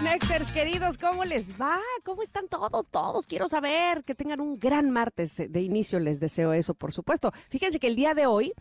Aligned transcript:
Connectors, 0.00 0.50
queridos, 0.50 0.96
¿cómo 0.96 1.26
les 1.26 1.60
va? 1.60 1.78
¿Cómo 2.04 2.22
están 2.22 2.48
todos? 2.48 2.86
Todos 2.86 3.26
quiero 3.26 3.48
saber 3.48 4.02
que 4.02 4.14
tengan 4.14 4.40
un 4.40 4.58
gran 4.58 4.88
martes 4.88 5.36
de 5.36 5.60
inicio. 5.60 6.00
Les 6.00 6.18
deseo 6.18 6.54
eso, 6.54 6.72
por 6.72 6.90
supuesto. 6.90 7.34
Fíjense 7.50 7.78
que 7.78 7.86
el 7.86 7.96
día 7.96 8.14
de 8.14 8.24
hoy 8.24 8.54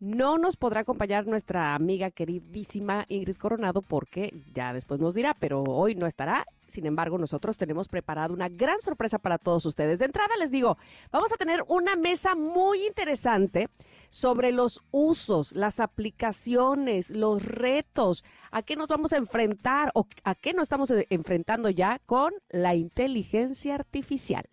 no 0.00 0.38
nos 0.38 0.56
podrá 0.56 0.80
acompañar 0.80 1.26
nuestra 1.26 1.74
amiga 1.74 2.10
queridísima 2.10 3.04
Ingrid 3.08 3.36
Coronado 3.36 3.82
porque 3.82 4.42
ya 4.54 4.72
después 4.72 4.98
nos 4.98 5.14
dirá, 5.14 5.34
pero 5.34 5.62
hoy 5.62 5.94
no 5.94 6.06
estará. 6.06 6.46
Sin 6.66 6.86
embargo, 6.86 7.18
nosotros 7.18 7.58
tenemos 7.58 7.88
preparado 7.88 8.32
una 8.32 8.48
gran 8.48 8.80
sorpresa 8.80 9.18
para 9.18 9.36
todos 9.36 9.66
ustedes. 9.66 9.98
De 9.98 10.06
entrada 10.06 10.34
les 10.38 10.50
digo, 10.50 10.78
vamos 11.12 11.30
a 11.32 11.36
tener 11.36 11.62
una 11.68 11.96
mesa 11.96 12.34
muy 12.34 12.86
interesante 12.86 13.68
sobre 14.08 14.52
los 14.52 14.80
usos, 14.90 15.52
las 15.52 15.80
aplicaciones, 15.80 17.10
los 17.10 17.44
retos, 17.44 18.24
a 18.50 18.62
qué 18.62 18.76
nos 18.76 18.88
vamos 18.88 19.12
a 19.12 19.18
enfrentar 19.18 19.90
o 19.94 20.06
a 20.24 20.34
qué 20.34 20.54
nos 20.54 20.62
estamos 20.62 20.90
eh, 20.92 21.06
enfrentando 21.10 21.68
ya 21.68 22.00
con 22.06 22.32
la 22.48 22.74
inteligencia 22.74 23.74
artificial. 23.74 24.48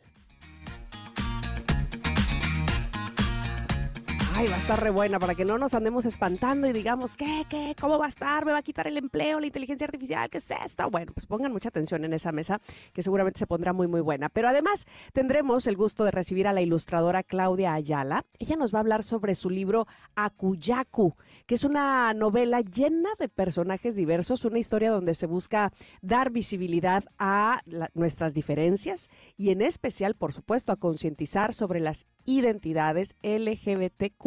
Ay, 4.39 4.45
va 4.49 4.53
a 4.53 4.59
estar 4.59 4.79
re 4.83 4.91
buena 4.91 5.17
para 5.17 5.33
que 5.33 5.45
no 5.45 5.57
nos 5.57 5.73
andemos 5.73 6.05
espantando 6.05 6.67
y 6.67 6.71
digamos, 6.71 7.15
¿qué, 7.15 7.47
qué? 7.49 7.75
¿Cómo 7.81 7.97
va 7.97 8.05
a 8.05 8.09
estar? 8.09 8.45
¿Me 8.45 8.51
va 8.51 8.59
a 8.59 8.61
quitar 8.61 8.85
el 8.85 8.95
empleo, 8.95 9.39
la 9.39 9.47
inteligencia 9.47 9.85
artificial? 9.85 10.29
¿Qué 10.29 10.37
es 10.37 10.47
esto? 10.63 10.91
Bueno, 10.91 11.11
pues 11.11 11.25
pongan 11.25 11.51
mucha 11.51 11.69
atención 11.69 12.05
en 12.05 12.13
esa 12.13 12.31
mesa 12.31 12.61
que 12.93 13.01
seguramente 13.01 13.39
se 13.39 13.47
pondrá 13.47 13.73
muy, 13.73 13.87
muy 13.87 13.99
buena. 13.99 14.29
Pero 14.29 14.47
además 14.47 14.85
tendremos 15.11 15.65
el 15.65 15.75
gusto 15.75 16.03
de 16.03 16.11
recibir 16.11 16.47
a 16.47 16.53
la 16.53 16.61
ilustradora 16.61 17.23
Claudia 17.23 17.73
Ayala. 17.73 18.25
Ella 18.37 18.57
nos 18.57 18.71
va 18.71 18.77
a 18.77 18.81
hablar 18.81 19.01
sobre 19.01 19.33
su 19.33 19.49
libro 19.49 19.87
Akuyaku, 20.13 21.15
que 21.47 21.55
es 21.55 21.63
una 21.63 22.13
novela 22.13 22.61
llena 22.61 23.09
de 23.17 23.29
personajes 23.29 23.95
diversos, 23.95 24.45
una 24.45 24.59
historia 24.59 24.91
donde 24.91 25.15
se 25.15 25.25
busca 25.25 25.73
dar 26.03 26.29
visibilidad 26.29 27.05
a 27.17 27.63
nuestras 27.95 28.35
diferencias 28.35 29.09
y 29.35 29.49
en 29.49 29.63
especial, 29.63 30.13
por 30.13 30.31
supuesto, 30.31 30.71
a 30.71 30.75
concientizar 30.75 31.55
sobre 31.55 31.79
las 31.79 32.05
identidades 32.27 33.15
LGBTQ. 33.23 34.26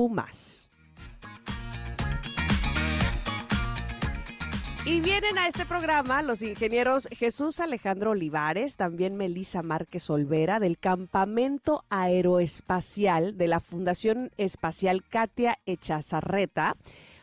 Y 4.87 5.01
vienen 5.01 5.37
a 5.37 5.47
este 5.47 5.67
programa 5.67 6.23
los 6.23 6.41
ingenieros 6.41 7.07
Jesús 7.13 7.61
Alejandro 7.61 8.13
Olivares, 8.13 8.77
también 8.77 9.17
Melisa 9.17 9.63
Márquez 9.63 10.09
Olvera 10.09 10.59
del 10.59 10.79
Campamento 10.79 11.85
Aeroespacial 11.91 13.37
de 13.37 13.47
la 13.47 13.61
Fundación 13.61 14.31
Espacial 14.39 15.05
Katia 15.07 15.59
Echazarreta. 15.67 16.77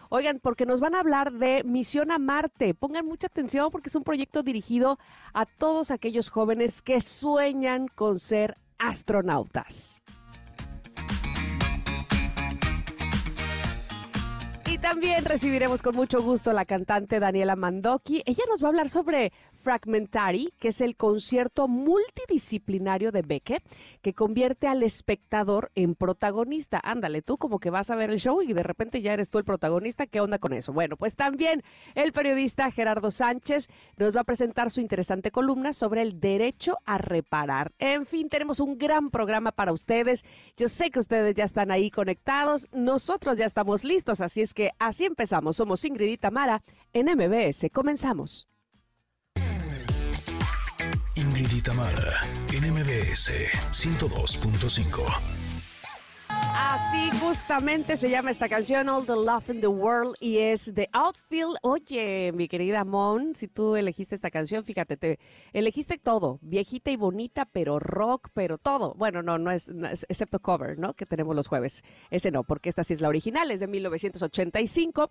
Oigan, 0.09 0.39
porque 0.39 0.67
nos 0.67 0.79
van 0.79 0.93
a 0.93 0.99
hablar 0.99 1.33
de 1.33 1.63
Misión 1.63 2.11
a 2.11 2.19
Marte. 2.19 2.75
Pongan 2.75 3.07
mucha 3.07 3.25
atención 3.25 3.71
porque 3.71 3.89
es 3.89 3.95
un 3.95 4.03
proyecto 4.03 4.43
dirigido 4.43 4.99
a 5.33 5.45
todos 5.45 5.89
aquellos 5.89 6.29
jóvenes 6.29 6.83
que 6.83 7.01
sueñan 7.01 7.87
con 7.87 8.19
ser 8.19 8.55
astronautas. 8.77 9.99
También 14.89 15.25
recibiremos 15.25 15.81
con 15.81 15.97
mucho 15.97 16.21
gusto 16.21 16.51
a 16.51 16.53
la 16.53 16.63
cantante 16.63 17.19
Daniela 17.19 17.57
Mandoki. 17.57 18.23
Ella 18.25 18.45
nos 18.49 18.63
va 18.63 18.67
a 18.67 18.69
hablar 18.69 18.87
sobre 18.87 19.33
Fragmentary, 19.51 20.53
que 20.59 20.69
es 20.69 20.79
el 20.79 20.95
concierto 20.95 21.67
multidisciplinario 21.67 23.11
de 23.11 23.21
Beckett, 23.21 23.65
que 24.01 24.13
convierte 24.13 24.65
al 24.65 24.83
espectador 24.83 25.71
en 25.75 25.93
protagonista. 25.93 26.79
Ándale, 26.81 27.21
tú 27.21 27.37
como 27.37 27.59
que 27.59 27.69
vas 27.69 27.89
a 27.89 27.97
ver 27.97 28.11
el 28.11 28.21
show 28.21 28.41
y 28.41 28.53
de 28.53 28.63
repente 28.63 29.01
ya 29.01 29.11
eres 29.11 29.29
tú 29.29 29.39
el 29.39 29.43
protagonista. 29.43 30.07
¿Qué 30.07 30.21
onda 30.21 30.39
con 30.39 30.53
eso? 30.53 30.71
Bueno, 30.71 30.95
pues 30.95 31.17
también 31.17 31.63
el 31.93 32.13
periodista 32.13 32.71
Gerardo 32.71 33.11
Sánchez 33.11 33.67
nos 33.97 34.15
va 34.15 34.21
a 34.21 34.23
presentar 34.23 34.71
su 34.71 34.79
interesante 34.79 35.31
columna 35.31 35.73
sobre 35.73 36.01
el 36.01 36.21
derecho 36.21 36.77
a 36.85 36.97
reparar. 36.97 37.73
En 37.79 38.05
fin, 38.05 38.29
tenemos 38.29 38.61
un 38.61 38.77
gran 38.77 39.09
programa 39.09 39.51
para 39.51 39.73
ustedes. 39.73 40.23
Yo 40.55 40.69
sé 40.69 40.91
que 40.91 40.99
ustedes 40.99 41.35
ya 41.35 41.43
están 41.43 41.71
ahí 41.71 41.91
conectados. 41.91 42.69
Nosotros 42.71 43.37
ya 43.37 43.45
estamos 43.45 43.83
listos, 43.83 44.21
así 44.21 44.41
es 44.41 44.53
que 44.53 44.71
así 44.79 45.05
empezamos. 45.05 45.55
Somos 45.55 45.83
Ingrid 45.85 46.11
y 46.11 46.17
Tamara 46.17 46.61
en 46.93 47.07
MBS. 47.15 47.69
Comenzamos. 47.71 48.47
Ingrid 51.15 51.51
y 51.51 51.61
Tamara 51.61 52.21
en 52.53 52.71
MBS 52.71 53.31
102.5. 53.71 55.46
Así 56.77 57.09
justamente 57.19 57.97
se 57.97 58.09
llama 58.09 58.29
esta 58.29 58.47
canción 58.47 58.87
All 58.87 59.05
the 59.05 59.13
Love 59.13 59.49
in 59.49 59.61
the 59.61 59.67
World 59.67 60.15
y 60.19 60.37
es 60.37 60.71
The 60.75 60.89
Outfield. 60.93 61.57
Oye, 61.61 62.31
mi 62.33 62.47
querida 62.47 62.83
Mon, 62.83 63.35
si 63.35 63.47
tú 63.47 63.75
elegiste 63.75 64.13
esta 64.13 64.29
canción, 64.29 64.63
fíjate, 64.63 64.95
te 64.95 65.19
elegiste 65.53 65.97
todo, 65.97 66.39
viejita 66.41 66.91
y 66.91 66.95
bonita, 66.95 67.45
pero 67.45 67.79
rock, 67.79 68.29
pero 68.33 68.57
todo. 68.57 68.93
Bueno, 68.93 69.23
no, 69.23 69.37
no 69.37 69.49
es, 69.49 69.71
excepto 70.07 70.39
cover, 70.39 70.77
¿no? 70.77 70.93
Que 70.93 71.05
tenemos 71.05 71.35
los 71.35 71.47
jueves. 71.47 71.83
Ese 72.11 72.29
no, 72.31 72.43
porque 72.43 72.69
esta 72.69 72.83
sí 72.83 72.93
es 72.93 73.01
la 73.01 73.09
original, 73.09 73.49
es 73.49 73.59
de 73.59 73.67
1985. 73.67 75.09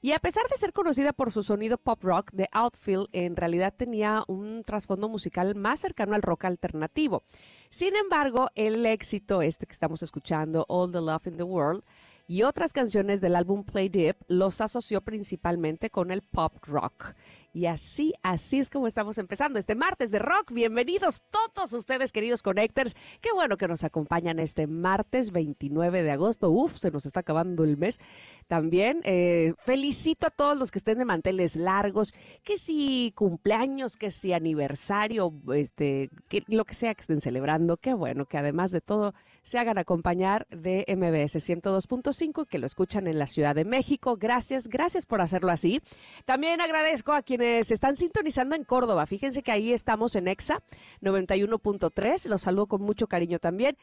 Y 0.00 0.12
a 0.12 0.20
pesar 0.20 0.44
de 0.48 0.56
ser 0.56 0.72
conocida 0.72 1.12
por 1.12 1.32
su 1.32 1.42
sonido 1.42 1.76
pop 1.76 2.02
rock, 2.04 2.30
The 2.36 2.48
Outfield 2.52 3.08
en 3.12 3.34
realidad 3.34 3.74
tenía 3.76 4.22
un 4.28 4.62
trasfondo 4.62 5.08
musical 5.08 5.56
más 5.56 5.80
cercano 5.80 6.14
al 6.14 6.22
rock 6.22 6.44
alternativo. 6.44 7.24
Sin 7.68 7.96
embargo, 7.96 8.48
el 8.54 8.86
éxito 8.86 9.42
este 9.42 9.66
que 9.66 9.72
estamos 9.72 10.04
escuchando, 10.04 10.64
All 10.68 10.92
the 10.92 11.00
Love 11.00 11.26
in 11.26 11.36
the 11.36 11.42
World, 11.42 11.82
y 12.28 12.42
otras 12.42 12.72
canciones 12.72 13.20
del 13.20 13.34
álbum 13.34 13.64
Play 13.64 13.88
Deep 13.88 14.16
los 14.28 14.60
asoció 14.60 15.00
principalmente 15.00 15.90
con 15.90 16.10
el 16.12 16.22
pop 16.22 16.54
rock. 16.62 17.14
Y 17.58 17.66
así, 17.66 18.14
así 18.22 18.60
es 18.60 18.70
como 18.70 18.86
estamos 18.86 19.18
empezando 19.18 19.58
este 19.58 19.74
martes 19.74 20.12
de 20.12 20.20
rock. 20.20 20.52
Bienvenidos 20.52 21.24
todos 21.32 21.72
ustedes, 21.72 22.12
queridos 22.12 22.40
Connectors. 22.40 22.94
Qué 23.20 23.32
bueno 23.32 23.56
que 23.56 23.66
nos 23.66 23.82
acompañan 23.82 24.38
este 24.38 24.68
martes 24.68 25.32
29 25.32 26.04
de 26.04 26.10
agosto. 26.12 26.50
Uf, 26.50 26.76
se 26.78 26.92
nos 26.92 27.04
está 27.04 27.18
acabando 27.18 27.64
el 27.64 27.76
mes. 27.76 27.98
También 28.46 29.00
eh, 29.02 29.54
felicito 29.58 30.28
a 30.28 30.30
todos 30.30 30.56
los 30.56 30.70
que 30.70 30.78
estén 30.78 30.98
de 30.98 31.04
manteles 31.04 31.56
largos, 31.56 32.14
que 32.44 32.58
si 32.58 33.12
cumpleaños, 33.16 33.96
que 33.96 34.10
si 34.10 34.32
aniversario, 34.32 35.32
este, 35.52 36.10
que 36.28 36.44
lo 36.46 36.64
que 36.64 36.74
sea 36.74 36.94
que 36.94 37.00
estén 37.00 37.20
celebrando. 37.20 37.76
Qué 37.76 37.92
bueno 37.92 38.26
que 38.26 38.38
además 38.38 38.70
de 38.70 38.80
todo 38.80 39.14
se 39.42 39.58
hagan 39.58 39.78
acompañar 39.78 40.46
de 40.50 40.84
MBS 40.86 41.36
102.5, 41.36 42.46
que 42.46 42.58
lo 42.58 42.66
escuchan 42.66 43.08
en 43.08 43.18
la 43.18 43.26
Ciudad 43.26 43.56
de 43.56 43.64
México. 43.64 44.16
Gracias, 44.16 44.68
gracias 44.68 45.06
por 45.06 45.20
hacerlo 45.20 45.50
así. 45.50 45.82
También 46.24 46.60
agradezco 46.60 47.12
a 47.12 47.22
quienes 47.22 47.47
están 47.56 47.96
sintonizando 47.96 48.54
en 48.54 48.64
Córdoba. 48.64 49.06
Fíjense 49.06 49.42
que 49.42 49.52
ahí 49.52 49.72
estamos 49.72 50.16
en 50.16 50.28
EXA 50.28 50.62
91.3. 51.00 52.28
Los 52.28 52.42
saludo 52.42 52.66
con 52.66 52.82
mucho 52.82 53.06
cariño 53.06 53.38
también. 53.38 53.76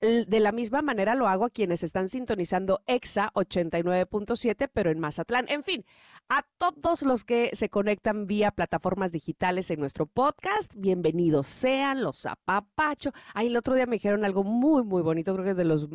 De 0.00 0.40
la 0.40 0.50
misma 0.50 0.80
manera 0.80 1.14
lo 1.14 1.28
hago 1.28 1.44
a 1.44 1.50
quienes 1.50 1.82
están 1.82 2.08
sintonizando 2.08 2.80
EXA 2.86 3.30
89.7, 3.34 4.70
pero 4.72 4.90
en 4.90 4.98
Mazatlán. 4.98 5.44
En 5.50 5.62
fin, 5.62 5.84
a 6.30 6.46
todos 6.56 7.02
los 7.02 7.22
que 7.24 7.50
se 7.52 7.68
conectan 7.68 8.26
vía 8.26 8.50
plataformas 8.50 9.12
digitales 9.12 9.70
en 9.70 9.78
nuestro 9.78 10.06
podcast, 10.06 10.74
bienvenidos 10.78 11.48
sean, 11.48 12.02
los 12.02 12.24
apapacho. 12.24 13.10
Ahí 13.34 13.48
el 13.48 13.58
otro 13.58 13.74
día 13.74 13.84
me 13.84 13.96
dijeron 13.96 14.24
algo 14.24 14.42
muy, 14.42 14.84
muy 14.84 15.02
bonito, 15.02 15.34
creo 15.34 15.44
que 15.44 15.50
es 15.50 15.56
de 15.58 15.64
los 15.64 15.86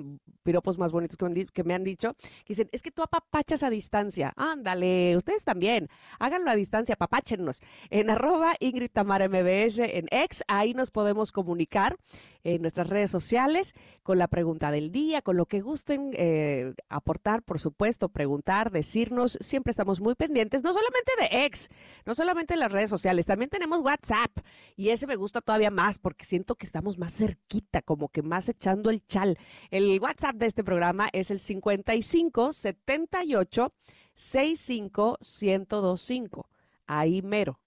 piropos 0.44 0.78
más 0.78 0.92
bonitos 0.92 1.18
que 1.52 1.64
me 1.64 1.74
han, 1.74 1.84
dicho, 1.84 2.14
que 2.14 2.50
dicen, 2.50 2.70
es 2.74 2.84
que 2.84 2.92
tú 2.92 3.02
apapachas 3.02 3.64
a 3.64 3.72
distancia. 3.72 4.34
Ándale, 4.36 5.18
ustedes 5.18 5.44
también, 5.44 5.90
háganlo 6.20 6.52
a 6.52 6.56
distancia, 6.56 6.94
apapáchennos. 6.94 7.64
En 7.90 8.12
arroba 8.12 8.54
Ingrid 8.60 8.92
Tamara 8.92 9.28
MBS, 9.28 9.80
en 9.80 10.06
ex, 10.12 10.44
ahí 10.48 10.76
nos 10.76 10.92
podemos 10.92 11.32
comunicar 11.32 11.98
en 12.46 12.62
nuestras 12.62 12.88
redes 12.88 13.10
sociales 13.10 13.74
con 14.04 14.20
la 14.20 14.28
pregunta 14.28 14.70
del 14.70 14.92
día, 14.92 15.22
con 15.24 15.36
lo 15.36 15.48
que 15.48 15.62
gusten 15.62 16.12
eh, 16.14 16.74
aportar, 16.90 17.42
por 17.42 17.60
supuesto, 17.60 18.08
preguntar, 18.08 18.72
decirnos. 18.72 19.38
Siempre 19.42 19.72
estamos 19.72 20.00
muy 20.00 20.14
pendientes, 20.14 20.64
no 20.64 20.72
solamente 20.72 21.12
de 21.20 21.46
ex, 21.46 21.70
no 22.06 22.14
solamente 22.14 22.54
en 22.54 22.60
las 22.60 22.72
redes 22.72 22.90
sociales, 22.90 23.26
también 23.26 23.50
tenemos 23.50 23.80
WhatsApp 23.80 24.32
y 24.78 24.90
ese 24.90 25.08
me 25.08 25.16
gusta 25.16 25.42
todavía 25.42 25.72
más 25.72 25.98
porque 25.98 26.24
siento 26.24 26.56
que 26.56 26.68
estamos 26.68 27.00
más 27.00 27.18
cerquita, 27.18 27.82
como 27.82 28.10
que 28.10 28.22
más 28.22 28.48
echando 28.48 28.92
el 28.92 29.06
chal. 29.08 29.40
El 29.72 30.00
WhatsApp 30.00 30.36
de 30.36 30.46
este 30.46 30.64
programa 30.64 31.10
es 31.14 31.32
el 31.32 31.40
55 31.40 32.54
78 32.54 33.74
65 34.14 35.18
1025. 35.20 36.48
Ahí 36.86 37.24
mero. 37.24 37.60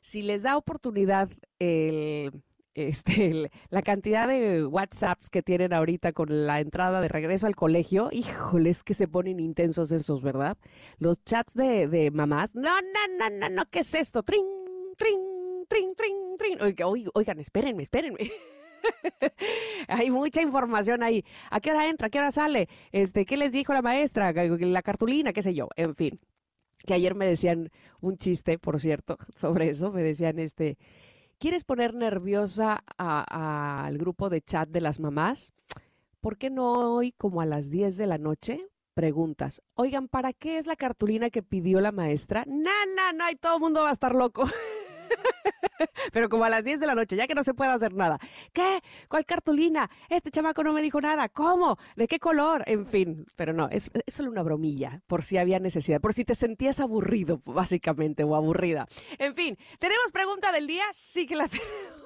si 0.00 0.22
les 0.22 0.42
da 0.42 0.56
oportunidad 0.56 1.30
el, 1.60 2.42
este, 2.74 3.50
la 3.70 3.82
cantidad 3.82 4.28
de 4.28 4.66
WhatsApps 4.66 5.30
que 5.30 5.42
tienen 5.42 5.72
ahorita 5.72 6.12
con 6.12 6.46
la 6.46 6.60
entrada 6.60 7.00
de 7.00 7.08
regreso 7.08 7.46
al 7.46 7.56
colegio, 7.56 8.08
híjoles 8.12 8.82
que 8.82 8.94
se 8.94 9.08
ponen 9.08 9.40
intensos 9.40 9.92
esos, 9.92 10.22
¿verdad? 10.22 10.58
Los 10.98 11.22
chats 11.24 11.54
de, 11.54 11.88
de 11.88 12.10
mamás, 12.10 12.54
no, 12.54 12.80
no, 12.80 13.18
no, 13.18 13.30
no, 13.30 13.48
no, 13.48 13.64
¿qué 13.70 13.80
es 13.80 13.94
esto? 13.94 14.22
Trin, 14.22 14.44
trin, 14.96 15.20
trin, 15.68 15.94
trin, 15.96 16.36
trin. 16.38 16.58
Oigan, 17.14 17.38
espérenme, 17.40 17.82
espérenme. 17.82 18.30
Hay 19.88 20.10
mucha 20.10 20.42
información 20.42 21.02
ahí. 21.02 21.24
¿A 21.50 21.60
qué 21.60 21.70
hora 21.70 21.88
entra? 21.88 22.08
¿A 22.08 22.10
qué 22.10 22.18
hora 22.18 22.30
sale? 22.30 22.68
Este, 22.92 23.24
¿qué 23.24 23.36
les 23.36 23.52
dijo 23.52 23.72
la 23.72 23.82
maestra? 23.82 24.32
La 24.32 24.82
cartulina, 24.82 25.32
qué 25.32 25.42
sé 25.42 25.54
yo. 25.54 25.68
En 25.76 25.94
fin. 25.94 26.20
Que 26.86 26.94
ayer 26.94 27.14
me 27.14 27.26
decían 27.26 27.70
un 28.00 28.18
chiste, 28.18 28.58
por 28.58 28.78
cierto, 28.80 29.16
sobre 29.36 29.70
eso. 29.70 29.90
Me 29.90 30.02
decían, 30.02 30.38
este, 30.38 30.76
¿Quieres 31.44 31.64
poner 31.64 31.92
nerviosa 31.92 32.82
al 32.96 33.98
grupo 33.98 34.30
de 34.30 34.40
chat 34.40 34.66
de 34.70 34.80
las 34.80 34.98
mamás? 34.98 35.52
¿Por 36.22 36.38
qué 36.38 36.48
no 36.48 36.94
hoy, 36.94 37.12
como 37.12 37.42
a 37.42 37.44
las 37.44 37.68
10 37.68 37.98
de 37.98 38.06
la 38.06 38.16
noche, 38.16 38.66
preguntas, 38.94 39.60
oigan, 39.74 40.08
¿para 40.08 40.32
qué 40.32 40.56
es 40.56 40.66
la 40.66 40.74
cartulina 40.74 41.28
que 41.28 41.42
pidió 41.42 41.82
la 41.82 41.92
maestra? 41.92 42.44
No, 42.46 42.70
no, 42.96 43.12
no, 43.12 43.30
y 43.30 43.36
todo 43.36 43.56
el 43.56 43.60
mundo 43.60 43.82
va 43.82 43.90
a 43.90 43.92
estar 43.92 44.14
loco. 44.14 44.44
Pero 46.12 46.28
como 46.28 46.44
a 46.44 46.50
las 46.50 46.64
10 46.64 46.80
de 46.80 46.86
la 46.86 46.94
noche, 46.94 47.16
ya 47.16 47.26
que 47.26 47.34
no 47.34 47.42
se 47.42 47.54
puede 47.54 47.70
hacer 47.70 47.94
nada. 47.94 48.18
¿Qué? 48.52 48.80
¿Cuál 49.08 49.24
cartulina? 49.24 49.90
Este 50.08 50.30
chamaco 50.30 50.62
no 50.62 50.72
me 50.72 50.82
dijo 50.82 51.00
nada. 51.00 51.28
¿Cómo? 51.28 51.78
¿De 51.96 52.06
qué 52.06 52.18
color? 52.18 52.62
En 52.66 52.86
fin, 52.86 53.26
pero 53.36 53.52
no, 53.52 53.68
es, 53.70 53.90
solo 54.06 54.30
una 54.30 54.42
bromilla, 54.42 55.02
por 55.06 55.24
si 55.24 55.38
había 55.38 55.58
necesidad, 55.58 56.00
por 56.00 56.14
si 56.14 56.24
te 56.24 56.34
sentías 56.34 56.80
aburrido, 56.80 57.40
básicamente, 57.44 58.24
o 58.24 58.34
aburrida. 58.34 58.86
En 59.18 59.34
fin, 59.34 59.58
¿tenemos 59.78 60.12
pregunta 60.12 60.52
del 60.52 60.66
día? 60.66 60.84
Sí 60.92 61.26
que 61.26 61.36
la 61.36 61.48
tenemos. 61.48 62.04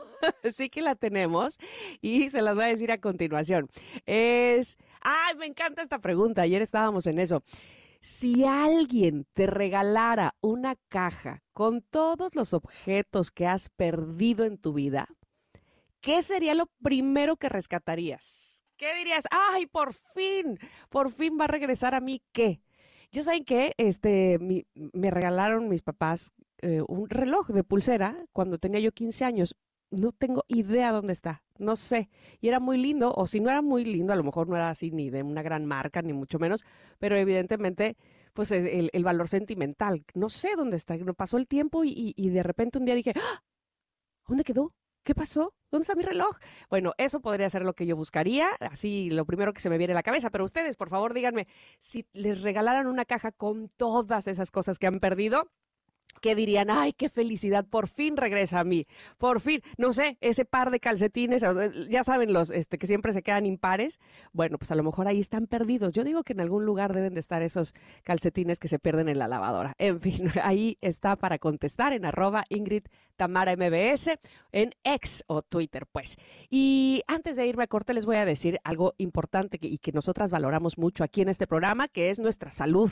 sí 0.54 0.68
que 0.68 0.82
la 0.82 0.94
tenemos 0.94 1.58
y 2.00 2.30
se 2.30 2.42
las 2.42 2.54
voy 2.54 2.64
a 2.64 2.68
decir 2.68 2.90
a 2.90 2.98
continuación. 2.98 3.68
Es, 4.06 4.76
ay, 5.00 5.36
me 5.36 5.46
encanta 5.46 5.82
esta 5.82 5.98
pregunta, 5.98 6.42
ayer 6.42 6.62
estábamos 6.62 7.06
en 7.06 7.18
eso. 7.18 7.42
Si 8.00 8.44
alguien 8.44 9.26
te 9.32 9.46
regalara 9.46 10.36
una 10.40 10.76
caja 10.88 11.42
con 11.52 11.82
todos 11.82 12.36
los 12.36 12.54
objetos 12.54 13.32
que 13.32 13.46
has 13.46 13.70
perdido 13.70 14.44
en 14.44 14.56
tu 14.56 14.72
vida, 14.72 15.08
¿qué 16.00 16.22
sería 16.22 16.54
lo 16.54 16.66
primero 16.82 17.36
que 17.36 17.48
rescatarías? 17.48 18.64
¿Qué 18.76 18.94
dirías? 18.94 19.24
Ay, 19.30 19.66
por 19.66 19.92
fin, 19.92 20.58
por 20.88 21.10
fin 21.10 21.36
va 21.38 21.44
a 21.44 21.48
regresar 21.48 21.96
a 21.96 22.00
mí 22.00 22.22
qué. 22.30 22.60
Yo 23.10 23.22
saben 23.22 23.44
que 23.44 23.74
este, 23.78 24.38
me 24.74 25.10
regalaron 25.10 25.68
mis 25.68 25.82
papás 25.82 26.32
eh, 26.60 26.82
un 26.86 27.08
reloj 27.08 27.48
de 27.48 27.64
pulsera 27.64 28.16
cuando 28.32 28.58
tenía 28.58 28.80
yo 28.80 28.92
15 28.92 29.24
años. 29.24 29.56
No 29.90 30.12
tengo 30.12 30.44
idea 30.48 30.92
dónde 30.92 31.12
está, 31.12 31.42
no 31.58 31.76
sé. 31.76 32.10
Y 32.40 32.48
era 32.48 32.60
muy 32.60 32.76
lindo, 32.76 33.12
o 33.14 33.26
si 33.26 33.40
no 33.40 33.50
era 33.50 33.62
muy 33.62 33.84
lindo, 33.84 34.12
a 34.12 34.16
lo 34.16 34.24
mejor 34.24 34.48
no 34.48 34.56
era 34.56 34.70
así 34.70 34.90
ni 34.90 35.08
de 35.08 35.22
una 35.22 35.42
gran 35.42 35.64
marca, 35.64 36.02
ni 36.02 36.12
mucho 36.12 36.38
menos, 36.38 36.64
pero 36.98 37.16
evidentemente 37.16 37.96
pues 38.34 38.52
el, 38.52 38.90
el, 38.92 39.04
valor 39.04 39.26
sentimental. 39.28 40.04
No 40.14 40.28
sé 40.28 40.54
dónde 40.56 40.76
está. 40.76 40.96
Pasó 41.16 41.38
el 41.38 41.48
tiempo 41.48 41.84
y, 41.84 42.14
y, 42.16 42.28
de 42.30 42.42
repente 42.44 42.78
un 42.78 42.84
día 42.84 42.94
dije, 42.94 43.12
¡Ah! 43.16 43.42
¿dónde 44.28 44.44
quedó? 44.44 44.72
¿Qué 45.02 45.14
pasó? 45.14 45.54
¿Dónde 45.70 45.82
está 45.82 45.94
mi 45.94 46.04
reloj? 46.04 46.36
Bueno, 46.70 46.92
eso 46.98 47.20
podría 47.20 47.50
ser 47.50 47.62
lo 47.62 47.74
que 47.74 47.86
yo 47.86 47.96
buscaría, 47.96 48.50
así 48.60 49.10
lo 49.10 49.24
primero 49.24 49.52
que 49.52 49.60
se 49.60 49.70
me 49.70 49.78
viene 49.78 49.92
a 49.92 49.96
la 49.96 50.02
cabeza, 50.02 50.30
pero 50.30 50.44
ustedes, 50.44 50.76
por 50.76 50.90
favor, 50.90 51.14
díganme, 51.14 51.48
si 51.78 52.06
les 52.12 52.42
regalaran 52.42 52.86
una 52.86 53.04
caja 53.04 53.32
con 53.32 53.70
todas 53.70 54.28
esas 54.28 54.50
cosas 54.50 54.78
que 54.78 54.86
han 54.86 55.00
perdido, 55.00 55.50
que 56.20 56.34
dirían, 56.34 56.70
ay, 56.70 56.92
qué 56.92 57.08
felicidad, 57.08 57.64
por 57.64 57.88
fin 57.88 58.16
regresa 58.16 58.60
a 58.60 58.64
mí, 58.64 58.86
por 59.18 59.40
fin, 59.40 59.62
no 59.76 59.92
sé, 59.92 60.18
ese 60.20 60.44
par 60.44 60.70
de 60.70 60.80
calcetines, 60.80 61.44
ya 61.88 62.04
saben 62.04 62.32
los 62.32 62.50
este, 62.50 62.78
que 62.78 62.86
siempre 62.86 63.12
se 63.12 63.22
quedan 63.22 63.46
impares, 63.46 64.00
bueno, 64.32 64.58
pues 64.58 64.70
a 64.70 64.74
lo 64.74 64.82
mejor 64.82 65.08
ahí 65.08 65.20
están 65.20 65.46
perdidos. 65.46 65.92
Yo 65.92 66.04
digo 66.04 66.22
que 66.22 66.32
en 66.32 66.40
algún 66.40 66.64
lugar 66.64 66.92
deben 66.92 67.14
de 67.14 67.20
estar 67.20 67.42
esos 67.42 67.74
calcetines 68.02 68.58
que 68.58 68.68
se 68.68 68.78
pierden 68.78 69.08
en 69.08 69.18
la 69.18 69.28
lavadora. 69.28 69.74
En 69.78 70.00
fin, 70.00 70.30
ahí 70.42 70.78
está 70.80 71.16
para 71.16 71.38
contestar 71.38 71.92
en 71.92 72.04
arroba 72.04 72.44
Ingrid 72.48 72.84
Tamara 73.16 73.56
MBS, 73.56 74.18
en 74.52 74.74
X 74.84 75.24
o 75.26 75.42
Twitter, 75.42 75.86
pues. 75.90 76.16
Y 76.50 77.02
antes 77.06 77.36
de 77.36 77.46
irme 77.46 77.64
a 77.64 77.66
corte, 77.66 77.92
les 77.92 78.06
voy 78.06 78.16
a 78.16 78.24
decir 78.24 78.60
algo 78.64 78.94
importante 78.98 79.58
y 79.60 79.78
que 79.78 79.92
nosotras 79.92 80.30
valoramos 80.30 80.78
mucho 80.78 81.04
aquí 81.04 81.22
en 81.22 81.28
este 81.28 81.46
programa, 81.46 81.88
que 81.88 82.10
es 82.10 82.20
nuestra 82.20 82.50
salud. 82.50 82.90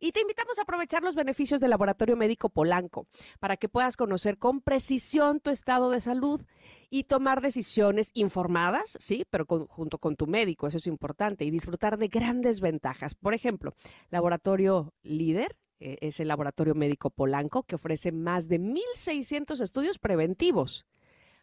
Y 0.00 0.12
te 0.12 0.20
invitamos 0.20 0.58
a 0.58 0.62
aprovechar 0.62 1.02
los 1.02 1.14
beneficios 1.14 1.60
del 1.60 1.70
Laboratorio 1.70 2.16
Médico 2.16 2.48
Polanco 2.56 3.06
para 3.38 3.58
que 3.58 3.68
puedas 3.68 3.98
conocer 3.98 4.38
con 4.38 4.62
precisión 4.62 5.40
tu 5.40 5.50
estado 5.50 5.90
de 5.90 6.00
salud 6.00 6.40
y 6.88 7.04
tomar 7.04 7.42
decisiones 7.42 8.12
informadas, 8.14 8.96
sí, 8.98 9.26
pero 9.28 9.44
junto 9.68 9.98
con 9.98 10.16
tu 10.16 10.26
médico, 10.26 10.66
eso 10.66 10.78
es 10.78 10.86
importante, 10.86 11.44
y 11.44 11.50
disfrutar 11.50 11.98
de 11.98 12.08
grandes 12.08 12.62
ventajas. 12.62 13.14
Por 13.14 13.34
ejemplo, 13.34 13.74
Laboratorio 14.08 14.94
Líder 15.02 15.54
eh, 15.80 15.98
es 16.00 16.18
el 16.18 16.28
Laboratorio 16.28 16.74
Médico 16.74 17.10
Polanco 17.10 17.64
que 17.64 17.74
ofrece 17.74 18.10
más 18.10 18.48
de 18.48 18.58
1.600 18.58 19.60
estudios 19.60 19.98
preventivos, 19.98 20.86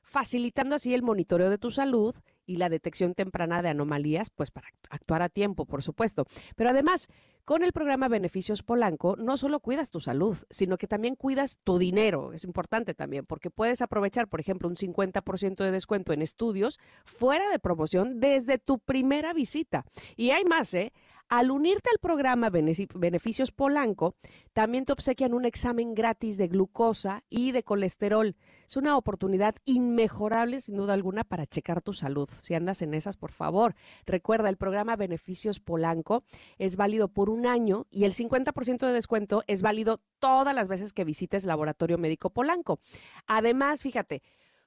facilitando 0.03 0.75
así 0.75 0.93
el 0.93 1.01
monitoreo 1.01 1.49
de 1.49 1.57
tu 1.57 1.71
salud 1.71 2.15
y 2.45 2.57
la 2.57 2.69
detección 2.69 3.13
temprana 3.13 3.61
de 3.61 3.69
anomalías, 3.69 4.29
pues 4.29 4.51
para 4.51 4.67
actuar 4.89 5.21
a 5.21 5.29
tiempo, 5.29 5.65
por 5.65 5.81
supuesto. 5.81 6.25
Pero 6.55 6.69
además, 6.69 7.07
con 7.45 7.63
el 7.63 7.73
programa 7.73 8.07
Beneficios 8.07 8.63
Polanco, 8.63 9.15
no 9.17 9.37
solo 9.37 9.59
cuidas 9.59 9.89
tu 9.89 9.99
salud, 9.99 10.37
sino 10.49 10.77
que 10.77 10.87
también 10.87 11.15
cuidas 11.15 11.59
tu 11.63 11.77
dinero. 11.77 12.33
Es 12.33 12.43
importante 12.43 12.93
también, 12.93 13.25
porque 13.25 13.49
puedes 13.49 13.81
aprovechar, 13.81 14.27
por 14.27 14.39
ejemplo, 14.39 14.67
un 14.67 14.75
50% 14.75 15.63
de 15.63 15.71
descuento 15.71 16.13
en 16.13 16.21
estudios 16.21 16.79
fuera 17.05 17.49
de 17.49 17.59
promoción 17.59 18.19
desde 18.19 18.57
tu 18.57 18.79
primera 18.79 19.33
visita. 19.33 19.85
Y 20.15 20.31
hay 20.31 20.43
más, 20.45 20.73
¿eh? 20.73 20.93
Al 21.35 21.49
unirte 21.49 21.89
al 21.91 21.97
programa 21.97 22.51
Beneficios 22.51 23.51
Polanco, 23.51 24.13
también 24.53 24.85
te 24.85 24.93
obsequian 24.93 25.33
un 25.33 25.45
examen 25.45 25.95
gratis 25.95 26.37
de 26.37 26.47
glucosa 26.47 27.23
y 27.27 27.53
de 27.53 27.63
colesterol. 27.63 28.35
Es 28.67 28.77
una 28.77 28.95
oportunidad 28.97 29.55
inmejorable, 29.65 30.59
sin 30.59 30.75
duda 30.75 30.93
alguna, 30.93 31.23
para 31.23 31.47
checar 31.47 31.81
tu 31.81 31.95
salud. 31.95 32.29
Si 32.29 32.53
andas 32.53 32.83
en 32.83 32.93
esas, 32.93 33.17
por 33.17 33.31
favor, 33.31 33.73
recuerda, 34.05 34.47
el 34.47 34.57
programa 34.57 34.95
Beneficios 34.95 35.59
Polanco 35.59 36.23
es 36.59 36.77
válido 36.77 37.07
por 37.07 37.31
un 37.31 37.47
año 37.47 37.87
y 37.89 38.03
el 38.03 38.13
50% 38.13 38.85
de 38.85 38.93
descuento 38.93 39.43
es 39.47 39.63
válido 39.63 40.01
todas 40.19 40.53
las 40.53 40.67
veces 40.67 40.93
que 40.93 41.03
visites 41.03 41.45
Laboratorio 41.45 41.97
Médico 41.97 42.29
Polanco. 42.29 42.79
Además, 43.25 43.81
fíjate, 43.81 44.21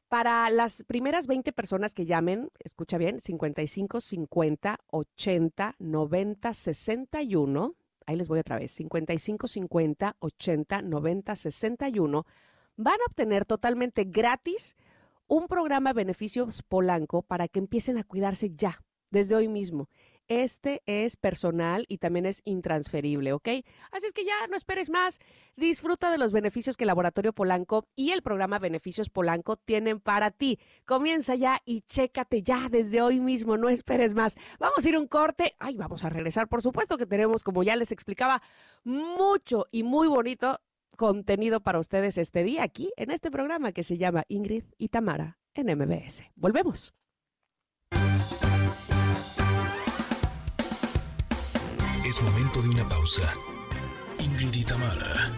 para 0.09 0.49
las 0.51 0.85
primeras 0.85 1.27
20 1.27 1.53
personas 1.53 1.95
que 1.95 2.07
llamen, 2.07 2.51
escucha 2.61 2.99
bien, 2.99 3.21
55 3.21 4.01
50 4.01 4.79
80 4.89 5.75
90 5.79 6.53
61. 6.55 7.75
Ahí 8.07 8.17
les 8.17 8.29
voy 8.29 8.39
otra 8.39 8.59
vez, 8.59 8.71
55 8.71 9.49
50 9.49 10.17
80 10.19 10.83
90 10.83 11.35
61. 11.35 12.27
Van 12.77 12.95
a 12.95 13.11
obtener 13.11 13.45
totalmente 13.45 14.05
gratis 14.05 14.77
un 15.27 15.49
programa 15.49 15.93
Beneficios 15.93 16.63
Polanco 16.63 17.23
para 17.23 17.49
que 17.49 17.59
empiecen 17.59 17.99
a 17.99 18.05
cuidarse 18.05 18.51
ya, 18.55 18.85
desde 19.11 19.35
hoy 19.35 19.49
mismo. 19.49 19.89
Este 20.29 20.83
es 20.87 21.17
personal 21.17 21.85
y 21.89 21.99
también 21.99 22.27
es 22.27 22.43
intransferible, 22.45 23.33
¿ok? 23.33 23.49
Así 23.93 24.07
es 24.07 24.13
que 24.13 24.25
ya 24.25 24.47
no 24.49 24.57
esperes 24.57 24.91
más. 24.91 25.21
Disfruta 25.57 26.11
de 26.11 26.19
los 26.19 26.33
beneficios 26.33 26.77
que 26.77 26.85
el 26.85 26.89
Laboratorio 26.89 27.33
Polanco 27.33 27.87
y 27.95 28.11
el 28.11 28.23
programa 28.23 28.59
Beneficios 28.59 29.09
Polanco 29.09 29.57
tienen 29.57 30.01
para 30.01 30.31
ti. 30.31 30.59
Comienza 30.85 31.35
ya 31.35 31.63
y 31.65 31.83
chécate 31.83 32.43
ya 32.43 32.69
desde 32.69 33.03
hoy 33.03 33.21
mismo. 33.21 33.57
No 33.57 33.69
esperes 33.69 34.15
más. 34.15 34.37
Vamos 34.59 34.85
a 34.85 34.89
ir 34.89 34.99
un 34.99 35.07
corte. 35.07 35.55
Ay, 35.59 35.77
vamos 35.77 36.05
a 36.05 36.09
regresar. 36.09 36.49
Por 36.49 36.63
supuesto 36.63 36.99
que 36.99 37.07
tenemos, 37.07 37.45
como 37.45 37.63
ya 37.63 37.77
les 37.77 37.93
explicaba, 37.93 38.43
mucho 38.85 39.67
y 39.71 39.83
muy 39.83 40.09
bonito 40.09 40.61
contenido 40.97 41.61
para 41.61 41.79
ustedes 41.79 42.19
este 42.19 42.43
día 42.43 42.63
aquí 42.65 42.93
en 42.97 43.11
este 43.11 43.31
programa 43.31 43.73
que 43.73 43.83
se 43.83 43.99
llama 43.99 44.25
Ingrid 44.29 44.65
y 44.79 44.89
Tamara 44.89 45.39
en 45.55 45.67
MBS. 45.79 46.25
Volvemos. 46.35 46.95
Es 52.07 52.23
momento 52.23 52.63
de 52.63 52.69
una 52.69 52.89
pausa. 52.89 53.35
Ingrid 54.21 54.55
y 54.55 54.63
Tamara, 54.63 55.29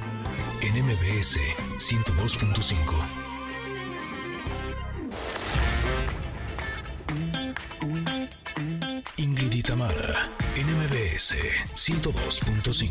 en 0.60 0.84
MBS 0.84 1.38
102.5. 1.78 2.76
Ingrid 9.16 9.52
y 9.54 9.62
Tamara, 9.62 10.30
en 10.56 10.66
MBS 10.76 11.36
102.5. 11.74 12.90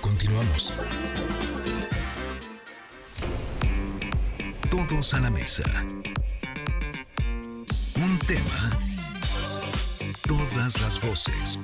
Continuamos. 0.00 0.74
Todos 4.68 5.14
a 5.14 5.20
la 5.20 5.30
mesa. 5.30 5.62
Un 7.94 8.18
tema. 8.26 8.85
Todas 10.28 10.80
las 10.82 11.00
voces 11.06 11.58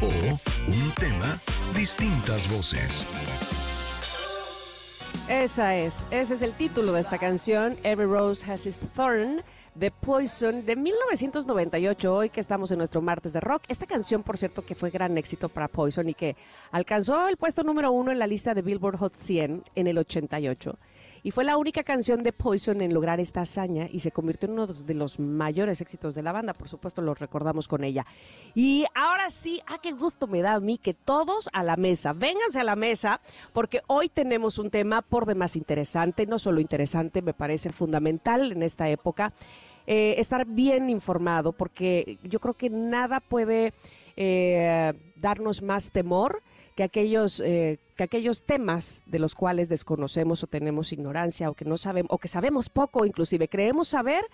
o 0.00 0.06
un 0.06 0.92
tema, 0.98 1.40
distintas 1.76 2.50
voces. 2.50 3.06
Esa 5.28 5.76
es, 5.76 6.04
ese 6.10 6.34
es 6.34 6.42
el 6.42 6.52
título 6.54 6.92
de 6.92 7.00
esta 7.00 7.18
canción, 7.18 7.76
Every 7.84 8.10
Rose 8.10 8.50
Has 8.50 8.66
Its 8.66 8.80
Thorn, 8.96 9.42
de 9.74 9.90
Poison, 9.92 10.66
de 10.66 10.74
1998, 10.74 12.14
hoy 12.14 12.30
que 12.30 12.40
estamos 12.40 12.72
en 12.72 12.78
nuestro 12.78 13.00
martes 13.00 13.32
de 13.32 13.40
rock. 13.40 13.62
Esta 13.68 13.86
canción, 13.86 14.22
por 14.22 14.38
cierto, 14.38 14.62
que 14.62 14.74
fue 14.74 14.90
gran 14.90 15.16
éxito 15.16 15.48
para 15.48 15.68
Poison 15.68 16.08
y 16.08 16.14
que 16.14 16.36
alcanzó 16.72 17.28
el 17.28 17.36
puesto 17.36 17.62
número 17.62 17.92
uno 17.92 18.10
en 18.10 18.18
la 18.18 18.26
lista 18.26 18.54
de 18.54 18.62
Billboard 18.62 18.98
Hot 18.98 19.14
100 19.14 19.62
en 19.74 19.86
el 19.86 19.98
88 19.98 20.78
y 21.24 21.30
fue 21.30 21.42
la 21.42 21.56
única 21.56 21.82
canción 21.82 22.22
de 22.22 22.34
Poison 22.34 22.82
en 22.82 22.92
lograr 22.92 23.18
esta 23.18 23.40
hazaña 23.40 23.88
y 23.90 24.00
se 24.00 24.12
convirtió 24.12 24.46
en 24.46 24.52
uno 24.52 24.66
de 24.66 24.92
los 24.92 25.18
mayores 25.18 25.80
éxitos 25.80 26.14
de 26.14 26.22
la 26.22 26.32
banda, 26.32 26.52
por 26.52 26.68
supuesto 26.68 27.00
lo 27.00 27.14
recordamos 27.14 27.66
con 27.66 27.82
ella. 27.82 28.04
Y 28.54 28.84
ahora 28.94 29.30
sí, 29.30 29.62
ah, 29.66 29.78
qué 29.82 29.92
gusto 29.92 30.26
me 30.26 30.42
da 30.42 30.52
a 30.52 30.60
mí 30.60 30.76
que 30.76 30.92
todos 30.92 31.48
a 31.54 31.62
la 31.62 31.76
mesa, 31.76 32.12
vénganse 32.12 32.60
a 32.60 32.64
la 32.64 32.76
mesa, 32.76 33.22
porque 33.54 33.80
hoy 33.86 34.10
tenemos 34.10 34.58
un 34.58 34.68
tema 34.68 35.00
por 35.00 35.24
demás 35.24 35.56
interesante, 35.56 36.26
no 36.26 36.38
solo 36.38 36.60
interesante, 36.60 37.22
me 37.22 37.32
parece 37.32 37.72
fundamental 37.72 38.52
en 38.52 38.62
esta 38.62 38.90
época. 38.90 39.32
Eh, 39.86 40.16
estar 40.18 40.44
bien 40.46 40.90
informado, 40.90 41.52
porque 41.52 42.18
yo 42.22 42.38
creo 42.38 42.52
que 42.52 42.68
nada 42.68 43.20
puede 43.20 43.72
eh, 44.16 44.92
darnos 45.16 45.62
más 45.62 45.90
temor 45.90 46.42
que 46.74 46.82
aquellos, 46.82 47.40
eh, 47.40 47.78
que 47.96 48.04
aquellos 48.04 48.42
temas 48.42 49.02
de 49.06 49.18
los 49.18 49.34
cuales 49.34 49.68
desconocemos 49.68 50.42
o 50.42 50.46
tenemos 50.46 50.92
ignorancia 50.92 51.50
o 51.50 51.54
que 51.54 51.64
no 51.64 51.76
sabemos, 51.76 52.10
o 52.10 52.18
que 52.18 52.28
sabemos 52.28 52.68
poco, 52.68 53.06
inclusive 53.06 53.48
creemos 53.48 53.88
saber, 53.88 54.24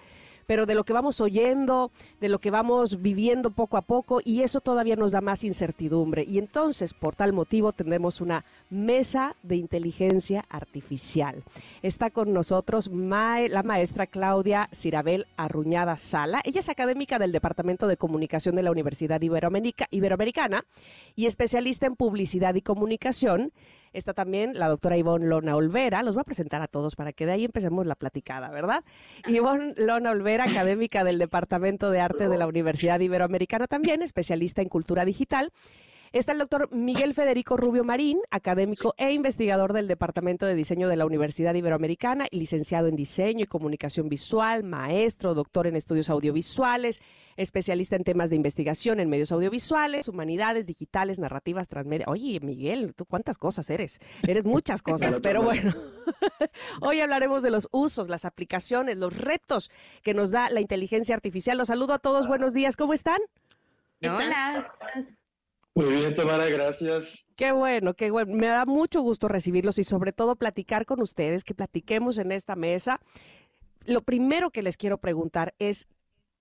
pero 0.51 0.67
de 0.67 0.75
lo 0.75 0.83
que 0.83 0.93
vamos 0.93 1.21
oyendo, 1.21 1.93
de 2.21 2.29
lo 2.29 2.41
que 2.41 2.51
vamos 2.51 3.01
viviendo 3.01 3.53
poco 3.53 3.77
a 3.77 3.83
poco, 3.83 4.21
y 4.25 4.43
eso 4.43 4.61
todavía 4.61 4.97
nos 4.97 5.13
da 5.13 5.21
más 5.21 5.45
incertidumbre. 5.45 6.25
Y 6.25 6.41
entonces, 6.41 6.93
por 6.93 7.15
tal 7.15 7.33
motivo, 7.33 7.71
tendremos 7.73 8.21
una 8.21 8.45
mesa 8.69 9.37
de 9.45 9.55
inteligencia 9.55 10.45
artificial. 10.49 11.45
Está 11.83 12.11
con 12.11 12.33
nosotros 12.33 12.91
la 12.91 13.63
maestra 13.63 14.09
Claudia 14.09 14.69
Cirabel 14.75 15.29
Arruñada 15.37 15.97
Sala. 15.97 16.41
Ella 16.45 16.59
es 16.59 16.69
académica 16.69 17.21
del 17.21 17.31
Departamento 17.31 17.87
de 17.87 17.97
Comunicación 17.97 18.57
de 18.57 18.65
la 18.65 18.73
Universidad 18.73 19.23
Iberoamericana 19.23 20.65
y 21.15 21.27
especialista 21.27 21.87
en 21.87 21.95
publicidad 21.95 22.57
y 22.57 22.63
comunicación. 22.63 23.53
Está 23.93 24.15
también 24.15 24.59
la 24.59 24.69
doctora 24.69 24.97
Ivonne 24.97 25.27
Lona 25.27 25.57
Olvera. 25.57 26.03
Los 26.03 26.15
voy 26.15 26.23
a 26.23 26.25
presentar 26.25 26.63
a 26.63 26.69
todos 26.69 26.95
para 26.95 27.13
que 27.13 27.27
de 27.27 27.33
ahí 27.33 27.45
empecemos 27.45 27.87
la 27.87 27.97
platicada, 27.97 28.51
¿verdad? 28.51 28.85
Ivonne 29.27 29.75
Lona 29.77 30.13
Olvera, 30.13 30.45
académica 30.45 31.03
del 31.03 31.19
Departamento 31.19 31.91
de 31.91 32.01
Arte 32.01 32.29
de 32.29 32.39
la 32.39 32.47
Universidad 32.47 33.01
Iberoamericana 33.01 33.67
también, 33.67 34.03
especialista 34.03 34.63
en 34.63 34.69
cultura 34.69 35.05
digital. 35.05 35.53
Está 36.13 36.33
el 36.33 36.39
doctor 36.39 36.69
Miguel 36.73 37.15
Federico 37.15 37.57
Rubio 37.57 37.85
Marín, 37.85 38.19
académico 38.33 38.95
e 38.97 39.13
investigador 39.13 39.73
del 39.73 39.87
Departamento 39.87 40.45
de 40.45 40.57
Diseño 40.57 40.89
de 40.89 40.97
la 40.97 41.07
Universidad 41.07 41.55
Iberoamericana 41.55 42.27
y 42.33 42.41
licenciado 42.41 42.89
en 42.89 42.97
Diseño 42.97 43.45
y 43.45 43.47
Comunicación 43.47 44.09
Visual, 44.09 44.65
maestro, 44.65 45.35
doctor 45.35 45.69
en 45.69 45.77
estudios 45.77 46.11
audiovisuales, 46.11 47.01
especialista 47.37 47.97
en 47.97 48.05
temas 48.05 48.31
de 48.31 48.37
investigación 48.37 49.01
en 49.01 49.09
medios 49.09 49.33
audiovisuales, 49.33 50.09
humanidades, 50.09 50.67
digitales, 50.67 51.19
narrativas, 51.19 51.69
transmedia. 51.69 52.07
Oye, 52.09 52.41
Miguel, 52.41 52.95
tú 52.95 53.05
cuántas 53.05 53.39
cosas 53.39 53.69
eres. 53.71 54.01
Eres 54.27 54.45
muchas 54.45 54.83
cosas, 54.83 55.21
pero 55.21 55.43
bueno. 55.43 55.75
Hoy 56.81 57.01
hablaremos 57.01 57.43
de 57.43 57.51
los 57.51 57.69
usos, 57.73 58.09
las 58.09 58.25
aplicaciones, 58.25 58.97
los 58.97 59.17
retos 59.17 59.71
que 60.03 60.15
nos 60.15 60.31
da 60.31 60.51
la 60.51 60.61
inteligencia 60.61 61.15
artificial. 61.15 61.59
Los 61.59 61.69
saludo 61.69 61.95
a 61.95 61.99
todos. 61.99 62.27
Buenos 62.27 62.55
días. 62.55 62.77
¿Cómo 62.77 62.95
están? 62.95 63.21
Hola. 64.03 64.71
Muy 65.75 65.95
bien, 65.95 66.15
Tamara, 66.15 66.47
gracias. 66.47 67.29
Qué 67.37 67.53
bueno, 67.53 67.95
qué 67.95 68.11
bueno. 68.11 68.35
Me 68.35 68.49
da 68.49 68.67
mucho 68.67 69.03
gusto 69.03 69.29
recibirlos 69.29 69.79
y 69.79 69.85
sobre 69.85 70.13
todo 70.13 70.37
platicar 70.37 70.85
con 70.85 71.01
ustedes, 71.01 71.45
que 71.45 71.55
platiquemos 71.55 72.19
en 72.19 72.33
esta 72.33 72.57
mesa. 72.57 73.01
Lo 73.85 74.03
primero 74.03 74.51
que 74.51 74.63
les 74.63 74.77
quiero 74.77 74.99
preguntar 74.99 75.55
es, 75.59 75.89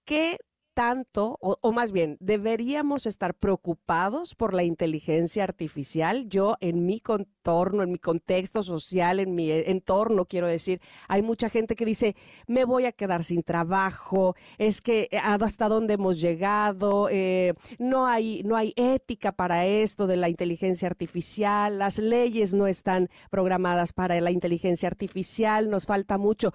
¿qué 0.03 0.39
tanto, 0.79 1.37
o, 1.41 1.71
más 1.73 1.91
bien, 1.91 2.15
deberíamos 2.21 3.05
estar 3.05 3.33
preocupados 3.33 4.33
por 4.33 4.53
la 4.53 4.63
inteligencia 4.63 5.43
artificial. 5.43 6.29
Yo 6.29 6.55
en 6.61 6.85
mi 6.85 7.01
contorno, 7.01 7.83
en 7.83 7.91
mi 7.91 7.99
contexto 7.99 8.63
social, 8.63 9.19
en 9.19 9.35
mi 9.35 9.51
entorno, 9.51 10.23
quiero 10.23 10.47
decir, 10.47 10.79
hay 11.09 11.21
mucha 11.21 11.49
gente 11.49 11.75
que 11.75 11.83
dice, 11.83 12.15
me 12.47 12.63
voy 12.63 12.85
a 12.85 12.93
quedar 12.93 13.25
sin 13.25 13.43
trabajo, 13.43 14.37
es 14.57 14.79
que 14.79 15.09
eh, 15.11 15.17
hasta 15.17 15.67
dónde 15.67 15.95
hemos 15.95 16.21
llegado, 16.21 17.09
eh, 17.11 17.55
no, 17.77 18.07
hay, 18.07 18.41
no 18.43 18.55
hay 18.55 18.71
ética 18.77 19.33
para 19.33 19.65
esto 19.65 20.07
de 20.07 20.15
la 20.15 20.29
inteligencia 20.29 20.87
artificial, 20.87 21.77
las 21.77 21.99
leyes 21.99 22.53
no 22.53 22.67
están 22.67 23.09
programadas 23.29 23.91
para 23.91 24.21
la 24.21 24.31
inteligencia 24.31 24.87
artificial, 24.87 25.69
nos 25.69 25.85
falta 25.85 26.17
mucho. 26.17 26.53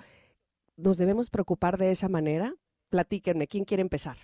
¿Nos 0.79 0.97
debemos 0.97 1.29
preocupar 1.29 1.77
de 1.77 1.91
esa 1.91 2.09
manera? 2.09 2.55
Platíquenme, 2.95 3.49
¿quién 3.49 3.65
quiere 3.65 3.81
empezar? 3.81 4.17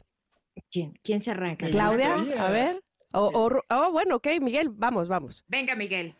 ¿Quién? 0.70 0.94
¿Quién 1.02 1.20
se 1.20 1.32
arranca? 1.32 1.68
Claudia, 1.70 2.14
a 2.38 2.52
ver. 2.52 2.80
oh, 3.14 3.90
bueno, 3.90 4.14
ok, 4.14 4.28
Miguel, 4.40 4.68
vamos, 4.68 5.08
vamos. 5.08 5.44
Venga, 5.48 5.74
Miguel. 5.74 6.14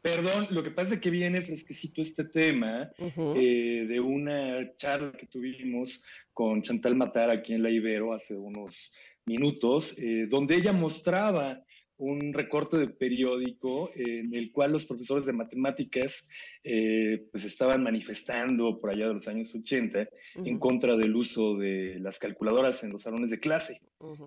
Perdón, 0.00 0.46
lo 0.48 0.62
que 0.62 0.70
pasa 0.70 0.94
es 0.94 1.00
que 1.02 1.10
viene 1.10 1.42
fresquecito 1.42 2.00
este 2.00 2.24
tema 2.24 2.90
eh, 2.98 3.84
de 3.86 4.00
una 4.00 4.74
charla 4.76 5.12
que 5.12 5.26
tuvimos 5.26 6.02
con 6.32 6.62
Chantal 6.62 6.94
Matar 6.94 7.28
aquí 7.28 7.52
en 7.52 7.62
la 7.62 7.68
Ibero 7.68 8.14
hace 8.14 8.34
unos 8.34 8.94
minutos, 9.26 9.98
eh, 9.98 10.26
donde 10.26 10.54
ella 10.54 10.72
mostraba 10.72 11.62
un 11.96 12.32
recorte 12.32 12.76
de 12.78 12.88
periódico 12.88 13.90
en 13.94 14.34
el 14.34 14.50
cual 14.50 14.72
los 14.72 14.84
profesores 14.84 15.26
de 15.26 15.32
matemáticas 15.32 16.28
eh, 16.64 17.26
pues 17.30 17.44
estaban 17.44 17.82
manifestando 17.82 18.78
por 18.78 18.90
allá 18.90 19.08
de 19.08 19.14
los 19.14 19.28
años 19.28 19.54
80 19.54 20.08
en 20.36 20.58
contra 20.58 20.96
del 20.96 21.14
uso 21.14 21.56
de 21.56 21.98
las 22.00 22.18
calculadoras 22.18 22.82
en 22.82 22.92
los 22.92 23.02
salones 23.02 23.30
de 23.30 23.40
clase. 23.40 23.80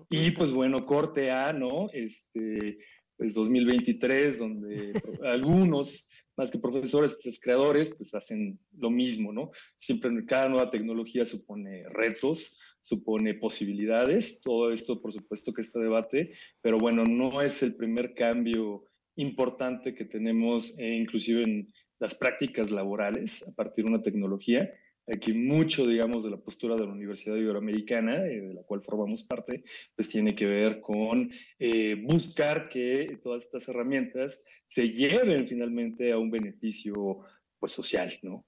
Y 0.08 0.30
pues 0.32 0.52
bueno, 0.52 0.86
corte 0.86 1.30
A, 1.30 1.52
¿no? 1.52 1.90
Este, 1.92 2.78
pues 3.16 3.34
2023, 3.34 4.38
donde 4.38 4.92
algunos, 5.24 6.08
más 6.36 6.50
que 6.50 6.58
profesores, 6.58 7.18
pues 7.22 7.38
creadores, 7.40 7.94
pues 7.96 8.14
hacen 8.14 8.58
lo 8.78 8.90
mismo, 8.90 9.32
¿no? 9.32 9.50
Siempre 9.76 10.10
cada 10.24 10.48
nueva 10.48 10.70
tecnología 10.70 11.24
supone 11.24 11.84
retos, 11.90 12.58
supone 12.88 13.34
posibilidades, 13.34 14.40
todo 14.42 14.72
esto 14.72 15.00
por 15.00 15.12
supuesto 15.12 15.52
que 15.52 15.62
este 15.62 15.80
debate, 15.80 16.32
pero 16.62 16.78
bueno, 16.78 17.04
no 17.04 17.42
es 17.42 17.62
el 17.62 17.76
primer 17.76 18.14
cambio 18.14 18.84
importante 19.16 19.94
que 19.94 20.04
tenemos 20.04 20.78
eh, 20.78 20.94
inclusive 20.94 21.42
en 21.42 21.72
las 21.98 22.14
prácticas 22.14 22.70
laborales 22.70 23.46
a 23.48 23.54
partir 23.54 23.84
de 23.84 23.90
una 23.90 24.02
tecnología. 24.02 24.72
Aquí 25.06 25.32
mucho, 25.32 25.86
digamos, 25.86 26.22
de 26.22 26.30
la 26.30 26.36
postura 26.36 26.76
de 26.76 26.84
la 26.84 26.92
Universidad 26.92 27.36
Iberoamericana, 27.36 28.26
eh, 28.26 28.40
de 28.40 28.54
la 28.54 28.62
cual 28.62 28.82
formamos 28.82 29.22
parte, 29.22 29.64
pues 29.96 30.08
tiene 30.08 30.34
que 30.34 30.46
ver 30.46 30.80
con 30.80 31.30
eh, 31.58 31.94
buscar 32.06 32.68
que 32.68 33.18
todas 33.22 33.44
estas 33.44 33.68
herramientas 33.68 34.44
se 34.66 34.90
lleven 34.90 35.48
finalmente 35.48 36.12
a 36.12 36.18
un 36.18 36.30
beneficio 36.30 37.20
pues, 37.58 37.72
social, 37.72 38.12
¿no? 38.22 38.46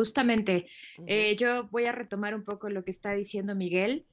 Justamente, 0.00 0.66
eh, 1.06 1.36
yo 1.36 1.68
voy 1.68 1.84
a 1.84 1.92
retomar 1.92 2.34
un 2.34 2.42
poco 2.42 2.70
lo 2.70 2.84
que 2.84 2.90
está 2.90 3.12
diciendo 3.12 3.54
Miguel. 3.54 4.06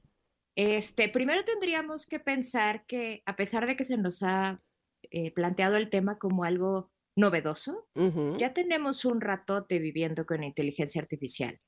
Este, 0.54 1.08
primero 1.08 1.46
tendríamos 1.46 2.04
que 2.04 2.20
pensar 2.20 2.84
que 2.84 3.22
a 3.24 3.36
pesar 3.36 3.66
de 3.66 3.74
que 3.74 3.84
se 3.84 3.96
nos 3.96 4.22
ha 4.22 4.60
eh, 5.10 5.30
planteado 5.30 5.76
el 5.76 5.88
tema 5.88 6.18
como 6.18 6.44
algo 6.44 6.90
novedoso, 7.16 7.88
ya 8.36 8.52
tenemos 8.52 9.06
un 9.06 9.22
ratote 9.22 9.78
viviendo 9.78 10.26
con 10.26 10.44
inteligencia 10.44 11.00
artificial. 11.00 11.58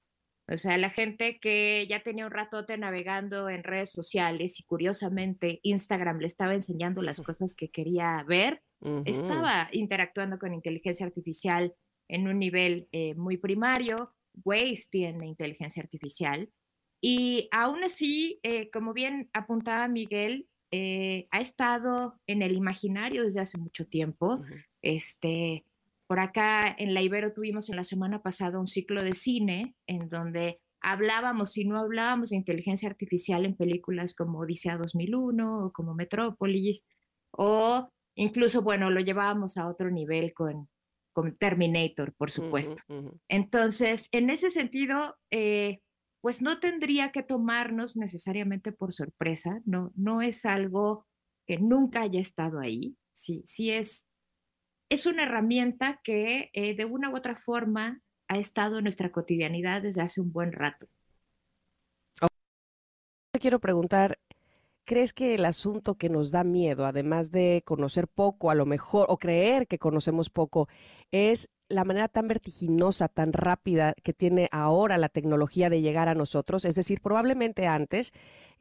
O 0.47 0.59
sea, 0.59 0.77
la 0.77 0.91
gente 0.91 1.41
que 1.41 1.87
ya 1.89 2.03
tenía 2.03 2.27
un 2.27 2.31
ratote 2.31 2.77
navegando 2.77 3.49
en 3.49 3.65
redes 3.65 3.91
sociales 3.91 4.61
y 4.61 4.65
curiosamente 4.65 5.61
Instagram 5.63 6.19
le 6.19 6.27
estaba 6.27 6.53
enseñando 6.53 7.01
las 7.01 7.23
cosas 7.25 7.55
que 7.55 7.71
quería 7.71 8.23
ver, 8.29 8.61
estaba 9.07 9.71
interactuando 9.73 10.39
con 10.39 10.53
inteligencia 10.53 11.07
artificial 11.07 11.75
en 12.11 12.29
un 12.29 12.39
nivel 12.39 12.89
eh, 12.93 13.15
muy 13.15 13.37
primario. 13.37 14.13
Waze 14.45 14.89
tiene 14.91 15.27
inteligencia 15.27 15.83
artificial. 15.83 16.51
Y 17.01 17.49
aún 17.51 17.83
así, 17.83 18.41
eh, 18.43 18.71
como 18.71 18.93
bien 18.93 19.31
apuntaba 19.33 19.89
Miguel, 19.89 20.49
eh, 20.71 21.27
ha 21.31 21.41
estado 21.41 22.21
en 22.27 22.43
el 22.43 22.53
imaginario 22.53 23.25
desde 23.25 23.41
hace 23.41 23.59
mucho 23.59 23.87
tiempo. 23.87 24.43
este, 24.83 25.65
por 26.07 26.19
acá 26.19 26.75
en 26.77 26.93
la 26.93 27.03
Ibero 27.03 27.33
tuvimos 27.33 27.69
en 27.71 27.77
la 27.77 27.85
semana 27.85 28.21
pasada 28.21 28.59
un 28.59 28.67
ciclo 28.67 29.03
de 29.03 29.13
cine 29.13 29.77
en 29.87 30.09
donde 30.09 30.61
hablábamos 30.81 31.57
y 31.57 31.65
no 31.65 31.79
hablábamos 31.79 32.31
de 32.31 32.37
inteligencia 32.37 32.89
artificial 32.89 33.45
en 33.45 33.55
películas 33.55 34.15
como 34.15 34.41
Odisea 34.41 34.77
2001 34.77 35.67
o 35.67 35.73
como 35.73 35.95
Metrópolis, 35.95 36.85
o 37.31 37.89
incluso, 38.17 38.63
bueno, 38.63 38.91
lo 38.91 39.01
llevábamos 39.01 39.57
a 39.57 39.69
otro 39.69 39.91
nivel 39.91 40.35
con 40.35 40.69
con 41.13 41.37
Terminator, 41.37 42.13
por 42.15 42.31
supuesto. 42.31 42.83
Entonces, 43.29 44.09
en 44.13 44.31
ese 44.31 44.51
sentido, 44.51 45.17
eh, 45.31 45.81
pues 46.21 46.43
no 46.43 46.61
tendría 46.61 47.13
que 47.13 47.23
tomarnos 47.23 47.97
necesariamente 47.97 48.73
por 48.73 48.93
sorpresa, 48.93 49.61
no, 49.65 49.93
no 49.95 50.23
es 50.23 50.45
algo 50.45 51.07
que 51.47 51.59
nunca 51.59 52.03
haya 52.03 52.21
estado 52.21 52.61
ahí, 52.61 52.97
sí, 53.13 53.43
sí 53.47 53.71
es 53.71 54.11
es 54.91 55.07
una 55.07 55.23
herramienta 55.23 56.01
que 56.03 56.51
eh, 56.53 56.75
de 56.75 56.85
una 56.85 57.11
u 57.11 57.17
otra 57.17 57.37
forma 57.37 58.03
ha 58.29 58.39
estado 58.39 58.79
en 58.79 58.85
nuestra 58.85 59.13
cotidianidad 59.13 59.83
desde 59.83 60.03
hace 60.03 60.21
un 60.21 60.33
buen 60.33 60.53
rato. 60.53 60.89
Te 63.33 63.39
quiero 63.39 63.61
preguntar, 63.61 64.19
¿crees 64.91 65.13
que 65.13 65.37
el 65.37 65.45
asunto 65.45 65.95
que 65.95 66.09
nos 66.09 66.33
da 66.33 66.43
miedo, 66.43 66.85
además 66.85 67.31
de 67.31 67.63
conocer 67.65 68.09
poco, 68.09 68.51
a 68.51 68.57
lo 68.57 68.67
mejor, 68.67 69.07
o 69.09 69.19
creer 69.19 69.69
que 69.69 69.79
conocemos 69.79 70.31
poco, 70.31 70.69
es 71.13 71.49
la 71.69 71.85
manera 71.85 72.09
tan 72.09 72.27
vertiginosa, 72.27 73.07
tan 73.07 73.33
rápida 73.33 73.95
que 74.03 74.13
tiene 74.13 74.49
ahora 74.51 74.99
la 74.99 75.09
tecnología 75.09 75.71
de 75.71 75.81
llegar 75.81 76.09
a 76.09 76.17
nosotros? 76.17 76.65
Es 76.65 76.75
decir, 76.75 77.01
probablemente 77.03 77.69
antes 77.69 78.13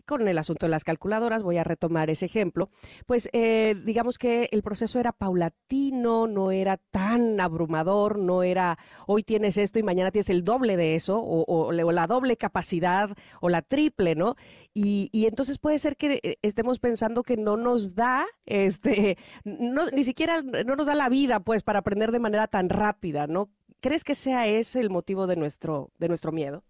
con 0.09 0.27
el 0.27 0.39
asunto 0.39 0.65
de 0.65 0.71
las 0.71 0.83
calculadoras, 0.83 1.43
voy 1.43 1.57
a 1.57 1.63
retomar 1.63 2.09
ese 2.09 2.25
ejemplo, 2.25 2.69
pues 3.05 3.29
eh, 3.31 3.75
digamos 3.85 4.17
que 4.17 4.49
el 4.51 4.63
proceso 4.63 4.99
era 4.99 5.11
paulatino, 5.11 6.25
no 6.25 6.51
era 6.51 6.77
tan 6.77 7.39
abrumador, 7.39 8.17
no 8.17 8.41
era 8.41 8.79
hoy 9.05 9.21
tienes 9.21 9.57
esto 9.57 9.77
y 9.77 9.83
mañana 9.83 10.09
tienes 10.09 10.31
el 10.31 10.43
doble 10.43 10.77
de 10.77 10.95
eso, 10.95 11.21
o, 11.21 11.71
la 11.71 12.07
doble 12.07 12.37
capacidad, 12.37 13.15
o 13.39 13.49
la 13.49 13.61
triple, 13.61 14.15
¿no? 14.15 14.35
Y, 14.73 15.09
entonces 15.27 15.59
puede 15.59 15.77
ser 15.77 15.95
que 15.95 16.19
eh, 16.23 16.37
estemos 16.41 16.79
pensando 16.79 17.21
que 17.21 17.37
no 17.37 17.55
nos 17.55 17.93
da, 17.93 18.25
este, 18.47 19.17
ni 19.45 20.03
siquiera 20.03 20.41
no 20.41 20.75
nos 20.75 20.87
da 20.87 20.95
la 20.95 21.09
vida, 21.09 21.39
pues, 21.39 21.61
para 21.61 21.79
aprender 21.79 22.11
de 22.11 22.19
manera 22.19 22.47
tan 22.47 22.69
rápida, 22.69 23.27
¿no? 23.27 23.51
¿Crees 23.79 24.03
que 24.03 24.15
sea 24.15 24.47
ese 24.47 24.79
el 24.79 24.89
motivo 24.89 25.27
de 25.27 25.35
nuestro, 25.35 25.91
de 25.99 26.07
nuestro 26.07 26.31
miedo? 26.31 26.63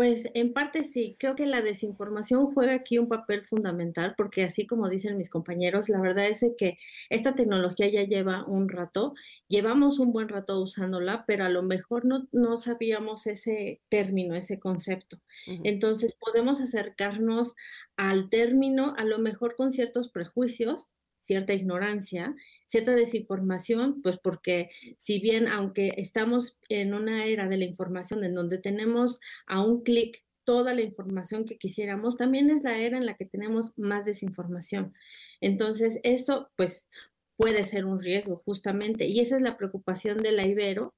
Pues 0.00 0.30
en 0.32 0.54
parte 0.54 0.82
sí, 0.82 1.14
creo 1.18 1.34
que 1.34 1.44
la 1.44 1.60
desinformación 1.60 2.54
juega 2.54 2.72
aquí 2.72 2.96
un 2.96 3.06
papel 3.06 3.44
fundamental 3.44 4.14
porque 4.16 4.44
así 4.44 4.66
como 4.66 4.88
dicen 4.88 5.18
mis 5.18 5.28
compañeros, 5.28 5.90
la 5.90 6.00
verdad 6.00 6.26
es 6.26 6.42
que 6.56 6.78
esta 7.10 7.34
tecnología 7.34 7.86
ya 7.86 8.04
lleva 8.04 8.46
un 8.46 8.70
rato, 8.70 9.12
llevamos 9.46 9.98
un 9.98 10.14
buen 10.14 10.30
rato 10.30 10.58
usándola, 10.58 11.26
pero 11.26 11.44
a 11.44 11.50
lo 11.50 11.62
mejor 11.62 12.06
no, 12.06 12.26
no 12.32 12.56
sabíamos 12.56 13.26
ese 13.26 13.82
término, 13.90 14.34
ese 14.34 14.58
concepto. 14.58 15.18
Entonces 15.64 16.14
podemos 16.14 16.62
acercarnos 16.62 17.54
al 17.98 18.30
término 18.30 18.94
a 18.96 19.04
lo 19.04 19.18
mejor 19.18 19.54
con 19.54 19.70
ciertos 19.70 20.08
prejuicios, 20.08 20.88
cierta 21.20 21.54
ignorancia, 21.54 22.34
cierta 22.66 22.94
desinformación, 22.94 24.02
pues 24.02 24.18
porque 24.22 24.70
si 24.96 25.20
bien 25.20 25.48
aunque 25.48 25.94
estamos 25.96 26.58
en 26.68 26.94
una 26.94 27.26
era 27.26 27.48
de 27.48 27.58
la 27.58 27.64
información 27.64 28.24
en 28.24 28.34
donde 28.34 28.58
tenemos 28.58 29.20
a 29.46 29.62
un 29.64 29.82
clic 29.82 30.24
toda 30.44 30.74
la 30.74 30.80
información 30.80 31.44
que 31.44 31.58
quisiéramos, 31.58 32.16
también 32.16 32.50
es 32.50 32.64
la 32.64 32.78
era 32.78 32.98
en 32.98 33.06
la 33.06 33.14
que 33.14 33.26
tenemos 33.26 33.72
más 33.78 34.04
desinformación. 34.04 34.94
Entonces, 35.40 36.00
eso 36.02 36.50
pues 36.56 36.88
puede 37.36 37.64
ser 37.64 37.84
un 37.84 38.00
riesgo 38.00 38.42
justamente 38.44 39.06
y 39.06 39.20
esa 39.20 39.36
es 39.36 39.42
la 39.42 39.56
preocupación 39.56 40.18
de 40.18 40.32
la 40.32 40.46
Ibero. 40.46 40.94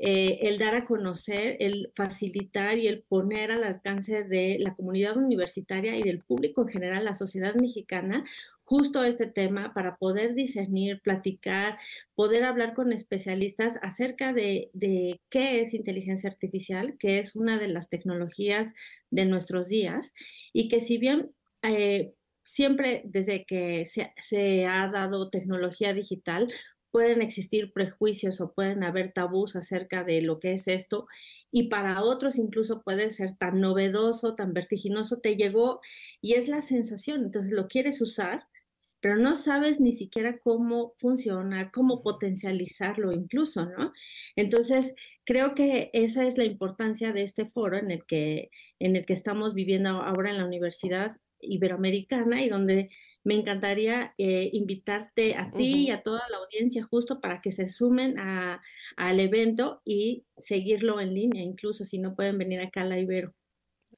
Eh, 0.00 0.48
el 0.48 0.58
dar 0.58 0.74
a 0.74 0.86
conocer, 0.86 1.56
el 1.60 1.92
facilitar 1.94 2.78
y 2.78 2.88
el 2.88 3.02
poner 3.02 3.52
al 3.52 3.62
alcance 3.62 4.24
de 4.24 4.56
la 4.58 4.74
comunidad 4.74 5.16
universitaria 5.16 5.96
y 5.96 6.02
del 6.02 6.20
público 6.20 6.62
en 6.62 6.68
general, 6.68 7.04
la 7.04 7.14
sociedad 7.14 7.54
mexicana, 7.54 8.24
justo 8.64 9.04
este 9.04 9.26
tema 9.26 9.72
para 9.74 9.96
poder 9.96 10.34
discernir, 10.34 11.00
platicar, 11.02 11.78
poder 12.14 12.44
hablar 12.44 12.74
con 12.74 12.92
especialistas 12.92 13.74
acerca 13.82 14.32
de, 14.32 14.70
qué 15.30 15.60
es 15.62 15.74
inteligencia 15.74 16.30
artificial, 16.30 16.96
que 16.98 17.18
es 17.18 17.36
una 17.36 17.58
de 17.58 17.68
las 17.68 17.88
tecnologías 17.88 18.72
de 19.10 19.26
nuestros 19.26 19.68
días 19.68 20.14
y 20.52 20.68
que 20.68 20.80
si 20.80 20.98
bien... 20.98 21.30
Eh, 21.62 22.14
siempre 22.46 23.00
desde 23.06 23.46
que 23.46 23.86
se, 23.86 24.12
se, 24.18 24.66
ha 24.66 24.86
dado 24.90 25.30
tecnología 25.30 25.94
digital, 25.94 26.52
pueden 26.94 27.22
existir 27.22 27.72
prejuicios 27.72 28.40
o 28.40 28.52
pueden 28.52 28.84
haber 28.84 29.12
tabús 29.12 29.56
acerca 29.56 30.04
de 30.04 30.22
lo 30.22 30.38
que 30.38 30.52
es 30.52 30.68
esto 30.68 31.06
y 31.50 31.68
para 31.68 32.00
otros 32.02 32.38
incluso 32.38 32.82
puede 32.82 33.10
ser 33.10 33.36
tan 33.36 33.60
novedoso, 33.60 34.36
tan 34.36 34.52
vertiginoso, 34.52 35.18
te 35.18 35.34
llegó 35.34 35.80
y 36.20 36.34
es 36.34 36.46
la 36.46 36.60
sensación, 36.60 37.22
entonces 37.22 37.52
lo 37.52 37.66
quieres 37.66 38.00
usar 38.00 38.46
pero 39.04 39.16
no 39.16 39.34
sabes 39.34 39.82
ni 39.82 39.92
siquiera 39.92 40.38
cómo 40.38 40.94
funciona, 40.96 41.70
cómo 41.70 42.02
potencializarlo 42.02 43.12
incluso, 43.12 43.66
¿no? 43.66 43.92
Entonces, 44.34 44.94
creo 45.26 45.54
que 45.54 45.90
esa 45.92 46.24
es 46.24 46.38
la 46.38 46.44
importancia 46.44 47.12
de 47.12 47.20
este 47.20 47.44
foro 47.44 47.76
en 47.76 47.90
el 47.90 48.06
que, 48.06 48.50
en 48.78 48.96
el 48.96 49.04
que 49.04 49.12
estamos 49.12 49.52
viviendo 49.52 49.90
ahora 49.90 50.30
en 50.30 50.38
la 50.38 50.46
Universidad 50.46 51.12
Iberoamericana 51.38 52.42
y 52.42 52.48
donde 52.48 52.88
me 53.24 53.34
encantaría 53.34 54.14
eh, 54.16 54.48
invitarte 54.54 55.34
a 55.34 55.52
ti 55.52 55.88
y 55.88 55.90
a 55.90 56.02
toda 56.02 56.22
la 56.30 56.38
audiencia 56.38 56.82
justo 56.82 57.20
para 57.20 57.42
que 57.42 57.52
se 57.52 57.68
sumen 57.68 58.16
al 58.18 59.20
evento 59.20 59.82
y 59.84 60.24
seguirlo 60.38 60.98
en 60.98 61.12
línea, 61.12 61.42
incluso 61.42 61.84
si 61.84 61.98
no 61.98 62.14
pueden 62.16 62.38
venir 62.38 62.60
acá 62.60 62.80
a 62.80 62.86
la 62.86 62.98
Ibero. 62.98 63.34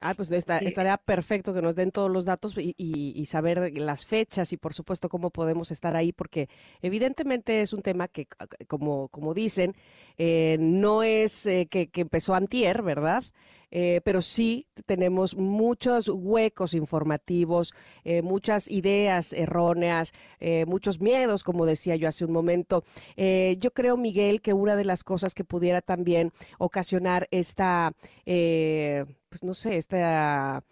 Ah, 0.01 0.13
pues 0.13 0.31
estaría 0.31 0.97
perfecto 0.97 1.53
que 1.53 1.61
nos 1.61 1.75
den 1.75 1.91
todos 1.91 2.11
los 2.11 2.25
datos 2.25 2.53
y, 2.57 3.25
saber 3.27 3.77
las 3.77 4.05
fechas 4.05 4.53
y 4.53 4.57
por 4.57 4.73
supuesto 4.73 5.09
cómo 5.09 5.29
podemos 5.29 5.71
estar 5.71 5.95
ahí, 5.95 6.13
porque 6.13 6.49
evidentemente 6.81 7.61
es 7.61 7.73
un 7.73 7.81
tema 7.81 8.07
que, 8.07 8.27
como, 8.67 9.09
como 9.09 9.33
dicen, 9.33 9.75
eh, 10.17 10.57
no 10.59 11.03
es 11.03 11.45
eh, 11.45 11.67
que, 11.69 11.87
que, 11.87 12.01
empezó 12.01 12.35
antier, 12.35 12.81
¿verdad? 12.83 13.23
Eh, 13.71 14.01
pero 14.03 14.21
sí 14.21 14.67
tenemos 14.85 15.35
muchos 15.35 16.09
huecos 16.09 16.73
informativos, 16.73 17.73
eh, 18.03 18.21
muchas 18.21 18.69
ideas 18.69 19.33
erróneas, 19.33 20.13
eh, 20.39 20.65
muchos 20.65 21.01
miedos, 21.01 21.43
como 21.43 21.65
decía 21.65 21.95
yo 21.95 22.07
hace 22.07 22.25
un 22.25 22.31
momento. 22.31 22.83
yo 23.17 23.71
creo, 23.71 23.97
Miguel, 23.97 24.41
que 24.41 24.53
una 24.53 24.75
de 24.75 24.85
las 24.85 25.03
cosas 25.03 25.33
que 25.33 25.43
pudiera 25.43 25.81
también 25.81 26.31
ocasionar 26.57 27.27
esta, 27.31 27.93
pues 28.25 29.43
no 29.43 29.53
sé, 29.53 29.77
esta 29.77 30.63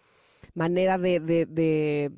manera 0.54 0.98
de, 0.98 2.12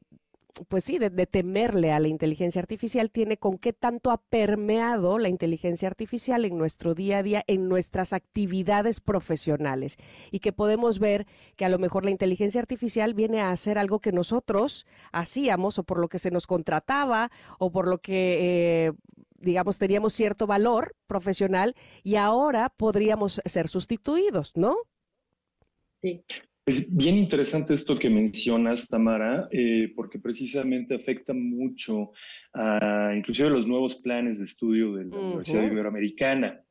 pues 0.67 0.83
sí, 0.83 0.97
de, 0.97 1.09
temerle 1.27 1.91
a 1.91 1.99
la 1.99 2.07
inteligencia 2.07 2.61
artificial 2.61 3.11
tiene 3.11 3.37
con 3.37 3.57
qué 3.57 3.73
tanto 3.73 4.11
ha 4.11 4.17
permeado 4.17 5.19
la 5.19 5.29
inteligencia 5.29 5.87
artificial 5.87 6.45
en 6.45 6.57
nuestro 6.57 6.93
día 6.93 7.19
a 7.19 7.23
día, 7.23 7.43
en 7.47 7.67
nuestras 7.67 8.13
actividades 8.13 8.99
profesionales. 8.99 9.97
Y 10.31 10.39
que 10.39 10.53
podemos 10.53 10.99
ver 10.99 11.27
que 11.55 11.65
a 11.65 11.69
lo 11.69 11.79
mejor 11.79 12.05
la 12.05 12.11
inteligencia 12.11 12.61
artificial 12.61 13.13
viene 13.13 13.41
a 13.41 13.51
hacer 13.51 13.77
algo 13.77 13.99
que 13.99 14.11
nosotros 14.11 14.85
hacíamos 15.11 15.79
o 15.79 15.83
por 15.83 15.99
lo 15.99 16.07
que 16.07 16.19
se 16.19 16.31
nos 16.31 16.47
contrataba 16.47 17.31
o 17.59 17.71
por 17.71 17.87
lo 17.87 17.99
que... 17.99 18.87
Eh, 18.87 18.93
digamos, 19.39 19.77
teníamos 19.77 20.13
cierto 20.13 20.47
valor 20.47 20.95
profesional 21.05 21.75
y 22.01 22.15
ahora 22.15 22.69
podríamos 22.75 23.39
ser 23.45 23.67
sustituidos, 23.67 24.57
¿no? 24.57 24.77
Sí. 25.99 26.23
Es 26.67 26.93
bien 26.93 27.15
interesante 27.15 27.73
esto 27.73 27.97
que 27.97 28.09
mencionas, 28.09 28.89
Tamara, 28.89 29.47
eh, 29.51 29.93
porque 29.95 30.19
precisamente 30.19 30.95
afecta 30.95 31.33
mucho 31.33 32.11
a 32.53 33.13
inclusive 33.15 33.49
los 33.49 33.65
nuevos 33.65 33.95
planes 33.95 34.39
de 34.39 34.43
estudio 34.43 34.93
de 34.95 35.05
la 35.05 35.17
Universidad 35.17 35.63
Iberoamericana. 35.63 36.61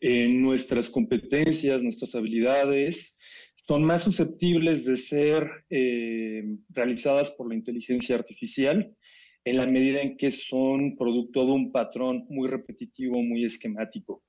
nuestras 0.00 0.88
competencias, 0.88 1.82
nuestras 1.82 2.14
habilidades 2.14 3.18
son 3.54 3.84
más 3.84 4.04
susceptibles 4.04 4.86
de 4.86 4.96
ser 4.96 5.48
eh, 5.68 6.42
realizadas 6.70 7.30
por 7.32 7.46
la 7.46 7.54
inteligencia 7.54 8.16
artificial 8.16 8.90
en 9.44 9.56
la 9.58 9.66
medida 9.66 10.00
en 10.00 10.16
que 10.16 10.30
son 10.30 10.96
producto 10.96 11.44
de 11.44 11.52
un 11.52 11.72
patrón 11.72 12.24
muy 12.30 12.48
repetitivo, 12.48 13.22
muy 13.22 13.44
esquemático. 13.44 14.22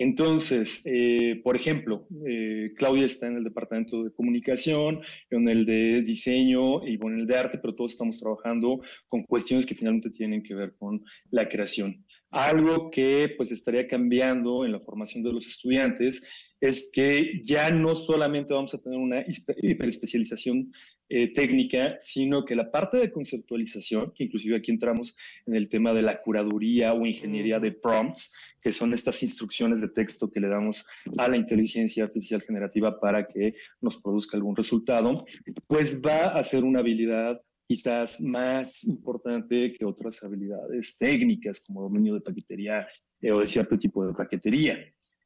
Entonces, 0.00 0.80
eh, 0.86 1.42
por 1.44 1.56
ejemplo, 1.56 2.08
eh, 2.26 2.72
Claudia 2.74 3.04
está 3.04 3.26
en 3.26 3.36
el 3.36 3.44
departamento 3.44 4.02
de 4.02 4.10
comunicación, 4.10 5.02
en 5.28 5.46
el 5.46 5.66
de 5.66 6.00
diseño 6.00 6.82
y 6.86 6.94
en 6.94 7.18
el 7.18 7.26
de 7.26 7.36
arte, 7.36 7.58
pero 7.58 7.74
todos 7.74 7.92
estamos 7.92 8.18
trabajando 8.18 8.80
con 9.08 9.24
cuestiones 9.24 9.66
que 9.66 9.74
finalmente 9.74 10.08
tienen 10.08 10.42
que 10.42 10.54
ver 10.54 10.74
con 10.78 11.04
la 11.30 11.46
creación. 11.46 12.02
Algo 12.30 12.90
que 12.90 13.34
pues 13.36 13.50
estaría 13.50 13.86
cambiando 13.86 14.64
en 14.64 14.72
la 14.72 14.80
formación 14.80 15.24
de 15.24 15.32
los 15.32 15.46
estudiantes 15.46 16.22
es 16.60 16.90
que 16.92 17.40
ya 17.42 17.70
no 17.70 17.94
solamente 17.94 18.54
vamos 18.54 18.74
a 18.74 18.82
tener 18.82 18.98
una 18.98 19.24
hiperespecialización 19.26 20.70
eh, 21.08 21.32
técnica, 21.32 21.96
sino 21.98 22.44
que 22.44 22.54
la 22.54 22.70
parte 22.70 22.98
de 22.98 23.10
conceptualización, 23.10 24.12
que 24.14 24.24
inclusive 24.24 24.56
aquí 24.56 24.70
entramos 24.70 25.16
en 25.46 25.56
el 25.56 25.68
tema 25.68 25.92
de 25.92 26.02
la 26.02 26.22
curaduría 26.22 26.92
o 26.92 27.04
ingeniería 27.04 27.58
de 27.58 27.72
prompts, 27.72 28.32
que 28.62 28.72
son 28.72 28.92
estas 28.92 29.22
instrucciones 29.24 29.80
de 29.80 29.88
texto 29.88 30.30
que 30.30 30.38
le 30.38 30.48
damos 30.48 30.86
a 31.16 31.26
la 31.26 31.36
inteligencia 31.36 32.04
artificial 32.04 32.42
generativa 32.42 33.00
para 33.00 33.26
que 33.26 33.54
nos 33.80 33.96
produzca 33.96 34.36
algún 34.36 34.54
resultado, 34.54 35.24
pues 35.66 36.00
va 36.00 36.28
a 36.28 36.44
ser 36.44 36.62
una 36.62 36.78
habilidad 36.78 37.40
quizás 37.70 38.20
más 38.20 38.82
importante 38.82 39.72
que 39.72 39.84
otras 39.84 40.20
habilidades 40.24 40.98
técnicas 40.98 41.60
como 41.60 41.82
dominio 41.82 42.14
de 42.14 42.20
paquetería 42.20 42.84
eh, 43.22 43.30
o 43.30 43.38
de 43.38 43.46
cierto 43.46 43.78
tipo 43.78 44.04
de 44.04 44.12
paquetería. 44.12 44.76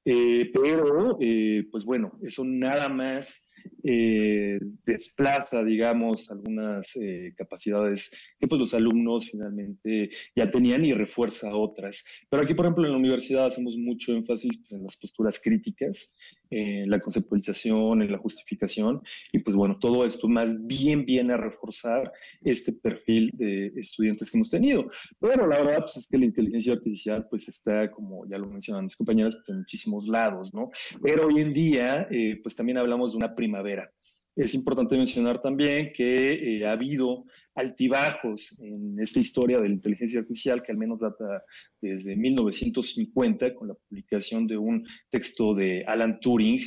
Eh, 0.04 0.50
pero, 0.52 1.16
eh, 1.22 1.66
pues 1.72 1.86
bueno, 1.86 2.18
eso 2.22 2.44
nada 2.44 2.90
más 2.90 3.50
eh, 3.82 4.58
desplaza, 4.86 5.62
digamos, 5.62 6.30
algunas 6.30 6.96
eh, 6.96 7.34
capacidades 7.36 8.10
que 8.38 8.46
pues 8.46 8.60
los 8.60 8.74
alumnos 8.74 9.30
finalmente 9.30 10.10
ya 10.34 10.50
tenían 10.50 10.84
y 10.84 10.92
refuerza 10.92 11.54
otras. 11.54 12.04
Pero 12.28 12.42
aquí, 12.42 12.54
por 12.54 12.66
ejemplo, 12.66 12.84
en 12.84 12.92
la 12.92 12.98
universidad 12.98 13.46
hacemos 13.46 13.76
mucho 13.76 14.12
énfasis 14.12 14.58
pues, 14.58 14.72
en 14.72 14.82
las 14.82 14.96
posturas 14.96 15.40
críticas, 15.42 16.16
en 16.50 16.88
la 16.88 17.00
conceptualización, 17.00 18.02
en 18.02 18.12
la 18.12 18.18
justificación, 18.18 19.02
y 19.32 19.40
pues 19.40 19.56
bueno, 19.56 19.78
todo 19.78 20.04
esto 20.06 20.28
más 20.28 20.66
bien 20.66 21.04
viene 21.04 21.34
a 21.34 21.36
reforzar 21.36 22.12
este 22.42 22.72
perfil 22.72 23.30
de 23.34 23.72
estudiantes 23.76 24.30
que 24.30 24.38
hemos 24.38 24.50
tenido. 24.50 24.90
Pero 25.18 25.46
la 25.46 25.58
verdad 25.58 25.80
pues, 25.80 25.96
es 25.96 26.06
que 26.06 26.18
la 26.18 26.26
inteligencia 26.26 26.74
artificial 26.74 27.26
pues 27.28 27.48
está, 27.48 27.90
como 27.90 28.26
ya 28.26 28.38
lo 28.38 28.46
mencionan 28.46 28.84
mis 28.84 28.96
compañeras, 28.96 29.34
pues, 29.34 29.48
en 29.48 29.58
muchísimos 29.58 30.08
lados, 30.08 30.54
¿no? 30.54 30.70
Pero 31.02 31.26
hoy 31.26 31.40
en 31.40 31.52
día, 31.52 32.06
eh, 32.10 32.38
pues 32.42 32.54
también 32.54 32.78
hablamos 32.78 33.12
de 33.12 33.18
una 33.18 33.34
primavera. 33.54 33.90
Es 34.36 34.52
importante 34.54 34.96
mencionar 34.96 35.40
también 35.40 35.92
que 35.92 36.56
eh, 36.56 36.66
ha 36.66 36.72
habido 36.72 37.24
altibajos 37.54 38.60
en 38.60 38.98
esta 38.98 39.20
historia 39.20 39.58
de 39.58 39.68
la 39.68 39.74
inteligencia 39.74 40.20
artificial 40.20 40.60
que 40.60 40.72
al 40.72 40.78
menos 40.78 40.98
data 40.98 41.44
desde 41.80 42.16
1950 42.16 43.54
con 43.54 43.68
la 43.68 43.74
publicación 43.74 44.48
de 44.48 44.56
un 44.56 44.84
texto 45.08 45.54
de 45.54 45.84
Alan 45.86 46.18
Turing, 46.18 46.58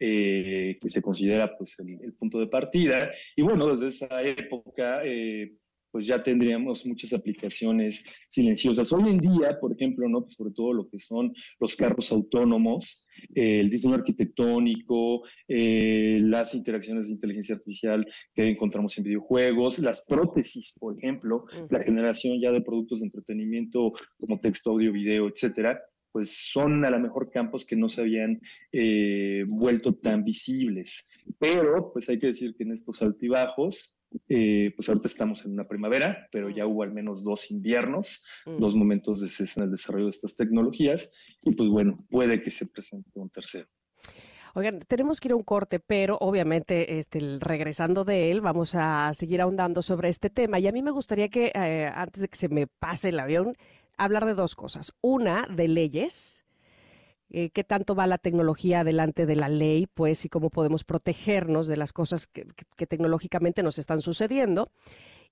eh, 0.00 0.76
que 0.80 0.88
se 0.88 1.00
considera 1.00 1.56
pues, 1.56 1.76
el, 1.78 2.12
punto 2.14 2.40
de 2.40 2.48
partida. 2.48 3.12
Y 3.36 3.42
bueno, 3.42 3.68
desde 3.68 3.86
esa 3.86 4.20
época 4.20 5.02
pues 5.92 6.06
ya 6.06 6.22
tendríamos 6.22 6.86
muchas 6.86 7.12
aplicaciones 7.12 8.04
silenciosas. 8.28 8.92
Hoy 8.92 9.10
en 9.10 9.18
día, 9.18 9.58
por 9.60 9.72
ejemplo, 9.72 10.08
¿no? 10.08 10.22
Pues 10.22 10.34
sobre 10.34 10.52
todo 10.52 10.72
lo 10.72 10.88
que 10.88 10.98
son 10.98 11.32
los 11.60 11.76
carros 11.76 12.10
autónomos, 12.10 13.06
eh, 13.34 13.60
el 13.60 13.68
diseño 13.68 13.94
arquitectónico, 13.94 15.22
eh, 15.46 16.18
las 16.22 16.54
interacciones 16.54 17.06
de 17.06 17.12
inteligencia 17.12 17.54
artificial 17.56 18.06
que 18.34 18.48
encontramos 18.48 18.96
en 18.98 19.04
videojuegos, 19.04 19.78
las 19.78 20.06
prótesis, 20.08 20.74
por 20.80 20.96
ejemplo, 20.98 21.44
la 21.68 21.82
generación 21.82 22.40
ya 22.40 22.50
de 22.50 22.62
productos 22.62 23.00
de 23.00 23.06
entretenimiento 23.06 23.92
como 24.18 24.40
texto, 24.40 24.70
audio, 24.70 24.92
video, 24.92 25.28
etcétera, 25.28 25.78
pues 26.12 26.50
son 26.52 26.84
a 26.84 26.90
lo 26.90 27.00
mejor 27.00 27.30
campos 27.30 27.66
que 27.66 27.74
no 27.76 27.88
se 27.88 28.02
habían 28.02 28.40
eh, 28.70 29.44
vuelto 29.48 29.94
tan 29.94 30.22
visibles. 30.22 31.10
Pero, 31.38 31.92
pues 31.92 32.08
hay 32.08 32.18
que 32.18 32.28
decir 32.28 32.54
que 32.54 32.64
en 32.64 32.72
estos 32.72 33.00
altibajos, 33.02 33.96
eh, 34.28 34.72
pues 34.76 34.88
ahorita 34.88 35.08
estamos 35.08 35.44
en 35.44 35.52
una 35.52 35.66
primavera, 35.66 36.28
pero 36.30 36.50
ya 36.50 36.66
hubo 36.66 36.82
al 36.82 36.92
menos 36.92 37.24
dos 37.24 37.50
inviernos, 37.50 38.24
mm. 38.46 38.56
dos 38.58 38.74
momentos 38.74 39.20
de 39.20 39.28
cese 39.28 39.60
en 39.60 39.64
el 39.64 39.70
desarrollo 39.70 40.06
de 40.06 40.10
estas 40.10 40.36
tecnologías 40.36 41.14
y 41.42 41.54
pues 41.54 41.68
bueno, 41.68 41.96
puede 42.10 42.42
que 42.42 42.50
se 42.50 42.66
presente 42.66 43.10
un 43.14 43.30
tercero. 43.30 43.68
Oigan, 44.54 44.80
tenemos 44.80 45.18
que 45.18 45.28
ir 45.28 45.32
a 45.32 45.36
un 45.36 45.44
corte, 45.44 45.80
pero 45.80 46.18
obviamente 46.20 46.98
este, 46.98 47.38
regresando 47.40 48.04
de 48.04 48.30
él, 48.30 48.42
vamos 48.42 48.74
a 48.74 49.12
seguir 49.14 49.40
ahondando 49.40 49.80
sobre 49.80 50.10
este 50.10 50.28
tema. 50.28 50.58
Y 50.58 50.66
a 50.66 50.72
mí 50.72 50.82
me 50.82 50.90
gustaría 50.90 51.30
que, 51.30 51.52
eh, 51.54 51.90
antes 51.94 52.20
de 52.20 52.28
que 52.28 52.36
se 52.36 52.50
me 52.50 52.66
pase 52.66 53.08
el 53.08 53.20
avión, 53.20 53.54
hablar 53.96 54.26
de 54.26 54.34
dos 54.34 54.54
cosas. 54.54 54.92
Una, 55.00 55.46
de 55.48 55.68
leyes, 55.68 56.41
eh, 57.34 57.48
qué 57.48 57.64
tanto 57.64 57.94
va 57.94 58.06
la 58.06 58.18
tecnología 58.18 58.84
delante 58.84 59.24
de 59.24 59.36
la 59.36 59.48
ley, 59.48 59.86
pues, 59.86 60.22
y 60.26 60.28
cómo 60.28 60.50
podemos 60.50 60.84
protegernos 60.84 61.66
de 61.66 61.78
las 61.78 61.94
cosas 61.94 62.26
que, 62.26 62.44
tecnológicamente 62.86 63.62
nos 63.62 63.78
están 63.78 64.02
sucediendo. 64.02 64.68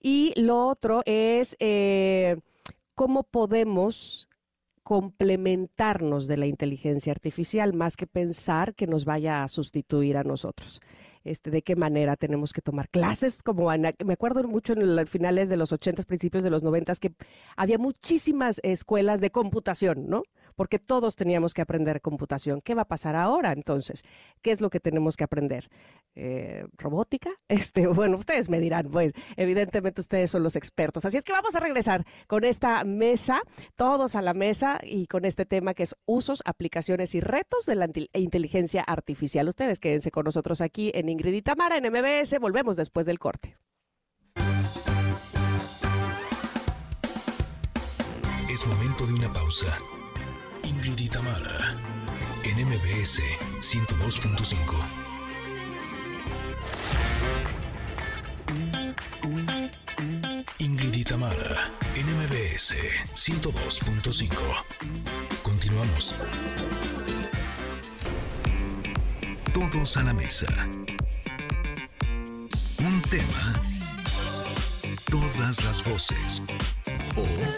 Y 0.01 0.33
lo 0.41 0.67
otro 0.67 1.03
es 1.05 1.57
eh, 1.61 2.39
cómo 2.95 3.25
podemos 3.25 4.31
complementarnos 4.83 6.27
de 6.27 6.39
la 6.39 6.47
inteligencia 6.47 7.13
artificial 7.13 7.75
más 7.75 7.99
que 7.99 8.07
pensar 8.07 8.75
que 8.75 8.87
nos 8.87 9.05
vaya 9.05 9.43
a 9.43 9.49
sustituir 9.49 10.17
a 10.17 10.25
nosotros. 10.25 10.81
Este, 11.23 11.51
de 11.51 11.61
qué 11.61 11.77
manera 11.77 12.17
tenemos 12.17 12.55
que 12.55 12.63
tomar 12.63 12.89
clases, 12.89 13.43
como 13.43 13.69
me 13.69 14.13
acuerdo 14.15 14.43
mucho 14.45 14.73
en 14.73 14.97
los 14.97 15.11
finales 15.11 15.51
de 15.51 15.59
los 15.59 15.71
80, 15.71 16.05
principios 16.05 16.43
de 16.43 16.49
los 16.49 16.63
90, 16.63 16.95
que 16.95 17.13
había 17.57 17.77
muchísimas 17.77 18.59
escuelas 18.63 19.21
de 19.21 19.31
computación, 19.31 20.09
¿no? 20.09 20.23
Porque 20.61 20.79
todos 20.79 21.17
teníamos 21.17 21.55
que 21.55 21.63
aprender 21.63 22.03
computación. 22.03 22.61
¿Qué 22.61 22.75
va 22.75 22.83
a 22.83 22.85
pasar 22.85 23.17
ahora 23.17 23.53
entonces? 23.55 24.05
¿Qué 24.43 24.51
es 24.51 24.61
lo 24.61 24.69
que 24.69 24.79
tenemos 24.79 25.17
que 25.17 25.25
aprender? 25.25 25.71
Eh, 26.15 26.67
¿Robótica? 26.77 27.31
Este, 27.49 27.87
bueno, 27.87 28.19
ustedes 28.19 28.51
me 28.51 28.61
dirán, 28.61 28.91
pues 28.91 29.15
evidentemente 29.39 30.03
ustedes 30.03 30.31
son 30.31 30.43
los 30.43 30.57
expertos. 30.57 31.07
Así 31.07 31.17
es 31.17 31.25
que 31.25 31.33
vamos 31.33 31.57
a 31.57 31.61
regresar 31.61 32.05
con 32.27 32.45
esta 32.45 32.85
mesa, 32.85 33.41
todos 33.75 34.17
a 34.17 34.21
la 34.21 34.35
mesa 34.35 34.79
y 34.83 35.07
con 35.07 35.25
este 35.25 35.47
tema 35.47 35.73
que 35.73 35.85
es 35.85 35.97
usos, 36.05 36.43
aplicaciones 36.45 37.15
y 37.15 37.21
retos 37.21 37.65
de 37.65 37.77
la 37.77 37.89
inteligencia 38.13 38.83
artificial. 38.83 39.49
Ustedes 39.49 39.81
quédense 39.81 40.11
con 40.11 40.27
nosotros 40.27 40.61
aquí 40.61 40.93
en 40.95 41.09
Ingrid 41.09 41.33
y 41.33 41.41
Tamara 41.41 41.79
en 41.79 41.91
MBS. 41.91 42.39
Volvemos 42.39 42.77
después 42.77 43.07
del 43.07 43.19
corte. 43.19 43.57
Es 48.51 48.67
momento 48.67 49.07
de 49.07 49.15
una 49.15 49.33
pausa. 49.33 49.79
Ingrid 50.91 51.05
y 51.05 51.09
en 52.43 52.67
MBS 52.67 53.23
102.5. 53.61 54.75
Ingrid 60.59 60.95
y 60.95 61.05
en 61.95 62.07
MBS 62.17 62.75
102.5. 63.15 64.35
Continuamos. 65.45 66.17
Todos 69.53 69.97
a 69.97 70.03
la 70.03 70.13
mesa. 70.13 70.49
Un 72.79 73.01
tema. 73.03 73.63
Todas 75.09 75.65
las 75.65 75.85
voces. 75.85 76.43
O 77.15 77.50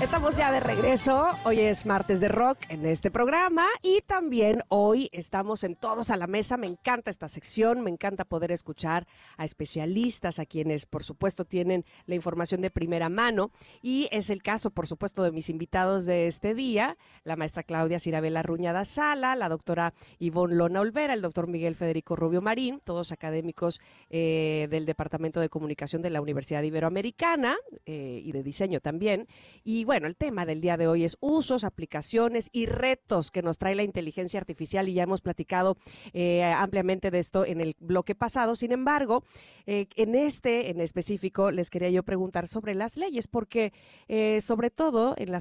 Estamos 0.00 0.34
ya 0.34 0.50
de 0.50 0.60
regreso. 0.60 1.26
Hoy 1.44 1.60
es 1.60 1.84
martes 1.84 2.20
de 2.20 2.28
rock 2.28 2.56
en 2.70 2.86
este 2.86 3.10
programa 3.10 3.66
y 3.82 4.00
también 4.00 4.62
hoy 4.68 5.10
estamos 5.12 5.62
en 5.62 5.74
Todos 5.74 6.10
a 6.10 6.16
la 6.16 6.26
Mesa. 6.26 6.56
Me 6.56 6.68
encanta 6.68 7.10
esta 7.10 7.28
sección, 7.28 7.82
me 7.82 7.90
encanta 7.90 8.24
poder 8.24 8.50
escuchar 8.50 9.06
a 9.36 9.44
especialistas, 9.44 10.38
a 10.38 10.46
quienes 10.46 10.86
por 10.86 11.04
supuesto 11.04 11.44
tienen 11.44 11.84
la 12.06 12.14
información 12.14 12.62
de 12.62 12.70
primera 12.70 13.10
mano 13.10 13.50
y 13.82 14.08
es 14.10 14.30
el 14.30 14.42
caso 14.42 14.70
por 14.70 14.86
supuesto 14.86 15.22
de 15.22 15.32
mis 15.32 15.50
invitados 15.50 16.06
de 16.06 16.26
este 16.26 16.54
día, 16.54 16.96
la 17.22 17.36
maestra 17.36 17.62
Claudia 17.62 17.98
Cirabela 17.98 18.42
Ruñada 18.42 18.86
Sala, 18.86 19.36
la 19.36 19.50
doctora 19.50 19.92
Ivonne 20.18 20.54
Lona 20.54 20.80
Olvera, 20.80 21.12
el 21.12 21.20
doctor 21.20 21.46
Miguel 21.46 21.76
Federico 21.76 22.16
Rubio 22.16 22.40
Marín, 22.40 22.80
todos 22.82 23.12
académicos 23.12 23.82
eh, 24.08 24.66
del 24.70 24.86
Departamento 24.86 25.40
de 25.40 25.50
Comunicación 25.50 26.00
de 26.00 26.08
la 26.08 26.22
Universidad 26.22 26.62
Iberoamericana 26.62 27.58
eh, 27.84 28.22
y 28.24 28.32
de 28.32 28.42
diseño 28.42 28.80
también. 28.80 29.28
Y 29.62 29.84
bueno, 29.90 30.06
el 30.06 30.14
tema 30.14 30.46
del 30.46 30.60
día 30.60 30.76
de 30.76 30.86
hoy 30.86 31.02
es 31.02 31.16
usos, 31.18 31.64
aplicaciones 31.64 32.48
y 32.52 32.66
retos 32.66 33.32
que 33.32 33.42
nos 33.42 33.58
trae 33.58 33.74
la 33.74 33.82
inteligencia 33.82 34.38
artificial 34.38 34.88
y 34.88 34.94
ya 34.94 35.02
hemos 35.02 35.20
platicado 35.20 35.78
eh, 36.12 36.44
ampliamente 36.44 37.10
de 37.10 37.18
esto 37.18 37.44
en 37.44 37.60
el 37.60 37.74
bloque 37.80 38.14
pasado. 38.14 38.54
Sin 38.54 38.70
embargo, 38.70 39.24
eh, 39.66 39.88
en 39.96 40.14
este 40.14 40.70
en 40.70 40.80
específico 40.80 41.50
les 41.50 41.70
quería 41.70 41.90
yo 41.90 42.04
preguntar 42.04 42.46
sobre 42.46 42.76
las 42.76 42.96
leyes 42.96 43.26
porque 43.26 43.72
eh, 44.06 44.40
sobre 44.42 44.70
todo 44.70 45.16
en 45.18 45.32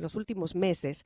los 0.00 0.14
últimos 0.14 0.54
meses, 0.54 1.04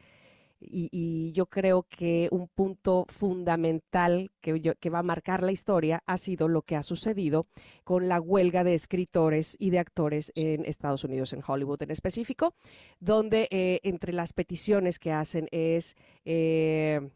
y, 0.60 1.32
yo 1.32 1.46
creo 1.46 1.84
que 1.88 2.28
un 2.30 2.48
punto 2.48 3.06
fundamental 3.08 4.30
que, 4.40 4.90
va 4.90 4.98
a 5.00 5.02
marcar 5.02 5.42
la 5.42 5.52
historia 5.52 6.02
ha 6.06 6.18
sido 6.18 6.48
lo 6.48 6.62
que 6.62 6.76
ha 6.76 6.82
sucedido 6.82 7.46
con 7.84 8.08
la 8.08 8.20
huelga 8.20 8.64
de 8.64 8.74
escritores 8.74 9.56
y 9.58 9.70
de 9.70 9.78
actores 9.78 10.32
en 10.34 10.64
Estados 10.64 11.04
Unidos, 11.04 11.32
en 11.32 11.42
Hollywood 11.46 11.82
en 11.82 11.90
específico, 11.90 12.54
donde 13.00 13.48
eh, 13.50 13.80
entre 13.84 14.12
las 14.12 14.32
peticiones 14.32 14.98
que 14.98 15.12
hacen 15.12 15.48
es... 15.52 15.96
Eh, 16.24 17.08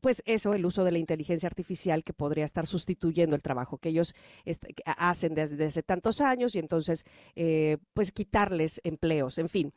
pues 0.00 0.20
eso, 0.26 0.52
el 0.52 0.66
uso 0.66 0.82
de 0.82 0.90
la 0.90 0.98
inteligencia 0.98 1.46
artificial 1.46 2.02
que 2.02 2.12
podría 2.12 2.44
estar 2.44 2.66
sustituyendo 2.66 3.36
el 3.36 3.42
trabajo 3.42 3.78
que 3.78 3.90
ellos 3.90 4.16
hacen 4.84 5.32
desde, 5.32 5.64
hace 5.64 5.84
tantos 5.84 6.20
años 6.20 6.56
y 6.56 6.58
entonces, 6.58 7.04
eh, 7.36 7.78
pues 7.94 8.10
quitarles 8.10 8.80
empleos, 8.82 9.38
en 9.38 9.48
fin 9.48 9.72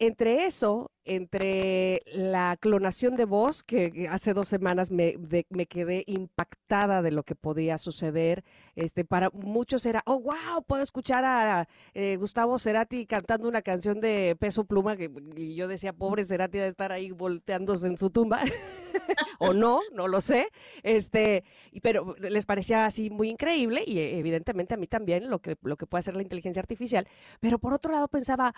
entre 0.00 0.44
eso, 0.44 0.92
entre 1.04 2.02
la 2.06 2.56
clonación 2.60 3.16
de 3.16 3.24
voz, 3.24 3.64
que 3.64 4.08
hace 4.10 4.32
dos 4.32 4.46
semanas 4.46 4.90
me, 4.90 5.16
me, 5.48 5.66
quedé 5.66 6.04
impactada 6.06 7.02
de 7.02 7.10
lo 7.10 7.24
que 7.24 7.34
podía 7.34 7.78
suceder, 7.78 8.44
este, 8.76 9.04
para 9.04 9.30
muchos 9.30 9.86
era, 9.86 10.02
oh, 10.06 10.20
wow, 10.20 10.62
puedo 10.66 10.82
escuchar 10.82 11.24
a 11.24 11.68
eh, 11.94 12.16
Gustavo 12.16 12.58
Cerati 12.58 13.06
cantando 13.06 13.48
una 13.48 13.62
canción 13.62 14.00
de 14.00 14.36
peso 14.38 14.64
pluma, 14.64 14.96
que, 14.96 15.10
y 15.34 15.56
yo 15.56 15.66
decía, 15.66 15.92
pobre 15.92 16.24
Cerati 16.24 16.58
de 16.58 16.68
estar 16.68 16.92
ahí 16.92 17.10
volteándose 17.10 17.88
en 17.88 17.96
su 17.96 18.10
tumba, 18.10 18.42
o 19.40 19.52
no, 19.52 19.80
no 19.94 20.06
lo 20.06 20.20
sé, 20.20 20.48
este, 20.84 21.42
pero 21.82 22.14
les 22.20 22.46
parecía 22.46 22.84
así 22.86 23.10
muy 23.10 23.30
increíble, 23.30 23.82
y 23.84 23.98
evidentemente 23.98 24.74
a 24.74 24.76
mí 24.76 24.86
también 24.86 25.28
lo 25.28 25.40
que, 25.40 25.56
lo 25.62 25.76
que 25.76 25.86
puede 25.86 26.00
hacer 26.00 26.14
la 26.14 26.22
inteligencia 26.22 26.60
artificial, 26.60 27.08
pero 27.40 27.58
por 27.58 27.72
otro 27.72 27.92
lado 27.92 28.06
pensaba, 28.06 28.54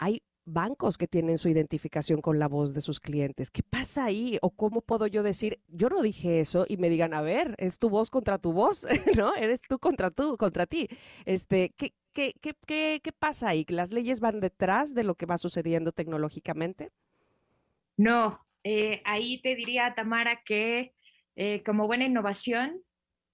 hay 0.00 0.22
bancos 0.44 0.98
que 0.98 1.06
tienen 1.06 1.38
su 1.38 1.48
identificación 1.48 2.20
con 2.20 2.38
la 2.38 2.48
voz 2.48 2.74
de 2.74 2.80
sus 2.80 3.00
clientes. 3.00 3.50
¿Qué 3.50 3.62
pasa 3.62 4.04
ahí? 4.04 4.38
¿O 4.42 4.50
cómo 4.50 4.80
puedo 4.80 5.06
yo 5.06 5.22
decir, 5.22 5.60
yo 5.68 5.88
no 5.88 6.02
dije 6.02 6.40
eso 6.40 6.66
y 6.68 6.76
me 6.76 6.88
digan, 6.88 7.14
a 7.14 7.20
ver, 7.20 7.54
es 7.58 7.78
tu 7.78 7.88
voz 7.88 8.10
contra 8.10 8.38
tu 8.38 8.52
voz, 8.52 8.86
¿no? 9.18 9.34
Eres 9.34 9.60
tú 9.68 9.78
contra 9.78 10.10
tú, 10.10 10.36
contra 10.36 10.66
ti. 10.66 10.88
Este, 11.24 11.72
¿qué, 11.76 11.94
qué, 12.12 12.34
qué, 12.40 13.00
qué, 13.02 13.12
pasa 13.12 13.48
ahí? 13.48 13.64
¿Las 13.68 13.92
leyes 13.92 14.20
van 14.20 14.40
detrás 14.40 14.94
de 14.94 15.04
lo 15.04 15.14
que 15.14 15.26
va 15.26 15.38
sucediendo 15.38 15.92
tecnológicamente? 15.92 16.90
No, 17.96 18.44
eh, 18.64 19.02
ahí 19.04 19.40
te 19.42 19.54
diría, 19.54 19.94
Tamara, 19.94 20.42
que 20.44 20.94
eh, 21.36 21.62
como 21.62 21.86
buena 21.86 22.04
innovación, 22.04 22.82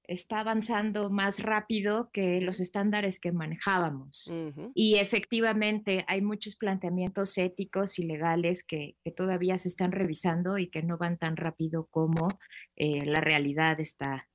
está 0.09 0.40
avanzando 0.40 1.11
más 1.11 1.40
rápido 1.40 2.11
que 2.12 2.40
los 2.40 2.61
estándares 2.61 3.21
que 3.21 3.33
manejábamos. 3.33 4.33
Y 4.75 4.97
efectivamente 4.97 6.05
hay 6.09 6.23
muchos 6.23 6.57
planteamientos 6.57 7.37
éticos 7.38 7.99
y 7.99 8.05
legales 8.05 8.64
que, 8.64 8.97
todavía 9.16 9.57
se 9.59 9.69
están 9.69 9.92
revisando 9.92 10.59
y 10.59 10.69
que 10.69 10.83
no 10.83 10.99
van 10.99 11.16
tan 11.16 11.37
rápido 11.37 11.87
como 11.90 12.29
eh, 12.77 13.07
la 13.07 13.21
realidad 13.21 13.81
está, 13.81 14.29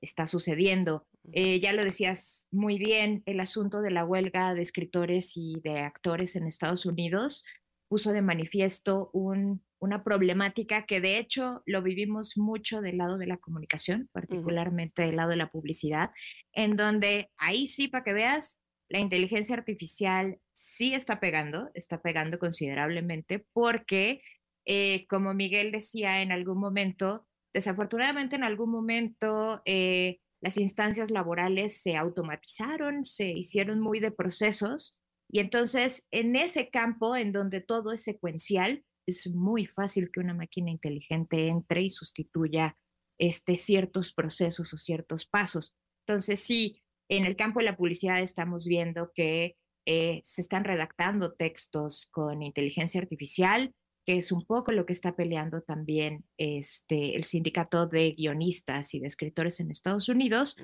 está 0.00 0.26
sucediendo. 0.26 1.06
Eh, 1.32 1.58
ya 1.60 1.72
lo 1.72 1.84
decías 1.84 2.48
muy 2.50 2.78
bien, 2.78 3.22
el 3.26 3.40
asunto 3.40 3.80
de 3.80 3.90
la 3.90 4.04
huelga 4.04 4.54
de 4.54 4.62
escritores 4.62 5.36
y 5.36 5.60
de 5.60 5.80
actores 5.80 6.36
en 6.36 6.46
Estados 6.46 6.86
Unidos 6.86 7.44
puso 7.88 8.12
de 8.12 8.22
manifiesto 8.22 9.10
un 9.12 9.62
una 9.78 10.02
problemática 10.02 10.86
que 10.86 11.00
de 11.00 11.18
hecho 11.18 11.62
lo 11.66 11.82
vivimos 11.82 12.36
mucho 12.36 12.80
del 12.80 12.98
lado 12.98 13.18
de 13.18 13.26
la 13.26 13.36
comunicación, 13.36 14.08
particularmente 14.12 15.02
del 15.02 15.16
lado 15.16 15.30
de 15.30 15.36
la 15.36 15.50
publicidad, 15.50 16.10
en 16.52 16.76
donde 16.76 17.30
ahí 17.36 17.66
sí, 17.66 17.88
para 17.88 18.04
que 18.04 18.12
veas, 18.12 18.60
la 18.88 19.00
inteligencia 19.00 19.56
artificial 19.56 20.38
sí 20.52 20.94
está 20.94 21.18
pegando, 21.18 21.70
está 21.74 22.00
pegando 22.00 22.38
considerablemente 22.38 23.44
porque, 23.52 24.22
eh, 24.64 25.06
como 25.08 25.34
Miguel 25.34 25.72
decía 25.72 26.22
en 26.22 26.30
algún 26.30 26.58
momento, 26.58 27.26
desafortunadamente 27.52 28.36
en 28.36 28.44
algún 28.44 28.70
momento 28.70 29.60
eh, 29.64 30.20
las 30.40 30.56
instancias 30.56 31.10
laborales 31.10 31.82
se 31.82 31.96
automatizaron, 31.96 33.04
se 33.04 33.30
hicieron 33.30 33.80
muy 33.80 33.98
de 33.98 34.12
procesos 34.12 35.00
y 35.28 35.40
entonces 35.40 36.06
en 36.10 36.36
ese 36.36 36.70
campo 36.70 37.16
en 37.16 37.32
donde 37.32 37.60
todo 37.60 37.92
es 37.92 38.02
secuencial, 38.02 38.84
es 39.06 39.26
muy 39.28 39.66
fácil 39.66 40.10
que 40.10 40.20
una 40.20 40.34
máquina 40.34 40.70
inteligente 40.70 41.48
entre 41.48 41.82
y 41.82 41.90
sustituya 41.90 42.76
este, 43.18 43.56
ciertos 43.56 44.12
procesos 44.12 44.72
o 44.74 44.78
ciertos 44.78 45.26
pasos. 45.26 45.76
Entonces, 46.06 46.40
sí, 46.40 46.82
en 47.08 47.24
el 47.24 47.36
campo 47.36 47.60
de 47.60 47.66
la 47.66 47.76
publicidad 47.76 48.20
estamos 48.20 48.66
viendo 48.66 49.12
que 49.14 49.56
eh, 49.86 50.20
se 50.24 50.40
están 50.40 50.64
redactando 50.64 51.34
textos 51.34 52.08
con 52.10 52.42
inteligencia 52.42 53.00
artificial, 53.00 53.72
que 54.04 54.16
es 54.16 54.32
un 54.32 54.44
poco 54.44 54.72
lo 54.72 54.86
que 54.86 54.92
está 54.92 55.14
peleando 55.16 55.62
también 55.62 56.24
este, 56.36 57.16
el 57.16 57.24
sindicato 57.24 57.86
de 57.86 58.12
guionistas 58.12 58.94
y 58.94 59.00
de 59.00 59.06
escritores 59.06 59.60
en 59.60 59.70
Estados 59.70 60.08
Unidos, 60.08 60.56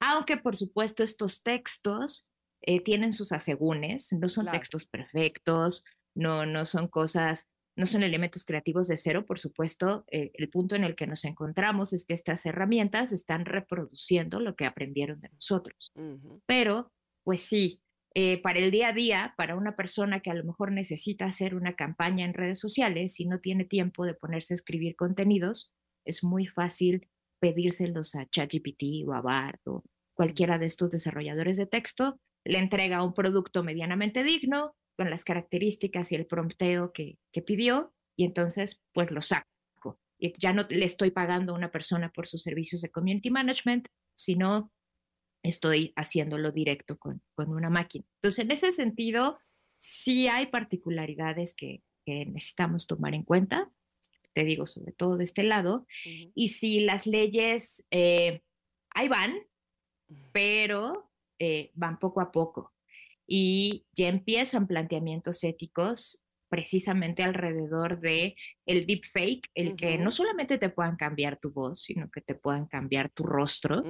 aunque 0.00 0.36
por 0.36 0.56
supuesto 0.56 1.02
estos 1.02 1.42
textos 1.42 2.29
eh, 2.62 2.80
tienen 2.80 3.12
sus 3.12 3.32
asegúnes, 3.32 4.12
no 4.12 4.28
son 4.28 4.50
textos 4.50 4.86
perfectos, 4.86 5.84
no, 6.14 6.46
no 6.46 6.66
son 6.66 6.88
cosas 6.88 7.48
no 7.76 7.86
son 7.86 8.02
elementos 8.02 8.44
creativos 8.44 8.88
de 8.88 8.96
cero, 8.98 9.24
por 9.24 9.38
supuesto. 9.38 10.04
Eh, 10.10 10.30
el 10.34 10.50
punto 10.50 10.74
en 10.74 10.84
el 10.84 10.94
que 10.94 11.06
nos 11.06 11.24
encontramos 11.24 11.92
es 11.92 12.04
que 12.04 12.14
estas 12.14 12.44
herramientas 12.44 13.12
están 13.12 13.46
reproduciendo 13.46 14.38
lo 14.38 14.54
que 14.54 14.66
aprendieron 14.66 15.20
de 15.20 15.30
nosotros. 15.30 15.92
Pero, 16.46 16.92
pues 17.24 17.40
sí, 17.40 17.80
eh, 18.14 18.42
para 18.42 18.58
el 18.58 18.70
día 18.70 18.88
a 18.88 18.92
día, 18.92 19.34
para 19.36 19.56
una 19.56 19.76
persona 19.76 20.20
que 20.20 20.30
a 20.30 20.34
lo 20.34 20.44
mejor 20.44 20.72
necesita 20.72 21.24
hacer 21.24 21.54
una 21.54 21.74
campaña 21.74 22.24
en 22.24 22.34
redes 22.34 22.58
sociales 22.58 23.18
y 23.18 23.26
no 23.26 23.40
tiene 23.40 23.64
tiempo 23.64 24.04
de 24.04 24.14
ponerse 24.14 24.52
a 24.52 24.56
escribir 24.56 24.96
contenidos, 24.96 25.72
es 26.04 26.24
muy 26.24 26.46
fácil 26.46 27.08
pedírselos 27.40 28.14
a 28.14 28.26
ChatGPT 28.28 29.06
o 29.06 29.14
a 29.14 29.22
BART 29.22 29.66
o 29.68 29.84
cualquiera 30.14 30.58
de 30.58 30.66
estos 30.66 30.90
desarrolladores 30.90 31.56
de 31.56 31.66
texto, 31.66 32.20
le 32.44 32.58
entrega 32.58 33.02
un 33.02 33.14
producto 33.14 33.62
medianamente 33.62 34.22
digno, 34.24 34.74
con 34.96 35.08
las 35.08 35.24
características 35.24 36.12
y 36.12 36.14
el 36.14 36.26
prompteo 36.26 36.92
que, 36.92 37.16
pidió 37.46 37.94
y 38.16 38.24
entonces 38.24 38.82
pues 38.92 39.10
lo 39.10 39.22
saco. 39.22 39.48
Y 40.18 40.38
ya 40.38 40.52
no 40.52 40.66
le 40.68 40.84
estoy 40.84 41.10
pagando 41.10 41.54
a 41.54 41.56
una 41.56 41.70
persona 41.70 42.12
por 42.12 42.28
sus 42.28 42.42
servicios 42.42 42.82
de 42.82 42.90
community 42.90 43.30
management, 43.30 43.88
sino 44.14 44.70
estoy 45.42 45.94
haciéndolo 45.96 46.52
directo 46.52 46.98
con, 46.98 47.22
con 47.34 47.48
una 47.48 47.70
máquina. 47.70 48.04
Entonces, 48.16 48.44
en 48.44 48.50
ese 48.50 48.72
sentido, 48.72 49.38
sí 49.78 50.28
hay 50.28 50.48
particularidades 50.48 51.54
que, 51.54 51.82
necesitamos 52.06 52.88
tomar 52.88 53.14
en 53.14 53.22
cuenta, 53.22 53.70
te 54.34 54.44
digo, 54.44 54.66
sobre 54.66 54.90
todo 54.90 55.16
de 55.16 55.22
este 55.22 55.44
lado, 55.44 55.86
y 56.34 56.48
si 56.48 56.80
las 56.80 57.06
leyes 57.06 57.86
eh, 57.92 58.42
ahí 58.90 59.06
van, 59.06 59.38
pero 60.32 61.09
eh, 61.40 61.72
van 61.74 61.98
poco 61.98 62.20
a 62.20 62.30
poco. 62.30 62.72
Y 63.26 63.86
ya 63.96 64.08
empiezan 64.08 64.68
planteamientos 64.68 65.42
éticos 65.42 66.22
precisamente 66.50 67.22
alrededor 67.22 68.00
de 68.00 68.36
el 68.66 68.84
deepfake, 68.84 69.48
el 69.54 69.76
que 69.76 69.96
no 69.98 70.10
solamente 70.10 70.58
te 70.58 70.68
puedan 70.68 70.96
cambiar 70.96 71.38
tu 71.38 71.52
voz, 71.52 71.82
sino 71.82 72.10
que 72.10 72.20
te 72.20 72.34
puedan 72.34 72.66
cambiar 72.66 73.10
tu 73.10 73.22
rostro. 73.22 73.82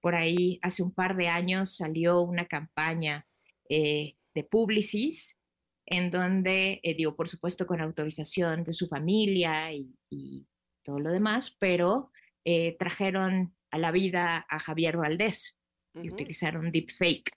Por 0.00 0.14
ahí 0.14 0.58
hace 0.62 0.82
un 0.82 0.92
par 0.92 1.16
de 1.16 1.28
años 1.28 1.76
salió 1.76 2.22
una 2.22 2.46
campaña 2.46 3.26
eh, 3.68 4.16
de 4.34 4.44
Publicis 4.44 5.38
en 5.84 6.10
donde, 6.10 6.80
eh, 6.82 6.94
digo, 6.94 7.14
por 7.14 7.28
supuesto 7.28 7.66
con 7.66 7.80
autorización 7.80 8.64
de 8.64 8.72
su 8.72 8.88
familia 8.88 9.72
y, 9.72 10.46
todo 10.84 11.00
lo 11.00 11.12
demás, 11.12 11.54
pero 11.58 12.10
eh, 12.46 12.74
trajeron 12.78 13.54
a 13.70 13.76
la 13.76 13.90
vida 13.90 14.46
a 14.48 14.58
Javier 14.58 14.96
Valdés 14.96 15.57
y 16.02 16.10
utilizaron 16.10 16.70
deepfake. 16.70 17.30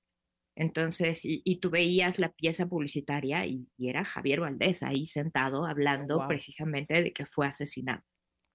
Entonces, 0.56 1.22
y, 1.24 1.60
tú 1.60 1.70
veías 1.70 2.20
la 2.20 2.32
pieza 2.34 2.68
publicitaria 2.68 3.46
y, 3.46 3.68
era 3.80 4.04
Javier 4.04 4.42
Valdés 4.42 4.84
ahí 4.84 5.06
sentado 5.06 5.66
hablando 5.66 6.28
precisamente 6.28 7.02
de 7.02 7.14
que 7.14 7.26
fue 7.26 7.48
asesinado. 7.48 8.04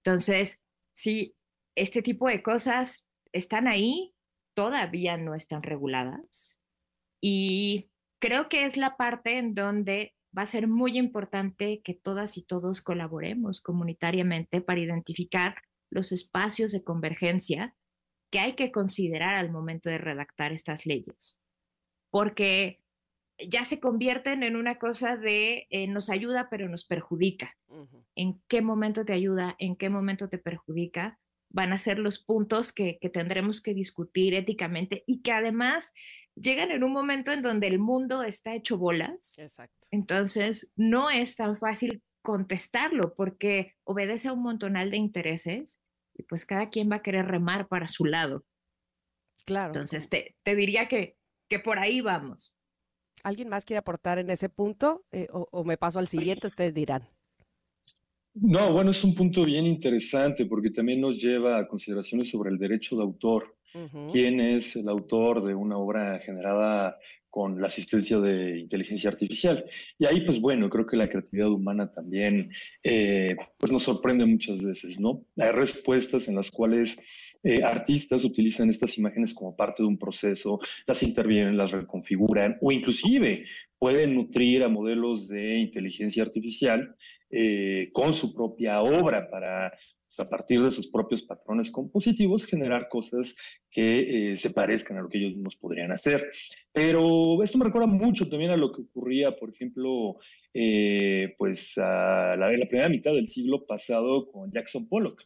Entonces, 0.03 0.61
sí, 0.93 1.35
este 1.75 2.01
tipo 2.01 2.27
de 2.27 2.43
cosas 2.43 3.07
están 3.33 3.67
ahí, 3.67 4.13
todavía 4.55 5.17
no 5.17 5.35
están 5.35 5.63
reguladas 5.63 6.57
y 7.21 7.89
creo 8.19 8.49
que 8.49 8.65
es 8.65 8.77
la 8.77 8.97
parte 8.97 9.37
en 9.37 9.53
donde 9.53 10.15
va 10.37 10.43
a 10.43 10.47
ser 10.47 10.67
muy 10.67 10.97
importante 10.97 11.81
que 11.83 11.93
todas 11.93 12.37
y 12.37 12.43
todos 12.43 12.81
colaboremos 12.81 13.61
comunitariamente 13.61 14.61
para 14.61 14.79
identificar 14.79 15.55
los 15.89 16.11
espacios 16.11 16.71
de 16.71 16.83
convergencia 16.83 17.75
que 18.29 18.39
hay 18.39 18.53
que 18.53 18.71
considerar 18.71 19.35
al 19.35 19.51
momento 19.51 19.89
de 19.89 19.97
redactar 19.97 20.51
estas 20.51 20.85
leyes 20.85 21.39
porque 22.09 22.81
ya 23.39 23.65
se 23.65 23.79
convierten 23.79 24.43
en 24.43 24.55
una 24.55 24.79
cosa 24.79 25.15
de 25.17 25.67
eh, 25.69 25.87
nos 25.87 26.09
ayuda 26.09 26.47
pero 26.49 26.67
nos 26.69 26.85
perjudica. 26.85 27.55
¿En 28.15 28.41
qué 28.47 28.61
momento 28.61 29.05
te 29.05 29.13
ayuda? 29.13 29.55
¿En 29.59 29.75
qué 29.75 29.89
momento 29.89 30.27
te 30.27 30.39
perjudica? 30.39 31.19
Van 31.49 31.71
a 31.71 31.77
ser 31.77 31.99
los 31.99 32.17
puntos 32.17 32.73
que, 32.73 32.97
tendremos 33.13 33.61
que 33.61 33.73
discutir 33.73 34.33
éticamente 34.33 35.03
y 35.05 35.21
que 35.21 35.31
además 35.31 35.93
llegan 36.35 36.71
en 36.71 36.83
un 36.83 36.91
momento 36.91 37.31
en 37.31 37.43
donde 37.43 37.67
el 37.67 37.79
mundo 37.79 38.23
está 38.23 38.55
hecho 38.55 38.77
bolas. 38.77 39.37
Exacto. 39.37 39.87
Entonces, 39.91 40.71
no 40.75 41.11
es 41.11 41.35
tan 41.35 41.57
fácil 41.57 42.01
contestarlo 42.23 43.13
porque 43.15 43.75
obedece 43.83 44.27
a 44.27 44.33
un 44.33 44.41
montonal 44.41 44.89
de 44.89 44.97
intereses 44.97 45.79
y 46.17 46.23
pues 46.23 46.45
cada 46.45 46.69
quien 46.69 46.91
va 46.91 46.97
a 46.97 47.01
querer 47.01 47.25
remar 47.25 47.67
para 47.67 47.87
su 47.87 48.05
lado. 48.05 48.43
Claro. 49.45 49.67
Entonces, 49.67 50.09
te, 50.09 50.35
te 50.43 50.55
diría 50.55 50.87
que 50.87 51.17
que 51.47 51.59
por 51.59 51.79
ahí 51.79 52.01
vamos. 52.01 52.55
¿Alguien 53.23 53.49
más 53.49 53.65
quiere 53.65 53.79
aportar 53.79 54.19
en 54.19 54.29
ese 54.29 54.49
punto 54.49 55.05
eh, 55.11 55.27
o, 55.31 55.63
me 55.63 55.77
paso 55.77 55.99
al 55.99 56.07
siguiente? 56.07 56.47
Ustedes 56.47 56.73
dirán. 56.73 57.09
No, 58.33 58.71
bueno, 58.71 58.91
es 58.91 59.03
un 59.03 59.15
punto 59.15 59.43
bien 59.43 59.65
interesante 59.65 60.45
porque 60.45 60.69
también 60.69 61.01
nos 61.01 61.19
lleva 61.19 61.57
a 61.57 61.67
consideraciones 61.67 62.29
sobre 62.29 62.51
el 62.51 62.59
derecho 62.59 62.95
de 62.95 63.03
autor. 63.03 63.56
¿Quién 64.11 64.39
es 64.39 64.75
el 64.75 64.89
autor 64.89 65.43
de 65.43 65.55
una 65.55 65.77
obra 65.77 66.19
generada 66.19 66.97
con 67.29 67.61
la 67.61 67.67
asistencia 67.67 68.19
de 68.19 68.59
inteligencia 68.59 69.09
artificial? 69.09 69.65
Y 69.97 70.05
ahí, 70.05 70.21
pues 70.21 70.39
bueno, 70.39 70.69
creo 70.69 70.85
que 70.85 70.97
la 70.97 71.09
creatividad 71.09 71.49
humana 71.49 71.91
también 71.91 72.51
eh, 72.83 73.35
pues 73.57 73.71
nos 73.71 73.83
sorprende 73.83 74.25
muchas 74.25 74.61
veces, 74.63 74.99
¿no? 74.99 75.25
Hay 75.37 75.51
respuestas 75.51 76.27
en 76.27 76.35
las 76.35 76.49
cuales 76.51 76.97
eh, 77.43 77.63
artistas 77.63 78.23
utilizan 78.23 78.69
estas 78.69 78.97
imágenes 78.97 79.33
como 79.33 79.55
parte 79.55 79.83
de 79.83 79.87
un 79.87 79.97
proceso, 79.97 80.59
las 80.85 81.03
intervienen, 81.03 81.57
las 81.57 81.71
reconfiguran 81.71 82.57
o 82.61 82.71
inclusive 82.71 83.45
pueden 83.77 84.15
nutrir 84.15 84.63
a 84.63 84.69
modelos 84.69 85.27
de 85.27 85.59
inteligencia 85.59 86.23
artificial 86.23 86.95
eh, 87.29 87.89
con 87.93 88.13
su 88.13 88.33
propia 88.33 88.81
obra 88.81 89.29
para 89.29 89.71
a 90.19 90.29
partir 90.29 90.61
de 90.61 90.71
sus 90.71 90.87
propios 90.87 91.23
patrones 91.23 91.71
compositivos, 91.71 92.45
generar 92.45 92.89
cosas 92.89 93.35
que 93.69 94.31
eh, 94.31 94.35
se 94.35 94.51
parezcan 94.51 94.97
a 94.97 95.01
lo 95.01 95.09
que 95.09 95.17
ellos 95.17 95.35
mismos 95.35 95.55
podrían 95.55 95.91
hacer. 95.91 96.29
Pero 96.71 97.41
esto 97.43 97.57
me 97.57 97.65
recuerda 97.65 97.87
mucho 97.87 98.29
también 98.29 98.51
a 98.51 98.57
lo 98.57 98.71
que 98.71 98.81
ocurría, 98.81 99.35
por 99.35 99.49
ejemplo, 99.49 100.17
eh, 100.53 101.33
pues 101.37 101.77
a 101.77 102.35
la, 102.35 102.51
la 102.51 102.67
primera 102.67 102.89
mitad 102.89 103.13
del 103.13 103.27
siglo 103.27 103.65
pasado 103.65 104.29
con 104.31 104.51
Jackson 104.51 104.87
Pollock. 104.87 105.23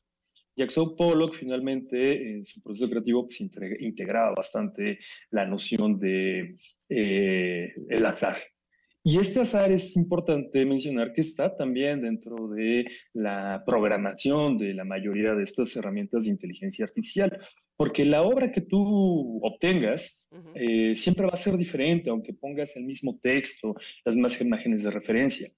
Jackson 0.55 0.95
Pollock 0.95 1.35
finalmente 1.35 2.35
en 2.35 2.45
su 2.45 2.61
proceso 2.61 2.89
creativo 2.89 3.25
pues, 3.25 3.41
integraba 3.41 4.33
bastante 4.35 4.99
la 5.31 5.45
noción 5.45 5.97
de 5.99 6.55
eh, 6.89 7.73
el 7.89 8.05
azar, 8.05 8.37
y 9.03 9.17
este 9.17 9.41
azar 9.41 9.71
es 9.71 9.95
importante 9.97 10.63
mencionar 10.65 11.11
que 11.13 11.21
está 11.21 11.55
también 11.55 12.01
dentro 12.01 12.47
de 12.49 12.85
la 13.13 13.63
programación 13.65 14.57
de 14.57 14.75
la 14.75 14.83
mayoría 14.83 15.33
de 15.33 15.43
estas 15.43 15.75
herramientas 15.75 16.25
de 16.25 16.31
inteligencia 16.31 16.85
artificial, 16.85 17.35
porque 17.75 18.05
la 18.05 18.21
obra 18.21 18.51
que 18.51 18.61
tú 18.61 19.39
obtengas 19.43 20.29
eh, 20.53 20.95
siempre 20.95 21.25
va 21.25 21.33
a 21.33 21.37
ser 21.37 21.57
diferente, 21.57 22.11
aunque 22.11 22.33
pongas 22.33 22.75
el 22.75 22.83
mismo 22.83 23.17
texto, 23.19 23.75
las 24.05 24.15
mismas 24.15 24.39
imágenes 24.39 24.83
de 24.83 24.91
referencia. 24.91 25.49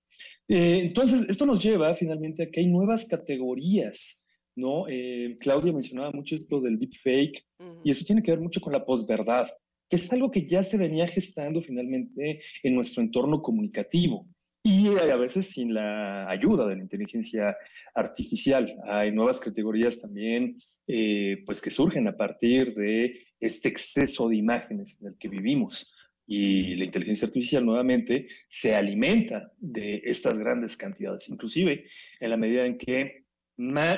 Eh, 0.48 0.80
entonces, 0.84 1.30
esto 1.30 1.46
nos 1.46 1.62
lleva 1.62 1.96
finalmente 1.96 2.44
a 2.44 2.50
que 2.50 2.62
hay 2.62 2.68
nuevas 2.68 3.06
categorías, 3.06 4.26
¿no? 4.56 4.86
Eh, 4.88 5.38
Claudia 5.40 5.74
mencionaba 5.74 6.12
mucho 6.12 6.36
esto 6.36 6.62
del 6.62 6.80
deepfake, 6.80 7.46
y 7.84 7.92
eso 7.92 8.06
tiene 8.06 8.24
que 8.24 8.32
ver 8.32 8.40
mucho 8.40 8.62
con 8.62 8.72
la 8.72 8.86
posverdad 8.86 9.48
que 9.90 9.96
es 9.98 10.12
algo 10.14 10.32
que 10.32 10.46
ya 10.46 10.64
se 10.64 10.78
venía 10.78 11.08
gestando 11.08 11.62
finalmente 11.62 12.42
en 12.64 12.76
nuestro 12.76 13.04
entorno 13.04 13.42
comunicativo 13.42 14.28
y 14.66 14.88
a 14.98 15.18
veces 15.18 15.48
sin 15.48 15.74
la 15.74 16.30
ayuda 16.30 16.66
de 16.66 16.78
la 16.78 16.84
inteligencia 16.84 17.56
artificial. 17.94 18.74
Hay 18.86 19.12
nuevas 19.12 19.42
categorías 19.42 20.00
también 20.00 20.56
eh, 20.88 21.44
pues 21.46 21.62
que 21.62 21.70
surgen 21.70 22.08
a 22.08 22.16
partir 22.16 22.74
de 22.74 23.14
este 23.42 23.68
exceso 23.68 24.30
de 24.30 24.38
imágenes 24.38 25.02
en 25.02 25.10
el 25.10 25.18
que 25.18 25.28
vivimos. 25.28 25.94
Y 26.26 26.76
la 26.76 26.86
inteligencia 26.86 27.28
artificial 27.28 27.66
nuevamente 27.66 28.28
se 28.48 28.74
alimenta 28.74 29.52
de 29.58 30.02
estas 30.06 30.40
grandes 30.40 30.78
cantidades, 30.78 31.28
inclusive 31.28 31.86
en 32.22 32.30
la 32.30 32.38
medida 32.38 32.66
en 32.66 32.78
que 32.78 33.23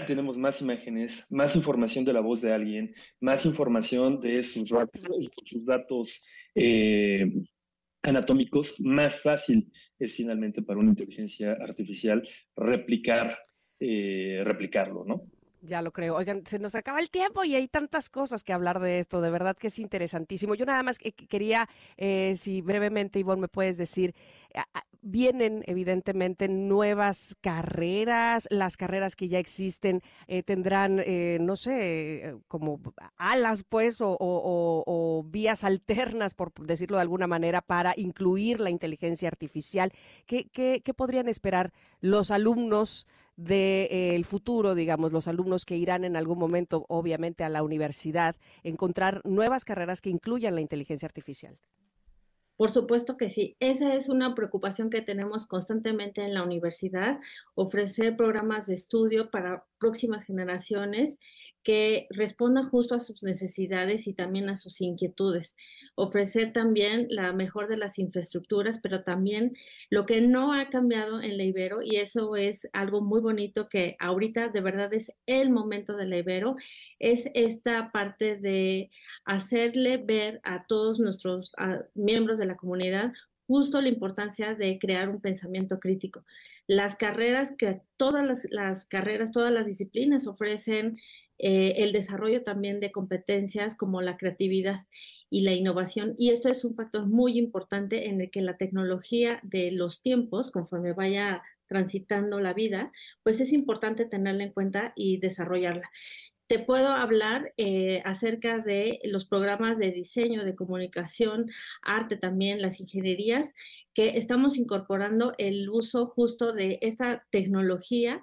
tenemos 0.05 0.37
más 0.37 0.61
imágenes, 0.61 1.27
más 1.31 1.55
información 1.55 2.05
de 2.05 2.13
la 2.13 2.21
voz 2.21 2.41
de 2.41 2.53
alguien, 2.53 2.93
más 3.21 3.45
información 3.45 4.19
de 4.19 4.43
sus, 4.43 4.69
datos 5.65 6.25
eh, 6.55 7.25
anatómicos, 8.01 8.79
más 8.81 9.21
fácil 9.21 9.71
es 9.97 10.15
finalmente 10.15 10.61
para 10.61 10.79
una 10.79 10.89
inteligencia 10.89 11.53
artificial 11.53 12.27
replicar, 12.55 13.37
eh, 13.79 14.41
replicarlo, 14.43 15.05
¿no? 15.05 15.23
Ya 15.65 15.81
lo 15.81 15.91
creo. 15.91 16.15
Oigan, 16.15 16.45
se 16.45 16.59
nos 16.59 16.75
acaba 16.75 16.99
el 16.99 17.09
tiempo 17.09 17.43
y 17.43 17.55
hay 17.55 17.67
tantas 17.67 18.09
cosas 18.09 18.43
que 18.43 18.53
hablar 18.53 18.79
de 18.79 18.99
esto. 18.99 19.19
De 19.19 19.31
verdad 19.31 19.57
que 19.57 19.67
es 19.67 19.79
interesantísimo. 19.79 20.53
Yo 20.53 20.65
nada 20.65 20.83
más 20.83 20.99
quería, 20.99 21.67
eh, 21.97 22.35
si 22.35 22.61
brevemente, 22.61 23.17
Ivonne, 23.17 23.41
me 23.41 23.47
puedes 23.47 23.77
decir, 23.77 24.13
vienen 25.05 25.63
evidentemente 25.67 26.49
nuevas 26.49 27.37
carreras, 27.39 28.47
las 28.49 28.75
carreras 28.75 29.15
que 29.15 29.27
ya 29.27 29.37
existen 29.37 30.01
eh, 30.27 30.41
tendrán, 30.41 30.99
eh, 31.05 31.37
no 31.39 31.55
sé, 31.55 32.35
como 32.47 32.81
alas 33.15 33.63
pues 33.63 33.97
o, 34.01 35.25
vías 35.27 35.63
alternas, 35.63 36.33
por 36.33 36.51
decirlo 36.53 36.97
de 36.97 37.01
alguna 37.01 37.27
manera, 37.27 37.61
para 37.61 37.93
incluir 37.95 38.59
la 38.59 38.71
inteligencia 38.71 39.27
artificial. 39.27 39.91
¿Qué, 40.25 40.49
qué, 40.51 40.81
qué 40.83 40.93
podrían 40.93 41.29
esperar 41.29 41.71
los 42.01 42.31
alumnos? 42.31 43.07
del 43.35 43.89
eh, 43.91 44.23
futuro, 44.23 44.75
digamos, 44.75 45.11
los 45.11 45.27
alumnos 45.27 45.65
que 45.65 45.75
irán 45.75 46.05
en 46.05 46.15
algún 46.15 46.39
momento, 46.39 46.85
obviamente, 46.87 47.43
a 47.43 47.49
la 47.49 47.63
universidad, 47.63 48.37
encontrar 48.63 49.19
nuevas 49.25 49.65
carreras 49.65 49.99
que 49.99 50.09
incluyan 50.09 50.55
la 50.55 50.61
inteligencia 50.61 51.05
artificial? 51.05 51.57
Por 52.57 52.71
supuesto 52.71 53.17
que 53.17 53.29
sí. 53.29 53.57
Esa 53.59 53.93
es 53.93 54.07
una 54.07 54.33
preocupación 54.33 54.89
que 54.89 55.01
tenemos 55.01 55.45
constantemente 55.45 56.23
en 56.23 56.33
la 56.33 56.43
universidad, 56.43 57.19
ofrecer 57.53 58.15
programas 58.15 58.67
de 58.67 58.75
estudio 58.75 59.29
para 59.29 59.65
próximas 59.85 60.25
generaciones 60.25 61.19
que 61.61 62.07
respondan 62.09 62.67
justo 62.69 62.95
a 62.95 62.99
sus 62.99 63.21
necesidades 63.21 64.07
y 64.07 64.13
también 64.15 64.49
a 64.49 64.55
sus 64.55 64.81
inquietudes. 64.81 65.55
Ofrecer 65.93 66.53
también 66.53 67.05
la 67.11 67.33
mejor 67.33 67.67
de 67.67 67.77
las 67.77 67.99
infraestructuras, 67.99 68.79
pero 68.81 69.03
también 69.03 69.53
lo 69.91 70.07
que 70.07 70.21
no 70.21 70.53
ha 70.53 70.69
cambiado 70.69 71.21
en 71.21 71.37
la 71.37 71.43
Ibero, 71.43 71.83
y 71.83 71.97
eso 71.97 72.35
es 72.35 72.67
algo 72.73 73.01
muy 73.01 73.21
bonito 73.21 73.69
que 73.69 73.95
ahorita 73.99 74.49
de 74.49 74.61
verdad 74.61 74.91
es 74.91 75.11
el 75.27 75.51
momento 75.51 75.95
de 75.95 76.07
la 76.07 76.17
Ibero, 76.17 76.55
es 76.97 77.29
esta 77.35 77.91
parte 77.91 78.37
de 78.37 78.89
hacerle 79.23 79.97
ver 79.97 80.41
a 80.43 80.65
todos 80.65 80.99
nuestros 80.99 81.53
miembros 81.93 82.39
de 82.39 82.47
la 82.47 82.55
comunidad 82.55 83.13
justo 83.47 83.81
la 83.81 83.89
importancia 83.89 84.55
de 84.55 84.79
crear 84.79 85.09
un 85.09 85.21
pensamiento 85.21 85.79
crítico. 85.79 86.23
Las 86.67 86.95
carreras, 86.95 87.51
que 87.51 87.81
todas 87.97 88.47
las, 88.49 88.85
carreras, 88.85 89.31
todas 89.31 89.51
las 89.51 89.67
disciplinas 89.67 90.27
ofrecen 90.27 90.97
eh, 91.37 91.75
el 91.77 91.91
desarrollo 91.91 92.43
también 92.43 92.79
de 92.79 92.91
competencias 92.91 93.75
como 93.75 94.01
la 94.01 94.17
creatividad 94.17 94.77
y 95.29 95.41
la 95.41 95.53
innovación. 95.53 96.15
Y 96.17 96.29
esto 96.29 96.49
es 96.49 96.65
un 96.65 96.75
factor 96.75 97.05
muy 97.05 97.37
importante 97.37 98.07
en 98.09 98.21
el 98.21 98.31
que 98.31 98.41
la 98.41 98.57
tecnología 98.57 99.39
de 99.43 99.71
los 99.71 100.01
tiempos, 100.01 100.49
conforme 100.49 100.93
vaya 100.93 101.43
transitando 101.67 102.39
la 102.39 102.53
vida, 102.53 102.91
pues 103.23 103.41
es 103.41 103.51
importante 103.51 104.05
tenerla 104.05 104.43
en 104.43 104.53
cuenta 104.53 104.93
y 104.95 105.17
desarrollarla 105.17 105.89
te 106.47 106.59
puedo 106.59 106.89
hablar 106.89 107.53
eh, 107.57 108.01
acerca 108.05 108.59
de 108.59 108.99
los 109.03 109.25
programas 109.25 109.79
de 109.79 109.91
diseño, 109.91 110.43
de 110.43 110.55
comunicación, 110.55 111.49
arte 111.81 112.17
también, 112.17 112.61
las 112.61 112.79
ingenierías, 112.79 113.53
que 113.93 114.17
estamos 114.17 114.57
incorporando 114.57 115.33
el 115.37 115.69
uso 115.69 116.05
justo 116.05 116.53
de 116.53 116.77
esa 116.81 117.25
tecnología, 117.31 118.21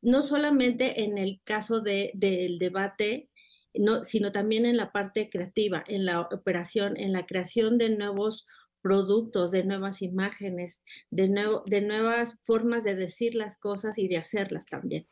no 0.00 0.22
solamente 0.22 1.02
en 1.02 1.18
el 1.18 1.40
caso 1.44 1.80
del 1.80 2.58
debate, 2.58 3.28
no, 3.74 4.02
sino 4.04 4.32
también 4.32 4.64
en 4.64 4.76
la 4.76 4.92
parte 4.92 5.28
creativa, 5.28 5.84
en 5.86 6.06
la 6.06 6.22
operación, 6.22 6.96
en 6.96 7.12
la 7.12 7.26
creación 7.26 7.76
de 7.76 7.90
nuevos 7.90 8.46
productos, 8.80 9.50
de 9.50 9.64
nuevas 9.64 10.00
imágenes, 10.02 10.82
de, 11.10 11.28
nuevo, 11.28 11.64
de 11.66 11.82
nuevas 11.82 12.40
formas 12.44 12.84
de 12.84 12.94
decir 12.94 13.34
las 13.34 13.58
cosas 13.58 13.98
y 13.98 14.08
de 14.08 14.16
hacerlas 14.16 14.66
también. 14.66 15.06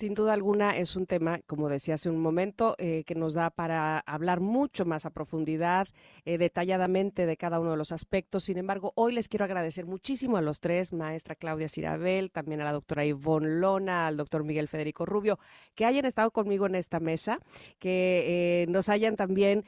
Sin 0.00 0.14
duda 0.14 0.32
alguna 0.32 0.78
es 0.78 0.96
un 0.96 1.04
tema, 1.04 1.40
como 1.46 1.68
decía 1.68 1.92
hace 1.92 2.08
un 2.08 2.22
momento, 2.22 2.74
eh, 2.78 3.04
que 3.04 3.14
nos 3.14 3.34
da 3.34 3.50
para 3.50 3.98
hablar 3.98 4.40
mucho 4.40 4.86
más 4.86 5.04
a 5.04 5.10
profundidad, 5.10 5.88
eh, 6.24 6.38
detalladamente 6.38 7.26
de 7.26 7.36
cada 7.36 7.60
uno 7.60 7.72
de 7.72 7.76
los 7.76 7.92
aspectos. 7.92 8.44
Sin 8.44 8.56
embargo, 8.56 8.94
hoy 8.94 9.12
les 9.12 9.28
quiero 9.28 9.44
agradecer 9.44 9.84
muchísimo 9.84 10.38
a 10.38 10.40
los 10.40 10.60
tres, 10.60 10.94
maestra 10.94 11.34
Claudia 11.34 11.68
Cirabel, 11.68 12.30
también 12.30 12.62
a 12.62 12.64
la 12.64 12.72
doctora 12.72 13.04
Ivonne 13.04 13.60
Lona, 13.60 14.06
al 14.06 14.16
doctor 14.16 14.42
Miguel 14.42 14.68
Federico 14.68 15.04
Rubio, 15.04 15.38
que 15.74 15.84
hayan 15.84 16.06
estado 16.06 16.30
conmigo 16.30 16.64
en 16.64 16.76
esta 16.76 16.98
mesa, 16.98 17.38
que 17.78 18.62
eh, 18.62 18.66
nos 18.70 18.88
hayan 18.88 19.16
también 19.16 19.66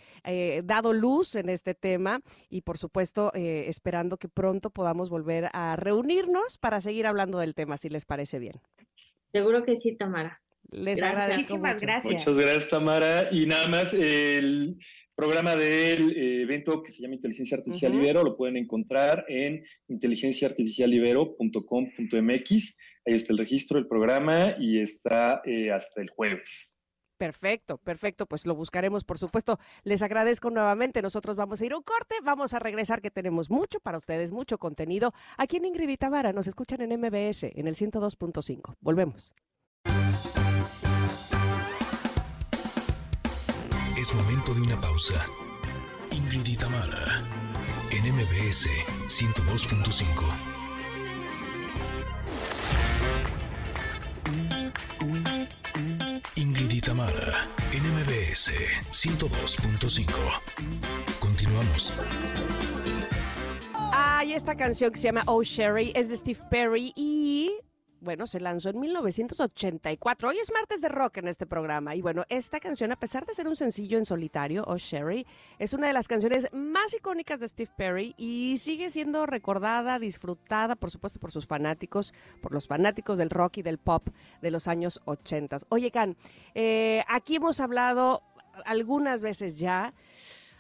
dado 0.64 0.94
luz 0.94 1.36
en 1.36 1.50
este 1.50 1.74
tema 1.74 2.22
y, 2.48 2.62
por 2.62 2.78
supuesto, 2.78 3.32
esperando 3.34 4.16
que 4.16 4.30
pronto 4.30 4.70
podamos 4.70 5.10
volver 5.10 5.50
a 5.52 5.76
reunirnos 5.76 6.56
para 6.56 6.80
seguir 6.80 7.06
hablando 7.06 7.36
del 7.38 7.54
tema, 7.54 7.76
si 7.76 7.90
les 7.90 8.06
parece 8.06 8.38
bien. 8.38 8.62
Seguro 9.32 9.64
que 9.64 9.74
sí, 9.76 9.96
Tamara. 9.96 10.42
Les 10.70 10.98
gracias. 10.98 11.36
Muchísimas 11.36 11.80
gracias. 11.80 12.12
Muchas 12.12 12.36
gracias, 12.36 12.68
Tamara. 12.70 13.28
Y 13.30 13.46
nada 13.46 13.68
más, 13.68 13.94
el 13.94 14.76
programa 15.14 15.54
del 15.56 16.10
eh, 16.16 16.42
evento 16.42 16.82
que 16.82 16.90
se 16.90 17.02
llama 17.02 17.14
Inteligencia 17.14 17.58
Artificial 17.58 17.94
Ibero 17.94 18.24
lo 18.24 18.36
pueden 18.36 18.56
encontrar 18.56 19.24
en 19.28 19.62
inteligenciaartificialibero.com.mx. 19.88 22.78
Ahí 23.04 23.14
está 23.14 23.32
el 23.32 23.38
registro 23.38 23.78
del 23.78 23.88
programa 23.88 24.54
y 24.58 24.80
está 24.80 25.42
eh, 25.44 25.70
hasta 25.70 26.02
el 26.02 26.10
jueves. 26.10 26.81
Perfecto, 27.22 27.78
perfecto. 27.78 28.26
Pues 28.26 28.46
lo 28.46 28.56
buscaremos, 28.56 29.04
por 29.04 29.16
supuesto. 29.16 29.60
Les 29.84 30.02
agradezco 30.02 30.50
nuevamente. 30.50 31.00
Nosotros 31.02 31.36
vamos 31.36 31.60
a 31.60 31.64
ir 31.64 31.72
a 31.72 31.76
un 31.76 31.84
corte, 31.84 32.16
vamos 32.24 32.52
a 32.52 32.58
regresar, 32.58 33.00
que 33.00 33.12
tenemos 33.12 33.48
mucho 33.48 33.78
para 33.78 33.96
ustedes, 33.96 34.32
mucho 34.32 34.58
contenido. 34.58 35.14
Aquí 35.38 35.58
en 35.58 35.66
Ingrid 35.66 35.88
y 35.88 35.96
Tamara 35.96 36.32
nos 36.32 36.48
escuchan 36.48 36.80
en 36.80 36.98
MBS, 36.98 37.44
en 37.44 37.68
el 37.68 37.76
102.5. 37.76 38.74
Volvemos. 38.80 39.36
Es 43.96 44.12
momento 44.14 44.52
de 44.54 44.62
una 44.62 44.80
pausa. 44.80 45.24
Ingrid 46.10 46.44
y 46.44 46.56
Tamara, 46.56 47.22
en 47.92 48.16
MBS 48.16 48.66
102.5. 49.06 50.51
Tamara, 56.82 57.48
NMBS 57.72 58.50
102.5. 58.90 60.12
Continuamos. 61.20 61.94
Hay 63.92 64.32
esta 64.32 64.56
canción 64.56 64.90
que 64.90 64.98
se 64.98 65.04
llama 65.04 65.22
Oh 65.26 65.44
Sherry, 65.44 65.92
es 65.94 66.08
de 66.08 66.16
Steve 66.16 66.40
Perry 66.50 66.92
y 66.96 67.52
bueno, 68.02 68.26
se 68.26 68.40
lanzó 68.40 68.70
en 68.70 68.80
1984. 68.80 70.28
Hoy 70.28 70.38
es 70.38 70.52
martes 70.52 70.80
de 70.80 70.88
rock 70.88 71.18
en 71.18 71.28
este 71.28 71.46
programa. 71.46 71.94
Y 71.94 72.02
bueno, 72.02 72.24
esta 72.28 72.58
canción, 72.58 72.90
a 72.90 72.96
pesar 72.96 73.24
de 73.24 73.32
ser 73.32 73.46
un 73.46 73.54
sencillo 73.54 73.96
en 73.96 74.04
solitario, 74.04 74.64
Oh 74.66 74.76
Sherry, 74.76 75.24
es 75.58 75.72
una 75.72 75.86
de 75.86 75.92
las 75.92 76.08
canciones 76.08 76.48
más 76.52 76.94
icónicas 76.94 77.38
de 77.38 77.48
Steve 77.48 77.70
Perry 77.76 78.14
y 78.16 78.56
sigue 78.58 78.90
siendo 78.90 79.24
recordada, 79.26 80.00
disfrutada, 80.00 80.74
por 80.74 80.90
supuesto, 80.90 81.20
por 81.20 81.30
sus 81.30 81.46
fanáticos, 81.46 82.12
por 82.40 82.52
los 82.52 82.66
fanáticos 82.66 83.18
del 83.18 83.30
rock 83.30 83.58
y 83.58 83.62
del 83.62 83.78
pop 83.78 84.08
de 84.40 84.50
los 84.50 84.66
años 84.66 85.00
80. 85.04 85.58
Oye, 85.68 85.90
Can, 85.92 86.16
eh, 86.54 87.04
aquí 87.08 87.36
hemos 87.36 87.60
hablado 87.60 88.22
algunas 88.64 89.22
veces 89.22 89.58
ya 89.58 89.94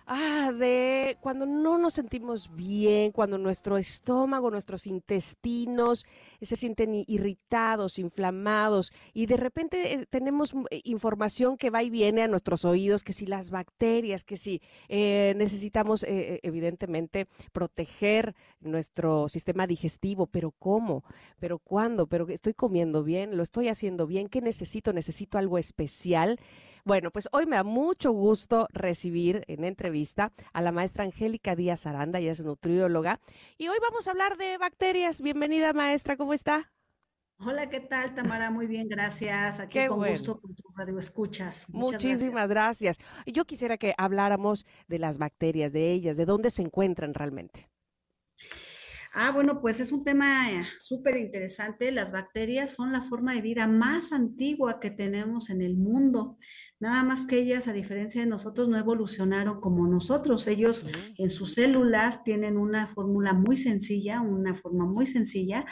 ah, 0.06 0.52
de 0.52 1.16
cuando 1.20 1.46
no 1.46 1.78
nos 1.78 1.94
sentimos 1.94 2.54
bien, 2.54 3.12
cuando 3.12 3.38
nuestro 3.38 3.76
estómago, 3.78 4.50
nuestros 4.50 4.86
intestinos 4.86 6.04
se 6.40 6.56
sienten 6.56 7.04
irritados, 7.06 7.98
inflamados 7.98 8.92
y 9.12 9.26
de 9.26 9.36
repente 9.36 9.94
eh, 9.94 10.06
tenemos 10.08 10.54
mm, 10.54 10.64
información 10.84 11.56
que 11.56 11.70
va 11.70 11.82
y 11.82 11.90
viene 11.90 12.22
a 12.22 12.28
nuestros 12.28 12.64
oídos, 12.64 13.04
que 13.04 13.12
si 13.12 13.26
las 13.26 13.50
bacterias, 13.50 14.24
que 14.24 14.36
si 14.36 14.60
eh, 14.88 15.34
necesitamos 15.36 16.04
eh, 16.04 16.40
evidentemente 16.42 17.26
proteger 17.52 18.34
nuestro 18.60 19.28
sistema 19.28 19.66
digestivo, 19.66 20.26
pero 20.26 20.52
¿cómo? 20.52 21.04
¿Pero 21.38 21.58
cuándo? 21.58 22.06
¿Pero 22.06 22.28
estoy 22.28 22.54
comiendo 22.54 23.02
bien? 23.02 23.36
¿Lo 23.36 23.42
estoy 23.42 23.68
haciendo 23.68 24.06
bien? 24.06 24.28
¿Qué 24.28 24.40
necesito? 24.40 24.92
¿Necesito 24.92 25.38
algo 25.38 25.58
especial? 25.58 26.38
Bueno, 26.84 27.12
pues 27.12 27.28
hoy 27.30 27.46
me 27.46 27.54
da 27.54 27.62
mucho 27.62 28.10
gusto 28.10 28.66
recibir 28.72 29.44
en 29.46 29.62
entrevista 29.62 30.32
a 30.52 30.60
la 30.60 30.72
maestra 30.72 31.04
Angélica 31.04 31.54
Díaz 31.54 31.86
Aranda, 31.86 32.18
ella 32.18 32.32
es 32.32 32.44
nutrióloga, 32.44 33.20
y 33.56 33.68
hoy 33.68 33.78
vamos 33.80 34.08
a 34.08 34.10
hablar 34.10 34.36
de 34.36 34.58
bacterias. 34.58 35.20
Bienvenida, 35.20 35.72
maestra, 35.72 36.16
¿cómo 36.16 36.32
está? 36.32 36.72
Hola, 37.38 37.70
¿qué 37.70 37.78
tal, 37.78 38.16
Tamara? 38.16 38.50
Muy 38.50 38.66
bien, 38.66 38.88
gracias. 38.88 39.60
Aquí 39.60 39.78
con 39.86 40.08
gusto 40.08 40.40
con 40.40 40.56
tu 40.56 40.64
radio 40.76 40.98
escuchas. 40.98 41.68
Muchísimas 41.68 42.48
gracias. 42.48 42.98
Yo 43.26 43.44
quisiera 43.44 43.78
que 43.78 43.94
habláramos 43.96 44.66
de 44.88 44.98
las 44.98 45.18
bacterias, 45.18 45.72
de 45.72 45.92
ellas, 45.92 46.16
de 46.16 46.24
dónde 46.24 46.50
se 46.50 46.62
encuentran 46.62 47.14
realmente. 47.14 47.68
Ah, 49.14 49.30
bueno, 49.30 49.60
pues 49.60 49.78
es 49.78 49.92
un 49.92 50.04
tema 50.04 50.50
eh, 50.50 50.66
súper 50.80 51.18
interesante. 51.18 51.92
Las 51.92 52.12
bacterias 52.12 52.72
son 52.72 52.92
la 52.92 53.02
forma 53.02 53.34
de 53.34 53.42
vida 53.42 53.66
más 53.66 54.10
antigua 54.10 54.80
que 54.80 54.90
tenemos 54.90 55.50
en 55.50 55.60
el 55.60 55.76
mundo. 55.76 56.38
Nada 56.82 57.04
más 57.04 57.26
que 57.26 57.38
ellas, 57.38 57.68
a 57.68 57.72
diferencia 57.72 58.22
de 58.22 58.26
nosotros, 58.26 58.68
no 58.68 58.76
evolucionaron 58.76 59.60
como 59.60 59.86
nosotros. 59.86 60.48
Ellos 60.48 60.84
en 61.16 61.30
sus 61.30 61.54
células 61.54 62.24
tienen 62.24 62.56
una 62.56 62.88
fórmula 62.88 63.34
muy 63.34 63.56
sencilla, 63.56 64.20
una 64.20 64.56
forma 64.56 64.84
muy 64.84 65.06
sencilla, 65.06 65.64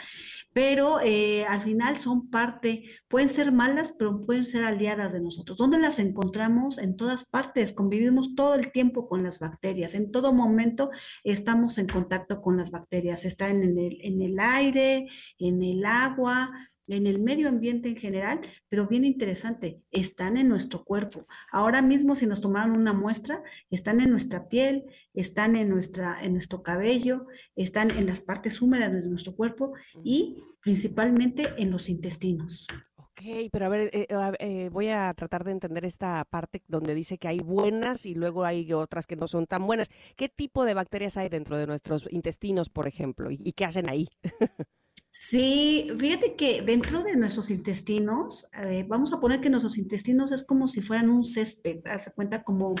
pero 0.53 1.01
eh, 1.03 1.43
al 1.43 1.63
final 1.63 1.97
son 1.97 2.29
parte, 2.29 2.85
pueden 3.09 3.27
ser 3.27 3.51
malas, 3.51 3.93
pero 3.99 4.21
pueden 4.25 4.45
ser 4.45 4.63
aliadas 4.63 5.11
de 5.11 5.19
nosotros. 5.19 5.57
¿Dónde 5.57 5.79
las 5.79 5.99
encontramos? 5.99 6.77
En 6.77 6.95
todas 6.95 7.25
partes. 7.25 7.73
Convivimos 7.73 8.33
todo 8.33 8.55
el 8.55 8.71
tiempo 8.71 9.09
con 9.09 9.21
las 9.21 9.37
bacterias. 9.37 9.95
En 9.95 10.13
todo 10.13 10.31
momento 10.31 10.91
estamos 11.25 11.77
en 11.77 11.87
contacto 11.87 12.41
con 12.41 12.55
las 12.55 12.71
bacterias. 12.71 13.25
Están 13.25 13.63
en 13.63 13.77
el, 13.77 13.97
en 14.01 14.21
el 14.21 14.39
aire, 14.39 15.09
en 15.39 15.61
el 15.61 15.83
agua, 15.83 16.51
en 16.91 17.07
el 17.07 17.19
medio 17.19 17.49
ambiente 17.49 17.89
en 17.89 17.95
general, 17.95 18.41
pero 18.69 18.87
bien 18.87 19.05
interesante, 19.05 19.81
están 19.91 20.37
en 20.37 20.47
nuestro 20.47 20.83
cuerpo. 20.83 21.27
Ahora 21.51 21.81
mismo, 21.81 22.15
si 22.15 22.25
nos 22.25 22.41
tomaron 22.41 22.77
una 22.77 22.93
muestra, 22.93 23.43
están 23.69 24.01
en 24.01 24.11
nuestra 24.11 24.47
piel, 24.47 24.85
están 25.13 25.55
en, 25.55 25.69
nuestra, 25.69 26.21
en 26.23 26.33
nuestro 26.33 26.63
cabello, 26.63 27.27
están 27.55 27.91
en 27.91 28.05
las 28.05 28.21
partes 28.21 28.61
húmedas 28.61 28.93
de 28.93 29.09
nuestro 29.09 29.35
cuerpo 29.35 29.73
y 30.03 30.43
principalmente 30.61 31.47
en 31.57 31.71
los 31.71 31.89
intestinos. 31.89 32.67
Ok, 32.95 33.49
pero 33.51 33.65
a 33.65 33.69
ver, 33.69 33.89
eh, 33.93 34.07
eh, 34.39 34.69
voy 34.71 34.89
a 34.89 35.13
tratar 35.13 35.43
de 35.43 35.51
entender 35.51 35.85
esta 35.85 36.25
parte 36.25 36.63
donde 36.67 36.95
dice 36.95 37.17
que 37.17 37.27
hay 37.27 37.39
buenas 37.39 38.05
y 38.05 38.15
luego 38.15 38.45
hay 38.45 38.71
otras 38.73 39.05
que 39.05 39.15
no 39.15 39.27
son 39.27 39.47
tan 39.47 39.65
buenas. 39.65 39.89
¿Qué 40.15 40.29
tipo 40.29 40.65
de 40.65 40.73
bacterias 40.73 41.17
hay 41.17 41.29
dentro 41.29 41.57
de 41.57 41.67
nuestros 41.67 42.07
intestinos, 42.11 42.69
por 42.69 42.87
ejemplo? 42.87 43.29
y 43.31 43.51
qué 43.53 43.65
hacen 43.65 43.89
ahí? 43.89 44.07
Sí, 45.13 45.89
fíjate 45.99 46.37
que 46.37 46.61
dentro 46.61 47.03
de 47.03 47.17
nuestros 47.17 47.51
intestinos, 47.51 48.47
eh, 48.63 48.85
vamos 48.87 49.11
a 49.11 49.19
poner 49.19 49.41
que 49.41 49.49
nuestros 49.49 49.77
intestinos 49.77 50.31
es 50.31 50.41
como 50.45 50.69
si 50.69 50.81
fueran 50.81 51.09
un 51.09 51.25
césped, 51.25 51.85
hace 51.85 52.13
cuenta 52.13 52.43
como, 52.43 52.75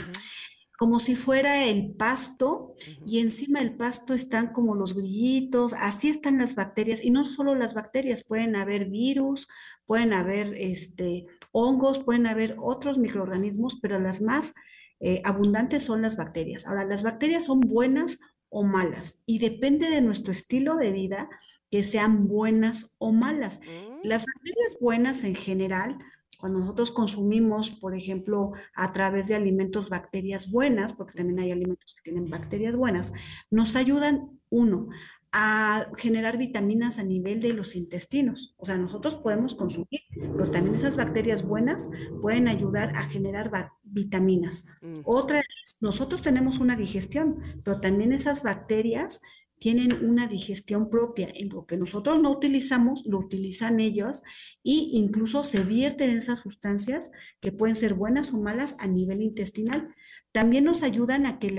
como 0.77 1.01
si 1.01 1.17
fuera 1.17 1.65
el 1.65 1.93
pasto 1.93 2.73
y 3.05 3.19
encima 3.19 3.59
del 3.59 3.75
pasto 3.75 4.13
están 4.13 4.53
como 4.53 4.75
los 4.75 4.95
grillitos, 4.95 5.73
así 5.73 6.07
están 6.07 6.37
las 6.37 6.55
bacterias 6.55 7.03
y 7.03 7.11
no 7.11 7.25
solo 7.25 7.53
las 7.53 7.73
bacterias, 7.73 8.23
pueden 8.23 8.55
haber 8.55 8.85
virus, 8.85 9.49
pueden 9.85 10.13
haber 10.13 10.53
este, 10.55 11.25
hongos, 11.51 11.99
pueden 11.99 12.27
haber 12.27 12.55
otros 12.61 12.97
microorganismos, 12.97 13.77
pero 13.81 13.99
las 13.99 14.21
más 14.21 14.55
eh, 15.01 15.21
abundantes 15.25 15.83
son 15.83 16.01
las 16.01 16.15
bacterias. 16.15 16.65
Ahora, 16.65 16.85
las 16.85 17.03
bacterias 17.03 17.43
son 17.43 17.59
buenas 17.59 18.19
o 18.47 18.63
malas 18.63 19.21
y 19.25 19.39
depende 19.39 19.89
de 19.89 20.01
nuestro 20.01 20.31
estilo 20.31 20.77
de 20.77 20.91
vida 20.91 21.29
que 21.71 21.83
sean 21.83 22.27
buenas 22.27 22.95
o 22.99 23.11
malas. 23.13 23.61
Mm. 23.61 24.07
Las 24.07 24.25
bacterias 24.25 24.77
buenas 24.79 25.23
en 25.23 25.35
general, 25.35 25.97
cuando 26.37 26.59
nosotros 26.59 26.91
consumimos, 26.91 27.71
por 27.71 27.95
ejemplo, 27.95 28.51
a 28.75 28.91
través 28.91 29.29
de 29.29 29.35
alimentos 29.35 29.89
bacterias 29.89 30.51
buenas, 30.51 30.93
porque 30.93 31.17
también 31.17 31.39
hay 31.39 31.51
alimentos 31.51 31.95
que 31.95 32.11
tienen 32.11 32.29
bacterias 32.29 32.75
buenas, 32.75 33.13
nos 33.49 33.75
ayudan, 33.75 34.39
uno, 34.49 34.89
a 35.33 35.87
generar 35.95 36.37
vitaminas 36.37 36.99
a 36.99 37.03
nivel 37.03 37.39
de 37.39 37.53
los 37.53 37.75
intestinos. 37.75 38.53
O 38.57 38.65
sea, 38.65 38.75
nosotros 38.75 39.15
podemos 39.15 39.55
consumir, 39.55 40.01
pero 40.13 40.51
también 40.51 40.75
esas 40.75 40.97
bacterias 40.97 41.47
buenas 41.47 41.89
pueden 42.21 42.49
ayudar 42.49 42.97
a 42.97 43.03
generar 43.03 43.71
vitaminas. 43.83 44.65
Mm. 44.81 45.01
Otra 45.05 45.39
es, 45.39 45.77
nosotros 45.79 46.21
tenemos 46.21 46.59
una 46.59 46.75
digestión, 46.75 47.37
pero 47.63 47.79
también 47.79 48.11
esas 48.11 48.43
bacterias 48.43 49.21
tienen 49.61 50.03
una 50.03 50.25
digestión 50.25 50.89
propia. 50.89 51.29
En 51.31 51.49
lo 51.49 51.67
que 51.67 51.77
nosotros 51.77 52.19
no 52.19 52.31
utilizamos, 52.31 53.05
lo 53.05 53.19
utilizan 53.19 53.79
ellos 53.79 54.23
e 54.63 54.73
incluso 54.93 55.43
se 55.43 55.63
vierten 55.63 56.17
esas 56.17 56.39
sustancias 56.39 57.11
que 57.39 57.51
pueden 57.51 57.75
ser 57.75 57.93
buenas 57.93 58.33
o 58.33 58.41
malas 58.41 58.75
a 58.79 58.87
nivel 58.87 59.21
intestinal. 59.21 59.93
También 60.31 60.63
nos 60.63 60.81
ayudan 60.81 61.27
a 61.27 61.37
que 61.37 61.49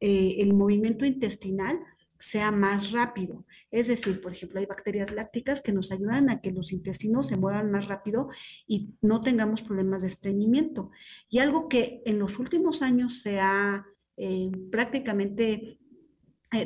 eh, 0.00 0.36
el 0.40 0.54
movimiento 0.54 1.04
intestinal 1.04 1.78
sea 2.18 2.50
más 2.50 2.90
rápido. 2.90 3.46
Es 3.70 3.86
decir, 3.86 4.20
por 4.20 4.32
ejemplo, 4.32 4.58
hay 4.58 4.66
bacterias 4.66 5.12
lácticas 5.12 5.60
que 5.60 5.72
nos 5.72 5.92
ayudan 5.92 6.30
a 6.30 6.40
que 6.40 6.50
los 6.50 6.72
intestinos 6.72 7.28
se 7.28 7.36
muevan 7.36 7.70
más 7.70 7.86
rápido 7.86 8.28
y 8.66 8.96
no 9.02 9.20
tengamos 9.20 9.62
problemas 9.62 10.02
de 10.02 10.08
estreñimiento. 10.08 10.90
Y 11.30 11.38
algo 11.38 11.68
que 11.68 12.02
en 12.06 12.18
los 12.18 12.40
últimos 12.40 12.82
años 12.82 13.20
se 13.20 13.38
ha 13.38 13.86
eh, 14.16 14.50
prácticamente 14.72 15.78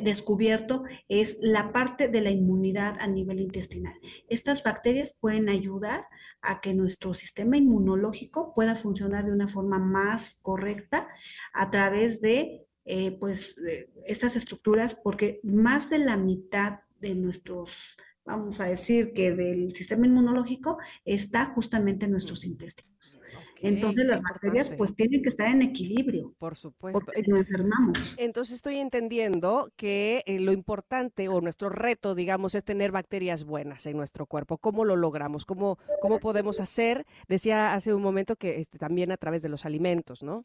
descubierto 0.01 0.83
es 1.07 1.37
la 1.41 1.71
parte 1.71 2.07
de 2.07 2.21
la 2.21 2.29
inmunidad 2.29 2.97
a 2.99 3.07
nivel 3.07 3.39
intestinal. 3.39 3.93
Estas 4.29 4.63
bacterias 4.63 5.17
pueden 5.19 5.49
ayudar 5.49 6.05
a 6.41 6.61
que 6.61 6.73
nuestro 6.73 7.13
sistema 7.13 7.57
inmunológico 7.57 8.53
pueda 8.53 8.75
funcionar 8.75 9.25
de 9.25 9.31
una 9.31 9.47
forma 9.47 9.79
más 9.79 10.39
correcta 10.41 11.07
a 11.53 11.69
través 11.71 12.21
de 12.21 12.67
eh, 12.85 13.11
pues, 13.19 13.55
estas 14.05 14.35
estructuras, 14.35 14.95
porque 14.95 15.39
más 15.43 15.89
de 15.89 15.99
la 15.99 16.15
mitad 16.15 16.79
de 16.99 17.15
nuestros, 17.15 17.97
vamos 18.25 18.59
a 18.59 18.65
decir 18.65 19.13
que 19.13 19.35
del 19.35 19.75
sistema 19.75 20.05
inmunológico 20.05 20.77
está 21.03 21.47
justamente 21.47 22.05
en 22.05 22.11
nuestros 22.11 22.45
intestinos. 22.45 23.16
Entonces 23.61 24.05
las 24.05 24.21
bacterias 24.21 24.69
pues 24.69 24.95
tienen 24.95 25.21
que 25.21 25.29
estar 25.29 25.49
en 25.49 25.61
equilibrio. 25.61 26.33
Por 26.37 26.55
supuesto. 26.55 26.99
Porque 26.99 27.21
si 27.21 27.29
no 27.29 27.37
enfermamos. 27.37 28.15
Entonces 28.17 28.55
estoy 28.55 28.77
entendiendo 28.77 29.71
que 29.75 30.23
eh, 30.25 30.39
lo 30.39 30.51
importante 30.51 31.27
o 31.27 31.41
nuestro 31.41 31.69
reto, 31.69 32.15
digamos, 32.15 32.55
es 32.55 32.63
tener 32.63 32.91
bacterias 32.91 33.43
buenas 33.43 33.85
en 33.85 33.97
nuestro 33.97 34.25
cuerpo. 34.25 34.57
¿Cómo 34.57 34.85
lo 34.85 34.95
logramos? 34.95 35.45
¿Cómo, 35.45 35.77
cómo 36.01 36.19
podemos 36.19 36.59
hacer? 36.59 37.05
Decía 37.27 37.73
hace 37.73 37.93
un 37.93 38.01
momento 38.01 38.35
que 38.35 38.59
este, 38.59 38.77
también 38.77 39.11
a 39.11 39.17
través 39.17 39.41
de 39.41 39.49
los 39.49 39.65
alimentos, 39.65 40.23
¿no? 40.23 40.43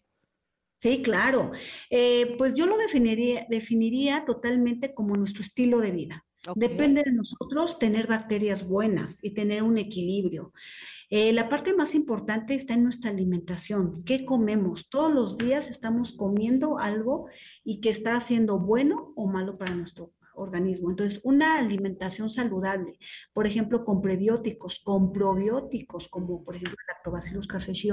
Sí, 0.79 1.01
claro. 1.01 1.53
Eh, 1.91 2.35
pues 2.39 2.55
yo 2.55 2.67
lo 2.67 2.77
definiría, 2.77 3.47
definiría 3.49 4.25
totalmente 4.25 4.95
como 4.95 5.15
nuestro 5.15 5.43
estilo 5.43 5.79
de 5.79 5.93
vida. 5.93 6.25
Depende 6.57 7.05
de 7.05 7.13
nosotros 7.13 7.79
tener 7.79 8.09
bacterias 8.09 8.67
buenas 8.67 9.23
y 9.23 9.33
tener 9.33 9.63
un 9.63 9.79
equilibrio. 9.79 10.53
Eh, 11.15 11.31
la 11.35 11.51
parte 11.51 11.75
más 11.75 11.95
importante 11.95 12.55
está 12.55 12.73
en 12.73 12.85
nuestra 12.85 13.11
alimentación. 13.11 14.03
¿Qué 14.03 14.25
comemos? 14.25 14.89
Todos 14.89 15.13
los 15.13 15.37
días 15.37 15.69
estamos 15.69 16.15
comiendo 16.15 16.79
algo 16.79 17.27
y 17.63 17.83
que 17.83 17.91
está 17.91 18.17
haciendo 18.17 18.59
bueno 18.59 19.13
o 19.15 19.27
malo 19.27 19.59
para 19.59 19.75
nuestro 19.75 20.15
organismo. 20.35 20.91
Entonces, 20.91 21.21
una 21.25 21.59
alimentación 21.59 22.29
saludable, 22.29 22.99
por 23.33 23.47
ejemplo, 23.47 23.85
con 23.85 24.01
prebióticos, 24.01 24.81
con 24.81 25.13
probióticos, 25.13 26.09
como 26.09 26.43
por 26.45 26.57
ejemplo 26.57 26.77
el 26.79 26.95
Lactobacillus 26.95 27.47
casei 27.47 27.91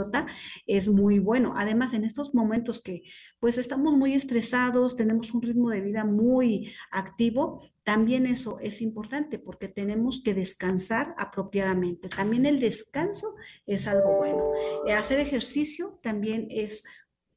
es 0.68 0.90
muy 0.90 1.20
bueno. 1.20 1.54
Además, 1.56 1.94
en 1.94 2.04
estos 2.04 2.34
momentos 2.34 2.82
que 2.82 3.04
pues 3.40 3.58
estamos 3.58 3.94
muy 3.96 4.14
estresados, 4.14 4.96
tenemos 4.96 5.34
un 5.34 5.42
ritmo 5.42 5.70
de 5.70 5.82
vida 5.82 6.06
muy 6.06 6.72
activo, 6.92 7.62
también 7.84 8.28
eso 8.28 8.60
es 8.60 8.82
importante 8.82 9.40
porque 9.40 9.68
tenemos 9.68 10.22
que 10.24 10.34
descansar 10.34 11.16
apropiadamente. 11.18 12.10
También 12.10 12.46
el 12.46 12.60
descanso 12.60 13.36
es 13.66 13.88
algo 13.88 14.18
bueno. 14.18 14.52
Eh, 14.88 14.94
hacer 14.94 15.20
ejercicio 15.20 16.00
también 16.04 16.48
es 16.52 16.84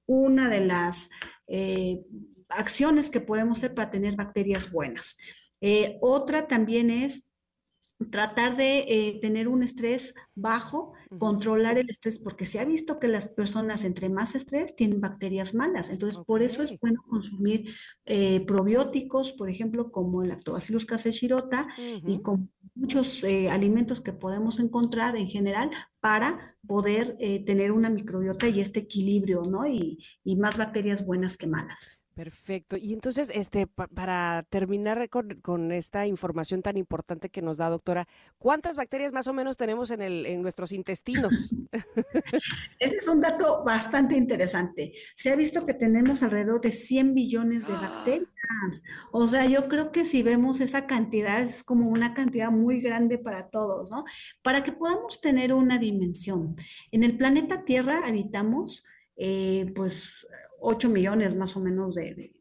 una 0.07 0.51
de 0.51 0.61
las 0.61 1.09
eh, 1.47 2.03
acciones 2.57 3.11
que 3.11 3.21
podemos 3.21 3.59
hacer 3.59 3.75
para 3.75 3.91
tener 3.91 4.17
bacterias 4.17 4.71
buenas. 4.71 5.17
Eh, 5.61 5.97
otra 6.01 6.49
también 6.49 6.91
es 6.91 7.33
tratar 8.11 8.57
de 8.57 8.79
eh, 8.89 9.19
tener 9.23 9.47
un 9.47 9.63
estrés 9.63 10.13
bajo, 10.35 10.93
controlar 11.19 11.79
el 11.79 11.89
estrés, 11.89 12.19
porque 12.19 12.47
se 12.47 12.59
ha 12.59 12.65
visto 12.65 12.99
que 12.99 13.07
las 13.07 13.29
personas 13.29 13.85
entre 13.85 14.09
más 14.09 14.35
estrés 14.35 14.75
tienen 14.75 15.01
bacterias 15.01 15.55
malas. 15.55 15.89
Entonces, 15.89 16.21
por 16.27 16.43
eso 16.43 16.65
es 16.65 16.77
bueno 16.81 17.01
consumir 17.07 17.73
probióticos, 18.45 19.33
por 19.33 19.49
ejemplo, 19.49 19.93
como 19.93 20.23
el 20.23 20.31
Lactobacillus 20.31 20.85
casei 20.85 21.13
shirota 21.13 21.69
y 21.79 22.23
con 22.23 22.51
muchos 22.75 23.23
alimentos 23.51 24.01
que 24.01 24.13
podemos 24.13 24.59
encontrar 24.59 25.17
en 25.17 25.29
general 25.29 25.71
para 26.01 26.57
poder 26.67 27.17
tener 27.47 27.71
una 27.71 27.89
microbiota 27.89 28.49
y 28.49 28.61
este 28.61 28.81
equilibrio, 28.81 29.43
¿no? 29.43 29.65
y 29.67 30.37
más 30.37 30.57
bacterias 30.57 31.07
buenas 31.07 31.37
que 31.37 31.47
malas. 31.47 32.02
Perfecto. 32.15 32.77
Y 32.77 32.93
entonces, 32.93 33.31
este, 33.35 33.67
para 33.67 34.45
terminar 34.51 35.09
con, 35.09 35.73
esta 35.73 36.07
información 36.07 36.61
tan 36.61 36.77
importante 36.77 37.31
que 37.31 37.41
nos 37.41 37.57
da, 37.57 37.71
doctora, 37.71 38.07
¿cuántas 38.39 38.77
bacterias 38.77 39.15
más 39.15 39.29
o 39.29 39.33
menos 39.33 39.57
tenemos 39.57 39.91
en, 39.91 40.03
el, 40.03 40.27
en 40.27 40.43
nuestros 40.43 40.73
intestinos? 40.73 41.55
Ese 42.79 42.97
es 42.97 43.09
un 43.09 43.21
dato 43.21 43.65
bastante 43.65 44.15
interesante. 44.15 44.93
Se 45.17 45.33
ha 45.33 45.37
visto 45.37 45.65
que 45.65 45.73
tenemos 45.73 46.23
alrededor 46.23 46.61
de 46.61 46.73
100 46.73 47.15
billones 47.15 47.67
de 47.67 47.75
¡Ah! 47.75 47.81
bacterias. 47.81 48.83
O 49.11 49.27
sea, 49.27 49.47
yo 49.47 49.69
creo 49.69 49.91
que 49.91 50.05
si 50.05 50.23
vemos 50.23 50.61
esa 50.61 50.87
cantidad, 50.87 51.41
es 51.41 51.63
como 51.63 51.89
una 51.89 52.13
cantidad 52.13 52.51
muy 52.51 52.83
grande 52.83 53.17
para 53.17 53.49
todos, 53.49 53.91
¿no? 53.91 54.05
Para 54.43 54.63
que 54.65 54.73
podamos 54.73 55.21
tener 55.23 55.55
una 55.55 55.79
dimensión. 55.79 56.57
En 56.91 57.05
el 57.05 57.17
planeta 57.17 57.65
Tierra 57.65 58.03
habitamos, 58.05 58.85
eh, 59.17 59.73
pues, 59.75 60.27
8 60.63 60.89
millones 60.89 61.37
más 61.37 61.57
o 61.57 61.61
menos 61.61 61.95
de, 61.95 62.33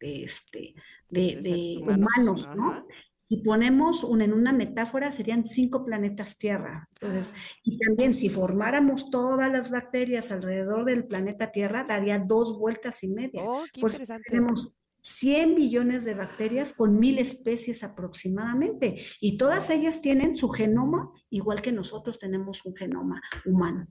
este, 0.00 0.74
de, 1.10 1.78
humanos, 1.82 2.48
¿no? 2.54 2.86
Si 3.28 3.36
ponemos 3.38 4.04
un, 4.04 4.22
en 4.22 4.32
una 4.32 4.54
metáfora, 4.54 5.12
serían 5.12 5.44
cinco 5.44 5.84
planetas 5.84 6.38
Tierra. 6.38 6.88
Entonces, 6.94 7.34
y 7.62 7.76
también 7.76 8.14
si 8.14 8.30
formáramos 8.30 9.10
todas 9.10 9.52
las 9.52 9.70
bacterias 9.70 10.30
alrededor 10.30 10.86
del 10.86 11.06
planeta 11.06 11.52
Tierra, 11.52 11.84
daría 11.86 12.18
dos 12.20 12.58
vueltas 12.58 13.04
y 13.04 13.08
media. 13.08 13.42
Oh, 13.44 13.64
qué 13.70 13.80
interesante. 13.80 14.30
Tenemos 14.30 14.72
100 15.02 15.54
billones 15.54 16.04
de 16.04 16.14
bacterias 16.14 16.72
con 16.72 16.98
mil 16.98 17.18
especies 17.18 17.84
aproximadamente, 17.84 19.02
y 19.20 19.36
todas 19.36 19.70
ellas 19.70 20.00
tienen 20.00 20.34
su 20.34 20.48
genoma, 20.48 21.12
igual 21.30 21.60
que 21.60 21.72
nosotros 21.72 22.18
tenemos 22.18 22.64
un 22.64 22.76
genoma 22.76 23.20
humano. 23.44 23.86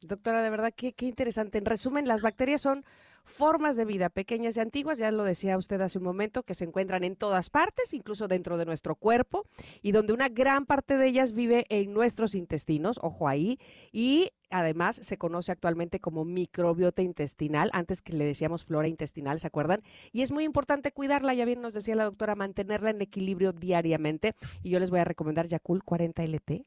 Doctora, 0.00 0.42
de 0.42 0.50
verdad, 0.50 0.72
qué, 0.74 0.94
qué 0.94 1.06
interesante. 1.06 1.58
En 1.58 1.64
resumen, 1.64 2.08
las 2.08 2.22
bacterias 2.22 2.62
son 2.62 2.84
formas 3.24 3.76
de 3.76 3.84
vida 3.84 4.08
pequeñas 4.08 4.56
y 4.56 4.60
antiguas, 4.60 4.98
ya 4.98 5.10
lo 5.10 5.24
decía 5.24 5.58
usted 5.58 5.80
hace 5.80 5.98
un 5.98 6.04
momento, 6.04 6.42
que 6.42 6.54
se 6.54 6.64
encuentran 6.64 7.04
en 7.04 7.16
todas 7.16 7.50
partes, 7.50 7.94
incluso 7.94 8.28
dentro 8.28 8.56
de 8.56 8.66
nuestro 8.66 8.94
cuerpo, 8.94 9.46
y 9.82 9.92
donde 9.92 10.12
una 10.12 10.28
gran 10.28 10.66
parte 10.66 10.96
de 10.96 11.08
ellas 11.08 11.32
vive 11.32 11.66
en 11.68 11.92
nuestros 11.92 12.34
intestinos, 12.34 12.98
ojo 13.02 13.28
ahí, 13.28 13.58
y 13.92 14.30
además 14.50 14.96
se 14.96 15.18
conoce 15.18 15.52
actualmente 15.52 16.00
como 16.00 16.24
microbiota 16.24 17.02
intestinal, 17.02 17.70
antes 17.72 18.02
que 18.02 18.12
le 18.12 18.24
decíamos 18.24 18.64
flora 18.64 18.88
intestinal, 18.88 19.38
¿se 19.40 19.46
acuerdan? 19.46 19.82
Y 20.12 20.22
es 20.22 20.32
muy 20.32 20.44
importante 20.44 20.92
cuidarla, 20.92 21.34
ya 21.34 21.44
bien 21.44 21.60
nos 21.60 21.74
decía 21.74 21.94
la 21.96 22.04
doctora, 22.04 22.34
mantenerla 22.34 22.90
en 22.90 23.02
equilibrio 23.02 23.52
diariamente, 23.52 24.34
y 24.62 24.70
yo 24.70 24.78
les 24.78 24.90
voy 24.90 25.00
a 25.00 25.04
recomendar 25.04 25.46
Yakult 25.46 25.84
40 25.84 26.24
LT 26.24 26.64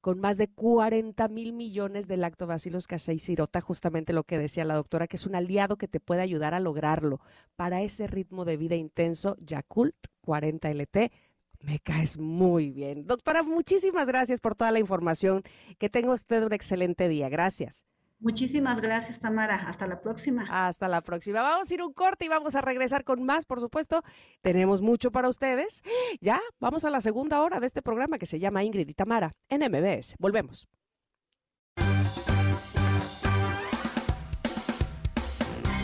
con 0.00 0.20
más 0.20 0.36
de 0.36 0.48
40 0.48 1.28
mil 1.28 1.52
millones 1.52 2.08
de 2.08 2.16
lactobacillus 2.16 2.86
casei 2.86 3.18
sirota, 3.18 3.60
justamente 3.60 4.12
lo 4.12 4.24
que 4.24 4.38
decía 4.38 4.64
la 4.64 4.74
doctora, 4.74 5.06
que 5.06 5.16
es 5.16 5.26
un 5.26 5.34
aliado 5.34 5.76
que 5.76 5.88
te 5.88 6.00
puede 6.00 6.22
ayudar 6.22 6.54
a 6.54 6.60
lograrlo. 6.60 7.20
Para 7.56 7.82
ese 7.82 8.06
ritmo 8.06 8.44
de 8.44 8.56
vida 8.56 8.76
intenso, 8.76 9.36
Yakult 9.40 9.96
40 10.22 10.70
LT 10.70 11.12
me 11.66 11.80
caes 11.80 12.16
muy 12.16 12.70
bien. 12.70 13.06
Doctora, 13.06 13.42
muchísimas 13.42 14.06
gracias 14.06 14.40
por 14.40 14.54
toda 14.54 14.70
la 14.70 14.78
información. 14.78 15.42
Que 15.78 15.90
tenga 15.90 16.12
usted 16.12 16.44
un 16.44 16.52
excelente 16.52 17.08
día. 17.08 17.28
Gracias. 17.28 17.84
Muchísimas 18.18 18.80
gracias, 18.80 19.20
Tamara. 19.20 19.56
Hasta 19.56 19.86
la 19.86 20.00
próxima. 20.00 20.46
Hasta 20.48 20.88
la 20.88 21.02
próxima. 21.02 21.42
Vamos 21.42 21.70
a 21.70 21.74
ir 21.74 21.82
un 21.82 21.92
corte 21.92 22.24
y 22.24 22.28
vamos 22.28 22.54
a 22.54 22.62
regresar 22.62 23.04
con 23.04 23.22
más, 23.24 23.44
por 23.44 23.60
supuesto. 23.60 24.02
Tenemos 24.40 24.80
mucho 24.80 25.10
para 25.10 25.28
ustedes. 25.28 25.82
Ya, 26.20 26.40
vamos 26.60 26.84
a 26.84 26.90
la 26.90 27.00
segunda 27.00 27.42
hora 27.42 27.60
de 27.60 27.66
este 27.66 27.82
programa 27.82 28.18
que 28.18 28.26
se 28.26 28.38
llama 28.38 28.64
Ingrid 28.64 28.88
y 28.88 28.94
Tamara 28.94 29.34
en 29.50 29.60
MBS. 29.70 30.14
Volvemos. 30.18 30.66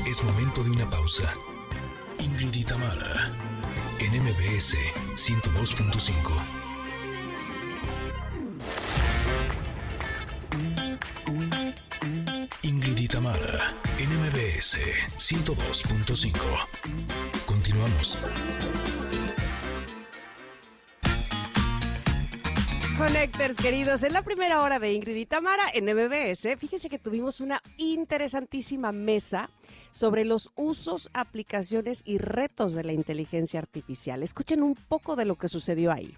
Es 0.07 0.22
momento 0.24 0.62
de 0.62 0.70
una 0.70 0.89
pausa. 0.89 1.35
Ingrid 2.18 2.55
y 2.55 2.64
Tamara 2.64 3.51
en 4.05 4.22
MBS 4.22 4.76
102.5. 5.14 6.62
Tamara 13.12 13.76
en 13.98 14.09
MBS 14.09 14.78
102.5. 15.18 16.32
Continuamos. 17.44 18.16
Connectors, 23.03 23.57
queridos, 23.57 24.05
en 24.05 24.12
la 24.12 24.22
primera 24.22 24.62
hora 24.62 24.78
de 24.78 24.92
Ingrid 24.92 25.16
y 25.16 25.26
Tamara 25.26 25.64
en 25.74 25.86
MBS, 25.86 26.57
fíjense 26.57 26.88
que 26.88 27.00
tuvimos 27.00 27.40
una 27.40 27.61
interesantísima 27.76 28.92
mesa 28.92 29.50
sobre 29.90 30.24
los 30.24 30.53
usos, 30.55 31.11
aplicaciones 31.12 32.03
y 32.05 32.18
retos 32.18 32.74
de 32.74 32.84
la 32.84 32.92
inteligencia 32.92 33.59
artificial. 33.59 34.22
Escuchen 34.22 34.62
un 34.62 34.76
poco 34.76 35.16
de 35.16 35.24
lo 35.24 35.34
que 35.34 35.48
sucedió 35.48 35.90
ahí 35.90 36.16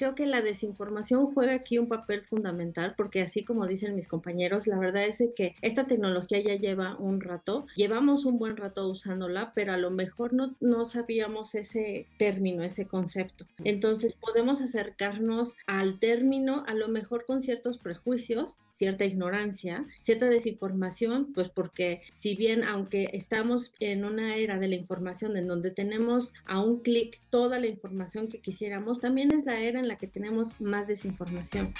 creo 0.00 0.14
que 0.14 0.24
la 0.24 0.40
desinformación 0.40 1.26
juega 1.34 1.52
aquí 1.52 1.76
un 1.76 1.86
papel 1.86 2.22
fundamental 2.24 2.94
porque 2.96 3.20
así 3.20 3.44
como 3.44 3.66
dicen 3.66 3.94
mis 3.94 4.08
compañeros, 4.08 4.66
la 4.66 4.78
verdad 4.78 5.04
es 5.04 5.22
que 5.36 5.54
esta 5.60 5.86
tecnología 5.86 6.40
ya 6.40 6.54
lleva 6.54 6.96
un 6.96 7.20
rato, 7.20 7.66
llevamos 7.76 8.24
un 8.24 8.38
buen 8.38 8.56
rato 8.56 8.88
usándola, 8.88 9.52
pero 9.54 9.74
a 9.74 9.76
lo 9.76 9.90
mejor 9.90 10.32
no, 10.32 10.56
no 10.58 10.86
sabíamos 10.86 11.54
ese 11.54 12.06
término, 12.16 12.62
ese 12.62 12.86
concepto. 12.86 13.44
Entonces 13.62 14.14
podemos 14.14 14.62
acercarnos 14.62 15.52
al 15.66 15.98
término 15.98 16.64
a 16.66 16.72
lo 16.72 16.88
mejor 16.88 17.26
con 17.26 17.42
ciertos 17.42 17.76
prejuicios, 17.76 18.56
cierta 18.72 19.04
ignorancia, 19.04 19.84
cierta 20.00 20.30
desinformación, 20.30 21.34
pues 21.34 21.50
porque 21.50 22.00
si 22.14 22.36
bien 22.36 22.64
aunque 22.64 23.10
estamos 23.12 23.74
en 23.80 24.06
una 24.06 24.36
era 24.36 24.58
de 24.58 24.68
la 24.68 24.76
información 24.76 25.36
en 25.36 25.46
donde 25.46 25.70
tenemos 25.70 26.32
a 26.46 26.62
un 26.62 26.80
clic 26.80 27.20
toda 27.28 27.58
la 27.58 27.66
información 27.66 28.28
que 28.28 28.40
quisiéramos, 28.40 28.98
también 28.98 29.34
es 29.34 29.44
la 29.44 29.60
era 29.60 29.78
en 29.78 29.88
la 29.90 29.98
que 29.98 30.06
tenemos 30.06 30.58
más 30.60 30.86
desinformación. 30.86 31.74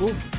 Uf, 0.00 0.38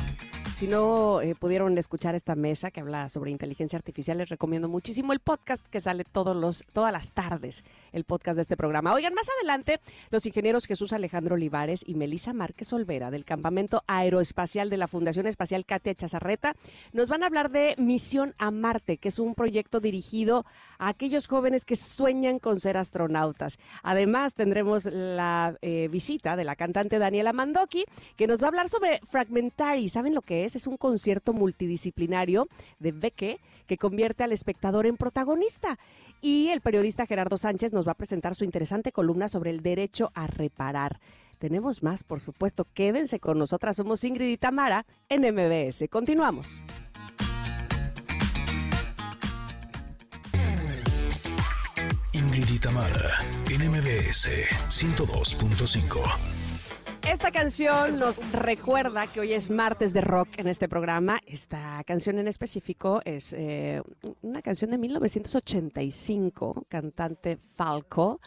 si 0.60 0.68
no 0.68 1.20
eh, 1.22 1.34
pudieron 1.34 1.76
escuchar 1.76 2.14
esta 2.14 2.36
mesa 2.36 2.70
que 2.70 2.80
habla 2.80 3.08
sobre 3.08 3.32
inteligencia 3.32 3.76
artificial, 3.78 4.18
les 4.18 4.28
recomiendo 4.28 4.68
muchísimo 4.68 5.12
el 5.12 5.18
podcast 5.18 5.66
que 5.66 5.80
sale 5.80 6.04
todos 6.04 6.36
los, 6.36 6.64
todas 6.72 6.92
las 6.92 7.10
tardes, 7.10 7.64
el 7.92 8.04
podcast 8.04 8.36
de 8.36 8.42
este 8.42 8.56
programa. 8.56 8.92
Oigan, 8.92 9.12
más 9.12 9.26
adelante, 9.38 9.80
los 10.10 10.24
ingenieros 10.24 10.66
Jesús 10.66 10.92
Alejandro 10.92 11.34
Olivares 11.34 11.82
y 11.84 11.94
Melisa 11.94 12.32
Márquez 12.32 12.72
Olvera 12.72 13.10
del 13.10 13.24
Campamento 13.24 13.82
Aeroespacial 13.88 14.70
de 14.70 14.76
la 14.76 14.86
Fundación 14.86 15.26
Espacial 15.26 15.64
Katia 15.64 15.94
Chazarreta 15.94 16.54
nos 16.92 17.08
van 17.08 17.24
a 17.24 17.26
hablar 17.26 17.50
de 17.50 17.74
Misión 17.76 18.34
a 18.38 18.52
Marte, 18.52 18.98
que 18.98 19.08
es 19.08 19.18
un 19.18 19.34
proyecto 19.34 19.80
dirigido 19.80 20.44
a 20.80 20.88
aquellos 20.88 21.28
jóvenes 21.28 21.64
que 21.64 21.76
sueñan 21.76 22.38
con 22.38 22.58
ser 22.58 22.76
astronautas. 22.76 23.58
Además, 23.82 24.34
tendremos 24.34 24.86
la 24.86 25.56
eh, 25.60 25.88
visita 25.88 26.36
de 26.36 26.44
la 26.44 26.56
cantante 26.56 26.98
Daniela 26.98 27.32
Mandoki, 27.32 27.84
que 28.16 28.26
nos 28.26 28.40
va 28.40 28.46
a 28.46 28.48
hablar 28.48 28.68
sobre 28.68 28.98
Fragmentary. 29.04 29.88
¿Saben 29.88 30.14
lo 30.14 30.22
que 30.22 30.44
es? 30.44 30.56
es 30.56 30.66
un 30.66 30.76
concierto 30.76 31.32
multidisciplinario 31.32 32.48
de 32.78 32.92
Beque 32.92 33.40
que 33.66 33.76
convierte 33.76 34.24
al 34.24 34.32
espectador 34.32 34.86
en 34.86 34.96
protagonista. 34.96 35.78
Y 36.22 36.48
el 36.48 36.60
periodista 36.62 37.06
Gerardo 37.06 37.36
Sánchez 37.36 37.72
nos 37.72 37.86
va 37.86 37.92
a 37.92 37.96
presentar 37.96 38.34
su 38.34 38.44
interesante 38.44 38.90
columna 38.90 39.28
sobre 39.28 39.50
el 39.50 39.60
derecho 39.60 40.10
a 40.14 40.26
reparar. 40.26 40.98
Tenemos 41.38 41.82
más, 41.82 42.04
por 42.04 42.20
supuesto. 42.20 42.66
Quédense 42.74 43.20
con 43.20 43.38
nosotras. 43.38 43.76
Somos 43.76 44.04
Ingrid 44.04 44.28
y 44.28 44.36
Tamara 44.36 44.86
en 45.08 45.22
MBS. 45.22 45.88
Continuamos. 45.90 46.60
Ingrid 52.40 52.54
y 52.54 52.58
Tamara, 52.58 53.18
NMBS 53.50 54.30
102.5. 54.70 56.00
Esta 57.06 57.30
canción 57.30 57.98
nos 57.98 58.16
recuerda 58.32 59.06
que 59.08 59.20
hoy 59.20 59.34
es 59.34 59.50
martes 59.50 59.92
de 59.92 60.00
rock 60.00 60.28
en 60.38 60.48
este 60.48 60.66
programa. 60.66 61.20
Esta 61.26 61.84
canción 61.84 62.18
en 62.18 62.28
específico 62.28 63.02
es 63.04 63.34
eh, 63.34 63.82
una 64.22 64.40
canción 64.40 64.70
de 64.70 64.78
1985, 64.78 66.64
cantante 66.70 67.36
Falco 67.36 68.20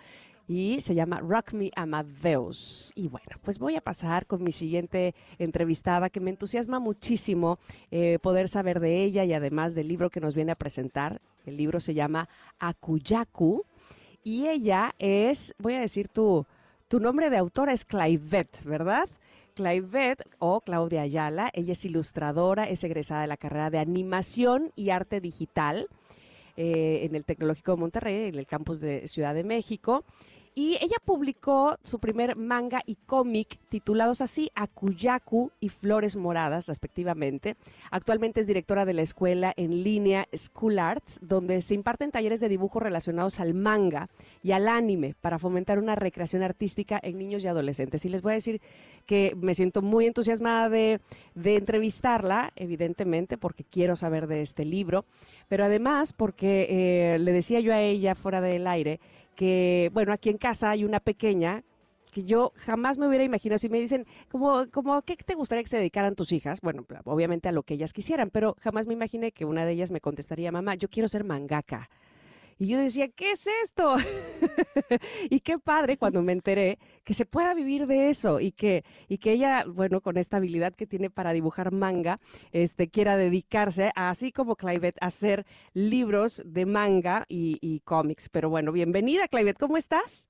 y 0.48 0.80
se 0.82 0.94
llama 0.94 1.20
Rock 1.20 1.54
Me 1.54 1.72
Amadeus. 1.76 2.92
Y 2.94 3.08
bueno, 3.08 3.40
pues 3.42 3.58
voy 3.58 3.78
a 3.78 3.82
pasar 3.82 4.28
con 4.28 4.44
mi 4.44 4.52
siguiente 4.52 5.16
entrevistada 5.40 6.12
que 6.12 6.20
me 6.20 6.30
entusiasma 6.30 6.78
muchísimo 6.80 7.58
eh, 7.90 8.20
poder 8.22 8.48
saber 8.48 8.80
de 8.80 9.04
ella 9.04 9.24
y 9.24 9.34
además 9.34 9.74
del 9.74 9.88
libro 9.88 10.12
que 10.12 10.20
nos 10.20 10.36
viene 10.36 10.52
a 10.52 10.56
presentar. 10.56 11.20
El 11.48 11.58
libro 11.58 11.80
se 11.80 11.96
llama 11.96 12.30
Akuyaku 12.60 13.66
y 14.24 14.48
ella 14.48 14.96
es, 15.00 15.54
voy 15.60 15.74
a 15.76 15.80
decir 15.80 16.08
tu, 16.08 16.46
tu 16.88 17.00
nombre 17.00 17.30
de 17.30 17.38
autora 17.38 17.74
es 17.74 17.86
Clivette, 17.86 18.64
¿verdad? 18.64 19.10
Clivette 19.54 20.24
o 20.40 20.62
Claudia 20.62 21.02
Ayala, 21.02 21.50
ella 21.54 21.74
es 21.74 21.86
ilustradora, 21.86 22.64
es 22.64 22.84
egresada 22.84 23.22
de 23.22 23.28
la 23.28 23.38
carrera 23.38 23.70
de 23.70 23.80
animación 23.80 24.72
y 24.76 24.90
arte 24.90 25.22
digital. 25.22 25.88
Eh, 26.56 27.06
en 27.06 27.16
el 27.16 27.26
Tecnológico 27.26 27.72
de 27.72 27.78
Monterrey, 27.78 28.30
en 28.30 28.36
el 28.36 28.46
campus 28.46 28.80
de 28.80 29.08
Ciudad 29.08 29.34
de 29.34 29.44
México. 29.44 30.04
Y 30.56 30.78
ella 30.82 30.98
publicó 31.04 31.78
su 31.84 31.98
primer 31.98 32.36
manga 32.36 32.84
y 32.86 32.96
cómic 33.08 33.60
titulados 33.70 34.22
así, 34.22 34.52
Akuyaku 34.54 35.52
y 35.60 35.70
Flores 35.70 36.16
Moradas, 36.16 36.68
respectivamente. 36.68 37.56
Actualmente 37.90 38.40
es 38.40 38.46
directora 38.46 38.86
de 38.86 38.94
la 38.94 39.02
escuela 39.02 39.54
en 39.58 39.84
línea 39.84 40.28
School 40.36 40.78
Arts, 40.78 41.20
donde 41.24 41.62
se 41.62 41.74
imparten 41.74 42.12
talleres 42.12 42.40
de 42.40 42.50
dibujo 42.50 42.80
relacionados 42.80 43.40
al 43.40 43.56
manga 43.56 44.10
y 44.44 44.52
al 44.52 44.68
anime 44.68 45.16
para 45.22 45.40
fomentar 45.40 45.80
una 45.80 45.96
recreación 45.96 46.44
artística 46.44 47.00
en 47.02 47.18
niños 47.18 47.44
y 47.44 47.48
adolescentes. 47.48 48.06
Y 48.06 48.10
les 48.10 48.22
voy 48.22 48.34
a 48.34 48.36
decir 48.36 48.62
que 49.08 49.36
me 49.36 49.56
siento 49.56 49.82
muy 49.82 50.06
entusiasmada 50.06 50.70
de, 50.70 51.00
entrevistarla, 51.36 52.54
evidentemente, 52.56 53.38
porque 53.38 53.64
quiero 53.64 53.96
saber 53.96 54.28
de 54.28 54.42
este 54.42 54.66
libro, 54.66 55.06
pero 55.48 55.66
además 55.66 56.14
porque 56.14 56.68
eh, 56.70 57.20
le 57.20 57.32
decía 57.32 57.60
yo 57.60 57.74
a 57.74 57.82
ella 57.82 58.16
fuera 58.16 58.40
del 58.40 58.68
aire, 58.68 59.00
que, 59.36 59.90
bueno, 59.94 60.14
aquí 60.14 60.30
en 60.30 60.38
casa 60.38 60.70
hay 60.70 60.84
una 60.84 61.00
pequeña 61.00 61.64
que 62.12 62.24
yo 62.24 62.54
jamás 62.56 62.98
me 62.98 63.08
hubiera 63.08 63.24
imaginado. 63.24 63.58
Si 63.58 63.70
me 63.70 63.80
dicen, 63.80 64.06
como, 64.30 64.70
como, 64.72 65.02
¿qué 65.02 65.16
te 65.16 65.34
gustaría 65.34 65.64
que 65.64 65.70
se 65.70 65.78
dedicaran 65.78 66.16
tus 66.16 66.32
hijas? 66.32 66.62
Bueno, 66.62 66.86
obviamente 67.06 67.50
a 67.50 67.52
lo 67.52 67.64
que 67.64 67.74
ellas 67.74 67.92
quisieran, 67.92 68.30
pero 68.30 68.56
jamás 68.60 68.88
me 68.88 68.94
imaginé 68.94 69.32
que 69.32 69.46
una 69.46 69.66
de 69.66 69.74
ellas 69.74 69.92
me 69.92 70.00
contestaría, 70.00 70.52
mamá, 70.52 70.76
yo 70.76 70.90
quiero 70.90 71.08
ser 71.08 71.24
mangaka. 71.24 71.90
Y 72.64 72.68
yo 72.68 72.78
decía, 72.80 73.10
¿qué 73.10 73.32
es 73.32 73.46
esto? 73.66 73.98
y 75.30 75.42
qué 75.42 75.60
padre 75.60 75.98
cuando 75.98 76.22
me 76.22 76.32
enteré 76.32 76.80
que 77.04 77.14
se 77.14 77.26
pueda 77.26 77.54
vivir 77.54 77.88
de 77.88 78.08
eso 78.08 78.40
y 78.40 78.54
que, 78.54 78.86
y 79.10 79.18
que 79.18 79.34
ella, 79.34 79.66
bueno, 79.68 80.00
con 80.00 80.16
esta 80.16 80.38
habilidad 80.38 80.74
que 80.74 80.88
tiene 80.88 81.10
para 81.10 81.34
dibujar 81.34 81.74
manga, 81.74 82.22
este, 82.54 82.90
quiera 82.90 83.18
dedicarse, 83.18 83.92
así 83.98 84.32
como 84.32 84.56
Clivet, 84.56 84.96
a 85.02 85.08
hacer 85.08 85.46
libros 85.74 86.42
de 86.46 86.66
manga 86.66 87.26
y, 87.28 87.58
y 87.60 87.82
cómics. 87.82 88.30
Pero 88.30 88.50
bueno, 88.50 88.72
bienvenida, 88.72 89.28
Clivet, 89.28 89.58
¿cómo 89.58 89.76
estás? 89.76 90.30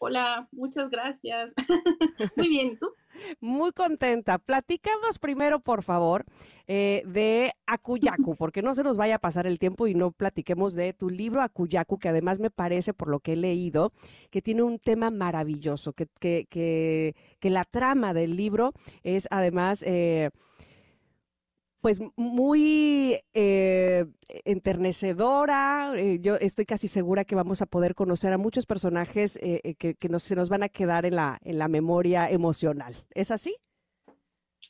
Hola, 0.00 0.48
muchas 0.52 0.88
gracias. 0.88 1.52
Muy 2.36 2.48
bien, 2.48 2.78
¿tú? 2.78 2.92
Muy 3.40 3.72
contenta. 3.72 4.38
Platicamos 4.38 5.18
primero, 5.18 5.60
por 5.60 5.82
favor, 5.82 6.24
eh, 6.66 7.02
de 7.06 7.52
Akuyaku, 7.66 8.36
porque 8.36 8.62
no 8.62 8.74
se 8.74 8.82
nos 8.82 8.96
vaya 8.96 9.16
a 9.16 9.18
pasar 9.18 9.46
el 9.46 9.58
tiempo 9.58 9.86
y 9.86 9.94
no 9.94 10.12
platiquemos 10.12 10.74
de 10.74 10.92
tu 10.92 11.10
libro 11.10 11.42
Akuyaku, 11.42 11.98
que 11.98 12.08
además 12.08 12.40
me 12.40 12.50
parece, 12.50 12.94
por 12.94 13.08
lo 13.08 13.20
que 13.20 13.32
he 13.32 13.36
leído, 13.36 13.92
que 14.30 14.42
tiene 14.42 14.62
un 14.62 14.78
tema 14.78 15.10
maravilloso, 15.10 15.92
que, 15.92 16.06
que, 16.20 16.46
que, 16.50 17.14
que 17.40 17.50
la 17.50 17.64
trama 17.64 18.14
del 18.14 18.36
libro 18.36 18.72
es 19.02 19.28
además... 19.30 19.82
Eh, 19.86 20.30
pues 21.80 22.00
muy 22.16 23.20
eh, 23.34 24.06
enternecedora. 24.44 25.92
Eh, 25.96 26.18
yo 26.20 26.36
estoy 26.36 26.66
casi 26.66 26.88
segura 26.88 27.24
que 27.24 27.34
vamos 27.34 27.62
a 27.62 27.66
poder 27.66 27.94
conocer 27.94 28.32
a 28.32 28.38
muchos 28.38 28.66
personajes 28.66 29.38
eh, 29.40 29.74
que, 29.76 29.96
se 30.18 30.36
nos 30.36 30.48
van 30.48 30.64
a 30.64 30.68
quedar 30.68 31.06
en 31.06 31.16
la, 31.16 31.38
en 31.42 31.58
la 31.58 31.68
memoria 31.68 32.28
emocional. 32.30 32.96
¿Es 33.10 33.30
así? 33.30 33.56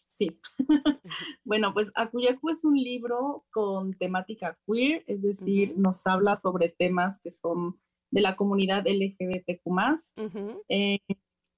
Sí. 0.09 0.39
bueno, 1.45 1.73
pues 1.73 1.91
Akuyaku 1.95 2.51
es 2.51 2.65
un 2.65 2.77
libro 2.77 3.47
con 3.51 3.95
temática 3.95 4.59
queer, 4.67 5.03
es 5.07 5.23
decir, 5.23 5.75
nos 5.79 6.07
habla 6.07 6.37
sobre 6.37 6.69
temas 6.69 7.19
que 7.21 7.31
son 7.31 7.81
de 8.11 8.21
la 8.21 8.37
comunidad 8.37 8.85
LGBTQ. 8.87 9.63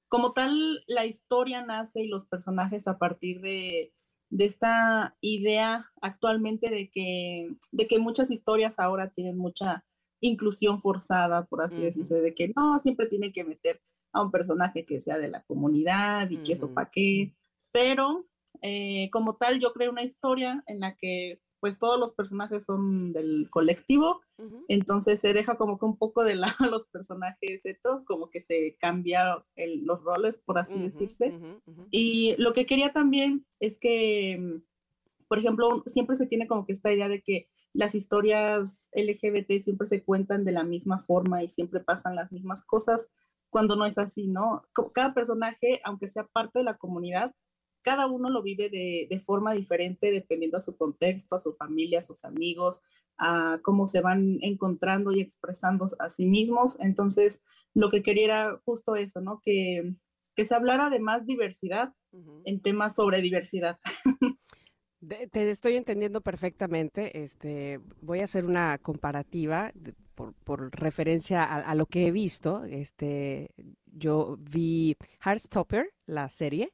como 0.08 0.32
tal, 0.32 0.84
la 0.86 1.06
historia 1.06 1.64
nace 1.64 2.02
y 2.02 2.08
los 2.08 2.26
personajes 2.26 2.86
a 2.86 2.98
partir 2.98 3.40
de 3.40 3.94
de 4.30 4.44
esta 4.44 5.16
idea 5.20 5.90
actualmente 6.00 6.70
de 6.70 6.88
que, 6.88 7.50
de 7.72 7.86
que 7.86 7.98
muchas 7.98 8.30
historias 8.30 8.78
ahora 8.78 9.10
tienen 9.10 9.36
mucha 9.36 9.84
inclusión 10.20 10.80
forzada, 10.80 11.46
por 11.46 11.62
así 11.62 11.80
decirse, 11.80 12.14
de 12.20 12.34
que 12.34 12.52
no, 12.54 12.78
siempre 12.78 13.06
tiene 13.06 13.32
que 13.32 13.44
meter 13.44 13.80
a 14.12 14.22
un 14.22 14.30
personaje 14.30 14.84
que 14.84 15.00
sea 15.00 15.18
de 15.18 15.28
la 15.28 15.42
comunidad 15.42 16.30
y 16.30 16.38
que 16.38 16.52
eso 16.52 16.72
para 16.72 16.90
qué, 16.90 17.34
pero 17.72 18.26
eh, 18.62 19.08
como 19.12 19.36
tal 19.36 19.60
yo 19.60 19.72
creo 19.72 19.90
una 19.90 20.02
historia 20.02 20.62
en 20.66 20.80
la 20.80 20.94
que 20.96 21.40
pues 21.60 21.78
todos 21.78 22.00
los 22.00 22.14
personajes 22.14 22.64
son 22.64 23.12
del 23.12 23.48
colectivo, 23.50 24.22
entonces 24.68 25.20
se 25.20 25.34
deja 25.34 25.56
como 25.56 25.78
que 25.78 25.84
un 25.84 25.96
poco 25.96 26.24
de 26.24 26.34
lado 26.64 26.66
los 26.70 26.88
personajes 26.88 27.64
estos, 27.64 28.02
como 28.04 28.30
que 28.30 28.40
se 28.40 28.76
cambia 28.80 29.44
los 29.56 30.02
roles, 30.02 30.38
por 30.38 30.58
así 30.58 30.78
decirse. 30.78 31.38
Y 31.90 32.34
lo 32.38 32.52
que 32.52 32.66
quería 32.66 32.92
también 32.92 33.46
es 33.60 33.78
que, 33.78 34.38
mm, 34.40 34.62
por 35.28 35.38
ejemplo, 35.38 35.82
siempre 35.86 36.16
se 36.16 36.26
tiene 36.26 36.48
como 36.48 36.64
que 36.64 36.72
esta 36.72 36.92
idea 36.92 37.08
de 37.08 37.22
que 37.22 37.46
las 37.72 37.94
historias 37.94 38.88
LGBT 38.92 39.60
siempre 39.60 39.86
se 39.86 40.02
cuentan 40.02 40.44
de 40.44 40.52
la 40.52 40.64
misma 40.64 40.98
forma 40.98 41.42
y 41.42 41.48
siempre 41.48 41.80
pasan 41.80 42.16
las 42.16 42.32
mismas 42.32 42.64
cosas, 42.64 43.10
cuando 43.50 43.76
no 43.76 43.84
es 43.84 43.98
así, 43.98 44.28
¿no? 44.28 44.62
Cada 44.94 45.12
personaje, 45.12 45.80
aunque 45.84 46.08
sea 46.08 46.24
parte 46.24 46.60
de 46.60 46.64
la 46.64 46.78
comunidad, 46.78 47.34
cada 47.82 48.06
uno 48.06 48.30
lo 48.30 48.42
vive 48.42 48.68
de, 48.68 49.20
forma 49.20 49.52
diferente 49.52 50.10
dependiendo 50.10 50.58
a 50.58 50.60
su 50.60 50.76
contexto, 50.76 51.36
a 51.36 51.40
su 51.40 51.52
familia, 51.52 51.98
a 51.98 52.02
sus 52.02 52.24
amigos, 52.24 52.80
a 53.18 53.58
cómo 53.62 53.86
se 53.86 54.00
van 54.00 54.38
encontrando 54.40 55.12
y 55.12 55.20
expresando 55.20 55.86
a 55.98 56.08
sí 56.08 56.26
mismos. 56.26 56.78
Entonces, 56.80 57.42
lo 57.74 57.90
que 57.90 58.02
quería 58.02 58.24
era 58.24 58.60
justo 58.64 58.96
eso, 58.96 59.20
¿no? 59.20 59.40
Que, 59.42 59.94
se 60.36 60.54
hablara 60.54 60.88
de 60.88 61.00
más 61.00 61.26
diversidad 61.26 61.92
en 62.46 62.62
temas 62.62 62.94
sobre 62.94 63.20
diversidad. 63.20 63.78
te 65.30 65.50
estoy 65.50 65.76
entendiendo 65.76 66.22
perfectamente. 66.22 67.22
Este, 67.22 67.78
voy 68.00 68.20
a 68.20 68.24
hacer 68.24 68.46
una 68.46 68.78
comparativa 68.78 69.70
por, 70.44 70.70
referencia 70.72 71.44
a, 71.44 71.56
a, 71.56 71.74
lo 71.74 71.84
que 71.84 72.06
he 72.06 72.10
visto. 72.10 72.64
Este, 72.64 73.50
yo 73.84 74.38
vi 74.38 74.96
Heartstopper, 75.22 75.90
la 76.06 76.30
serie, 76.30 76.72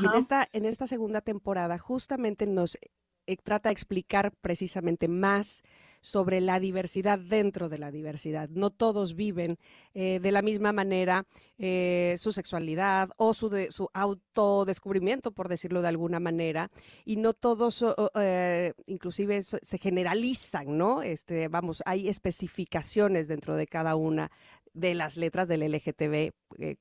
y 0.00 0.06
en 0.06 0.14
esta, 0.14 0.48
en 0.52 0.64
esta 0.64 0.86
segunda 0.86 1.20
temporada 1.20 1.78
justamente 1.78 2.46
nos 2.46 2.78
eh, 3.26 3.36
trata 3.42 3.68
de 3.68 3.74
explicar 3.74 4.32
precisamente 4.40 5.08
más 5.08 5.62
sobre 6.00 6.40
la 6.40 6.58
diversidad 6.58 7.16
dentro 7.16 7.68
de 7.68 7.78
la 7.78 7.92
diversidad. 7.92 8.48
No 8.48 8.70
todos 8.70 9.14
viven 9.14 9.58
eh, 9.94 10.18
de 10.20 10.32
la 10.32 10.42
misma 10.42 10.72
manera 10.72 11.26
eh, 11.58 12.16
su 12.18 12.32
sexualidad 12.32 13.10
o 13.16 13.34
su, 13.34 13.48
de, 13.48 13.70
su 13.70 13.88
autodescubrimiento, 13.94 15.30
por 15.30 15.48
decirlo 15.48 15.80
de 15.80 15.88
alguna 15.88 16.18
manera, 16.18 16.72
y 17.04 17.16
no 17.16 17.34
todos, 17.34 17.84
inclusive, 18.86 19.42
se 19.42 19.78
generalizan, 19.78 20.76
¿no? 20.76 21.02
Este, 21.02 21.46
vamos, 21.46 21.84
hay 21.86 22.08
especificaciones 22.08 23.28
dentro 23.28 23.54
de 23.54 23.68
cada 23.68 23.94
una 23.94 24.32
de 24.74 24.94
las 24.94 25.16
letras 25.16 25.48
del 25.48 25.60
LGTB 25.70 26.32
eh, 26.58 26.76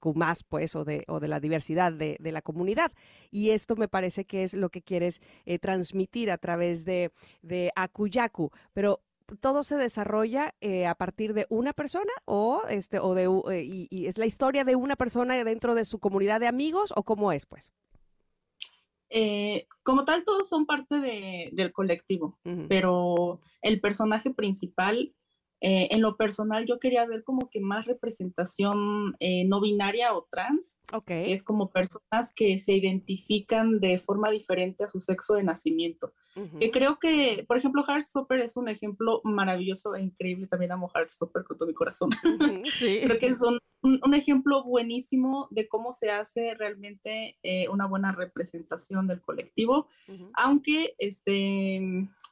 pues, 0.49 0.75
o 0.75 0.85
de, 0.85 1.03
o 1.07 1.19
de 1.19 1.27
la 1.27 1.39
diversidad 1.39 1.91
de, 1.91 2.17
la 2.19 2.41
comunidad. 2.41 2.91
Y 3.29 3.49
esto 3.49 3.75
me 3.75 3.87
parece 3.87 4.25
que 4.25 4.43
es 4.43 4.53
lo 4.53 4.69
que 4.69 4.81
quieres 4.81 5.21
eh, 5.45 5.59
transmitir 5.59 6.31
a 6.31 6.37
través 6.37 6.85
de, 6.85 7.11
de 7.41 7.71
Akuyaku. 7.75 8.51
Pero 8.73 9.01
todo 9.39 9.63
se 9.63 9.77
desarrolla 9.77 10.55
eh, 10.61 10.87
a 10.87 10.95
partir 10.95 11.33
de 11.33 11.45
una 11.49 11.73
persona 11.73 12.11
o 12.25 12.63
este 12.69 12.99
o 12.99 13.13
de 13.13 13.23
eh, 13.55 13.87
y, 13.89 14.05
es 14.05 14.17
la 14.17 14.25
historia 14.25 14.63
de 14.65 14.75
una 14.75 14.95
persona 14.95 15.41
dentro 15.43 15.73
de 15.73 15.85
su 15.85 15.99
comunidad 15.99 16.39
de 16.39 16.47
amigos 16.47 16.93
o 16.95 17.03
cómo 17.03 17.31
es 17.31 17.45
pues 17.45 17.71
como 19.83 20.05
tal 20.05 20.23
todos 20.23 20.47
son 20.49 20.65
parte 20.65 20.99
de, 20.99 21.49
del 21.53 21.71
colectivo 21.71 22.39
pero 22.67 23.41
el 23.61 23.79
personaje 23.81 24.33
principal 24.33 25.13
Eh, 25.63 25.89
en 25.91 26.01
lo 26.01 26.17
personal, 26.17 26.65
yo 26.65 26.79
quería 26.79 27.05
ver 27.05 27.23
como 27.23 27.47
que 27.49 27.61
más 27.61 27.85
representación 27.85 29.13
eh, 29.19 29.45
no 29.45 29.61
binaria 29.61 30.13
o 30.15 30.23
trans, 30.23 30.79
que 31.05 31.31
es 31.33 31.43
como 31.43 31.69
personas 31.69 32.33
que 32.35 32.57
se 32.57 32.73
identifican 32.73 33.79
de 33.79 33.99
forma 33.99 34.31
diferente 34.31 34.83
a 34.83 34.87
su 34.87 34.99
sexo 34.99 35.35
de 35.35 35.43
nacimiento. 35.43 36.13
Que 36.59 36.71
creo 36.71 36.97
que, 36.97 37.43
por 37.45 37.57
ejemplo, 37.57 37.83
Heartstopper 37.85 38.39
es 38.39 38.55
un 38.55 38.69
ejemplo 38.69 39.19
maravilloso 39.25 39.95
e 39.95 40.01
increíble. 40.01 40.47
También 40.47 40.71
amo 40.71 40.89
Heartstopper 40.95 41.43
con 41.43 41.57
todo 41.57 41.67
mi 41.67 41.73
corazón. 41.73 42.09
creo 42.79 43.19
que 43.19 43.27
es 43.27 43.39
un, 43.81 43.99
un, 44.03 44.13
ejemplo 44.13 44.63
buenísimo 44.63 45.47
de 45.51 45.67
cómo 45.67 45.93
se 45.93 46.11
hace 46.11 46.53
realmente 46.55 47.37
eh, 47.43 47.67
una 47.69 47.87
buena 47.87 48.11
representación 48.11 49.07
del 49.07 49.21
colectivo, 49.21 49.87
aunque 50.33 50.95
este, 50.97 51.81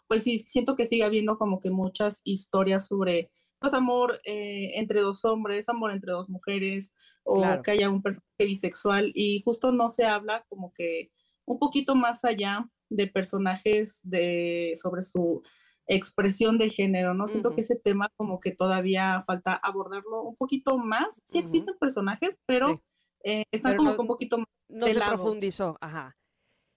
pues 0.07 0.23
sí, 0.23 0.37
siento 0.39 0.75
que 0.75 0.85
sigue 0.85 1.03
habiendo 1.03 1.37
como 1.37 1.59
que 1.59 1.71
muchas 1.71 2.21
historias 2.23 2.87
sobre 2.87 3.31
pues 3.59 3.73
amor 3.73 4.19
eh, 4.25 4.79
entre 4.79 5.01
dos 5.01 5.25
hombres, 5.25 5.67
amor 5.69 5.91
entre 5.91 6.11
dos 6.11 6.29
mujeres, 6.29 6.93
o 7.23 7.61
que 7.61 7.71
haya 7.71 7.89
un 7.89 8.01
personaje 8.01 8.45
bisexual, 8.45 9.11
y 9.13 9.41
justo 9.43 9.71
no 9.71 9.89
se 9.89 10.05
habla 10.05 10.45
como 10.49 10.73
que 10.73 11.11
un 11.45 11.59
poquito 11.59 11.95
más 11.95 12.23
allá 12.23 12.69
de 12.89 13.07
personajes 13.07 13.99
de, 14.03 14.73
sobre 14.81 15.03
su 15.03 15.43
expresión 15.89 16.57
de 16.59 16.69
género, 16.69 17.13
¿no? 17.15 17.27
Siento 17.27 17.55
que 17.55 17.61
ese 17.61 17.75
tema 17.75 18.09
como 18.15 18.39
que 18.39 18.51
todavía 18.51 19.21
falta 19.25 19.55
abordarlo 19.55 20.21
un 20.21 20.35
poquito 20.35 20.77
más. 20.77 21.21
Sí 21.25 21.39
existen 21.39 21.75
personajes, 21.79 22.39
pero 22.45 22.81
eh, 23.23 23.43
están 23.51 23.75
como 23.75 23.95
que 23.95 24.01
un 24.01 24.07
poquito 24.07 24.37
más. 24.37 24.47
No 24.69 24.87
se 24.87 24.99
profundizó, 24.99 25.77
ajá. 25.81 26.15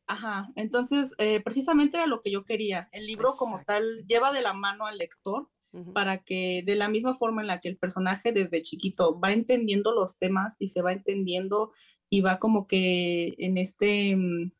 Ajá, 0.06 0.48
entonces 0.56 1.14
eh, 1.18 1.40
precisamente 1.42 1.98
era 1.98 2.06
lo 2.06 2.20
que 2.20 2.30
yo 2.30 2.44
quería. 2.44 2.88
El 2.90 3.06
libro 3.06 3.32
como 3.38 3.62
tal 3.64 4.04
lleva 4.06 4.32
de 4.32 4.42
la 4.42 4.54
mano 4.54 4.86
al 4.86 4.98
lector 4.98 5.48
para 5.94 6.18
que 6.18 6.62
de 6.66 6.74
la 6.74 6.88
misma 6.88 7.14
forma 7.14 7.40
en 7.40 7.46
la 7.46 7.60
que 7.60 7.70
el 7.70 7.78
personaje 7.78 8.32
desde 8.32 8.62
chiquito 8.62 9.18
va 9.18 9.32
entendiendo 9.32 9.92
los 9.92 10.18
temas 10.18 10.54
y 10.58 10.68
se 10.68 10.82
va 10.82 10.92
entendiendo 10.92 11.72
y 12.10 12.20
va 12.20 12.38
como 12.38 12.66
que 12.66 13.34
en 13.38 13.56
este 13.56 14.14
mm, 14.16 14.52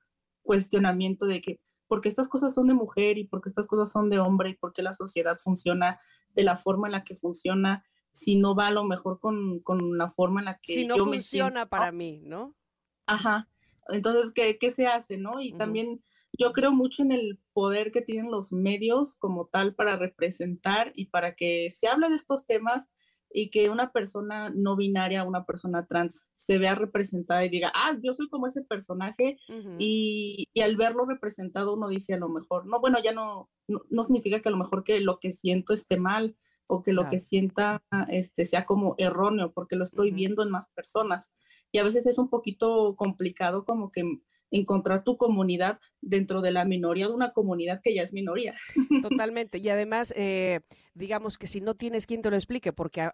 cuestionamiento 0.42 1.26
de 1.26 1.42
que 1.42 1.60
porque 1.92 2.08
estas 2.08 2.26
cosas 2.26 2.54
son 2.54 2.68
de 2.68 2.72
mujer 2.72 3.18
y 3.18 3.24
porque 3.24 3.50
estas 3.50 3.66
cosas 3.66 3.92
son 3.92 4.08
de 4.08 4.18
hombre 4.18 4.48
y 4.48 4.54
porque 4.54 4.80
la 4.80 4.94
sociedad 4.94 5.36
funciona 5.36 6.00
de 6.34 6.42
la 6.42 6.56
forma 6.56 6.88
en 6.88 6.92
la 6.92 7.04
que 7.04 7.14
funciona, 7.14 7.84
si 8.12 8.36
no 8.36 8.54
va 8.54 8.68
a 8.68 8.70
lo 8.70 8.84
mejor 8.84 9.20
con, 9.20 9.60
con 9.60 9.98
la 9.98 10.08
forma 10.08 10.40
en 10.40 10.46
la 10.46 10.58
que... 10.58 10.72
Si 10.72 10.86
no 10.86 10.96
funciona 10.96 11.68
para 11.68 11.92
mí, 11.92 12.22
¿no? 12.24 12.56
Ajá. 13.04 13.50
Entonces, 13.88 14.32
¿qué, 14.32 14.56
¿qué, 14.58 14.70
se 14.70 14.86
hace, 14.86 15.18
no? 15.18 15.42
Y 15.42 15.52
también 15.52 16.00
yo 16.32 16.54
creo 16.54 16.72
mucho 16.72 17.02
en 17.02 17.12
el 17.12 17.38
poder 17.52 17.90
que 17.90 18.00
tienen 18.00 18.30
los 18.30 18.52
medios 18.52 19.14
como 19.16 19.48
tal 19.48 19.74
para 19.74 19.96
representar 19.96 20.94
y 20.96 21.08
para 21.08 21.34
que 21.34 21.68
se 21.68 21.88
hable 21.88 22.08
de 22.08 22.16
estos 22.16 22.46
temas 22.46 22.90
y 23.32 23.50
que 23.50 23.70
una 23.70 23.92
persona 23.92 24.50
no 24.50 24.76
binaria, 24.76 25.24
una 25.24 25.44
persona 25.44 25.86
trans, 25.86 26.26
se 26.34 26.58
vea 26.58 26.74
representada 26.74 27.44
y 27.44 27.48
diga, 27.48 27.72
ah, 27.74 27.96
yo 28.02 28.14
soy 28.14 28.28
como 28.28 28.46
ese 28.46 28.62
personaje, 28.62 29.38
y, 29.78 30.48
y, 30.52 30.60
al 30.60 30.76
verlo 30.76 31.06
representado 31.06 31.74
uno 31.74 31.88
dice 31.88 32.14
a 32.14 32.18
lo 32.18 32.28
mejor, 32.28 32.66
no, 32.66 32.80
bueno, 32.80 32.98
ya 33.02 33.12
no, 33.12 33.48
no, 33.90 34.04
significa 34.04 34.40
que 34.40 34.48
a 34.48 34.52
lo 34.52 34.58
mejor 34.58 34.84
que 34.84 35.00
lo 35.00 35.18
que 35.18 35.32
siento 35.32 35.72
esté 35.72 35.96
mal 35.96 36.36
o 36.68 36.82
que 36.82 36.92
lo 36.92 37.08
que 37.08 37.18
sienta 37.18 37.82
este, 38.08 38.44
sea 38.44 38.66
como 38.66 38.94
erróneo, 38.98 39.52
porque 39.52 39.76
lo 39.76 39.84
estoy 39.84 40.10
viendo 40.10 40.42
en 40.42 40.50
más 40.50 40.68
personas. 40.74 41.32
Y 41.72 41.78
a 41.78 41.84
veces 41.84 42.06
es 42.06 42.18
un 42.18 42.30
poquito 42.30 42.94
complicado 42.96 43.64
como 43.64 43.90
que 43.90 44.02
encontrar 44.50 45.02
tu 45.02 45.16
comunidad 45.16 45.78
dentro 46.00 46.40
de 46.40 46.52
la 46.52 46.64
minoría 46.64 47.08
de 47.08 47.14
una 47.14 47.32
comunidad 47.32 47.80
que 47.82 47.94
ya 47.94 48.02
es 48.02 48.12
minoría. 48.12 48.54
Totalmente. 49.02 49.58
Y 49.58 49.68
además, 49.70 50.12
eh, 50.16 50.60
digamos 50.94 51.38
que 51.38 51.46
si 51.46 51.60
no 51.60 51.74
tienes 51.74 52.06
quien 52.06 52.22
te 52.22 52.30
lo 52.30 52.36
explique, 52.36 52.72
porque 52.72 53.10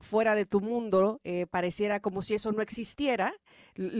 fuera 0.00 0.34
de 0.34 0.46
tu 0.46 0.60
mundo 0.60 1.20
eh, 1.24 1.46
pareciera 1.50 2.00
como 2.00 2.22
si 2.22 2.34
eso 2.34 2.52
no 2.52 2.62
existiera, 2.62 3.34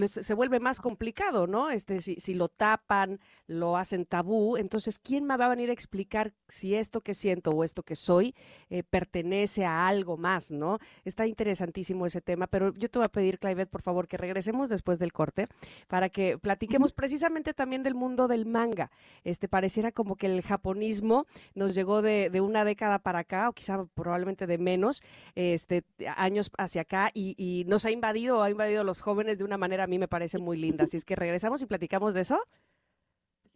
se 0.07 0.35
vuelve 0.35 0.61
más 0.61 0.81
complicado, 0.81 1.47
¿no? 1.47 1.71
Este, 1.71 2.01
si, 2.01 2.17
si, 2.17 2.35
lo 2.35 2.49
tapan, 2.49 3.21
lo 3.47 3.77
hacen 3.77 4.07
tabú, 4.07 4.57
entonces, 4.57 4.99
¿quién 4.99 5.25
me 5.25 5.37
va 5.37 5.47
a 5.47 5.51
venir 5.51 5.71
a 5.71 5.73
explicar 5.73 6.33
si 6.49 6.75
esto 6.75 7.01
que 7.01 7.15
siento 7.15 7.51
o 7.51 7.65
esto 7.65 7.83
que 7.83 7.97
soy 7.97 8.35
eh, 8.71 8.83
pertenece 8.83 9.65
a 9.65 9.87
algo 9.87 10.17
más, 10.17 10.51
¿no? 10.51 10.79
Está 11.05 11.27
interesantísimo 11.27 12.07
ese 12.07 12.21
tema, 12.21 12.47
pero 12.47 12.73
yo 12.75 12.89
te 12.89 12.99
voy 12.99 13.07
a 13.07 13.11
pedir, 13.11 13.39
Clivet, 13.39 13.69
por 13.69 13.83
favor, 13.83 14.09
que 14.09 14.17
regresemos 14.17 14.69
después 14.69 14.99
del 14.99 15.13
corte 15.13 15.49
para 15.89 16.09
que 16.09 16.39
platiquemos 16.39 16.93
precisamente 16.93 17.55
también 17.55 17.83
del 17.83 17.95
mundo 17.95 18.29
del 18.29 18.47
manga. 18.47 18.91
Este, 19.25 19.49
pareciera 19.49 19.93
como 19.93 20.17
que 20.17 20.27
el 20.27 20.43
japonismo 20.43 21.27
nos 21.55 21.75
llegó 21.75 22.03
de, 22.03 22.31
de 22.31 22.41
una 22.41 22.65
década 22.65 22.99
para 22.99 23.16
acá, 23.17 23.49
o 23.49 23.53
quizá 23.53 23.85
probablemente 23.95 24.47
de 24.47 24.59
menos, 24.59 25.03
este, 25.35 25.85
años 26.17 26.51
hacia 26.59 26.83
acá, 26.83 27.11
y, 27.15 27.65
nos 27.67 27.85
ha 27.85 27.91
invadido, 27.91 28.43
ha 28.43 28.51
invadido 28.51 28.83
a 28.83 28.85
los 28.85 29.01
jóvenes 29.01 29.39
de 29.39 29.45
una 29.45 29.59
manera 29.59 29.85
a 29.85 29.87
mí 29.87 29.99
me 29.99 30.09
parece 30.09 30.39
muy 30.39 30.57
linda. 30.57 30.85
Así 30.85 30.97
es 30.97 31.05
que 31.05 31.17
regresamos 31.17 31.63
y 31.63 31.67
platicamos 31.67 32.15
de 32.15 32.21
eso. 32.21 32.41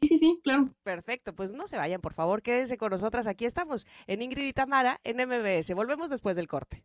Sí, 0.00 0.08
sí, 0.08 0.18
sí, 0.18 0.40
claro. 0.42 0.70
Perfecto, 0.82 1.34
pues 1.34 1.52
no 1.52 1.66
se 1.66 1.76
vayan, 1.76 2.00
por 2.00 2.14
favor, 2.14 2.42
quédense 2.42 2.78
con 2.78 2.90
nosotras. 2.90 3.26
Aquí 3.26 3.44
estamos 3.44 3.86
en 4.06 4.22
Ingrid 4.22 4.46
y 4.46 4.52
Tamara 4.52 5.00
en 5.04 5.16
MBS. 5.16 5.74
Volvemos 5.74 6.08
después 6.08 6.36
del 6.36 6.48
corte. 6.48 6.82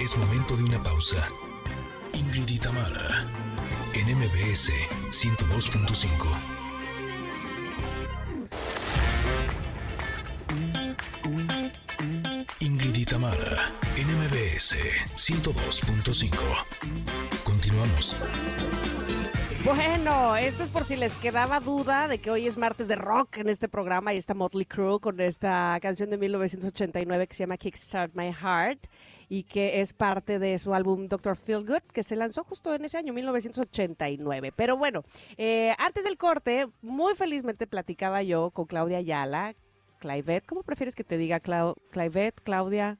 Es 0.00 0.16
momento 0.16 0.56
de 0.56 0.64
una 0.64 0.82
pausa. 0.82 1.28
Ingrid 2.14 2.48
y 2.48 2.58
Tamara 2.58 3.26
en 3.94 4.16
MBS 4.16 4.72
102.5. 5.10 6.57
Tamara, 13.08 13.72
NMBS 13.96 14.76
102.5. 15.16 16.28
Continuamos. 17.42 18.14
Bueno, 19.64 20.36
esto 20.36 20.64
es 20.64 20.68
por 20.68 20.84
si 20.84 20.96
les 20.96 21.14
quedaba 21.14 21.60
duda 21.60 22.06
de 22.06 22.18
que 22.18 22.30
hoy 22.30 22.46
es 22.46 22.58
martes 22.58 22.86
de 22.86 22.96
rock 22.96 23.38
en 23.38 23.48
este 23.48 23.66
programa 23.66 24.12
y 24.12 24.18
está 24.18 24.34
Motley 24.34 24.66
Crue 24.66 25.00
con 25.00 25.20
esta 25.20 25.78
canción 25.80 26.10
de 26.10 26.18
1989 26.18 27.26
que 27.26 27.34
se 27.34 27.44
llama 27.44 27.56
Kickstart 27.56 28.14
My 28.14 28.30
Heart 28.30 28.86
y 29.30 29.44
que 29.44 29.80
es 29.80 29.94
parte 29.94 30.38
de 30.38 30.58
su 30.58 30.74
álbum 30.74 31.06
Dr. 31.06 31.36
Feelgood 31.36 31.84
que 31.94 32.02
se 32.02 32.14
lanzó 32.14 32.44
justo 32.44 32.74
en 32.74 32.84
ese 32.84 32.98
año 32.98 33.14
1989. 33.14 34.52
Pero 34.54 34.76
bueno, 34.76 35.02
eh, 35.38 35.74
antes 35.78 36.04
del 36.04 36.18
corte, 36.18 36.68
muy 36.82 37.14
felizmente 37.14 37.66
platicaba 37.66 38.22
yo 38.22 38.50
con 38.50 38.66
Claudia 38.66 38.98
Ayala, 38.98 39.54
Clivet, 39.98 40.46
¿cómo 40.46 40.62
prefieres 40.62 40.94
que 40.94 41.04
te 41.04 41.18
diga 41.18 41.40
Clau 41.40 41.74
Claudia? 41.90 42.98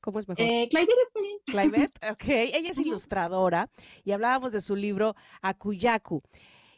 ¿Cómo 0.00 0.18
es 0.18 0.28
mejor? 0.28 0.44
Eh, 0.44 0.68
Clivet 0.70 0.96
está 1.06 1.20
bien. 1.20 1.90
Ok. 2.12 2.24
Ella 2.28 2.70
es 2.70 2.78
ilustradora 2.78 3.70
y 4.04 4.12
hablábamos 4.12 4.52
de 4.52 4.60
su 4.60 4.76
libro 4.76 5.14
Akuyaku. 5.42 6.22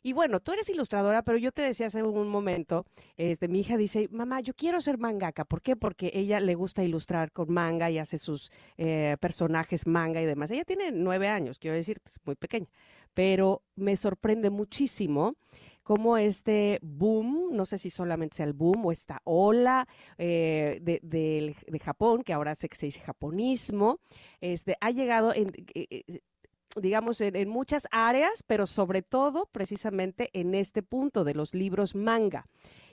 Y 0.02 0.12
bueno, 0.12 0.40
tú 0.40 0.52
eres 0.52 0.68
ilustradora, 0.70 1.22
pero 1.22 1.38
yo 1.38 1.52
te 1.52 1.62
decía 1.62 1.86
hace 1.86 2.02
un 2.02 2.28
momento, 2.28 2.86
este, 3.16 3.48
mi 3.48 3.60
hija 3.60 3.76
dice, 3.76 4.08
mamá, 4.10 4.40
yo 4.40 4.54
quiero 4.54 4.80
ser 4.80 4.96
mangaka. 4.96 5.44
¿Por 5.44 5.60
qué? 5.60 5.76
Porque 5.76 6.10
ella 6.14 6.40
le 6.40 6.54
gusta 6.54 6.84
ilustrar 6.84 7.32
con 7.32 7.52
manga 7.52 7.90
y 7.90 7.98
hace 7.98 8.16
sus 8.16 8.50
eh, 8.76 9.16
personajes 9.20 9.86
manga 9.86 10.22
y 10.22 10.24
demás. 10.24 10.50
Ella 10.50 10.64
tiene 10.64 10.92
nueve 10.92 11.28
años, 11.28 11.58
quiero 11.58 11.76
decir, 11.76 11.98
es 12.06 12.18
muy 12.24 12.36
pequeña, 12.36 12.68
pero 13.12 13.62
me 13.74 13.96
sorprende 13.96 14.50
muchísimo 14.50 15.34
cómo 15.88 16.18
este 16.18 16.80
boom, 16.82 17.48
no 17.52 17.64
sé 17.64 17.78
si 17.78 17.88
solamente 17.88 18.36
sea 18.36 18.44
el 18.44 18.52
boom 18.52 18.84
o 18.84 18.92
esta 18.92 19.22
ola 19.24 19.88
eh, 20.18 20.80
de, 20.82 21.80
Japón, 21.82 22.22
que 22.22 22.34
ahora 22.34 22.54
sé 22.54 22.68
que 22.68 22.76
se 22.76 22.84
dice 22.84 23.00
japonismo, 23.00 23.98
este, 24.42 24.76
ha 24.82 24.90
llegado 24.90 25.32
en... 25.34 25.48
Eh, 25.74 26.04
eh, 26.06 26.20
digamos, 26.76 27.22
en, 27.22 27.48
muchas 27.48 27.88
áreas, 27.90 28.44
pero 28.46 28.66
sobre 28.66 29.00
todo 29.00 29.48
precisamente 29.50 30.28
en 30.34 30.54
este 30.54 30.82
punto 30.82 31.24
de 31.24 31.34
los 31.34 31.54
libros 31.54 31.94
manga 31.94 32.44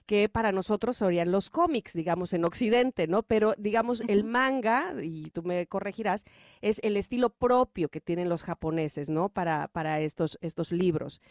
que 0.05 0.29
para 0.29 0.53
nosotros 0.53 0.95
serían 0.97 1.31
los 1.31 1.49
cómics, 1.49 1.93
digamos, 1.93 2.31
en 2.33 2.45
Occidente, 2.45 3.07
¿no? 3.07 3.23
Pero, 3.23 3.55
digamos, 3.57 4.01
el 4.07 4.23
manga, 4.23 4.93
y 5.03 5.31
tú 5.31 5.43
me 5.43 5.67
corregirás, 5.67 6.23
es 6.61 6.79
el 6.83 6.95
estilo 6.95 7.29
propio 7.31 7.89
que 7.89 8.01
tienen 8.01 8.29
los 8.29 8.43
japoneses, 8.43 9.09
¿no? 9.09 9.29
Para, 9.29 9.67
para 9.67 9.99
estos, 9.99 10.37
estos 10.41 10.71
libros. 10.71 11.21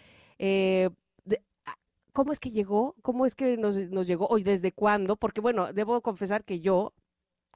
¿Cómo 2.15 2.33
es 2.33 2.39
que 2.39 2.53
llegó? 2.53 2.95
¿Cómo 3.03 3.27
es 3.27 3.35
que 3.35 3.57
nos, 3.57 3.75
llegó 4.07 4.29
hoy? 4.29 4.45
¿Desde 4.45 4.71
cuándo? 4.71 5.17
Porque 5.17 5.41
bueno, 5.41 5.73
debo 5.73 6.01
confesar 6.01 6.45
que 6.45 6.61
yo, 6.61 6.93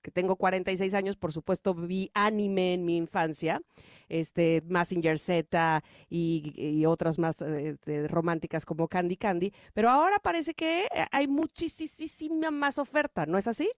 que 0.03 0.11
tengo 0.11 0.35
46 0.35 0.95
años, 0.95 1.17
por 1.17 1.33
supuesto 1.33 1.75
vi 1.75 2.11
anime 2.13 2.75
en 2.75 2.85
mi 2.85 2.97
infancia, 2.97 3.63
este 4.09 4.65
Massinger 4.67 5.21
Z 5.21 5.85
y, 6.11 6.85
otras 6.87 7.21
más 7.21 7.37
eh, 7.41 7.77
románticas 8.09 8.67
como 8.67 8.89
Candy 8.89 9.17
Candy, 9.17 9.53
pero 9.75 9.91
ahora 9.91 10.19
parece 10.19 10.55
que 10.55 10.89
hay 11.13 11.29
muchísima 11.29 12.51
más 12.51 12.81
oferta, 12.81 13.27
¿no 13.27 13.39
es 13.39 13.47
así? 13.47 13.71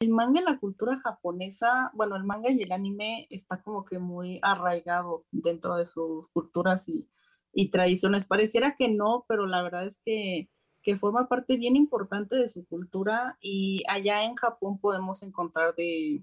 El 0.00 0.10
manga 0.10 0.40
en 0.40 0.46
la 0.46 0.58
cultura 0.58 0.98
japonesa, 0.98 1.92
bueno, 1.94 2.16
el 2.16 2.24
manga 2.24 2.50
y 2.50 2.60
el 2.60 2.72
anime 2.72 3.28
está 3.30 3.62
como 3.62 3.84
que 3.84 4.00
muy 4.00 4.40
arraigado 4.42 5.24
dentro 5.30 5.76
de 5.76 5.86
sus 5.86 6.28
culturas 6.28 6.88
y 6.88 7.08
y 7.56 7.70
tradiciones. 7.70 8.26
Pareciera 8.26 8.74
que 8.74 8.88
no, 8.88 9.24
pero 9.26 9.46
la 9.46 9.62
verdad 9.62 9.86
es 9.86 9.98
que, 9.98 10.50
que 10.82 10.96
forma 10.96 11.26
parte 11.26 11.56
bien 11.56 11.74
importante 11.74 12.36
de 12.36 12.48
su 12.48 12.66
cultura 12.66 13.38
y 13.40 13.82
allá 13.88 14.24
en 14.24 14.34
Japón 14.34 14.78
podemos 14.78 15.22
encontrar 15.22 15.74
de 15.74 16.22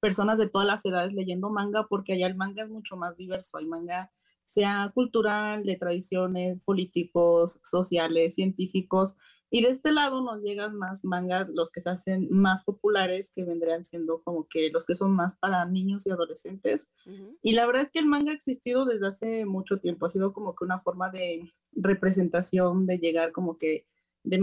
personas 0.00 0.36
de 0.36 0.48
todas 0.48 0.66
las 0.66 0.84
edades 0.84 1.14
leyendo 1.14 1.48
manga 1.48 1.86
porque 1.88 2.14
allá 2.14 2.26
el 2.26 2.34
manga 2.34 2.64
es 2.64 2.70
mucho 2.70 2.96
más 2.96 3.16
diverso. 3.16 3.56
Hay 3.56 3.66
manga 3.66 4.10
sea 4.44 4.90
cultural, 4.92 5.64
de 5.64 5.76
tradiciones, 5.76 6.60
políticos, 6.60 7.60
sociales, 7.62 8.34
científicos. 8.34 9.14
Y 9.54 9.62
de 9.62 9.68
este 9.68 9.92
lado 9.92 10.20
nos 10.20 10.42
llegan 10.42 10.74
más 10.74 11.04
mangas, 11.04 11.48
los 11.48 11.70
que 11.70 11.80
se 11.80 11.88
hacen 11.88 12.26
más 12.28 12.64
populares, 12.64 13.30
que 13.32 13.44
vendrían 13.44 13.84
siendo 13.84 14.20
como 14.24 14.48
que 14.48 14.68
los 14.70 14.84
que 14.84 14.96
son 14.96 15.14
más 15.14 15.36
para 15.36 15.64
niños 15.64 16.08
y 16.08 16.10
adolescentes. 16.10 16.90
Y 17.40 17.52
la 17.52 17.64
verdad 17.64 17.82
es 17.82 17.92
que 17.92 18.00
el 18.00 18.06
manga 18.06 18.32
ha 18.32 18.34
existido 18.34 18.84
desde 18.84 19.06
hace 19.06 19.46
mucho 19.46 19.78
tiempo, 19.78 20.06
ha 20.06 20.08
sido 20.08 20.32
como 20.32 20.56
que 20.56 20.64
una 20.64 20.80
forma 20.80 21.08
de 21.08 21.52
representación, 21.70 22.84
de 22.84 22.98
llegar 22.98 23.30
como 23.30 23.56
que, 23.56 23.86
de, 24.24 24.40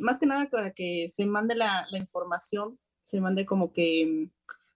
más 0.00 0.18
que 0.18 0.26
nada 0.26 0.50
para 0.50 0.72
que 0.72 1.08
se 1.08 1.24
mande 1.24 1.54
la, 1.54 1.86
la, 1.92 1.98
información, 1.98 2.80
se 3.04 3.20
mande 3.20 3.46
como 3.46 3.72
que, 3.72 4.28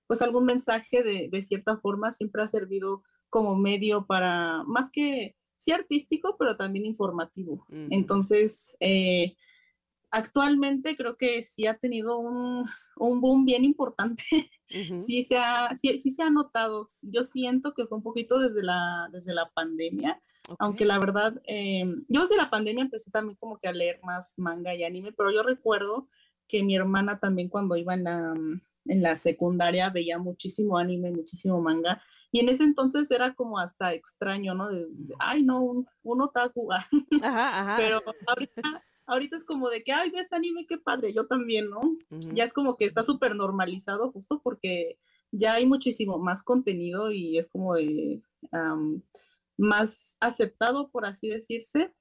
pues 0.07 0.23
algún 0.23 0.45
mensaje 0.45 1.03
de, 1.03 1.29
de 1.29 1.43
cierta 1.43 1.77
forma, 1.77 2.13
siempre 2.13 2.41
ha 2.41 2.47
servido 2.47 3.03
como 3.31 3.57
medio 3.57 4.07
para, 4.07 4.63
más 4.63 4.93
que, 4.93 5.35
sí 5.59 5.73
artístico, 5.73 6.37
pero 6.39 6.57
también 6.57 6.87
informativo. 6.87 7.67
Entonces, 7.91 8.77
eh, 8.79 9.35
actualmente 10.17 10.97
creo 10.97 11.17
que 11.17 11.43
sí 11.43 11.67
ha 11.67 11.79
tenido 11.79 12.19
un, 12.19 12.69
un 12.97 13.21
boom 13.21 13.45
bien 13.45 13.65
importante. 13.65 14.25
sí, 14.69 15.23
se 15.23 15.37
ha, 15.37 15.75
sí, 15.77 15.99
se 15.99 16.23
ha 16.23 16.31
notado. 16.31 16.87
Yo 17.03 17.23
siento 17.23 17.75
que 17.75 17.87
fue 17.87 17.99
un 17.99 18.03
poquito 18.03 18.39
desde 18.39 18.63
la, 18.63 19.09
desde 19.13 19.35
la 19.35 19.51
pandemia, 19.51 20.21
aunque 20.59 20.85
la 20.85 20.99
verdad, 20.99 21.41
eh, 21.47 21.85
yo 22.09 22.23
desde 22.23 22.37
la 22.37 22.51
pandemia 22.51 22.85
empecé 22.85 23.11
también 23.11 23.37
como 23.37 23.59
que 23.59 23.69
a 23.69 23.73
leer 23.73 24.01
más 24.03 24.35
manga 24.39 24.75
y 24.75 24.85
anime, 24.85 25.13
pero 25.13 25.31
yo 25.31 25.43
recuerdo 25.43 26.09
que 26.49 26.63
mi 26.63 26.77
hermana 26.77 27.19
también 27.19 27.49
cuando 27.49 27.77
iba 27.77 27.95
en 27.95 28.05
la, 28.05 28.33
en 28.85 29.03
la 29.03 29.15
secundaria 29.17 29.91
veía 29.91 30.19
muchísimo 30.19 30.79
anime, 30.79 31.11
muchísimo 31.11 31.61
manga, 31.61 32.01
y 32.31 32.41
en 32.41 32.49
ese 32.49 32.63
entonces 32.63 33.11
era 33.11 33.35
como 33.35 33.59
hasta 33.59 33.93
extraño, 33.95 34.55
¿no? 34.55 34.69
De, 34.69 34.87
ay, 35.19 35.43
no, 35.43 35.61
un, 35.63 35.87
un 36.03 36.21
otaku. 36.21 36.69
Pero 37.77 38.01
ahorita, 38.27 38.85
ahorita 39.07 39.37
es 39.37 39.45
como 39.45 39.69
de 39.69 39.83
que, 39.83 39.93
ay, 39.93 40.11
ves 40.11 40.33
anime, 40.33 40.67
qué 40.67 40.79
padre, 40.79 41.13
yo 41.13 41.27
también, 41.27 41.71
¿no? 41.71 41.81
Ya 42.35 42.45
es 42.45 42.53
como 42.53 42.77
que 42.77 42.85
está 42.85 43.03
súper 43.03 43.35
normalizado 43.35 44.11
justo 44.13 44.41
porque 44.43 44.99
ya 45.31 45.55
hay 45.55 45.67
muchísimo 45.67 46.19
más 46.19 46.43
contenido 46.43 47.11
y 47.13 47.39
es 47.39 47.49
como 47.49 47.75
de 47.75 48.21
más 49.57 50.17
aceptado, 50.21 50.91
por 50.91 51.07
así 51.07 51.29
decirse 51.29 51.95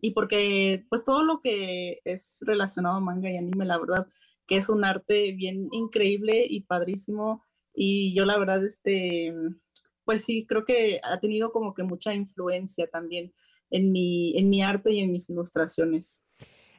y 0.00 0.12
porque 0.12 0.84
pues 0.88 1.04
todo 1.04 1.22
lo 1.22 1.40
que 1.40 2.00
es 2.04 2.38
relacionado 2.40 2.96
a 2.96 3.00
manga 3.00 3.30
y 3.30 3.36
anime, 3.36 3.64
la 3.64 3.78
verdad 3.78 4.08
que 4.46 4.56
es 4.56 4.68
un 4.68 4.84
arte 4.84 5.32
bien 5.32 5.68
increíble 5.72 6.46
y 6.48 6.62
padrísimo 6.62 7.42
y 7.72 8.14
yo 8.14 8.24
la 8.24 8.38
verdad 8.38 8.64
este 8.64 9.34
pues 10.04 10.24
sí 10.24 10.46
creo 10.46 10.64
que 10.64 11.00
ha 11.02 11.18
tenido 11.18 11.50
como 11.52 11.74
que 11.74 11.82
mucha 11.82 12.14
influencia 12.14 12.88
también 12.88 13.32
en 13.70 13.92
mi 13.92 14.36
en 14.38 14.48
mi 14.50 14.62
arte 14.62 14.92
y 14.92 15.00
en 15.00 15.12
mis 15.12 15.28
ilustraciones. 15.30 16.24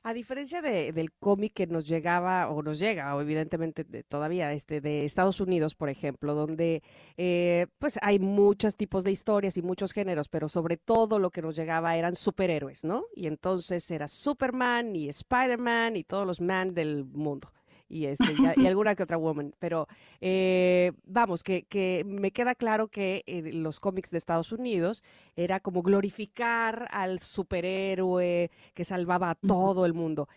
A 0.08 0.14
diferencia 0.14 0.62
de, 0.62 0.94
del 0.94 1.12
cómic 1.14 1.54
que 1.54 1.66
nos 1.66 1.88
llegaba 1.88 2.48
o 2.52 2.62
nos 2.62 2.78
llega, 2.78 3.16
o 3.16 3.22
evidentemente 3.22 3.84
todavía 4.04 4.54
este, 4.54 4.80
de 4.80 5.04
Estados 5.04 5.42
Unidos, 5.42 5.74
por 5.74 5.90
ejemplo, 5.90 6.36
donde 6.36 6.84
eh, 7.18 7.66
pues 7.80 7.98
hay 8.04 8.20
muchos 8.20 8.76
tipos 8.76 9.04
de 9.04 9.10
historias 9.10 9.58
y 9.58 9.64
muchos 9.64 9.94
géneros, 9.94 10.30
pero 10.30 10.48
sobre 10.48 10.78
todo 10.78 11.18
lo 11.18 11.32
que 11.32 11.42
nos 11.42 11.56
llegaba 11.56 11.98
eran 11.98 12.14
superhéroes, 12.14 12.84
¿no? 12.84 13.06
Y 13.16 13.26
entonces 13.26 13.90
era 13.90 14.08
Superman 14.08 14.96
y 14.96 15.10
Spider-Man 15.10 15.96
y 15.96 16.04
todos 16.04 16.28
los 16.28 16.40
man 16.40 16.76
del 16.76 17.06
mundo 17.06 17.52
y, 17.88 18.06
este, 18.06 18.36
y, 18.58 18.66
alguna 18.68 18.96
que 18.96 19.04
otra 19.04 19.18
woman. 19.18 19.54
Pero 19.60 19.88
eh, 20.22 20.92
vamos, 21.06 21.44
que, 21.44 21.64
que, 21.64 22.04
me 22.06 22.32
queda 22.32 22.56
claro 22.56 22.88
que 22.88 23.24
en 23.28 23.64
los 23.64 23.80
cómics 23.80 24.12
de 24.12 24.18
Estados 24.18 24.52
Unidos 24.52 25.04
era 25.36 25.60
como 25.60 25.82
glorificar 25.82 26.88
al 26.92 27.20
superhéroe 27.20 28.52
que 28.74 28.84
salvaba 28.84 29.32
a 29.32 29.36
todo 29.36 29.86
el 29.86 29.94
mundo. 29.94 30.28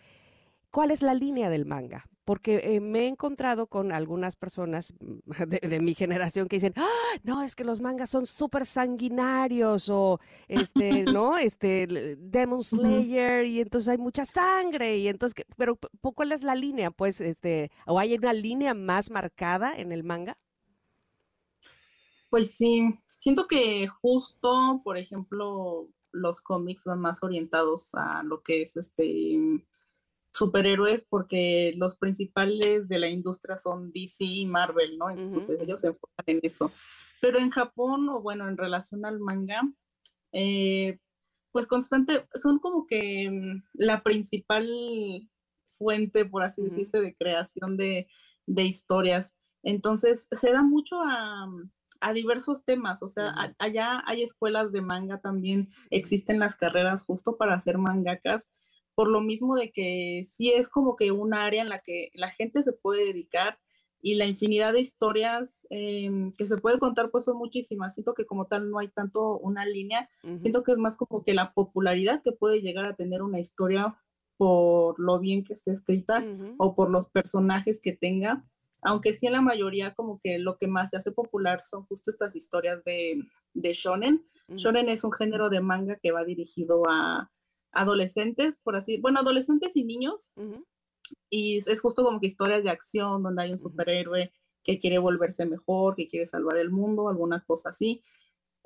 ¿Cuál 0.71 0.91
es 0.91 1.01
la 1.01 1.15
línea 1.15 1.49
del 1.49 1.65
manga? 1.65 2.05
Porque 2.25 2.75
eh, 2.75 2.79
me 2.79 3.01
he 3.01 3.07
encontrado 3.07 3.65
con 3.65 3.91
algunas 3.91 4.35
personas 4.35 4.93
mm, 4.99 5.19
de, 5.47 5.79
mi 5.79 5.95
generación 5.95 6.47
que 6.47 6.57
dicen, 6.57 6.73
¡Ah, 6.75 7.17
no, 7.23 7.41
es 7.41 7.55
que 7.55 7.63
los 7.63 7.81
mangas 7.81 8.11
son 8.11 8.27
súper 8.27 8.67
sanguinarios 8.67 9.89
o, 9.89 10.19
este, 10.47 11.03
¿no? 11.11 11.37
Este, 11.37 11.87
Demon 12.19 12.61
Slayer 12.61 13.45
y 13.45 13.61
entonces 13.61 13.89
hay 13.89 13.97
mucha 13.97 14.23
sangre 14.25 14.97
y 14.97 15.07
entonces, 15.07 15.43
pero 15.57 15.79
¿cuál 16.13 16.31
es 16.31 16.43
la 16.43 16.53
línea? 16.53 16.91
Pues, 16.91 17.19
este, 17.19 17.71
¿o 17.87 17.97
hay 17.97 18.13
una 18.13 18.33
línea 18.33 18.75
más 18.75 19.09
marcada 19.09 19.75
en 19.75 19.91
el 19.91 20.03
manga? 20.03 20.37
Pues 22.29 22.55
sí, 22.55 22.87
siento 23.07 23.47
que 23.47 23.87
justo, 23.87 24.81
por 24.83 24.97
ejemplo, 24.99 25.87
los 26.11 26.41
cómics 26.41 26.83
van 26.85 26.99
más 27.01 27.23
orientados 27.23 27.95
a 27.95 28.21
lo 28.21 28.43
que 28.43 28.61
es 28.61 28.77
este 28.77 29.65
superhéroes 30.31 31.05
porque 31.05 31.73
los 31.75 31.95
principales 31.97 32.87
de 32.87 32.99
la 32.99 33.09
industria 33.09 33.57
son 33.57 33.91
DC 33.91 34.23
y 34.23 34.45
Marvel, 34.45 34.97
¿no? 34.97 35.09
Entonces 35.09 35.59
ellos 35.59 35.81
se 35.81 35.87
enfocan 35.87 36.25
en 36.27 36.39
eso. 36.43 36.71
Pero 37.21 37.39
en 37.39 37.49
Japón, 37.49 38.07
o 38.09 38.21
bueno, 38.21 38.47
en 38.47 38.57
relación 38.57 39.05
al 39.05 39.19
manga, 39.19 39.61
eh, 40.31 40.99
pues 41.51 41.67
constante, 41.67 42.27
son 42.33 42.59
como 42.59 42.85
que 42.85 43.29
mm, 43.29 43.63
la 43.73 44.03
principal 44.03 44.67
fuente, 45.67 46.25
por 46.25 46.43
así 46.43 46.61
decirse, 46.61 46.99
de 46.99 47.15
creación 47.15 47.77
de, 47.77 48.07
historias. 48.47 49.35
Entonces, 49.63 50.27
se 50.31 50.51
da 50.51 50.61
mucho 50.61 50.97
a, 51.01 51.47
diversos 52.13 52.63
temas, 52.63 53.03
o 53.03 53.09
sea, 53.09 53.53
allá 53.59 54.01
hay 54.05 54.23
escuelas 54.23 54.71
de 54.71 54.81
manga 54.81 55.19
también, 55.19 55.69
existen 55.89 56.39
las 56.39 56.55
carreras 56.55 57.03
justo 57.03 57.35
para 57.35 57.55
hacer 57.55 57.77
mangakas 57.77 58.49
por 58.99 59.07
lo 59.07 59.21
mismo 59.21 59.55
de 59.55 59.71
que 59.71 60.23
sí 60.29 60.51
es 60.51 60.67
como 60.67 60.97
que 60.97 61.13
un 61.13 61.33
área 61.33 61.61
en 61.61 61.69
la 61.69 61.79
que 61.79 62.09
la 62.15 62.31
gente 62.31 62.63
se 62.63 62.73
puede 62.73 63.05
dedicar 63.05 63.57
y 64.01 64.15
la 64.15 64.25
infinidad 64.25 64.73
de 64.73 64.81
historias 64.81 65.65
em, 65.69 66.33
que 66.33 66.45
se 66.45 66.57
puede 66.57 66.79
contar 66.79 67.09
pues 67.09 67.23
son 67.23 67.37
muchísimas. 67.37 67.93
Siento 67.93 68.13
que 68.13 68.25
como 68.25 68.47
tal 68.47 68.69
no 68.69 68.77
hay 68.77 68.89
tanto 68.89 69.37
una 69.37 69.65
línea, 69.65 70.09
siento 70.41 70.63
que 70.63 70.73
es 70.73 70.77
más 70.77 70.97
como 70.97 71.23
que 71.23 71.33
la 71.33 71.53
popularidad 71.53 72.21
que 72.21 72.33
puede 72.33 72.59
llegar 72.59 72.83
a 72.87 72.95
tener 72.97 73.21
una 73.21 73.39
historia 73.39 73.97
por 74.35 74.99
lo 74.99 75.17
bien 75.17 75.45
que 75.45 75.53
esté 75.53 75.71
escrita 75.71 76.25
o 76.57 76.75
por 76.75 76.89
los 76.89 77.07
personajes 77.07 77.79
que 77.79 77.93
tenga, 77.93 78.43
aunque 78.81 79.13
sí 79.13 79.27
en 79.27 79.31
la 79.31 79.41
mayoría 79.41 79.93
como 79.93 80.19
que 80.21 80.39
lo 80.39 80.57
que 80.57 80.67
más 80.67 80.89
se 80.89 80.97
hace 80.97 81.13
popular 81.13 81.61
son 81.61 81.85
justo 81.85 82.11
estas 82.11 82.35
historias 82.35 82.83
de, 82.83 83.23
de 83.53 83.71
shonen. 83.71 84.25
Shonen 84.49 84.89
es 84.89 85.05
un 85.05 85.13
género 85.13 85.49
de 85.49 85.61
manga 85.61 85.95
que 85.95 86.11
va 86.11 86.25
dirigido 86.25 86.83
a 86.89 87.31
adolescentes, 87.71 88.59
por 88.59 88.75
así, 88.75 88.99
bueno, 88.99 89.19
adolescentes 89.19 89.75
y 89.75 89.83
niños. 89.83 90.31
Y 91.29 91.57
es 91.57 91.81
justo 91.81 92.03
como 92.03 92.19
que 92.19 92.27
historias 92.27 92.63
de 92.63 92.69
acción 92.69 93.23
donde 93.23 93.43
hay 93.43 93.51
un 93.51 93.57
superhéroe 93.57 94.31
que 94.63 94.77
quiere 94.77 94.97
volverse 94.99 95.45
mejor, 95.45 95.95
que 95.95 96.05
quiere 96.05 96.25
salvar 96.25 96.57
el 96.57 96.69
mundo, 96.69 97.09
alguna 97.09 97.43
cosa 97.45 97.69
así. 97.69 98.01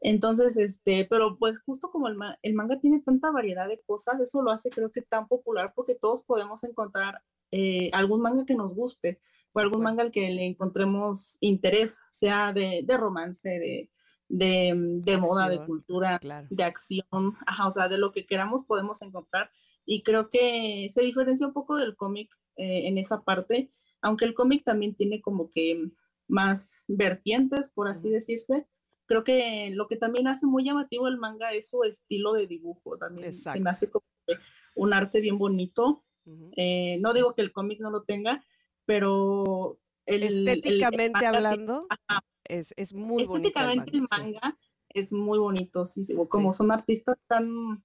Entonces, 0.01 0.58
este, 0.58 1.06
pero 1.10 1.38
pues 1.38 1.62
justo 1.62 1.89
como 1.89 2.08
el, 2.10 2.18
el 2.41 2.54
manga 2.56 2.80
tiene 2.80 3.01
tanta 3.01 3.32
variedad 3.32 3.68
de 3.70 3.82
cosas, 3.82 4.20
eso 4.20 4.41
lo 4.41 4.51
hace 4.51 4.70
creo 4.70 4.91
que 4.91 5.01
tan 5.01 5.28
popular 5.28 5.72
porque 5.76 5.95
todos 5.95 6.24
podemos 6.24 6.64
encontrar 6.66 7.22
eh, 7.51 7.89
algún 7.93 8.22
manga 8.22 8.45
que 8.45 8.56
nos 8.56 8.74
guste 8.74 9.20
o 9.54 9.60
algún 9.60 9.84
manga 9.84 10.04
al 10.04 10.12
que 10.12 10.30
le 10.32 10.45
encontremos 10.45 11.38
interés, 11.39 12.01
sea 12.12 12.51
de, 12.51 12.82
de 12.84 12.97
romance, 12.97 13.47
de, 13.47 13.89
de, 14.30 15.17
moda, 15.19 15.49
de 15.49 15.63
cultura, 15.65 16.19
de 16.49 16.63
acción, 16.63 17.05
o 17.11 17.71
sea, 17.71 17.88
de 17.88 17.97
lo 17.97 18.11
que 18.11 18.26
queramos 18.26 18.63
podemos 18.63 19.01
encontrar. 19.01 19.49
Y 19.86 20.03
creo 20.03 20.30
que 20.30 20.89
se 20.93 21.01
diferencia 21.01 21.47
un 21.47 21.53
poco 21.53 21.76
del 21.76 21.95
cómic 21.95 22.32
eh, 22.55 22.88
en 22.88 22.97
esa 22.97 23.21
parte, 23.21 23.71
aunque 24.01 24.26
el 24.26 24.34
cómic 24.34 24.63
también 24.63 24.95
tiene 24.95 25.21
como 25.21 25.49
que 25.49 25.89
más 26.28 26.86
vertientes, 26.88 27.69
por 27.69 27.88
así 27.88 28.09
decirse. 28.09 28.67
Creo 29.05 29.24
que 29.24 29.69
lo 29.74 29.88
que 29.88 29.97
también 29.97 30.28
hace 30.28 30.47
muy 30.47 30.63
llamativo 30.63 31.07
el 31.07 31.17
manga 31.17 31.51
es 31.51 31.69
su 31.69 31.84
estilo 31.84 32.34
de 32.34 32.47
dibujo. 32.47 32.97
También 32.97 33.34
se 33.34 33.59
me 33.59 33.69
hace 33.69 33.89
como 33.89 34.05
un 34.76 34.93
arte 34.93 35.19
bien 35.19 35.38
bonito. 35.38 36.03
Eh, 36.55 36.97
no 37.01 37.13
digo 37.13 37.36
que 37.36 37.41
el 37.41 37.51
cómic 37.51 37.82
no 37.82 37.91
lo 37.91 38.03
tenga, 38.03 38.41
pero 38.86 39.78
estéticamente 40.06 41.26
hablando, 41.26 41.88
es, 42.43 42.74
es, 42.78 42.93
muy 42.93 43.26
bonito. 43.26 43.47
Estéticamente 43.47 43.91
el 43.97 44.06
manga, 44.10 44.58
es 44.89 45.12
muy 45.14 45.39
bonito, 45.39 45.86
sí, 45.86 46.04
como 46.30 46.54
son 46.54 46.72
artistas 46.72 47.18
tan, 47.28 47.84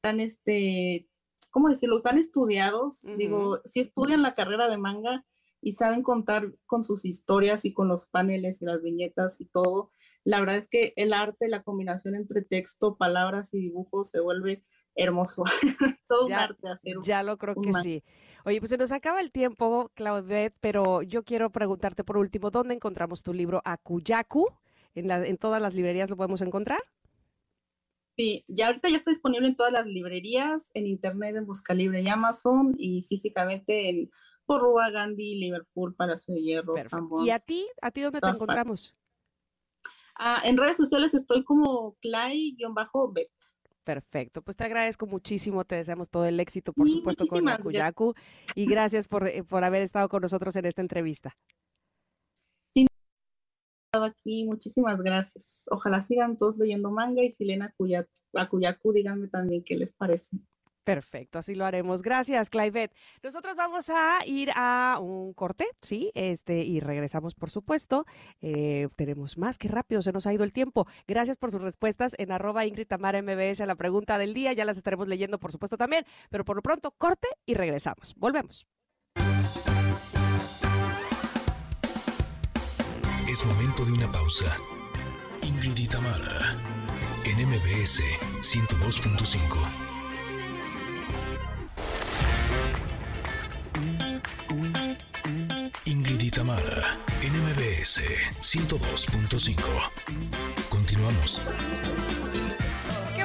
tan, 0.00 0.20
este, 0.20 1.08
¿cómo 1.50 1.68
decirlo? 1.68 2.00
Estudiados, 2.16 3.06
digo, 3.16 3.60
si 3.64 3.80
estudian 3.80 4.22
la 4.22 4.34
carrera 4.34 4.68
de 4.68 4.78
manga, 4.78 5.24
y 5.62 5.72
saben 5.72 6.02
contar 6.02 6.54
con 6.66 6.84
sus 6.84 7.04
historias 7.04 7.64
y 7.64 7.72
con 7.72 7.88
los 7.88 8.06
paneles 8.06 8.62
y 8.62 8.64
las 8.64 8.82
viñetas 8.82 9.40
y 9.40 9.46
todo. 9.46 9.90
La 10.24 10.40
verdad 10.40 10.56
es 10.56 10.68
que 10.68 10.92
el 10.96 11.12
arte, 11.12 11.48
la 11.48 11.62
combinación 11.62 12.14
entre 12.14 12.42
texto, 12.42 12.96
palabras 12.96 13.52
y 13.54 13.60
dibujos 13.60 14.10
se 14.10 14.20
vuelve 14.20 14.64
hermoso. 14.94 15.44
todo 16.08 16.26
un 16.26 16.32
arte 16.32 16.68
hacer. 16.68 16.96
Ya 17.02 17.22
lo 17.22 17.38
creo 17.38 17.54
que 17.54 17.72
sí. 17.74 18.04
Oye, 18.44 18.58
pues 18.58 18.70
se 18.70 18.76
nos 18.76 18.92
acaba 18.92 19.20
el 19.20 19.32
tiempo, 19.32 19.90
Claudette, 19.94 20.56
pero 20.60 21.02
yo 21.02 21.24
quiero 21.24 21.50
preguntarte 21.50 22.04
por 22.04 22.16
último, 22.16 22.50
¿dónde 22.50 22.74
encontramos 22.74 23.22
tu 23.22 23.32
libro 23.32 23.60
Akuyaku? 23.64 24.46
¿En, 24.94 25.08
la, 25.08 25.24
¿En 25.26 25.36
todas 25.36 25.60
las 25.60 25.74
librerías 25.74 26.10
lo 26.10 26.16
podemos 26.16 26.40
encontrar? 26.40 26.80
Sí, 28.16 28.44
ya 28.48 28.66
ahorita 28.66 28.88
ya 28.88 28.96
está 28.96 29.10
disponible 29.10 29.48
en 29.48 29.56
todas 29.56 29.72
las 29.72 29.86
librerías, 29.86 30.70
en 30.74 30.86
internet, 30.86 31.36
en 31.36 31.46
Busca 31.46 31.74
Libre 31.74 32.02
y 32.02 32.08
Amazon, 32.08 32.74
y 32.76 33.02
físicamente 33.02 33.88
en 33.88 34.10
Porrúa, 34.44 34.90
Gandhi, 34.90 35.36
Liverpool, 35.36 35.94
Palacio 35.94 36.34
de 36.34 36.42
Hierro, 36.42 36.74
Sanborns. 36.78 37.26
¿Y 37.26 37.30
a 37.30 37.38
ti? 37.38 37.66
¿A 37.80 37.90
ti 37.90 38.02
dónde 38.02 38.20
te 38.20 38.28
encontramos? 38.28 38.96
Ah, 40.16 40.42
en 40.44 40.58
redes 40.58 40.76
sociales 40.76 41.14
estoy 41.14 41.44
como 41.44 41.96
Clay-Bet. 42.02 43.30
Perfecto, 43.90 44.40
pues 44.40 44.56
te 44.56 44.62
agradezco 44.62 45.08
muchísimo, 45.08 45.64
te 45.64 45.74
deseamos 45.74 46.08
todo 46.10 46.24
el 46.24 46.38
éxito, 46.38 46.72
por 46.72 46.88
supuesto, 46.88 47.26
con 47.26 47.48
Akuyaku, 47.48 48.14
y 48.54 48.66
gracias 48.66 49.08
por, 49.08 49.26
eh, 49.26 49.42
por 49.42 49.64
haber 49.64 49.82
estado 49.82 50.08
con 50.08 50.22
nosotros 50.22 50.54
en 50.54 50.66
esta 50.66 50.80
entrevista 50.80 51.36
aquí, 53.92 54.44
muchísimas 54.44 55.02
gracias. 55.02 55.64
Ojalá 55.72 56.00
sigan 56.00 56.36
todos 56.36 56.58
leyendo 56.58 56.92
manga 56.92 57.24
y 57.24 57.32
si 57.32 57.44
leen 57.44 57.62
Akuyaku, 57.62 58.92
díganme 58.92 59.26
también 59.26 59.64
qué 59.64 59.76
les 59.76 59.92
parece. 59.92 60.36
Perfecto, 60.90 61.38
así 61.38 61.54
lo 61.54 61.64
haremos. 61.64 62.02
Gracias, 62.02 62.50
Clivet. 62.50 62.92
Nosotros 63.22 63.54
vamos 63.54 63.90
a 63.90 64.26
ir 64.26 64.50
a 64.56 64.98
un 65.00 65.32
corte, 65.34 65.68
¿sí? 65.80 66.10
Este, 66.14 66.64
y 66.64 66.80
regresamos, 66.80 67.36
por 67.36 67.48
supuesto. 67.48 68.06
Eh, 68.40 68.88
tenemos 68.96 69.38
más, 69.38 69.56
que 69.56 69.68
rápido 69.68 70.02
se 70.02 70.10
nos 70.10 70.26
ha 70.26 70.32
ido 70.32 70.42
el 70.42 70.52
tiempo. 70.52 70.88
Gracias 71.06 71.36
por 71.36 71.52
sus 71.52 71.62
respuestas 71.62 72.16
en 72.18 72.32
arroba 72.32 72.64
MBS 72.64 73.60
a 73.60 73.66
la 73.66 73.76
pregunta 73.76 74.18
del 74.18 74.34
día. 74.34 74.52
Ya 74.52 74.64
las 74.64 74.78
estaremos 74.78 75.06
leyendo, 75.06 75.38
por 75.38 75.52
supuesto, 75.52 75.76
también. 75.76 76.04
Pero 76.28 76.44
por 76.44 76.56
lo 76.56 76.62
pronto, 76.62 76.90
corte 76.90 77.28
y 77.46 77.54
regresamos. 77.54 78.16
Volvemos. 78.16 78.66
Es 83.28 83.46
momento 83.46 83.84
de 83.84 83.92
una 83.92 84.10
pausa. 84.10 84.56
Ingrid 85.42 85.76
y 85.76 85.86
Tamara, 85.86 86.56
en 87.24 87.46
MBS 87.46 88.02
102.5. 88.40 89.89
Tamara, 96.50 96.98
en 97.22 97.32
MBS 97.32 98.02
102.5. 98.40 99.54
Continuamos 100.68 101.40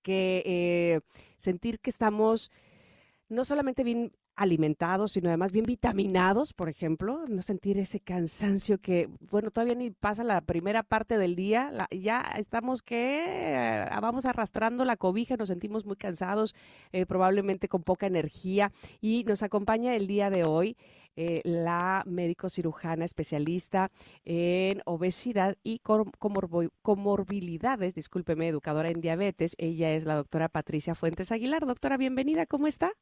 que 0.03 0.43
eh, 0.47 1.01
sentir 1.37 1.81
que 1.81 1.91
estamos 1.91 2.51
no 3.29 3.45
solamente 3.45 3.85
bien 3.85 4.13
alimentados, 4.39 5.13
sino 5.13 5.29
además 5.29 5.51
bien 5.51 5.65
vitaminados, 5.65 6.53
por 6.53 6.69
ejemplo, 6.69 7.25
no 7.27 7.43
sentir 7.43 7.77
ese 7.77 7.99
cansancio 7.99 8.79
que, 8.79 9.09
bueno, 9.33 9.51
todavía 9.51 9.75
ni 9.75 9.91
pasa 9.91 10.23
la 10.23 10.41
primera 10.41 10.85
parte 10.85 11.19
del 11.19 11.35
día, 11.35 11.89
ya 11.91 12.21
estamos 12.37 12.83
que 12.83 13.25
eh, 13.27 13.89
vamos 14.01 14.27
arrastrando 14.27 14.85
la 14.85 14.97
cobija, 14.97 15.37
nos 15.37 15.49
sentimos 15.49 15.85
muy 15.85 15.97
cansados, 15.97 16.55
eh, 16.93 17.05
probablemente 17.05 17.69
con 17.69 17.83
poca 17.83 18.07
energía, 18.07 18.71
y 19.01 19.25
nos 19.25 19.43
acompaña 19.43 19.97
el 19.97 20.07
día 20.07 20.31
de 20.31 20.45
hoy 20.45 20.77
eh, 21.21 21.41
la 21.43 22.05
médico 22.07 22.49
cirujana 22.49 23.05
especialista 23.05 23.91
en 24.25 24.83
obesidad 24.87 25.57
y 25.65 25.81
comorbilidades, 25.81 27.97
discúlpeme, 27.97 28.47
educadora 28.47 28.89
en 28.89 29.01
diabetes. 29.01 29.57
Ella 29.59 29.91
es 29.91 30.05
la 30.05 30.15
doctora 30.15 30.49
Patricia 30.49 30.95
Fuentes 30.95 31.33
Aguilar. 31.33 31.67
Doctora, 31.67 31.97
bienvenida, 31.97 32.47
¿cómo 32.47 32.69
está? 32.69 32.93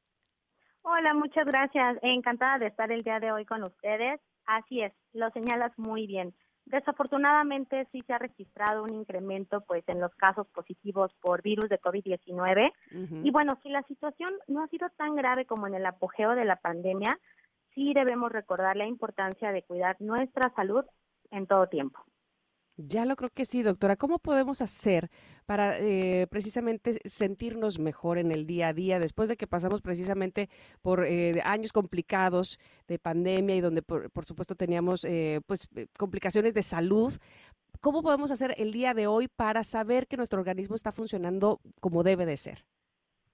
Hola, 0.80 1.12
muchas 1.12 1.44
gracias. 1.44 1.98
Encantada 2.00 2.58
de 2.58 2.68
estar 2.68 2.90
el 2.90 3.02
día 3.02 3.20
de 3.20 3.32
hoy 3.32 3.44
con 3.44 3.62
ustedes. 3.64 4.18
Así 4.46 4.80
es, 4.80 4.94
lo 5.12 5.28
señalas 5.32 5.72
muy 5.76 6.06
bien. 6.06 6.32
Desafortunadamente 6.64 7.86
sí 7.92 8.02
se 8.06 8.14
ha 8.14 8.18
registrado 8.18 8.82
un 8.82 8.94
incremento 8.94 9.60
pues 9.60 9.84
en 9.88 10.00
los 10.00 10.14
casos 10.14 10.48
positivos 10.48 11.12
por 11.20 11.42
virus 11.42 11.68
de 11.68 11.80
COVID-19 11.80 12.72
y 13.22 13.30
bueno, 13.30 13.56
si 13.62 13.68
la 13.68 13.82
situación 13.84 14.32
no 14.48 14.64
ha 14.64 14.68
sido 14.68 14.88
tan 14.96 15.14
grave 15.14 15.44
como 15.44 15.68
en 15.68 15.74
el 15.74 15.86
apogeo 15.86 16.34
de 16.34 16.44
la 16.44 16.56
pandemia, 16.56 17.20
sí 17.76 17.92
debemos 17.94 18.32
recordar 18.32 18.76
la 18.76 18.86
importancia 18.86 19.52
de 19.52 19.62
cuidar 19.62 19.96
nuestra 20.00 20.52
salud 20.56 20.84
en 21.30 21.46
todo 21.46 21.68
tiempo. 21.68 22.00
Ya 22.78 23.06
lo 23.06 23.16
creo 23.16 23.30
que 23.30 23.46
sí, 23.46 23.62
doctora. 23.62 23.96
¿Cómo 23.96 24.18
podemos 24.18 24.60
hacer 24.60 25.10
para 25.46 25.78
eh, 25.78 26.26
precisamente 26.28 27.00
sentirnos 27.04 27.78
mejor 27.78 28.18
en 28.18 28.32
el 28.32 28.46
día 28.46 28.68
a 28.68 28.72
día 28.74 28.98
después 28.98 29.30
de 29.30 29.36
que 29.36 29.46
pasamos 29.46 29.80
precisamente 29.80 30.50
por 30.82 31.06
eh, 31.06 31.40
años 31.44 31.72
complicados 31.72 32.58
de 32.86 32.98
pandemia 32.98 33.56
y 33.56 33.60
donde 33.62 33.80
por, 33.80 34.10
supuesto 34.26 34.56
teníamos 34.56 35.06
eh, 35.06 35.40
pues 35.46 35.68
complicaciones 35.98 36.52
de 36.52 36.62
salud? 36.62 37.14
¿Cómo 37.80 38.02
podemos 38.02 38.30
hacer 38.30 38.54
el 38.58 38.72
día 38.72 38.92
de 38.92 39.06
hoy 39.06 39.28
para 39.28 39.62
saber 39.62 40.06
que 40.06 40.18
nuestro 40.18 40.38
organismo 40.38 40.74
está 40.74 40.92
funcionando 40.92 41.60
como 41.80 42.02
debe 42.02 42.26
de 42.26 42.36
ser? 42.36 42.64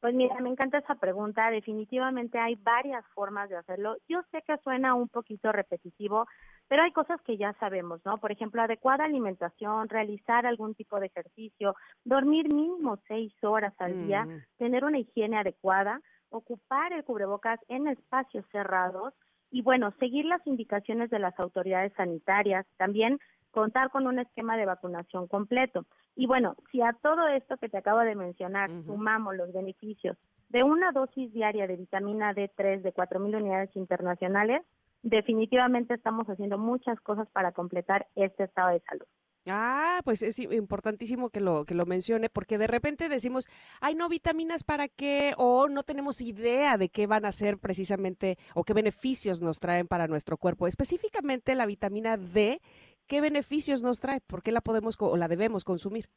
Pues 0.03 0.15
mira, 0.15 0.35
me 0.41 0.49
encanta 0.49 0.79
esa 0.79 0.97
pregunta. 0.97 1.49
Definitivamente 1.53 2.37
hay 2.37 2.57
varias 2.57 3.07
formas 3.15 3.49
de 3.49 3.57
hacerlo. 3.57 3.97
Yo 4.09 4.21
sé 4.33 4.43
que 4.45 4.59
suena 4.59 4.97
un 4.97 5.09
poquito 5.09 5.53
repetitivo, 5.53 6.27
pero 6.67 6.83
hay 6.83 6.91
cosas 6.91 7.21
que 7.23 7.37
ya 7.37 7.53
sabemos, 7.61 8.01
¿no? 8.05 8.19
Por 8.19 8.33
ejemplo, 8.33 8.61
adecuada 8.61 9.05
alimentación, 9.05 9.89
realizar 9.89 10.45
algún 10.45 10.75
tipo 10.75 10.99
de 10.99 11.07
ejercicio, 11.07 11.77
dormir 12.05 12.53
mínimo 12.53 12.99
seis 13.07 13.33
horas 13.45 13.75
al 13.79 14.09
día, 14.09 14.25
mm. 14.25 14.43
tener 14.59 14.85
una 14.85 14.99
higiene 14.99 15.39
adecuada, 15.39 16.01
ocupar 16.31 16.93
el 16.93 17.05
cubrebocas 17.05 17.61
en 17.69 17.87
espacios 17.87 18.45
cerrados 18.51 19.15
y 19.53 19.63
bueno, 19.63 19.95
seguir 20.01 20.25
las 20.25 20.45
indicaciones 20.49 21.11
de 21.11 21.21
las 21.21 21.39
autoridades 21.39 21.93
sanitarias, 21.93 22.67
también 22.77 23.21
contar 23.53 23.91
con 23.91 24.07
un 24.07 24.19
esquema 24.19 24.57
de 24.57 24.67
vacunación 24.67 25.29
completo. 25.29 25.87
Y 26.17 26.27
bueno, 26.27 26.57
si 26.71 26.83
a 26.83 26.93
todo 26.93 27.29
esto 27.29 27.57
que 27.59 27.69
te 27.69 27.79
acabo 27.79 28.01
de 28.01 28.17
mencionar 28.17 28.71
sumamos 28.85 29.37
los 29.37 29.53
beneficios 29.53 30.17
de 30.49 30.65
una 30.65 30.93
dosis 30.93 31.33
diaria 31.33 31.67
de 31.67 31.77
vitamina 31.77 32.35
D3 32.35 32.83
de 32.83 32.93
4.000 32.93 33.37
unidades 33.37 33.75
internacionales, 33.77 34.63
definitivamente 35.03 35.95
estamos 35.95 36.25
haciendo 36.29 36.59
muchas 36.59 37.01
cosas 37.01 37.29
para 37.31 37.53
completar 37.53 38.07
este 38.17 38.45
estado 38.45 38.71
de 38.71 38.81
salud. 38.81 39.07
Ah, 39.47 40.01
pues 40.05 40.23
es 40.23 40.39
importantísimo 40.39 41.31
que 41.31 41.41
lo 41.41 41.65
que 41.65 41.75
lo 41.75 41.85
mencione 41.85 42.29
porque 42.29 42.59
de 42.59 42.69
repente 42.69 43.09
decimos, 43.09 43.49
"Ay, 43.81 43.97
no 43.97 44.09
vitaminas 44.09 44.63
para 44.63 44.87
qué" 44.87 45.35
o 45.37 45.69
no 45.69 45.83
tenemos 45.83 46.21
idea 46.21 46.77
de 46.77 46.91
qué 46.91 47.09
van 47.09 47.25
a 47.25 47.33
ser 47.33 47.59
precisamente 47.59 48.39
o 48.55 48.63
qué 48.63 48.73
beneficios 48.73 49.43
nos 49.43 49.59
traen 49.59 49.89
para 49.89 50.07
nuestro 50.07 50.37
cuerpo. 50.37 50.69
Específicamente 50.69 51.57
la 51.57 51.67
vitamina 51.67 52.17
D, 52.17 52.61
¿qué 53.07 53.21
beneficios 53.21 53.83
nos 53.83 54.01
trae? 54.01 54.21
¿Por 54.21 54.43
qué 54.43 54.53
la 54.53 54.61
podemos 54.61 54.97
o 55.01 55.17
la 55.17 55.29
debemos 55.29 55.65
consumir? 55.65 56.09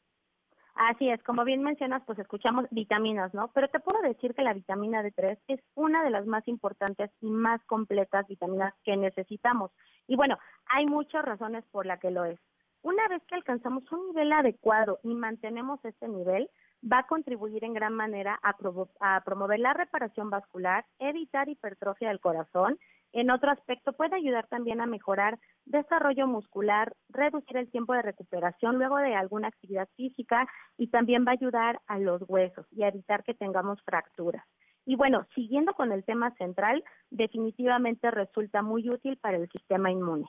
Así 0.76 1.08
es, 1.08 1.22
como 1.22 1.44
bien 1.44 1.62
mencionas, 1.62 2.02
pues 2.04 2.18
escuchamos 2.18 2.66
vitaminas, 2.70 3.32
¿no? 3.32 3.48
Pero 3.54 3.68
te 3.68 3.80
puedo 3.80 4.02
decir 4.02 4.34
que 4.34 4.42
la 4.42 4.52
vitamina 4.52 5.02
D3 5.02 5.38
es 5.48 5.60
una 5.74 6.04
de 6.04 6.10
las 6.10 6.26
más 6.26 6.46
importantes 6.48 7.10
y 7.22 7.30
más 7.30 7.64
completas 7.64 8.26
vitaminas 8.28 8.74
que 8.84 8.94
necesitamos. 8.94 9.70
Y 10.06 10.16
bueno, 10.16 10.38
hay 10.66 10.84
muchas 10.84 11.24
razones 11.24 11.64
por 11.70 11.86
las 11.86 11.98
que 11.98 12.10
lo 12.10 12.26
es. 12.26 12.38
Una 12.82 13.08
vez 13.08 13.22
que 13.26 13.34
alcanzamos 13.34 13.90
un 13.90 14.08
nivel 14.08 14.30
adecuado 14.32 15.00
y 15.02 15.14
mantenemos 15.14 15.82
este 15.82 16.08
nivel, 16.08 16.50
va 16.84 17.00
a 17.00 17.06
contribuir 17.06 17.64
en 17.64 17.74
gran 17.74 17.94
manera 17.94 18.38
a, 18.42 19.20
promover 19.24 19.58
la 19.58 19.72
reparación 19.72 20.30
vascular, 20.30 20.84
evitar 20.98 21.48
hipertrofia 21.48 22.08
del 22.08 22.20
corazón 22.20 22.78
en 23.12 23.30
otro 23.30 23.50
aspecto, 23.50 23.92
puede 23.92 24.16
ayudar 24.16 24.46
también 24.48 24.80
a 24.80 24.86
mejorar 24.86 25.38
desarrollo 25.64 26.26
muscular, 26.26 26.94
reducir 27.08 27.56
el 27.56 27.70
tiempo 27.70 27.94
de 27.94 28.02
recuperación 28.02 28.76
luego 28.76 28.96
de 28.98 29.14
alguna 29.14 29.48
actividad 29.48 29.88
física 29.96 30.46
y 30.76 30.88
también 30.88 31.24
va 31.26 31.30
a 31.30 31.34
ayudar 31.40 31.80
a 31.86 31.98
los 31.98 32.22
huesos 32.28 32.66
y 32.70 32.82
a 32.82 32.88
evitar 32.88 33.24
que 33.24 33.34
tengamos 33.34 33.80
fracturas. 33.82 34.44
Y 34.84 34.94
bueno, 34.94 35.26
siguiendo 35.34 35.74
con 35.74 35.90
el 35.92 36.04
tema 36.04 36.32
central, 36.36 36.84
definitivamente 37.10 38.10
resulta 38.10 38.62
muy 38.62 38.88
útil 38.88 39.16
para 39.16 39.36
el 39.36 39.48
sistema 39.50 39.90
inmune. 39.90 40.26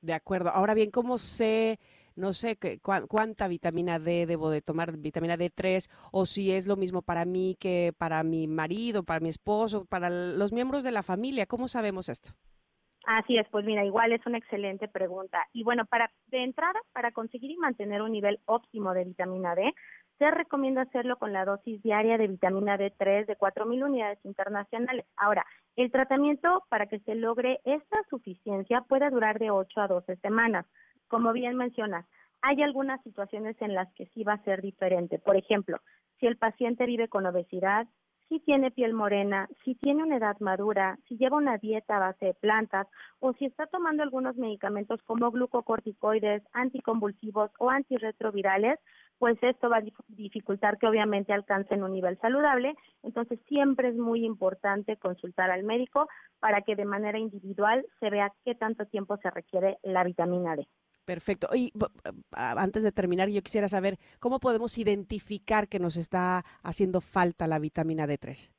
De 0.00 0.14
acuerdo. 0.14 0.50
Ahora 0.50 0.74
bien, 0.74 0.90
¿cómo 0.90 1.18
se 1.18 1.78
no 2.16 2.32
sé 2.32 2.58
cuánta 3.08 3.48
vitamina 3.48 3.98
D 3.98 4.26
debo 4.26 4.50
de 4.50 4.62
tomar, 4.62 4.96
vitamina 4.96 5.36
D3, 5.36 5.90
o 6.12 6.26
si 6.26 6.52
es 6.52 6.66
lo 6.66 6.76
mismo 6.76 7.02
para 7.02 7.24
mí 7.24 7.56
que 7.58 7.92
para 7.96 8.22
mi 8.22 8.46
marido, 8.46 9.02
para 9.02 9.20
mi 9.20 9.28
esposo, 9.28 9.84
para 9.84 10.10
los 10.10 10.52
miembros 10.52 10.84
de 10.84 10.92
la 10.92 11.02
familia. 11.02 11.46
¿Cómo 11.46 11.68
sabemos 11.68 12.08
esto? 12.08 12.32
Así 13.04 13.36
es, 13.36 13.48
pues 13.48 13.64
mira, 13.64 13.84
igual 13.84 14.12
es 14.12 14.24
una 14.26 14.38
excelente 14.38 14.86
pregunta. 14.86 15.38
Y 15.52 15.64
bueno, 15.64 15.86
para 15.86 16.10
de 16.28 16.44
entrada, 16.44 16.78
para 16.92 17.10
conseguir 17.10 17.50
y 17.50 17.56
mantener 17.56 18.00
un 18.00 18.12
nivel 18.12 18.38
óptimo 18.46 18.94
de 18.94 19.04
vitamina 19.04 19.54
D, 19.56 19.74
se 20.18 20.30
recomienda 20.30 20.82
hacerlo 20.82 21.16
con 21.16 21.32
la 21.32 21.44
dosis 21.44 21.82
diaria 21.82 22.16
de 22.16 22.28
vitamina 22.28 22.78
D3 22.78 23.26
de 23.26 23.36
4.000 23.36 23.84
unidades 23.84 24.24
internacionales. 24.24 25.04
Ahora, 25.16 25.44
el 25.74 25.90
tratamiento 25.90 26.64
para 26.68 26.86
que 26.86 27.00
se 27.00 27.16
logre 27.16 27.60
esta 27.64 27.98
suficiencia 28.08 28.82
puede 28.82 29.10
durar 29.10 29.40
de 29.40 29.50
8 29.50 29.80
a 29.80 29.88
12 29.88 30.16
semanas. 30.16 30.66
Como 31.12 31.34
bien 31.34 31.56
mencionas, 31.56 32.06
hay 32.40 32.62
algunas 32.62 33.02
situaciones 33.02 33.60
en 33.60 33.74
las 33.74 33.92
que 33.92 34.06
sí 34.14 34.24
va 34.24 34.32
a 34.32 34.44
ser 34.44 34.62
diferente. 34.62 35.18
Por 35.18 35.36
ejemplo, 35.36 35.76
si 36.18 36.26
el 36.26 36.38
paciente 36.38 36.86
vive 36.86 37.08
con 37.08 37.26
obesidad, 37.26 37.86
si 38.30 38.40
tiene 38.40 38.70
piel 38.70 38.94
morena, 38.94 39.46
si 39.62 39.74
tiene 39.74 40.04
una 40.04 40.16
edad 40.16 40.38
madura, 40.40 40.98
si 41.06 41.18
lleva 41.18 41.36
una 41.36 41.58
dieta 41.58 41.96
a 41.96 42.00
base 42.00 42.24
de 42.24 42.32
plantas 42.32 42.86
o 43.20 43.34
si 43.34 43.44
está 43.44 43.66
tomando 43.66 44.02
algunos 44.02 44.36
medicamentos 44.36 45.02
como 45.02 45.30
glucocorticoides, 45.30 46.44
anticonvulsivos 46.54 47.50
o 47.58 47.68
antirretrovirales, 47.68 48.80
pues 49.18 49.36
esto 49.42 49.68
va 49.68 49.76
a 49.76 49.84
dificultar 50.08 50.78
que 50.78 50.86
obviamente 50.86 51.34
alcancen 51.34 51.82
un 51.82 51.92
nivel 51.92 52.18
saludable. 52.20 52.74
Entonces 53.02 53.38
siempre 53.48 53.88
es 53.88 53.96
muy 53.96 54.24
importante 54.24 54.96
consultar 54.96 55.50
al 55.50 55.62
médico 55.62 56.08
para 56.40 56.62
que 56.62 56.74
de 56.74 56.86
manera 56.86 57.18
individual 57.18 57.84
se 58.00 58.08
vea 58.08 58.32
qué 58.46 58.54
tanto 58.54 58.86
tiempo 58.86 59.18
se 59.18 59.28
requiere 59.30 59.76
la 59.82 60.04
vitamina 60.04 60.56
D. 60.56 60.66
Perfecto. 61.04 61.48
Y 61.54 61.72
antes 62.32 62.82
de 62.82 62.92
terminar, 62.92 63.28
yo 63.28 63.42
quisiera 63.42 63.68
saber 63.68 63.98
cómo 64.20 64.38
podemos 64.38 64.78
identificar 64.78 65.68
que 65.68 65.80
nos 65.80 65.96
está 65.96 66.44
haciendo 66.62 67.00
falta 67.00 67.46
la 67.46 67.58
vitamina 67.58 68.06
D3. 68.06 68.52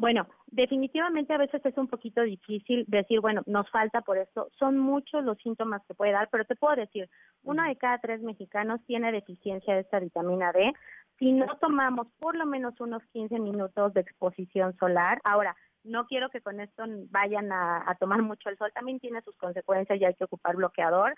Bueno, 0.00 0.26
definitivamente 0.46 1.34
a 1.34 1.38
veces 1.38 1.60
es 1.62 1.76
un 1.76 1.86
poquito 1.86 2.22
difícil 2.22 2.86
decir, 2.88 3.20
bueno, 3.20 3.42
nos 3.44 3.68
falta 3.68 4.00
por 4.00 4.16
esto. 4.16 4.48
Son 4.58 4.78
muchos 4.78 5.22
los 5.22 5.36
síntomas 5.42 5.82
que 5.86 5.92
puede 5.92 6.12
dar, 6.12 6.30
pero 6.30 6.46
te 6.46 6.56
puedo 6.56 6.74
decir, 6.74 7.10
uno 7.42 7.62
de 7.64 7.76
cada 7.76 7.98
tres 7.98 8.22
mexicanos 8.22 8.80
tiene 8.86 9.12
deficiencia 9.12 9.74
de 9.74 9.80
esta 9.80 10.00
vitamina 10.00 10.52
D. 10.52 10.72
Si 11.18 11.32
no 11.32 11.46
tomamos 11.60 12.06
por 12.18 12.34
lo 12.38 12.46
menos 12.46 12.80
unos 12.80 13.02
15 13.12 13.40
minutos 13.40 13.92
de 13.92 14.00
exposición 14.00 14.74
solar, 14.78 15.20
ahora, 15.22 15.54
no 15.84 16.06
quiero 16.06 16.30
que 16.30 16.40
con 16.40 16.60
esto 16.60 16.84
vayan 17.10 17.52
a, 17.52 17.84
a 17.86 17.94
tomar 17.96 18.22
mucho 18.22 18.48
el 18.48 18.56
sol, 18.56 18.70
también 18.74 19.00
tiene 19.00 19.20
sus 19.20 19.36
consecuencias 19.36 20.00
y 20.00 20.04
hay 20.06 20.14
que 20.14 20.24
ocupar 20.24 20.56
bloqueador, 20.56 21.14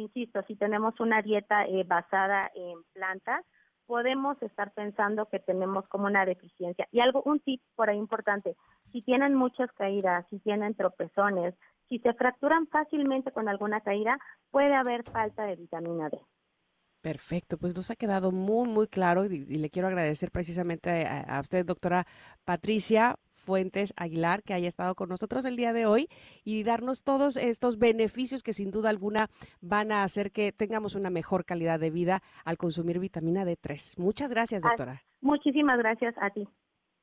insisto, 0.00 0.42
si 0.46 0.56
tenemos 0.56 0.98
una 1.00 1.22
dieta 1.22 1.64
eh, 1.64 1.84
basada 1.84 2.50
en 2.54 2.82
plantas, 2.92 3.44
podemos 3.86 4.40
estar 4.42 4.72
pensando 4.72 5.26
que 5.26 5.38
tenemos 5.38 5.86
como 5.88 6.06
una 6.06 6.24
deficiencia. 6.24 6.86
Y 6.92 7.00
algo, 7.00 7.22
un 7.24 7.40
tip 7.40 7.60
por 7.74 7.90
ahí 7.90 7.98
importante, 7.98 8.56
si 8.90 9.02
tienen 9.02 9.34
muchas 9.34 9.70
caídas, 9.72 10.26
si 10.30 10.38
tienen 10.38 10.74
tropezones, 10.74 11.54
si 11.88 11.98
se 11.98 12.14
fracturan 12.14 12.66
fácilmente 12.68 13.32
con 13.32 13.48
alguna 13.48 13.80
caída, 13.80 14.18
puede 14.50 14.74
haber 14.74 15.02
falta 15.04 15.44
de 15.44 15.56
vitamina 15.56 16.08
D. 16.08 16.18
Perfecto, 17.02 17.58
pues 17.58 17.74
nos 17.74 17.90
ha 17.90 17.96
quedado 17.96 18.30
muy, 18.30 18.68
muy 18.68 18.86
claro 18.86 19.24
y, 19.24 19.44
le 19.44 19.70
quiero 19.70 19.88
agradecer 19.88 20.30
precisamente 20.30 21.04
a 21.06 21.40
usted, 21.40 21.66
doctora 21.66 22.06
Patricia, 22.44 23.16
Fuentes 23.42 23.92
Aguilar, 23.96 24.42
que 24.42 24.54
haya 24.54 24.68
estado 24.68 24.94
con 24.94 25.08
nosotros 25.08 25.44
el 25.44 25.56
día 25.56 25.72
de 25.72 25.86
hoy 25.86 26.08
y 26.44 26.62
darnos 26.62 27.02
todos 27.02 27.36
estos 27.36 27.78
beneficios 27.78 28.42
que 28.42 28.52
sin 28.52 28.70
duda 28.70 28.90
alguna 28.90 29.28
van 29.60 29.92
a 29.92 30.02
hacer 30.02 30.30
que 30.30 30.52
tengamos 30.52 30.94
una 30.94 31.10
mejor 31.10 31.44
calidad 31.44 31.80
de 31.80 31.90
vida 31.90 32.22
al 32.44 32.56
consumir 32.56 32.98
vitamina 32.98 33.44
D3. 33.44 33.98
Muchas 33.98 34.30
gracias, 34.30 34.62
doctora. 34.62 35.02
Muchísimas 35.20 35.78
gracias 35.78 36.14
a 36.20 36.30
ti. 36.30 36.48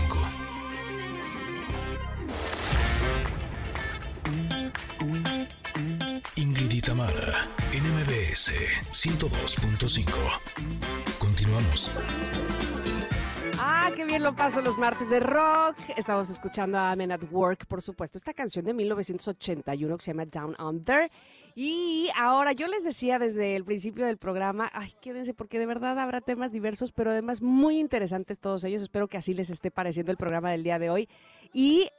Ingrid 6.37 6.73
y 6.73 6.81
Tamara, 6.81 7.49
en 7.73 7.85
MBS 7.95 8.53
102.5. 8.91 10.13
Continuamos. 11.19 11.93
Ah, 13.61 13.93
qué 13.95 14.05
bien 14.05 14.25
lo 14.25 14.35
paso 14.35 14.61
los 14.61 14.77
martes 14.79 15.09
de 15.09 15.21
rock. 15.21 15.77
Estamos 15.97 16.29
escuchando 16.29 16.77
a 16.79 16.97
Men 16.97 17.13
at 17.13 17.23
Work, 17.31 17.67
por 17.67 17.81
supuesto, 17.81 18.19
esta 18.19 18.35
canción 18.35 18.65
de 18.65 18.75
1981 18.75 19.97
que 19.97 20.03
se 20.03 20.11
llama 20.11 20.25
Down 20.27 20.57
Under. 20.59 21.09
Y 21.55 22.09
ahora 22.17 22.53
yo 22.53 22.67
les 22.67 22.85
decía 22.85 23.19
desde 23.19 23.57
el 23.57 23.65
principio 23.65 24.07
del 24.07 24.17
programa, 24.17 24.71
ay, 24.73 24.93
quédense 25.01 25.35
porque 25.35 25.59
de 25.59 25.67
verdad 25.67 25.99
habrá 25.99 26.21
temas 26.21 26.51
diversos, 26.51 26.93
pero 26.93 27.11
además 27.11 27.43
muy 27.43 27.79
interesantes 27.79 28.39
todos 28.39 28.65
ellos. 28.65 28.83
Espero 28.83 29.09
que 29.09 29.19
así 29.19 29.35
les 29.35 29.51
esté 29.51 29.71
pareciendo 29.71 30.13
el 30.13 30.17
programa 30.17 30.51
del 30.51 30.63
día 30.63 30.79
de 30.79 30.91
hoy. 30.91 31.09
Y 31.53 31.91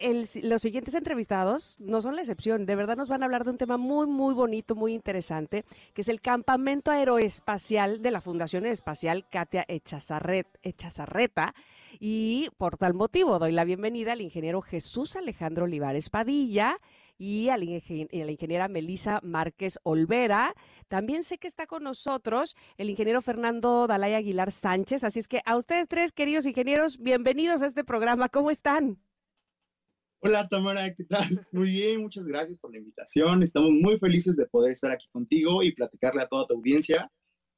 los 0.42 0.62
siguientes 0.62 0.96
entrevistados 0.96 1.78
no 1.80 2.02
son 2.02 2.16
la 2.16 2.22
excepción, 2.22 2.66
de 2.66 2.76
verdad 2.76 2.98
nos 2.98 3.10
van 3.10 3.22
a 3.22 3.26
hablar 3.26 3.44
de 3.44 3.52
un 3.52 3.58
tema 3.58 3.78
muy, 3.78 4.08
muy 4.08 4.34
bonito, 4.34 4.74
muy 4.76 4.94
interesante, 4.94 5.64
que 5.94 6.02
es 6.02 6.10
el 6.10 6.22
campamento 6.22 6.90
aeroespacial 6.90 8.02
de 8.02 8.12
la 8.12 8.22
Fundación 8.22 8.66
Espacial 8.66 9.28
Katia 9.30 9.66
Echazarreta. 9.68 11.54
Y 12.00 12.50
por 12.58 12.78
tal 12.78 12.96
motivo 12.96 13.38
doy 13.38 13.52
la 13.52 13.66
bienvenida 13.66 14.14
al 14.14 14.22
ingeniero 14.22 14.62
Jesús 14.62 15.16
Alejandro 15.16 15.66
Olivares 15.66 16.10
Padilla 16.10 16.80
y 17.24 17.48
a 17.48 17.58
la, 17.58 17.64
ingeniera 17.64 18.68
Melisa 18.68 19.22
Márquez 19.24 19.80
Olvera. 19.84 20.54
También 20.90 21.24
sé 21.24 21.38
que 21.38 21.48
está 21.48 21.68
con 21.68 21.82
nosotros 21.82 22.54
el 22.78 22.90
ingeniero 22.90 23.22
Fernando 23.22 23.88
Dalay 23.88 24.14
Aguilar 24.14 24.52
Sánchez. 24.52 25.06
Así 25.06 25.20
es 25.20 25.30
que 25.30 25.42
a 25.46 25.56
ustedes 25.56 25.88
tres, 25.88 26.12
queridos 26.12 26.46
ingenieros, 26.46 26.98
bienvenidos 26.98 27.62
a 27.62 27.68
este 27.68 27.86
programa. 27.86 28.28
¿Cómo 28.28 28.52
están? 28.52 29.00
Hola 30.20 30.50
Tamara, 30.50 30.94
¿qué 30.94 31.06
tal? 31.06 31.48
Muy 31.54 31.72
bien, 31.72 32.02
muchas 32.02 32.26
gracias 32.28 32.60
por 32.60 32.74
la 32.74 32.80
invitación. 32.80 33.42
Estamos 33.42 33.72
muy 33.72 33.98
felices 34.00 34.36
de 34.36 34.46
poder 34.46 34.74
estar 34.74 34.92
aquí 34.92 35.08
contigo 35.10 35.64
y 35.64 35.72
platicarle 35.72 36.24
a 36.24 36.28
toda 36.28 36.46
tu 36.46 36.56
audiencia 36.56 37.10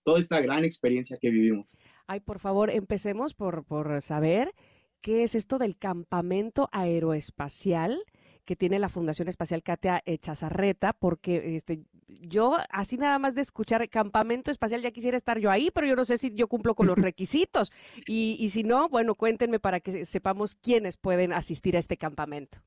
toda 0.03 0.19
esta 0.19 0.39
gran 0.41 0.63
experiencia 0.63 1.17
que 1.19 1.31
vivimos. 1.31 1.79
Ay, 2.05 2.19
por 2.19 2.37
favor, 2.37 2.69
empecemos 2.69 3.33
por, 3.33 3.65
por 3.65 3.99
saber 4.03 4.53
qué 5.01 5.23
es 5.23 5.33
esto 5.33 5.57
del 5.57 5.75
campamento 5.75 6.69
aeroespacial 6.71 8.03
que 8.45 8.55
tiene 8.55 8.79
la 8.79 8.89
Fundación 8.89 9.27
Espacial 9.27 9.63
Katia 9.63 10.03
Chazarreta, 10.19 10.93
porque 10.93 11.55
este, 11.55 11.83
yo 12.07 12.57
así 12.69 12.97
nada 12.97 13.19
más 13.19 13.35
de 13.35 13.41
escuchar 13.41 13.89
campamento 13.89 14.51
espacial 14.51 14.81
ya 14.81 14.91
quisiera 14.91 15.17
estar 15.17 15.39
yo 15.39 15.51
ahí, 15.51 15.71
pero 15.71 15.87
yo 15.87 15.95
no 15.95 16.05
sé 16.05 16.17
si 16.17 16.33
yo 16.33 16.47
cumplo 16.47 16.75
con 16.75 16.87
los 16.87 16.97
requisitos. 16.97 17.71
Y, 18.07 18.37
y 18.39 18.49
si 18.49 18.63
no, 18.63 18.89
bueno, 18.89 19.15
cuéntenme 19.15 19.59
para 19.59 19.79
que 19.79 20.05
sepamos 20.05 20.55
quiénes 20.55 20.97
pueden 20.97 21.33
asistir 21.33 21.75
a 21.75 21.79
este 21.79 21.97
campamento. 21.97 22.59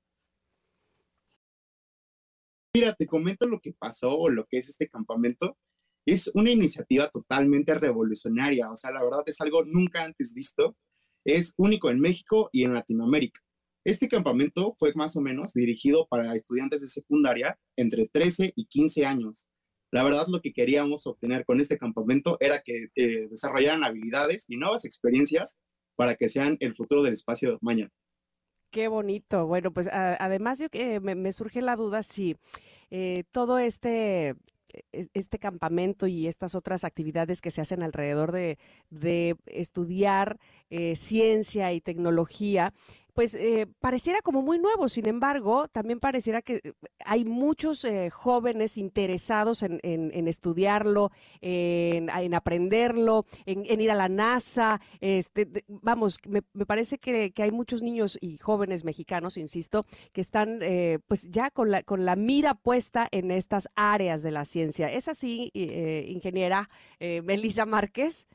Mira, 2.74 2.94
te 2.94 3.06
comento 3.06 3.46
lo 3.46 3.60
que 3.60 3.72
pasó 3.72 4.10
o 4.10 4.28
lo 4.28 4.44
que 4.44 4.58
es 4.58 4.68
este 4.68 4.88
campamento. 4.88 5.56
Es 6.06 6.30
una 6.34 6.50
iniciativa 6.50 7.08
totalmente 7.08 7.74
revolucionaria, 7.74 8.70
o 8.70 8.76
sea, 8.76 8.92
la 8.92 9.02
verdad 9.02 9.22
es 9.26 9.40
algo 9.40 9.64
nunca 9.64 10.04
antes 10.04 10.34
visto. 10.34 10.76
Es 11.24 11.54
único 11.56 11.90
en 11.90 12.00
México 12.00 12.48
y 12.52 12.64
en 12.64 12.74
Latinoamérica. 12.74 13.40
Este 13.88 14.06
campamento 14.06 14.74
fue 14.78 14.92
más 14.94 15.16
o 15.16 15.22
menos 15.22 15.54
dirigido 15.54 16.06
para 16.08 16.34
estudiantes 16.34 16.82
de 16.82 16.88
secundaria 16.88 17.58
entre 17.74 18.06
13 18.06 18.52
y 18.54 18.66
15 18.66 19.06
años. 19.06 19.48
La 19.90 20.04
verdad, 20.04 20.26
lo 20.28 20.42
que 20.42 20.52
queríamos 20.52 21.06
obtener 21.06 21.46
con 21.46 21.58
este 21.58 21.78
campamento 21.78 22.36
era 22.38 22.60
que 22.60 22.88
eh, 22.94 23.28
desarrollaran 23.30 23.84
habilidades 23.84 24.44
y 24.46 24.58
nuevas 24.58 24.84
experiencias 24.84 25.58
para 25.96 26.16
que 26.16 26.28
sean 26.28 26.58
el 26.60 26.74
futuro 26.74 27.02
del 27.02 27.14
espacio 27.14 27.52
de 27.52 27.58
mañana. 27.62 27.90
Qué 28.70 28.88
bonito. 28.88 29.46
Bueno, 29.46 29.72
pues 29.72 29.88
además 29.90 30.58
de 30.58 30.68
que 30.68 31.00
me, 31.00 31.32
surge 31.32 31.62
la 31.62 31.74
duda 31.74 32.02
si 32.02 32.36
eh, 32.90 33.24
todo 33.32 33.58
este 33.58 34.36
este 34.92 35.38
campamento 35.38 36.06
y 36.06 36.26
estas 36.26 36.54
otras 36.54 36.84
actividades 36.84 37.40
que 37.40 37.50
se 37.50 37.62
hacen 37.62 37.82
alrededor 37.82 38.32
de, 38.32 38.58
estudiar 39.46 40.38
eh, 40.68 40.94
ciencia 40.94 41.72
y 41.72 41.80
tecnología, 41.80 42.74
pues 43.18 43.34
eh, 43.34 43.66
pareciera 43.80 44.22
como 44.22 44.42
muy 44.42 44.60
nuevo, 44.60 44.88
sin 44.88 45.08
embargo, 45.08 45.66
también 45.66 45.98
pareciera 45.98 46.40
que 46.40 46.60
eh, 46.62 46.72
hay 47.04 47.24
muchos 47.24 47.84
eh, 47.84 48.10
jóvenes 48.10 48.78
interesados 48.78 49.64
en, 49.64 50.28
estudiarlo, 50.28 51.10
en, 51.40 52.34
aprenderlo, 52.34 53.26
en, 53.44 53.80
ir 53.80 53.90
a 53.90 53.96
la 53.96 54.08
NASA. 54.08 54.80
Este, 55.00 55.48
vamos, 55.66 56.20
me, 56.28 56.42
parece 56.64 56.98
que, 56.98 57.32
hay 57.38 57.50
muchos 57.50 57.82
niños 57.82 58.18
y 58.20 58.38
jóvenes 58.38 58.84
mexicanos, 58.84 59.36
insisto, 59.36 59.84
que 60.12 60.20
están 60.20 60.60
pues 61.08 61.28
ya 61.28 61.50
con 61.50 61.72
la, 61.72 61.82
con 61.82 62.04
la 62.04 62.14
mira 62.14 62.54
puesta 62.54 63.08
en 63.10 63.32
estas 63.32 63.68
áreas 63.74 64.22
de 64.22 64.30
la 64.30 64.44
ciencia. 64.44 64.92
¿Es 64.92 65.08
así, 65.08 65.50
ingeniera 65.54 66.70
Melissa 67.00 67.66
Márquez? 67.66 68.28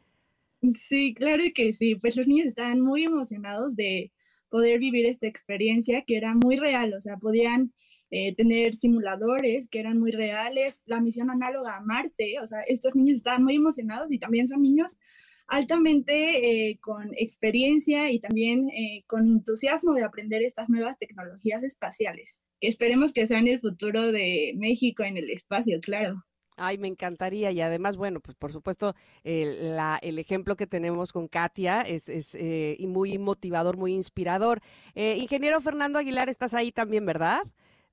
Sí, 0.76 1.14
claro 1.14 1.44
que 1.56 1.72
sí. 1.72 1.96
Pues 1.96 2.18
los 2.18 2.28
niños 2.28 2.48
están 2.48 2.82
muy 2.82 3.04
emocionados 3.04 3.78
de 3.78 4.13
poder 4.54 4.78
vivir 4.78 5.08
esta 5.08 5.26
experiencia 5.26 6.04
que 6.06 6.16
era 6.16 6.36
muy 6.36 6.58
real, 6.58 6.94
o 6.94 7.02
sea, 7.02 7.18
podían 7.18 7.74
eh, 8.12 8.36
tener 8.36 8.76
simuladores 8.76 9.68
que 9.68 9.80
eran 9.80 9.98
muy 9.98 10.12
reales, 10.12 10.84
la 10.86 11.02
misión 11.02 11.32
análoga 11.32 11.76
a 11.76 11.82
Marte, 11.82 12.36
o 12.40 12.46
sea, 12.46 12.60
estos 12.68 12.94
niños 12.94 13.18
estaban 13.18 13.44
muy 13.44 13.56
emocionados 13.56 14.12
y 14.12 14.20
también 14.20 14.48
son 14.48 14.62
niños 14.62 15.00
altamente 15.48 16.70
eh, 16.70 16.78
con 16.82 17.10
experiencia 17.18 18.12
y 18.12 18.20
también 18.20 18.70
eh, 18.70 19.04
con 19.08 19.24
entusiasmo 19.38 19.96
de 19.96 20.04
aprender 20.04 20.44
estas 20.44 20.70
nuevas 20.70 21.00
tecnologías 21.00 21.64
espaciales, 21.64 22.44
esperemos 22.62 23.12
que 23.12 23.26
sean 23.26 23.48
el 23.48 23.60
futuro 23.60 24.12
de 24.12 24.54
México 24.56 25.04
en 25.04 25.18
el 25.18 25.32
espacio, 25.32 25.80
claro. 25.82 26.24
Ay, 26.56 26.78
me 26.78 26.88
encantaría. 26.88 27.52
Y 27.52 27.62
además, 27.62 27.98
bueno, 27.98 28.20
pues 28.20 28.36
por 28.36 28.52
supuesto, 28.52 28.96
el, 29.24 29.76
la, 29.76 30.00
el 30.02 30.20
ejemplo 30.20 30.56
que 30.56 30.68
tenemos 30.68 31.12
con 31.12 31.28
Katia 31.28 31.82
es, 31.82 32.10
es 32.10 32.36
eh, 32.36 32.78
muy 32.88 33.18
motivador, 33.18 33.78
muy 33.78 33.94
inspirador. 33.94 34.60
Eh, 34.96 35.18
ingeniero 35.18 35.60
Fernando 35.62 36.00
Aguilar, 36.00 36.30
estás 36.30 36.54
ahí 36.54 36.72
también, 36.72 37.06
¿verdad? 37.06 37.44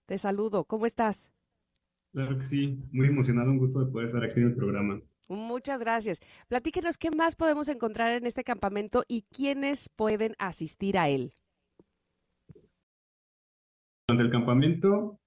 Te 0.07 0.19
saludo. 0.19 0.65
¿Cómo 0.65 0.87
estás? 0.87 1.31
Claro 2.13 2.37
que 2.37 2.43
sí, 2.43 2.83
muy 2.93 3.07
emocionado, 3.07 3.51
un 3.51 3.59
gusto 3.59 3.85
de 3.85 3.91
poder 3.91 4.09
estar 4.09 4.25
aquí 4.25 4.41
en 4.41 4.47
el 4.47 4.55
programa. 4.57 5.01
Muchas 5.29 5.81
gracias. 5.81 6.21
Platíquenos 6.49 6.99
qué 6.99 7.13
más 7.13 7.37
podemos 7.37 7.69
encontrar 7.69 8.15
en 8.15 8.27
este 8.27 8.43
campamento 8.43 9.05
y 9.07 9.23
quiénes 9.31 9.89
pueden 9.89 10.35
asistir 10.39 10.99
a 10.99 11.09
él. 11.09 11.33
Durante 14.09 14.25
el 14.25 14.33
campamento 14.33 15.20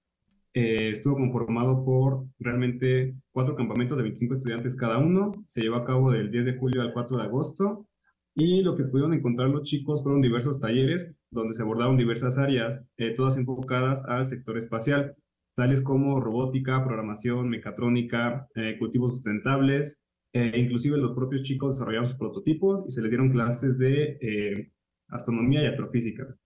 eh, 0.54 0.90
estuvo 0.90 1.16
conformado 1.16 1.84
por 1.84 2.26
realmente 2.38 3.16
cuatro 3.32 3.56
campamentos 3.56 3.98
de 3.98 4.04
25 4.04 4.34
estudiantes 4.34 4.76
cada 4.76 4.98
uno. 4.98 5.32
Se 5.48 5.60
llevó 5.60 5.76
a 5.76 5.84
cabo 5.84 6.12
del 6.12 6.30
10 6.30 6.44
de 6.46 6.56
julio 6.56 6.82
al 6.82 6.92
4 6.92 7.16
de 7.18 7.24
agosto. 7.24 7.88
Y 8.36 8.62
lo 8.62 8.76
que 8.76 8.84
pudieron 8.84 9.14
encontrar 9.14 9.48
los 9.50 9.64
chicos 9.64 10.02
fueron 10.02 10.20
diversos 10.22 10.60
talleres 10.60 11.12
donde 11.30 11.54
se 11.54 11.62
abordaron 11.62 11.96
diversas 11.96 12.38
áreas, 12.38 12.84
eh, 12.96 13.14
todas 13.14 13.36
enfocadas 13.36 14.04
al 14.04 14.24
sector 14.24 14.56
espacial, 14.56 15.10
tales 15.56 15.82
como 15.82 16.20
robótica, 16.20 16.84
programación, 16.84 17.48
mecatrónica, 17.48 18.48
eh, 18.54 18.76
cultivos 18.78 19.14
sustentables. 19.14 20.00
inclusive 20.34 20.98
los 20.98 21.14
propios 21.14 21.42
chicos 21.42 21.76
desarrollaron 21.76 22.08
sus 22.08 22.18
prototipos 22.18 22.84
y 22.88 22.90
se 22.90 23.02
les 23.02 23.10
dieron 23.10 23.30
clases 23.30 23.78
de 23.78 24.72
astronomía 25.08 25.62
y 25.62 25.66
astrofísica. 25.66 26.36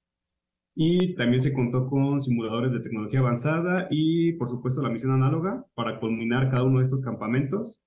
Y 0.80 1.16
también 1.16 1.42
se 1.42 1.52
contó 1.52 1.88
con 1.88 2.20
simuladores 2.20 2.70
de 2.70 2.78
tecnología 2.78 3.18
avanzada 3.18 3.88
y, 3.90 4.34
por 4.34 4.48
supuesto, 4.48 4.80
la 4.80 4.90
misión 4.90 5.10
análoga 5.10 5.66
para 5.74 5.98
culminar 5.98 6.50
cada 6.50 6.62
uno 6.62 6.78
de 6.78 6.84
estos 6.84 7.02
campamentos, 7.02 7.82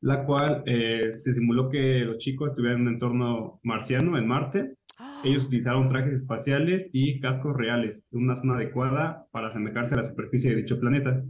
la 0.00 0.24
cual 0.24 0.62
eh, 0.66 1.10
se 1.10 1.34
simuló 1.34 1.70
que 1.70 2.04
los 2.04 2.18
chicos 2.18 2.50
estuvieran 2.50 2.82
en 2.82 2.86
un 2.86 2.92
entorno 2.94 3.58
marciano, 3.64 4.16
en 4.16 4.28
Marte. 4.28 4.76
Ellos 5.24 5.42
utilizaron 5.42 5.88
trajes 5.88 6.12
espaciales 6.12 6.88
y 6.92 7.18
cascos 7.18 7.56
reales 7.56 8.04
en 8.12 8.22
una 8.22 8.36
zona 8.36 8.54
adecuada 8.54 9.26
para 9.32 9.48
asemejarse 9.48 9.96
a 9.96 10.02
la 10.02 10.04
superficie 10.04 10.50
de 10.50 10.58
dicho 10.58 10.78
planeta. 10.78 11.24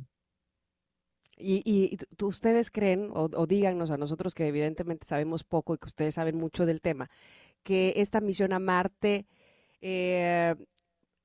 Y, 1.39 1.63
y 1.65 1.97
ustedes 2.23 2.71
creen, 2.71 3.09
o, 3.15 3.31
o, 3.35 3.47
díganos 3.47 3.91
a 3.91 3.97
nosotros 3.97 4.35
que 4.35 4.49
evidentemente 4.49 5.07
sabemos 5.07 5.45
poco 5.45 5.73
y 5.73 5.79
que 5.79 5.87
ustedes 5.87 6.17
saben 6.17 6.37
mucho 6.37 6.67
del 6.67 6.83
tema, 6.83 7.09
que 7.63 7.95
esta 7.97 8.21
misión 8.21 8.53
a 8.53 8.59
Marte 8.59 9.25
eh, 9.83 10.55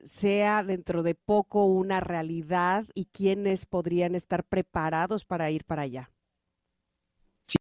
sea 0.02 0.64
dentro 0.64 1.04
de 1.04 1.16
poco 1.16 1.66
una 1.66 2.00
realidad 2.00 2.86
y 2.94 3.06
quiénes 3.06 3.66
podrían 3.66 4.16
estar 4.16 4.44
preparados 4.44 5.26
para 5.26 5.50
ir 5.52 5.64
para 5.64 5.84
allá. 5.84 6.12
Sí, 7.42 7.58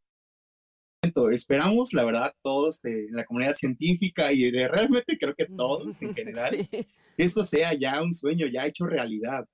esperamos, 1.31 1.93
la 1.93 2.05
verdad, 2.05 2.35
todos 2.43 2.81
de 2.83 3.09
la 3.11 3.25
comunidad 3.25 3.55
científica 3.55 4.33
y 4.33 4.51
de 4.51 4.69
realmente 4.69 5.19
creo 5.19 5.35
que 5.35 5.47
todos 5.47 6.03
en 6.03 6.15
general, 6.15 6.69
que 6.69 6.87
esto 7.17 7.45
sea 7.45 7.75
ya 7.75 8.03
un 8.03 8.13
sueño, 8.13 8.47
ya 8.47 8.67
hecho 8.67 8.87
realidad. 8.87 9.47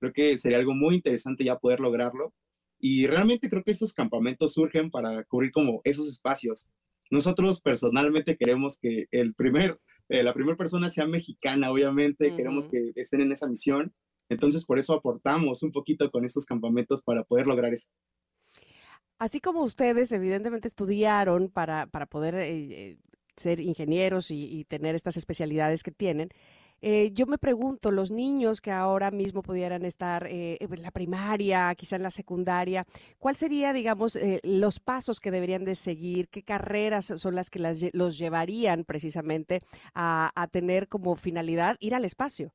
Creo 0.00 0.12
que 0.12 0.36
sería 0.36 0.58
algo 0.58 0.74
muy 0.74 0.96
interesante 0.96 1.44
ya 1.44 1.58
poder 1.58 1.80
lograrlo. 1.80 2.34
Y 2.80 3.06
realmente 3.08 3.50
creo 3.50 3.64
que 3.64 3.72
estos 3.72 3.92
campamentos 3.92 4.54
surgen 4.54 4.90
para 4.90 5.24
cubrir 5.24 5.50
como 5.50 5.80
esos 5.82 6.06
espacios. 6.06 6.68
Nosotros 7.10 7.60
personalmente 7.60 8.36
queremos 8.36 8.78
que 8.78 9.06
el 9.10 9.34
primer 9.34 9.78
eh, 10.08 10.22
la 10.22 10.32
primera 10.32 10.56
persona 10.56 10.88
sea 10.90 11.06
mexicana, 11.06 11.70
obviamente, 11.70 12.34
queremos 12.34 12.66
que 12.68 12.92
estén 12.94 13.20
en 13.20 13.32
esa 13.32 13.48
misión. 13.48 13.92
Entonces, 14.30 14.64
por 14.64 14.78
eso 14.78 14.94
aportamos 14.94 15.62
un 15.62 15.70
poquito 15.70 16.10
con 16.10 16.24
estos 16.24 16.44
campamentos 16.44 17.02
para 17.02 17.24
poder 17.24 17.46
lograr 17.46 17.72
eso. 17.72 17.88
Así 19.18 19.40
como 19.40 19.62
ustedes, 19.62 20.12
evidentemente, 20.12 20.68
estudiaron 20.68 21.50
para, 21.50 21.86
para 21.86 22.06
poder 22.06 22.36
eh, 22.36 22.90
eh, 22.90 22.98
ser 23.36 23.60
ingenieros 23.60 24.30
y, 24.30 24.64
tener 24.64 24.94
estas 24.94 25.16
especialidades 25.16 25.82
que 25.82 25.90
tienen, 25.90 26.30
eh, 26.80 27.10
yo 27.12 27.26
me 27.26 27.38
pregunto, 27.38 27.90
los 27.90 28.10
niños 28.10 28.60
que 28.60 28.70
ahora 28.70 29.10
mismo 29.10 29.42
pudieran 29.42 29.84
estar 29.84 30.26
eh, 30.26 30.58
en 30.60 30.82
la 30.82 30.90
primaria, 30.90 31.74
quizá 31.74 31.96
en 31.96 32.02
la 32.02 32.10
secundaria, 32.10 32.84
¿cuál 33.18 33.36
sería, 33.36 33.72
digamos, 33.72 34.16
eh, 34.16 34.40
los 34.44 34.80
pasos 34.80 35.20
que 35.20 35.30
deberían 35.30 35.64
de 35.64 35.74
seguir? 35.74 36.28
¿Qué 36.28 36.42
carreras 36.42 37.12
son 37.16 37.34
las 37.34 37.50
que 37.50 37.90
los 37.92 38.18
llevarían 38.18 38.84
precisamente 38.84 39.60
a 39.94 40.48
tener 40.52 40.88
como 40.88 41.16
finalidad 41.16 41.76
ir 41.80 41.94
al 41.94 42.04
espacio? 42.04 42.52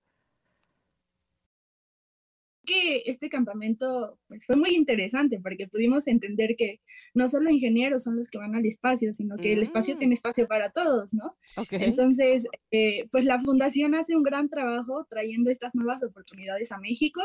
Que 2.65 3.03
este 3.05 3.29
campamento 3.29 4.19
pues, 4.27 4.45
fue 4.45 4.55
muy 4.55 4.75
interesante 4.75 5.39
porque 5.41 5.67
pudimos 5.67 6.07
entender 6.07 6.55
que 6.57 6.81
no 7.13 7.27
solo 7.29 7.49
ingenieros 7.49 8.03
son 8.03 8.17
los 8.17 8.29
que 8.29 8.37
van 8.37 8.55
al 8.55 8.65
espacio, 8.65 9.13
sino 9.13 9.37
que 9.37 9.53
el 9.53 9.63
espacio 9.63 9.97
tiene 9.97 10.13
mm. 10.13 10.17
espacio 10.17 10.47
para 10.47 10.71
todos, 10.71 11.13
¿no? 11.13 11.35
Entonces, 11.71 12.45
eh, 12.71 13.07
pues 13.11 13.25
la 13.25 13.39
fundación 13.41 13.95
hace 13.95 14.15
un 14.15 14.23
gran 14.23 14.49
trabajo 14.49 15.05
trayendo 15.09 15.51
estas 15.51 15.75
nuevas 15.75 16.03
oportunidades 16.03 16.71
a 16.71 16.79
México. 16.79 17.21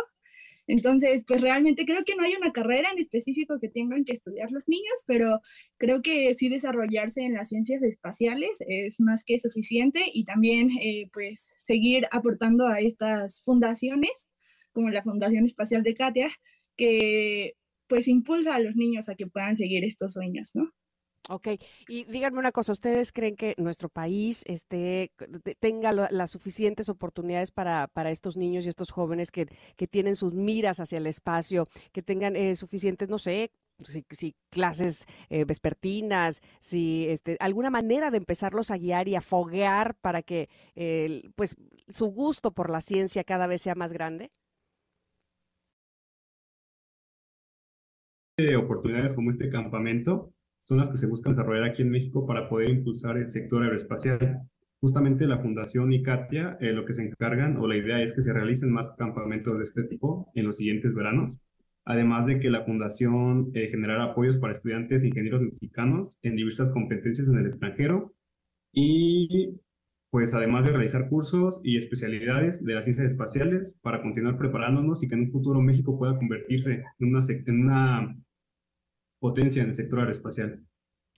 Entonces, 0.67 1.25
pues 1.27 1.41
realmente 1.41 1.87
creo 1.87 2.05
que 2.05 2.15
no 2.15 2.25
hay 2.25 2.35
una 2.35 2.53
carrera 2.53 2.91
en 2.93 2.99
específico 2.99 3.59
que 3.59 3.71
tengan 3.71 4.05
que 4.05 4.13
estudiar 4.13 4.51
los 4.51 4.65
niños, 4.69 5.05
pero 5.07 5.41
creo 5.79 6.03
que 6.03 6.35
sí 6.35 6.51
desarrollarse 6.51 7.23
en 7.23 7.33
las 7.33 7.49
ciencias 7.49 7.83
espaciales 7.83 8.59
es 8.67 9.01
más 9.01 9.25
que 9.25 9.39
suficiente 9.39 10.03
y 10.13 10.25
también 10.25 10.69
eh, 10.83 11.09
pues 11.15 11.49
seguir 11.57 12.07
aportando 12.11 12.67
a 12.67 12.81
estas 12.81 13.43
fundaciones 13.45 14.29
como 14.79 14.91
la 14.91 15.03
Fundación 15.03 15.45
Espacial 15.45 15.83
de 15.83 15.95
Katia, 15.95 16.31
que 16.77 17.55
pues 17.89 18.07
impulsa 18.07 18.55
a 18.55 18.61
los 18.61 18.77
niños 18.77 19.09
a 19.09 19.17
que 19.17 19.27
puedan 19.27 19.57
seguir 19.57 19.85
estos 19.85 20.13
sueños, 20.13 20.53
¿no? 20.55 20.71
Ok, 21.29 21.49
y 21.89 22.05
díganme 22.05 22.39
una 22.39 22.53
cosa, 22.53 22.71
¿ustedes 22.71 23.11
creen 23.11 23.35
que 23.35 23.57
nuestro 23.59 23.89
país 23.89 24.45
este, 24.47 25.11
tenga 25.59 25.91
las 25.93 26.31
suficientes 26.31 26.89
oportunidades 26.89 27.51
para, 27.51 27.89
para, 27.89 28.13
estos 28.13 28.37
niños 28.37 28.65
y 28.65 28.69
estos 28.69 28.93
jóvenes 28.93 29.33
que, 29.33 29.49
que, 29.77 29.89
tienen 29.89 30.15
sus 30.15 30.33
miras 30.33 30.79
hacia 30.79 30.99
el 30.99 31.09
espacio, 31.09 31.67
que 31.91 32.03
tengan 32.03 32.37
eh, 32.37 32.55
suficientes, 32.55 33.09
no 33.09 33.19
sé, 33.19 33.51
si, 34.11 34.37
clases 34.49 35.07
eh, 35.29 35.45
vespertinas, 35.45 36.41
si 36.61 37.09
este, 37.09 37.37
alguna 37.41 37.71
manera 37.71 38.13
de 38.13 38.19
empezarlos 38.19 38.71
a 38.71 38.79
guiar 38.79 39.09
y 39.09 39.17
a 39.17 39.21
foguear 39.21 39.97
para 39.97 40.23
que 40.23 40.49
pues 41.35 41.57
su 41.89 42.07
gusto 42.07 42.53
por 42.53 42.71
la 42.71 42.81
ciencia 42.81 43.25
cada 43.25 43.49
vez 43.49 43.63
sea 43.63 43.75
más 43.75 43.93
grande? 43.93 44.31
Oportunidades 48.57 49.15
como 49.15 49.31
este 49.31 49.51
campamento 49.51 50.33
son 50.65 50.79
las 50.79 50.91
que 50.91 50.97
se 50.97 51.09
buscan 51.09 51.33
desarrollar 51.33 51.65
aquí 51.65 51.83
en 51.83 51.91
México 51.91 52.27
para 52.27 52.49
poder 52.49 52.71
impulsar 52.71 53.17
el 53.17 53.31
sector 53.31 53.63
aeroespacial. 53.63 54.43
justamente 54.81 55.27
la 55.27 55.39
Fundación 55.39 55.93
y 55.93 56.05
eh, 56.07 56.73
lo 56.73 56.85
que 56.85 56.95
se 56.95 57.03
encargan 57.03 57.57
o 57.57 57.67
la 57.67 57.77
idea 57.77 58.01
es 58.01 58.15
que 58.15 58.21
se 58.21 58.33
realicen 58.33 58.71
más 58.71 58.91
campamentos 58.97 59.57
de 59.57 59.65
este 59.65 59.83
tipo 59.83 60.31
en 60.37 60.47
los 60.47 60.57
siguientes 60.59 60.95
veranos, 60.95 61.41
además 61.85 62.27
de 62.27 62.39
que 62.39 62.49
la 62.49 62.65
Fundación 62.65 63.51
eh, 63.55 63.67
generará 63.69 64.05
apoyos 64.05 64.39
para 64.39 64.53
estudiantes 64.53 65.03
e 65.03 65.09
ingenieros 65.09 65.43
mexicanos 65.43 66.21
en 66.23 66.37
diversas 66.37 66.71
competencias 66.71 67.29
en 67.29 67.39
el 67.39 67.47
extranjero 67.47 68.15
y 68.73 69.59
pues 70.11 70.33
además 70.35 70.65
de 70.65 70.73
realizar 70.73 71.09
cursos 71.09 71.61
y 71.65 71.77
especialidades 71.77 72.65
de 72.65 72.75
las 72.75 72.85
ciencias 72.85 73.11
espaciales 73.11 73.77
para 73.83 74.01
continuar 74.01 74.39
preparándonos 74.39 75.03
y 75.03 75.09
que 75.09 75.15
en 75.17 75.23
un 75.23 75.33
futuro 75.33 75.61
México 75.61 75.99
pueda 75.99 76.17
convertirse 76.17 76.85
en 77.01 77.09
una, 77.09 77.21
en 77.29 77.61
una 77.61 78.17
potencia 79.19 79.63
en 79.63 79.69
el 79.69 79.75
sector 79.75 80.01
aeroespacial. 80.01 80.63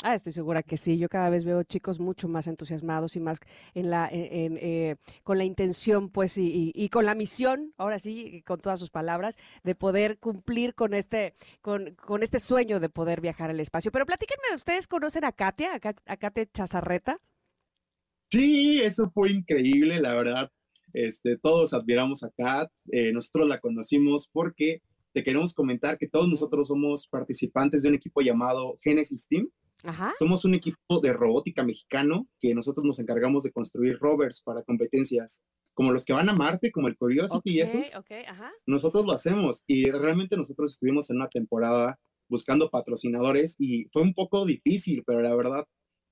Ah, 0.02 0.14
estoy 0.14 0.32
segura 0.32 0.62
que 0.62 0.78
sí. 0.78 0.96
Yo 0.96 1.08
cada 1.08 1.28
vez 1.28 1.44
veo 1.44 1.62
chicos 1.62 2.00
mucho 2.00 2.26
más 2.26 2.46
entusiasmados 2.46 3.16
y 3.16 3.20
más 3.20 3.38
en 3.74 3.90
la, 3.90 4.08
eh, 4.10 4.96
con 5.22 5.36
la 5.36 5.44
intención, 5.44 6.08
pues, 6.08 6.38
y, 6.38 6.88
con 6.88 7.04
la 7.04 7.14
misión, 7.14 7.74
ahora 7.76 7.98
sí, 7.98 8.42
con 8.46 8.60
todas 8.60 8.80
sus 8.80 8.90
palabras, 8.90 9.36
de 9.62 9.74
poder 9.74 10.18
cumplir 10.18 10.74
con 10.74 10.94
este, 10.94 11.34
con, 11.60 11.94
con 11.96 12.22
este 12.22 12.38
sueño 12.38 12.80
de 12.80 12.88
poder 12.88 13.20
viajar 13.20 13.50
al 13.50 13.60
espacio. 13.60 13.92
Pero 13.92 14.06
platíquenme, 14.06 14.54
¿ustedes 14.56 14.88
conocen 14.88 15.24
a 15.24 15.32
Katia, 15.32 15.72
a, 15.74 16.16
Katia 16.16 16.46
Chazarreta? 16.46 17.20
Sí, 18.30 18.80
eso 18.82 19.10
fue 19.12 19.32
increíble, 19.32 20.00
la 20.00 20.14
verdad. 20.14 20.50
Este, 20.92 21.36
todos 21.36 21.74
admiramos 21.74 22.22
a 22.22 22.30
Kat. 22.30 22.70
Eh, 22.90 23.12
nosotros 23.12 23.48
la 23.48 23.60
conocimos 23.60 24.30
porque 24.32 24.82
te 25.12 25.22
queremos 25.24 25.54
comentar 25.54 25.98
que 25.98 26.08
todos 26.08 26.28
nosotros 26.28 26.68
somos 26.68 27.06
participantes 27.08 27.82
de 27.82 27.88
un 27.88 27.94
equipo 27.94 28.20
llamado 28.20 28.78
Genesis 28.82 29.26
Team. 29.28 29.48
Somos 30.18 30.44
un 30.44 30.54
equipo 30.54 31.00
de 31.00 31.12
robótica 31.12 31.62
mexicano 31.62 32.28
que 32.38 32.54
nosotros 32.54 32.84
nos 32.84 32.98
encargamos 32.98 33.42
de 33.42 33.52
construir 33.52 33.98
rovers 33.98 34.42
para 34.42 34.62
competencias 34.62 35.42
como 35.72 35.92
los 35.92 36.04
que 36.04 36.12
van 36.12 36.28
a 36.28 36.34
Marte, 36.34 36.70
como 36.70 36.88
el 36.88 36.96
Curiosity 36.98 37.52
y 37.52 37.60
esos. 37.60 37.94
Nosotros 38.66 39.06
lo 39.06 39.12
hacemos 39.12 39.64
y 39.66 39.90
realmente 39.90 40.36
nosotros 40.36 40.72
estuvimos 40.72 41.08
en 41.08 41.16
una 41.16 41.28
temporada 41.28 41.98
buscando 42.28 42.70
patrocinadores 42.70 43.56
y 43.58 43.86
fue 43.92 44.02
un 44.02 44.12
poco 44.12 44.44
difícil, 44.44 45.02
pero 45.06 45.22
la 45.22 45.34
verdad 45.34 45.64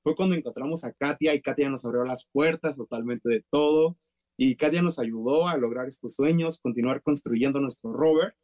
fue 0.02 0.16
cuando 0.16 0.34
encontramos 0.34 0.84
a 0.84 0.92
Katia 0.92 1.34
y 1.34 1.42
Katia 1.42 1.68
nos 1.68 1.84
abrió 1.84 2.04
las 2.04 2.26
puertas 2.32 2.76
totalmente 2.76 3.28
de 3.28 3.44
todo 3.50 3.98
y 4.38 4.56
Katia 4.56 4.80
nos 4.80 4.98
ayudó 4.98 5.46
a 5.46 5.58
lograr 5.58 5.86
estos 5.86 6.14
sueños, 6.14 6.60
continuar 6.60 7.02
construyendo 7.02 7.60
nuestro 7.60 7.92
rover 7.92 8.34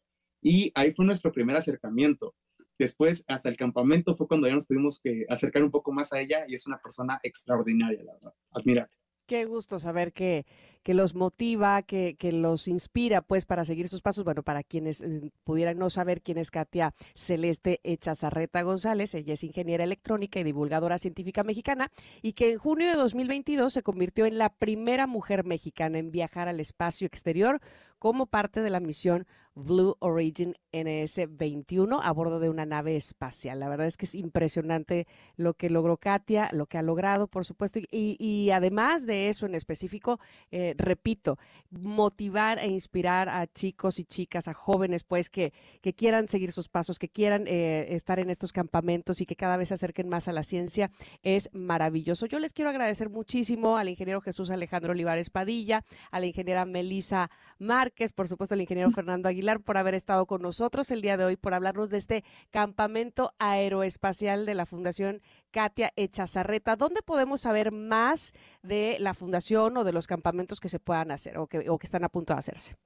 y 0.44 0.70
ahí 0.74 0.92
fue 0.92 1.06
nuestro 1.06 1.32
primer 1.32 1.56
acercamiento. 1.56 2.34
Después, 2.78 3.24
hasta 3.28 3.48
el 3.48 3.56
campamento 3.56 4.14
fue 4.14 4.28
cuando 4.28 4.46
ya 4.46 4.54
nos 4.54 4.66
tuvimos 4.66 5.00
que 5.00 5.24
acercar 5.28 5.64
un 5.64 5.70
poco 5.70 5.90
más 5.90 6.12
a 6.12 6.20
ella 6.20 6.44
y 6.46 6.54
es 6.54 6.66
una 6.66 6.78
persona 6.78 7.18
extraordinaria, 7.22 8.04
la 8.04 8.12
verdad, 8.12 8.34
admirable. 8.50 8.94
Qué 9.26 9.46
gusto 9.46 9.78
saber 9.80 10.12
que, 10.12 10.44
los 10.84 11.14
motiva, 11.14 11.80
que, 11.80 12.14
que, 12.18 12.30
los 12.30 12.68
inspira, 12.68 13.22
pues, 13.22 13.46
para 13.46 13.64
seguir 13.64 13.88
sus 13.88 14.02
pasos. 14.02 14.22
Bueno, 14.22 14.42
para 14.42 14.62
quienes 14.62 15.00
eh, 15.00 15.30
pudieran 15.44 15.78
no 15.78 15.88
saber 15.88 16.20
quién 16.20 16.36
es 16.36 16.50
Katia 16.50 16.94
Celeste 17.14 17.80
Echazarreta 17.84 18.60
González, 18.60 19.14
ella 19.14 19.32
es 19.32 19.44
ingeniera 19.44 19.84
electrónica 19.84 20.40
y 20.40 20.44
divulgadora 20.44 20.98
científica 20.98 21.42
mexicana 21.42 21.90
y 22.20 22.34
que 22.34 22.52
en 22.52 22.58
junio 22.58 22.88
de 22.88 22.96
2022 22.96 23.72
se 23.72 23.82
convirtió 23.82 24.26
en 24.26 24.36
la 24.36 24.50
primera 24.50 25.06
mujer 25.06 25.44
mexicana 25.44 25.98
en 25.98 26.10
viajar 26.10 26.48
al 26.48 26.60
espacio 26.60 27.06
exterior 27.06 27.62
como 28.04 28.26
parte 28.26 28.60
de 28.60 28.68
la 28.68 28.80
misión 28.80 29.26
Blue 29.54 29.96
Origin 30.00 30.56
NS-21 30.72 32.00
a 32.02 32.12
bordo 32.12 32.40
de 32.40 32.50
una 32.50 32.66
nave 32.66 32.96
espacial. 32.96 33.60
La 33.60 33.68
verdad 33.68 33.86
es 33.86 33.96
que 33.96 34.04
es 34.04 34.14
impresionante 34.14 35.06
lo 35.36 35.54
que 35.54 35.70
logró 35.70 35.96
Katia, 35.96 36.50
lo 36.52 36.66
que 36.66 36.76
ha 36.76 36.82
logrado, 36.82 37.28
por 37.28 37.44
supuesto, 37.44 37.78
y, 37.90 38.50
además 38.50 39.06
de 39.06 39.28
eso 39.28 39.46
en 39.46 39.54
específico, 39.54 40.18
eh, 40.50 40.74
repito, 40.76 41.38
motivar 41.70 42.58
e 42.58 42.66
inspirar 42.66 43.28
a 43.28 43.46
chicos 43.46 44.00
y 44.00 44.04
chicas, 44.04 44.48
a 44.48 44.54
jóvenes, 44.54 45.04
pues, 45.04 45.30
que, 45.30 45.52
que 45.80 45.94
quieran 45.94 46.26
seguir 46.26 46.50
sus 46.50 46.68
pasos, 46.68 46.98
que 46.98 47.08
quieran 47.08 47.44
eh, 47.46 47.94
estar 47.94 48.18
en 48.18 48.30
estos 48.30 48.52
campamentos 48.52 49.20
y 49.20 49.26
que 49.26 49.36
cada 49.36 49.56
vez 49.56 49.68
se 49.68 49.74
acerquen 49.74 50.08
más 50.08 50.26
a 50.26 50.32
la 50.32 50.42
ciencia, 50.42 50.90
es 51.22 51.48
maravilloso. 51.52 52.26
Yo 52.26 52.40
les 52.40 52.52
quiero 52.52 52.70
agradecer 52.70 53.08
muchísimo 53.08 53.76
al 53.76 53.88
ingeniero 53.88 54.20
Jesús 54.20 54.50
Alejandro 54.50 54.92
Olivares 54.92 55.30
Padilla, 55.30 55.84
a 56.10 56.18
la 56.18 56.26
ingeniera 56.26 56.64
Melisa 56.64 57.30
Márquez, 57.60 57.93
por 58.14 58.28
supuesto, 58.28 58.54
al 58.54 58.60
ingeniero 58.60 58.90
Fernando 58.90 59.28
Aguilar, 59.28 59.60
por 59.60 59.76
haber 59.76 59.94
estado 59.94 60.26
con 60.26 60.42
nosotros 60.42 60.90
el 60.90 61.00
día 61.00 61.16
de 61.16 61.24
hoy, 61.24 61.36
por 61.36 61.54
hablarnos 61.54 61.90
de 61.90 61.98
este 61.98 62.24
campamento 62.50 63.32
aeroespacial 63.38 64.46
de 64.46 64.54
la 64.54 64.66
Fundación 64.66 65.22
Katia 65.50 65.92
Echazarreta. 65.96 66.76
¿Dónde 66.76 67.02
podemos 67.02 67.42
saber 67.42 67.72
más 67.72 68.32
de 68.62 68.96
la 68.98 69.14
fundación 69.14 69.76
o 69.76 69.84
de 69.84 69.92
los 69.92 70.06
campamentos 70.06 70.60
que 70.60 70.68
se 70.68 70.80
puedan 70.80 71.10
hacer 71.10 71.38
o 71.38 71.46
que, 71.46 71.64
están 71.82 72.04
a 72.04 72.08
punto 72.08 72.32
de 72.32 72.38
hacerse? 72.38 72.76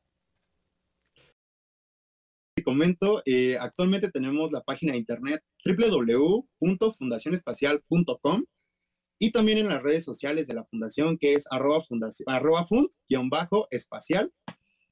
Te 2.54 2.64
comento, 2.64 3.22
eh, 3.24 3.56
actualmente 3.58 4.10
tenemos 4.10 4.52
la 4.52 4.62
página 4.62 4.92
de 4.92 4.98
internet 4.98 5.42
www.fundacionespacial.com 5.64 8.44
y 9.20 9.32
también 9.32 9.58
en 9.58 9.68
las 9.68 9.82
redes 9.82 10.04
sociales 10.04 10.46
de 10.46 10.54
la 10.54 10.64
fundación 10.64 11.18
que 11.18 11.34
es 11.34 11.46
arroba, 11.50 11.82
arroba 12.26 12.66
fund-espacial 12.66 14.32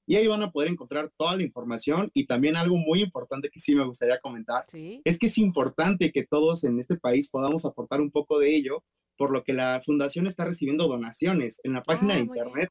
y 0.06 0.16
ahí 0.16 0.26
van 0.26 0.42
a 0.42 0.50
poder 0.50 0.70
encontrar 0.70 1.10
toda 1.16 1.36
la 1.36 1.42
información 1.42 2.10
y 2.14 2.26
también 2.26 2.56
algo 2.56 2.76
muy 2.76 3.02
importante 3.02 3.50
que 3.50 3.60
sí 3.60 3.74
me 3.74 3.84
gustaría 3.84 4.20
comentar 4.20 4.64
es 4.72 5.18
que 5.18 5.26
es 5.26 5.38
importante 5.38 6.12
que 6.12 6.24
todos 6.24 6.64
en 6.64 6.78
este 6.78 6.96
país 6.96 7.28
podamos 7.28 7.64
aportar 7.64 8.00
un 8.00 8.10
poco 8.10 8.38
de 8.38 8.54
ello, 8.54 8.84
por 9.18 9.32
lo 9.32 9.42
que 9.42 9.52
la 9.52 9.80
fundación 9.84 10.26
está 10.26 10.44
recibiendo 10.44 10.86
donaciones 10.86 11.60
en 11.64 11.72
la 11.72 11.82
página 11.82 12.14
de 12.14 12.20
ah, 12.20 12.24
internet. 12.24 12.70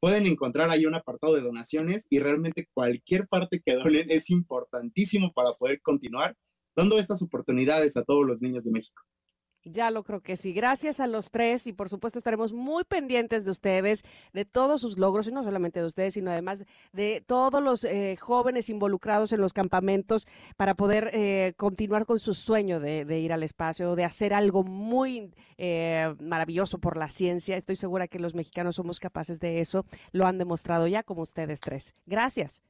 Pueden 0.00 0.26
encontrar 0.26 0.70
ahí 0.70 0.84
un 0.84 0.94
apartado 0.94 1.34
de 1.34 1.40
donaciones 1.40 2.06
y 2.10 2.18
realmente 2.18 2.68
cualquier 2.74 3.26
parte 3.26 3.62
que 3.64 3.74
donen 3.74 4.10
es 4.10 4.28
importantísimo 4.30 5.32
para 5.32 5.54
poder 5.54 5.80
continuar 5.80 6.36
dando 6.76 6.98
estas 6.98 7.22
oportunidades 7.22 7.96
a 7.96 8.04
todos 8.04 8.26
los 8.26 8.42
niños 8.42 8.64
de 8.64 8.72
México. 8.72 9.02
Ya 9.68 9.90
lo 9.90 10.04
creo 10.04 10.20
que 10.20 10.36
sí. 10.36 10.52
Gracias 10.52 11.00
a 11.00 11.08
los 11.08 11.32
tres 11.32 11.66
y 11.66 11.72
por 11.72 11.88
supuesto 11.88 12.20
estaremos 12.20 12.52
muy 12.52 12.84
pendientes 12.84 13.44
de 13.44 13.50
ustedes, 13.50 14.04
de 14.32 14.44
todos 14.44 14.80
sus 14.80 14.96
logros 14.96 15.26
y 15.26 15.32
no 15.32 15.42
solamente 15.42 15.80
de 15.80 15.86
ustedes, 15.86 16.14
sino 16.14 16.30
además 16.30 16.64
de 16.92 17.20
todos 17.26 17.60
los 17.60 17.82
eh, 17.82 18.16
jóvenes 18.20 18.70
involucrados 18.70 19.32
en 19.32 19.40
los 19.40 19.52
campamentos 19.52 20.28
para 20.56 20.74
poder 20.74 21.10
eh, 21.12 21.54
continuar 21.56 22.06
con 22.06 22.20
su 22.20 22.32
sueño 22.32 22.78
de, 22.78 23.18
ir 23.18 23.32
al 23.32 23.42
espacio, 23.42 23.96
de 23.96 24.04
hacer 24.04 24.32
algo 24.34 24.62
muy 24.62 25.32
eh, 25.58 26.14
maravilloso 26.20 26.78
por 26.78 26.96
la 26.96 27.08
ciencia. 27.08 27.56
Estoy 27.56 27.74
segura 27.74 28.06
que 28.06 28.20
los 28.20 28.36
mexicanos 28.36 28.76
somos 28.76 29.00
capaces 29.00 29.40
de 29.40 29.58
eso. 29.58 29.84
Lo 30.12 30.26
han 30.26 30.38
demostrado 30.38 30.86
ya 30.86 31.02
como 31.02 31.22
ustedes 31.22 31.58
tres. 31.58 31.92
Gracias. 32.06 32.62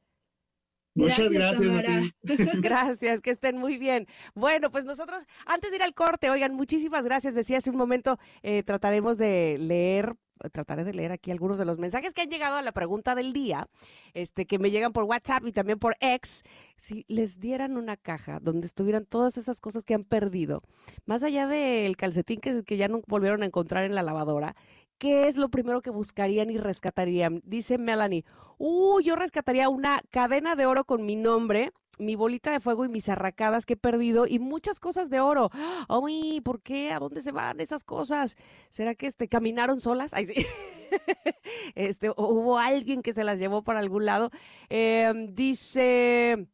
Muchas 0.97 1.29
gracias. 1.29 2.13
Gracias, 2.61 3.21
que 3.21 3.29
estén 3.29 3.57
muy 3.57 3.77
bien. 3.77 4.07
Bueno, 4.33 4.71
pues 4.71 4.85
nosotros, 4.85 5.25
antes 5.45 5.69
de 5.69 5.77
ir 5.77 5.83
al 5.83 5.93
corte, 5.93 6.29
oigan, 6.29 6.53
muchísimas 6.53 7.05
gracias. 7.05 7.35
Decía 7.35 7.57
hace 7.57 7.69
un 7.69 7.77
momento, 7.77 8.17
eh, 8.41 8.63
trataremos 8.63 9.17
de 9.17 9.57
leer 9.59 10.15
trataré 10.51 10.83
de 10.83 10.93
leer 10.93 11.11
aquí 11.11 11.31
algunos 11.31 11.57
de 11.57 11.65
los 11.65 11.77
mensajes 11.77 12.13
que 12.13 12.21
han 12.21 12.29
llegado 12.29 12.57
a 12.57 12.61
la 12.61 12.71
pregunta 12.71 13.15
del 13.15 13.33
día, 13.33 13.67
este, 14.13 14.45
que 14.45 14.59
me 14.59 14.71
llegan 14.71 14.93
por 14.93 15.03
WhatsApp 15.05 15.45
y 15.47 15.51
también 15.51 15.79
por 15.79 15.95
X. 15.99 16.43
Si 16.75 17.05
les 17.07 17.39
dieran 17.39 17.77
una 17.77 17.97
caja 17.97 18.39
donde 18.39 18.67
estuvieran 18.67 19.05
todas 19.05 19.37
esas 19.37 19.59
cosas 19.59 19.83
que 19.83 19.93
han 19.93 20.03
perdido, 20.03 20.61
más 21.05 21.23
allá 21.23 21.47
del 21.47 21.97
calcetín 21.97 22.39
que, 22.39 22.63
que 22.63 22.77
ya 22.77 22.87
no 22.87 23.01
volvieron 23.07 23.43
a 23.43 23.47
encontrar 23.47 23.83
en 23.83 23.95
la 23.95 24.03
lavadora, 24.03 24.55
¿qué 24.97 25.27
es 25.27 25.37
lo 25.37 25.49
primero 25.49 25.81
que 25.81 25.89
buscarían 25.89 26.49
y 26.49 26.57
rescatarían? 26.57 27.41
Dice 27.45 27.77
Melanie, 27.77 28.25
uh, 28.57 28.99
yo 29.01 29.15
rescataría 29.15 29.69
una 29.69 30.01
cadena 30.11 30.55
de 30.55 30.65
oro 30.65 30.85
con 30.85 31.05
mi 31.05 31.15
nombre, 31.15 31.71
mi 31.99 32.15
bolita 32.15 32.51
de 32.51 32.59
fuego 32.59 32.85
y 32.85 32.89
mis 32.89 33.09
arracadas 33.09 33.65
que 33.65 33.73
he 33.73 33.77
perdido 33.77 34.27
y 34.27 34.39
muchas 34.39 34.79
cosas 34.79 35.09
de 35.09 35.19
oro. 35.19 35.49
Uy, 35.89 36.41
¿por 36.41 36.61
qué? 36.61 36.91
¿A 36.91 36.99
dónde 36.99 37.21
se 37.21 37.31
van 37.31 37.59
esas 37.59 37.83
cosas? 37.83 38.35
¿Será 38.69 38.95
que 38.95 39.07
este, 39.07 39.27
caminaron 39.27 39.79
solas? 39.79 40.13
Ay, 40.13 40.25
sí. 40.25 40.35
este, 41.75 42.09
o 42.09 42.15
hubo 42.17 42.57
alguien 42.59 43.01
que 43.01 43.13
se 43.13 43.23
las 43.23 43.39
llevó 43.39 43.63
para 43.63 43.79
algún 43.79 44.05
lado. 44.05 44.31
Em, 44.69 45.33
dice 45.33 46.47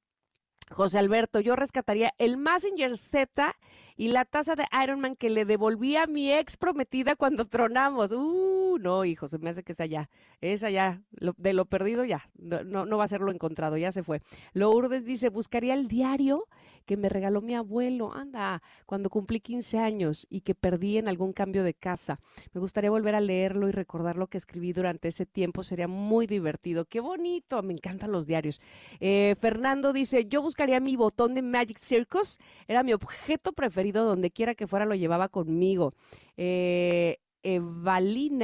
José 0.70 0.98
Alberto, 0.98 1.40
yo 1.40 1.56
rescataría 1.56 2.14
el 2.18 2.38
Messenger 2.38 2.98
Z 2.98 3.56
y 3.98 4.10
la 4.10 4.26
taza 4.26 4.56
de 4.56 4.66
Iron 4.84 5.00
Man 5.00 5.16
que 5.16 5.30
le 5.30 5.46
devolví 5.46 5.96
a 5.96 6.08
mi 6.08 6.32
ex 6.32 6.58
prometida 6.58 7.16
cuando 7.16 7.46
tronamos. 7.48 8.12
Uh, 8.12 8.78
no, 8.80 9.06
hijo, 9.06 9.28
se 9.28 9.38
me 9.38 9.50
hace 9.50 9.64
que 9.64 9.74
es 9.74 9.80
allá. 9.80 10.10
Es 10.42 10.64
allá. 10.64 11.02
de 11.38 11.54
lo 11.54 11.66
perdido 11.66 12.06
ya. 12.06 12.30
No, 12.38 12.86
no, 12.86 12.98
va 12.98 13.04
a 13.04 13.08
ser 13.08 13.22
lo 13.22 13.32
encontrado, 13.32 13.78
ya 13.78 13.92
se 13.92 14.04
fue. 14.04 14.22
Lourdes 14.54 15.06
dice, 15.06 15.30
buscaría 15.30 15.74
el 15.74 15.88
diario 15.88 16.48
que 16.86 16.98
me 16.98 17.10
regaló 17.10 17.42
mi 17.42 17.56
abuelo, 17.56 18.14
anda, 18.14 18.62
cuando 18.86 19.10
cumplí 19.10 19.40
15 19.40 19.80
años 19.80 20.28
y 20.30 20.42
que 20.42 20.56
perdí 20.56 20.98
en 20.98 21.08
algún 21.08 21.34
cambio 21.34 21.64
de 21.64 21.74
casa. 21.74 22.20
Me 22.54 22.60
gustaría 22.60 22.90
volver 22.90 23.16
a 23.16 23.22
leerlo 23.22 23.70
y 23.70 23.72
recordar 23.72 24.18
lo 24.18 24.28
que 24.28 24.38
escribí 24.38 24.74
durante 24.74 25.08
ese 25.08 25.26
tiempo, 25.26 25.64
sería 25.64 25.88
muy 25.88 26.28
divertido. 26.28 26.86
Qué 26.86 27.00
bonito, 27.00 27.62
me 27.64 27.74
encantan 27.74 28.12
los 28.12 28.28
diarios. 28.28 28.60
Eh, 29.00 29.36
Fernando 29.40 29.94
dice, 29.94 30.26
yo 30.26 30.42
buscaría 30.42 30.80
mi 30.80 30.96
botón 30.96 31.34
de 31.36 31.42
Magic 31.42 31.78
Circus, 31.78 32.40
era 32.68 32.84
mi 32.84 32.94
objeto 32.94 33.54
preferido, 33.54 33.83
donde 33.92 34.32
quiera 34.32 34.56
que 34.56 34.68
fuera 34.68 34.86
lo 34.86 34.96
llevaba 34.96 35.30
conmigo. 35.30 35.94
Eh, 36.38 37.18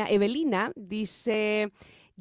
Evelina 0.10 0.72
dice, 0.76 1.72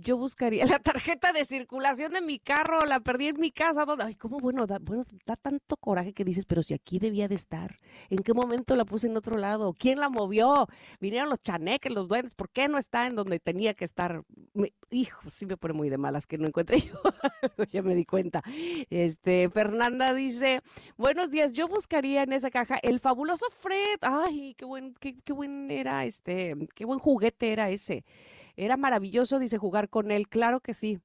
yo 0.00 0.16
buscaría 0.16 0.64
la 0.66 0.78
tarjeta 0.78 1.32
de 1.32 1.44
circulación 1.44 2.12
de 2.12 2.20
mi 2.20 2.38
carro, 2.38 2.84
la 2.86 3.00
perdí 3.00 3.28
en 3.28 3.40
mi 3.40 3.50
casa. 3.50 3.84
Ay, 3.98 4.14
cómo 4.14 4.38
bueno 4.38 4.66
da, 4.66 4.78
bueno, 4.78 5.04
da 5.26 5.36
tanto 5.36 5.76
coraje 5.76 6.12
que 6.12 6.24
dices, 6.24 6.46
pero 6.46 6.62
si 6.62 6.74
aquí 6.74 6.98
debía 6.98 7.28
de 7.28 7.34
estar. 7.34 7.76
¿En 8.10 8.18
qué 8.18 8.32
momento 8.32 8.76
la 8.76 8.84
puse 8.84 9.08
en 9.08 9.16
otro 9.16 9.36
lado? 9.36 9.74
¿Quién 9.78 9.98
la 10.00 10.08
movió? 10.08 10.66
Vinieron 11.00 11.28
los 11.28 11.40
chaneques, 11.42 11.92
los 11.92 12.08
duendes, 12.08 12.34
¿por 12.34 12.50
qué 12.50 12.68
no 12.68 12.78
está 12.78 13.06
en 13.06 13.16
donde 13.16 13.40
tenía 13.40 13.74
que 13.74 13.84
estar? 13.84 14.22
hijo, 14.90 15.28
sí 15.28 15.46
me 15.46 15.56
pone 15.56 15.74
muy 15.74 15.90
de 15.90 15.98
malas 15.98 16.26
que 16.26 16.38
no 16.38 16.46
encuentre 16.46 16.78
yo 17.58 17.64
ya 17.70 17.82
me 17.82 17.94
di 17.94 18.04
cuenta. 18.04 18.42
Este, 18.90 19.48
Fernanda 19.50 20.14
dice, 20.14 20.62
buenos 20.96 21.30
días, 21.30 21.52
yo 21.52 21.68
buscaría 21.68 22.22
en 22.22 22.32
esa 22.32 22.50
caja 22.50 22.78
el 22.82 23.00
fabuloso 23.00 23.46
Fred. 23.50 23.98
Ay, 24.00 24.54
qué 24.56 24.64
buen, 24.64 24.94
qué, 24.94 25.16
qué 25.24 25.32
buen 25.32 25.70
era 25.70 26.04
este, 26.04 26.54
qué 26.74 26.84
buen 26.84 26.98
juguete 26.98 27.52
era 27.52 27.70
ese. 27.70 28.04
Era 28.58 28.76
maravilloso, 28.76 29.38
dice, 29.38 29.56
jugar 29.56 29.88
con 29.88 30.10
él. 30.10 30.28
Claro 30.28 30.60
que 30.60 30.74
sí. 30.74 30.98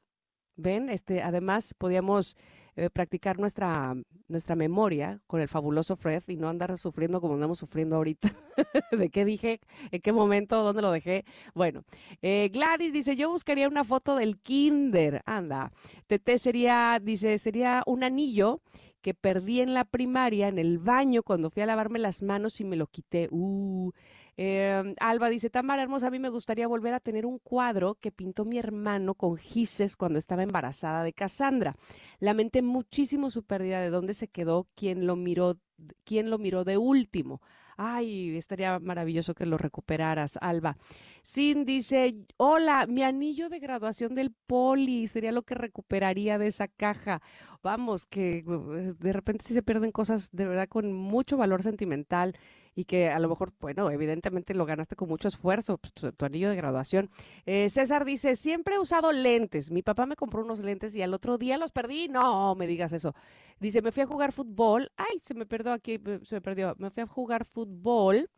Ven, 0.55 0.89
este, 0.89 1.21
además 1.21 1.75
podíamos 1.75 2.35
eh, 2.75 2.89
practicar 2.89 3.37
nuestra, 3.37 3.95
nuestra 4.27 4.55
memoria 4.55 5.19
con 5.27 5.39
el 5.39 5.47
fabuloso 5.47 5.95
Fred 5.95 6.23
y 6.27 6.35
no 6.35 6.49
andar 6.49 6.75
sufriendo 6.79 7.21
como 7.21 7.35
andamos 7.35 7.59
sufriendo 7.59 7.95
ahorita. 7.95 8.33
¿De 8.91 9.09
qué 9.09 9.23
dije? 9.23 9.59
¿En 9.91 10.01
qué 10.01 10.11
momento? 10.11 10.63
¿Dónde 10.63 10.81
lo 10.81 10.91
dejé? 10.91 11.25
Bueno, 11.53 11.83
eh, 12.23 12.49
Gladys 12.51 12.91
dice, 12.91 13.15
yo 13.15 13.29
buscaría 13.29 13.67
una 13.67 13.83
foto 13.83 14.15
del 14.15 14.39
kinder. 14.39 15.21
Anda. 15.27 15.71
Tete 16.07 16.39
sería, 16.39 16.99
dice, 16.99 17.37
sería 17.37 17.83
un 17.85 18.03
anillo 18.03 18.61
que 19.03 19.13
perdí 19.13 19.59
en 19.59 19.75
la 19.75 19.85
primaria, 19.85 20.47
en 20.47 20.57
el 20.57 20.79
baño, 20.79 21.21
cuando 21.21 21.51
fui 21.51 21.61
a 21.61 21.67
lavarme 21.67 21.99
las 21.99 22.23
manos 22.23 22.59
y 22.61 22.63
me 22.63 22.77
lo 22.77 22.87
quité. 22.87 23.27
Uh, 23.29 23.91
Em, 24.35 24.95
Alba 24.99 25.29
dice, 25.29 25.49
Tamara 25.49 25.83
hermosa, 25.83 26.07
a 26.07 26.11
mí 26.11 26.19
me 26.19 26.29
gustaría 26.29 26.67
volver 26.67 26.93
a 26.93 26.99
tener 26.99 27.25
un 27.25 27.39
cuadro 27.39 27.95
que 27.95 28.11
pintó 28.11 28.45
mi 28.45 28.57
hermano 28.57 29.13
con 29.13 29.37
gises 29.37 29.95
cuando 29.95 30.17
estaba 30.17 30.43
embarazada 30.43 31.03
de 31.03 31.13
Cassandra. 31.13 31.73
Lamenté 32.19 32.61
muchísimo 32.61 33.29
su 33.29 33.43
pérdida, 33.43 33.81
de 33.81 33.89
dónde 33.89 34.13
se 34.13 34.27
quedó, 34.27 34.67
quién 34.75 35.05
lo 35.05 35.15
miró, 35.15 35.57
quién 36.03 36.29
lo 36.29 36.39
miró 36.39 36.63
de 36.63 36.77
último. 36.77 37.41
Ay, 37.77 38.37
estaría 38.37 38.79
maravilloso 38.79 39.33
que 39.33 39.45
lo 39.45 39.57
recuperaras, 39.57 40.37
Alba. 40.41 40.77
Sin 41.21 41.65
dice, 41.65 42.15
hola, 42.37 42.85
mi 42.87 43.03
anillo 43.03 43.49
de 43.49 43.59
graduación 43.59 44.13
del 44.15 44.31
poli 44.31 45.07
sería 45.07 45.31
lo 45.31 45.43
que 45.43 45.55
recuperaría 45.55 46.37
de 46.37 46.47
esa 46.47 46.67
caja. 46.67 47.21
Vamos, 47.63 48.05
que 48.05 48.39
eh, 48.39 48.93
de 48.99 49.13
repente 49.13 49.45
sí 49.45 49.53
se 49.53 49.63
pierden 49.63 49.91
cosas 49.91 50.31
de 50.31 50.45
verdad 50.45 50.67
con 50.67 50.93
mucho 50.93 51.37
valor 51.37 51.63
sentimental 51.63 52.35
y 52.75 52.85
que 52.85 53.09
a 53.09 53.19
lo 53.19 53.29
mejor, 53.29 53.53
bueno, 53.59 53.89
evidentemente 53.91 54.53
lo 54.53 54.65
ganaste 54.65 54.95
con 54.95 55.09
mucho 55.09 55.27
esfuerzo, 55.27 55.77
pues, 55.77 55.93
tu, 55.93 56.25
anillo 56.25 56.49
de 56.49 56.55
graduación. 56.55 57.09
Eh, 57.45 57.69
César 57.69 58.05
dice, 58.05 58.35
siempre 58.35 58.75
he 58.75 58.79
usado 58.79 59.11
lentes. 59.11 59.71
Mi 59.71 59.81
papá 59.81 60.05
me 60.05 60.15
compró 60.15 60.43
unos 60.43 60.59
lentes 60.59 60.95
y 60.95 61.01
al 61.01 61.13
otro 61.13 61.37
día 61.37 61.57
los 61.57 61.71
perdí. 61.71 62.07
No, 62.07 62.55
me 62.55 62.67
digas 62.67 62.93
eso. 62.93 63.13
Dice, 63.59 63.81
me 63.81 63.91
fui 63.91 64.03
a 64.03 64.07
jugar 64.07 64.31
fútbol. 64.31 64.91
Ay, 64.97 65.19
se 65.21 65.33
me 65.33 65.45
perdió 65.45 65.73
aquí, 65.73 65.99
se 66.23 66.35
me 66.35 66.41
perdió. 66.41 66.75
Me 66.77 66.89
fui 66.89 67.03
a 67.03 67.07
jugar 67.07 67.45
fútbol 67.45 68.29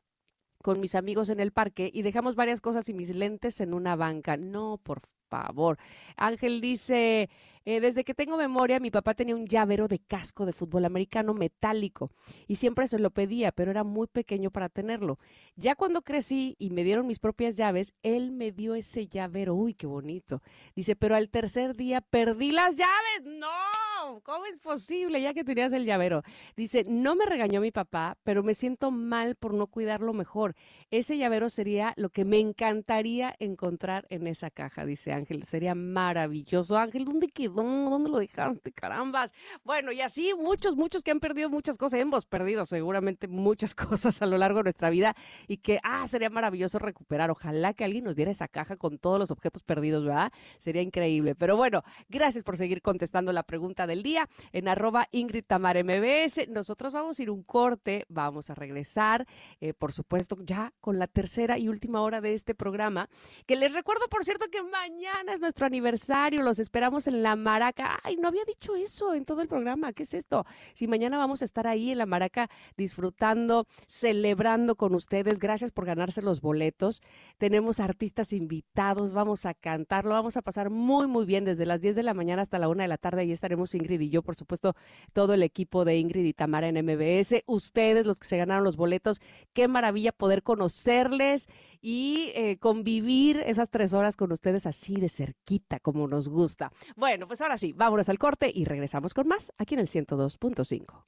con 0.61 0.79
mis 0.79 0.95
amigos 0.95 1.29
en 1.29 1.39
el 1.39 1.51
parque 1.51 1.89
y 1.93 2.01
dejamos 2.01 2.35
varias 2.35 2.59
cosas 2.59 2.89
y 2.89 2.93
mis 2.93 3.13
lentes 3.13 3.61
en 3.61 3.73
una 3.73 3.95
banca. 3.95 4.35
No, 4.35 4.79
por 4.81 5.01
favor. 5.29 5.77
Ángel 6.15 6.61
dice, 6.61 7.29
eh, 7.65 7.79
desde 7.79 8.03
que 8.03 8.13
tengo 8.13 8.37
memoria, 8.37 8.79
mi 8.79 8.91
papá 8.91 9.15
tenía 9.15 9.35
un 9.35 9.47
llavero 9.47 9.87
de 9.87 9.97
casco 9.97 10.45
de 10.45 10.53
fútbol 10.53 10.85
americano 10.85 11.33
metálico 11.33 12.11
y 12.47 12.57
siempre 12.57 12.85
se 12.85 12.99
lo 12.99 13.09
pedía, 13.09 13.51
pero 13.51 13.71
era 13.71 13.83
muy 13.83 14.05
pequeño 14.05 14.51
para 14.51 14.69
tenerlo. 14.69 15.17
Ya 15.55 15.73
cuando 15.73 16.03
crecí 16.03 16.55
y 16.59 16.69
me 16.69 16.83
dieron 16.83 17.07
mis 17.07 17.17
propias 17.17 17.55
llaves, 17.55 17.95
él 18.03 18.31
me 18.31 18.51
dio 18.51 18.75
ese 18.75 19.07
llavero. 19.07 19.55
Uy, 19.55 19.73
qué 19.73 19.87
bonito. 19.87 20.43
Dice, 20.75 20.95
pero 20.95 21.15
al 21.15 21.29
tercer 21.29 21.75
día 21.75 22.01
perdí 22.01 22.51
las 22.51 22.75
llaves. 22.75 23.23
No, 23.23 24.21
¿cómo 24.21 24.45
es 24.45 24.59
posible 24.59 25.19
ya 25.21 25.33
que 25.33 25.43
tenías 25.43 25.73
el 25.73 25.85
llavero? 25.85 26.21
Dice, 26.55 26.83
no 26.87 27.15
me 27.15 27.25
regañó 27.25 27.61
mi 27.61 27.71
papá, 27.71 28.17
pero 28.23 28.43
me 28.43 28.53
siento 28.53 28.91
mal 28.91 29.35
por 29.35 29.55
no 29.55 29.65
cuidarlo 29.67 30.13
mejor. 30.13 30.55
Ese 30.91 31.17
llavero 31.17 31.49
sería 31.49 31.93
lo 31.97 32.09
que 32.09 32.25
me 32.25 32.39
encantaría 32.39 33.33
encontrar 33.39 34.05
en 34.09 34.27
esa 34.27 34.51
caja, 34.51 34.85
dice 34.85 35.13
Ángel. 35.13 35.45
Sería 35.45 35.73
maravilloso. 35.73 36.77
Ángel, 36.77 37.05
¿dónde 37.05 37.29
quedó? 37.29 37.54
¿Dónde 37.63 38.09
lo 38.09 38.19
dejaste? 38.19 38.71
Carambas. 38.71 39.33
Bueno, 39.63 39.91
y 39.91 40.01
así 40.01 40.33
muchos, 40.33 40.75
muchos 40.75 41.03
que 41.03 41.11
han 41.11 41.19
perdido 41.19 41.49
muchas 41.49 41.77
cosas, 41.77 41.99
hemos 41.99 42.25
perdido 42.25 42.65
seguramente 42.65 43.27
muchas 43.27 43.75
cosas 43.75 44.21
a 44.21 44.25
lo 44.25 44.37
largo 44.37 44.59
de 44.59 44.63
nuestra 44.63 44.89
vida 44.89 45.15
y 45.47 45.57
que, 45.57 45.79
ah, 45.83 46.07
sería 46.07 46.29
maravilloso 46.29 46.79
recuperar. 46.79 47.31
Ojalá 47.31 47.73
que 47.73 47.83
alguien 47.83 48.03
nos 48.03 48.15
diera 48.15 48.31
esa 48.31 48.47
caja 48.47 48.77
con 48.77 48.97
todos 48.97 49.19
los 49.19 49.31
objetos 49.31 49.63
perdidos, 49.63 50.05
¿verdad? 50.05 50.31
Sería 50.57 50.81
increíble. 50.81 51.35
Pero 51.35 51.57
bueno, 51.57 51.83
gracias 52.09 52.43
por 52.43 52.57
seguir 52.57 52.81
contestando 52.81 53.31
la 53.31 53.43
pregunta 53.43 53.87
del 53.87 54.03
día 54.03 54.29
en 54.51 54.67
arroba 54.67 55.07
Ingrid 55.11 55.45
Tamar 55.45 55.81
MBS. 55.83 56.47
Nosotros 56.49 56.93
vamos 56.93 57.19
a 57.19 57.23
ir 57.23 57.29
un 57.29 57.43
corte, 57.43 58.05
vamos 58.09 58.49
a 58.49 58.55
regresar, 58.55 59.25
eh, 59.59 59.73
por 59.73 59.93
supuesto, 59.93 60.37
ya 60.41 60.73
con 60.81 60.99
la 60.99 61.07
tercera 61.07 61.57
y 61.57 61.67
última 61.67 62.01
hora 62.01 62.21
de 62.21 62.33
este 62.33 62.55
programa, 62.55 63.09
que 63.45 63.55
les 63.55 63.73
recuerdo, 63.73 64.07
por 64.09 64.23
cierto, 64.23 64.45
que 64.51 64.63
mañana 64.63 65.33
es 65.33 65.41
nuestro 65.41 65.65
aniversario, 65.65 66.41
los 66.41 66.59
esperamos 66.59 67.07
en 67.07 67.23
la 67.23 67.35
Maraca. 67.45 67.99
Ay, 68.01 68.17
no 68.17 68.27
había 68.27 68.43
dicho 68.43 68.75
eso 68.75 69.13
en 69.13 69.23
todo 69.23 69.43
el 69.43 69.47
programa. 69.47 69.93
¿Qué 69.93 70.01
es 70.01 70.15
esto? 70.15 70.47
Si 70.73 70.87
mañana 70.87 71.19
vamos 71.19 71.43
a 71.43 71.45
estar 71.45 71.67
ahí 71.67 71.91
en 71.91 71.99
la 71.99 72.07
Maraca 72.07 72.49
disfrutando, 72.75 73.67
celebrando 73.87 74.75
con 74.75 74.95
ustedes. 74.95 75.37
Gracias 75.37 75.69
por 75.69 75.85
ganarse 75.85 76.23
los 76.23 76.41
boletos. 76.41 77.03
Tenemos 77.37 77.79
artistas 77.79 78.33
invitados, 78.33 79.13
vamos 79.13 79.45
a 79.45 79.53
cantar, 79.53 80.05
lo 80.05 80.11
vamos 80.11 80.37
a 80.37 80.41
pasar 80.41 80.71
muy, 80.71 81.05
muy 81.05 81.27
bien 81.27 81.45
desde 81.45 81.67
las 81.67 81.81
10 81.81 81.95
de 81.95 82.01
la 82.01 82.15
mañana 82.15 82.41
hasta 82.41 82.57
la 82.57 82.67
1 82.67 82.81
de 82.81 82.87
la 82.87 82.97
tarde. 82.97 83.21
Ahí 83.21 83.31
estaremos 83.31 83.75
Ingrid 83.75 84.01
y 84.01 84.09
yo, 84.09 84.23
por 84.23 84.35
supuesto, 84.35 84.73
todo 85.13 85.35
el 85.35 85.43
equipo 85.43 85.85
de 85.85 85.97
Ingrid 85.97 86.25
y 86.25 86.33
Tamara 86.33 86.67
en 86.67 86.83
MBS. 86.83 87.43
Ustedes, 87.45 88.07
los 88.07 88.17
que 88.17 88.27
se 88.27 88.37
ganaron 88.37 88.63
los 88.63 88.75
boletos, 88.75 89.21
qué 89.53 89.67
maravilla 89.67 90.11
poder 90.13 90.41
conocerles 90.41 91.47
y 91.79 92.31
eh, 92.33 92.57
convivir 92.57 93.43
esas 93.45 93.69
tres 93.69 93.93
horas 93.93 94.17
con 94.17 94.31
ustedes 94.31 94.65
así 94.65 94.95
de 94.95 95.09
cerquita, 95.09 95.79
como 95.79 96.07
nos 96.07 96.27
gusta. 96.27 96.71
Bueno, 96.95 97.27
pues 97.27 97.34
ahora 97.41 97.57
sí, 97.57 97.73
vámonos 97.73 98.09
al 98.09 98.19
corte 98.19 98.51
y 98.53 98.65
regresamos 98.65 99.13
con 99.13 99.27
más 99.27 99.51
aquí 99.57 99.75
en 99.75 99.81
el 99.81 99.87
102.5. 99.87 101.03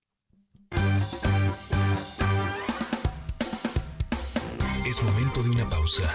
Es 4.86 5.04
momento 5.04 5.44
de 5.44 5.49
una 5.49 5.70
pausa. 5.70 6.14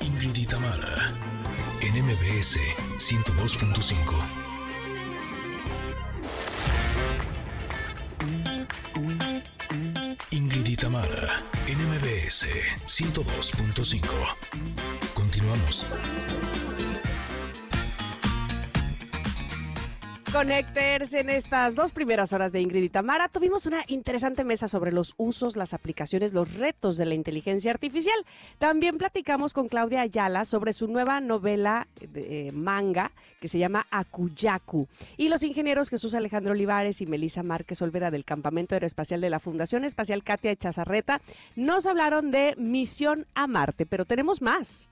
Ingrid 0.00 0.36
y 0.36 0.46
en 1.80 2.04
MBS 2.04 2.58
102.5. 2.98 4.48
Ingrid 10.30 10.66
y 10.66 10.76
Tamara, 10.76 11.44
NMBS 11.66 12.46
102.5. 12.86 14.06
Continuamos. 15.14 15.86
Connecters, 20.32 21.14
en 21.14 21.30
estas 21.30 21.74
dos 21.74 21.92
primeras 21.92 22.32
horas 22.32 22.52
de 22.52 22.60
Ingrid 22.60 22.82
y 22.82 22.88
Tamara 22.88 23.28
tuvimos 23.28 23.66
una 23.66 23.84
interesante 23.88 24.44
mesa 24.44 24.68
sobre 24.68 24.92
los 24.92 25.14
usos, 25.16 25.56
las 25.56 25.74
aplicaciones, 25.74 26.32
los 26.32 26.54
retos 26.54 26.96
de 26.96 27.06
la 27.06 27.14
inteligencia 27.14 27.70
artificial. 27.70 28.14
También 28.58 28.98
platicamos 28.98 29.52
con 29.52 29.68
Claudia 29.68 30.02
Ayala 30.02 30.44
sobre 30.44 30.72
su 30.72 30.86
nueva 30.86 31.20
novela 31.20 31.88
de 32.00 32.48
eh, 32.48 32.52
manga 32.52 33.12
que 33.40 33.48
se 33.48 33.58
llama 33.58 33.86
Akuyaku. 33.90 34.86
Y 35.16 35.28
los 35.28 35.42
ingenieros 35.42 35.88
Jesús 35.88 36.14
Alejandro 36.14 36.52
Olivares 36.52 37.00
y 37.00 37.06
Melisa 37.06 37.42
Márquez 37.42 37.80
Olvera 37.80 38.10
del 38.10 38.24
Campamento 38.24 38.74
Aeroespacial 38.74 39.20
de 39.20 39.30
la 39.30 39.38
Fundación 39.38 39.84
Espacial 39.84 40.24
Katia 40.24 40.54
Chazarreta 40.56 41.20
nos 41.56 41.86
hablaron 41.86 42.30
de 42.30 42.54
Misión 42.58 43.26
a 43.34 43.46
Marte, 43.46 43.86
pero 43.86 44.04
tenemos 44.04 44.42
más. 44.42 44.90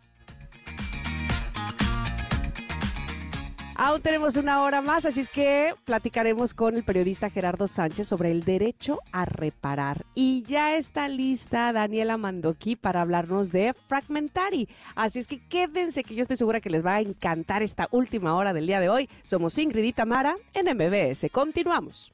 Aún 3.79 4.01
tenemos 4.01 4.37
una 4.37 4.63
hora 4.63 4.81
más, 4.81 5.05
así 5.05 5.21
es 5.21 5.29
que 5.29 5.75
platicaremos 5.85 6.55
con 6.55 6.77
el 6.77 6.85
periodista 6.85 7.29
Gerardo 7.29 7.67
Sánchez 7.67 8.09
sobre 8.09 8.31
el 8.31 8.43
derecho 8.43 9.01
a 9.13 9.27
reparar. 9.27 10.07
Y 10.15 10.45
ya 10.45 10.75
está 10.77 11.09
lista 11.09 11.75
Daniela 11.75 12.17
Mandoki 12.17 12.77
para 12.77 13.03
hablarnos 13.03 13.53
de 13.53 13.75
Fragmentari. 13.87 14.67
Así 14.95 15.19
es 15.19 15.29
que 15.29 15.47
quédense 15.47 16.05
que 16.05 16.15
yo 16.15 16.23
estoy 16.23 16.39
segura 16.39 16.63
que 16.63 16.71
les 16.71 16.85
va 16.85 16.95
a 16.95 17.01
encantar 17.03 17.63
esta 17.63 17.87
última 17.91 18.35
hora 18.35 18.55
del 18.55 18.67
día 18.67 18.81
de 18.81 18.89
hoy. 18.89 19.11
Somos 19.23 19.59
Ingrid 19.59 19.85
y 19.85 19.93
Tamara 19.93 20.37
en 20.55 20.75
MBS. 20.75 21.27
Continuamos. 21.31 22.13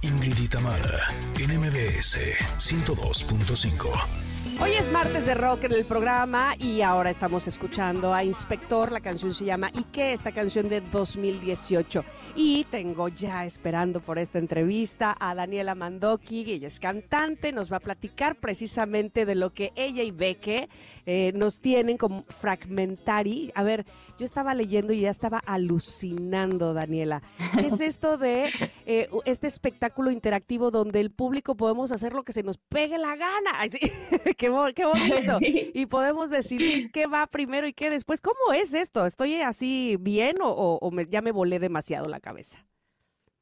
Ingrid 0.00 0.38
y 0.38 0.48
Tamara 0.48 1.08
en 1.38 1.60
MBS 1.60 2.18
102.5. 2.56 4.27
Hoy 4.60 4.72
es 4.72 4.90
martes 4.90 5.24
de 5.24 5.36
rock 5.36 5.64
en 5.64 5.72
el 5.72 5.84
programa 5.84 6.56
y 6.58 6.80
ahora 6.82 7.10
estamos 7.10 7.46
escuchando 7.46 8.12
a 8.12 8.24
Inspector. 8.24 8.90
La 8.90 8.98
canción 8.98 9.32
se 9.32 9.44
llama 9.44 9.70
¿Y 9.72 9.84
qué? 9.84 10.12
Esta 10.12 10.32
canción 10.32 10.68
de 10.68 10.80
2018. 10.80 12.04
Y 12.34 12.64
tengo 12.64 13.06
ya 13.08 13.44
esperando 13.44 14.00
por 14.00 14.18
esta 14.18 14.40
entrevista 14.40 15.16
a 15.20 15.36
Daniela 15.36 15.76
Mandoki. 15.76 16.40
Ella 16.50 16.66
es 16.66 16.80
cantante, 16.80 17.52
nos 17.52 17.70
va 17.70 17.76
a 17.76 17.80
platicar 17.80 18.34
precisamente 18.34 19.26
de 19.26 19.36
lo 19.36 19.54
que 19.54 19.72
ella 19.76 20.02
y 20.02 20.10
Beque 20.10 20.68
eh, 21.06 21.32
nos 21.36 21.60
tienen 21.60 21.96
como 21.96 22.24
fragmentari. 22.24 23.52
A 23.54 23.62
ver, 23.62 23.86
yo 24.18 24.24
estaba 24.24 24.52
leyendo 24.52 24.92
y 24.92 25.00
ya 25.00 25.10
estaba 25.10 25.38
alucinando, 25.38 26.74
Daniela. 26.74 27.22
¿Qué 27.54 27.66
es 27.66 27.80
esto 27.80 28.18
de 28.18 28.50
eh, 28.84 29.08
este 29.24 29.46
espectáculo 29.46 30.10
interactivo 30.10 30.72
donde 30.72 30.98
el 30.98 31.12
público 31.12 31.54
podemos 31.54 31.92
hacer 31.92 32.12
lo 32.12 32.24
que 32.24 32.32
se 32.32 32.42
nos 32.42 32.58
pegue 32.58 32.98
la 32.98 33.14
gana? 33.14 33.52
qué, 34.36 34.47
qué, 34.74 34.84
bonito. 34.84 35.38
Y 35.74 35.86
podemos 35.86 36.30
decidir 36.30 36.90
qué 36.90 37.06
va 37.06 37.26
primero 37.26 37.66
y 37.66 37.72
qué 37.72 37.90
después. 37.90 38.20
¿Cómo 38.20 38.52
es 38.54 38.74
esto? 38.74 39.06
¿Estoy 39.06 39.40
así 39.40 39.96
bien 40.00 40.36
o, 40.42 40.90
ya 41.08 41.22
me 41.22 41.32
volé 41.32 41.58
demasiado 41.58 42.08
la 42.08 42.20
cabeza? 42.20 42.64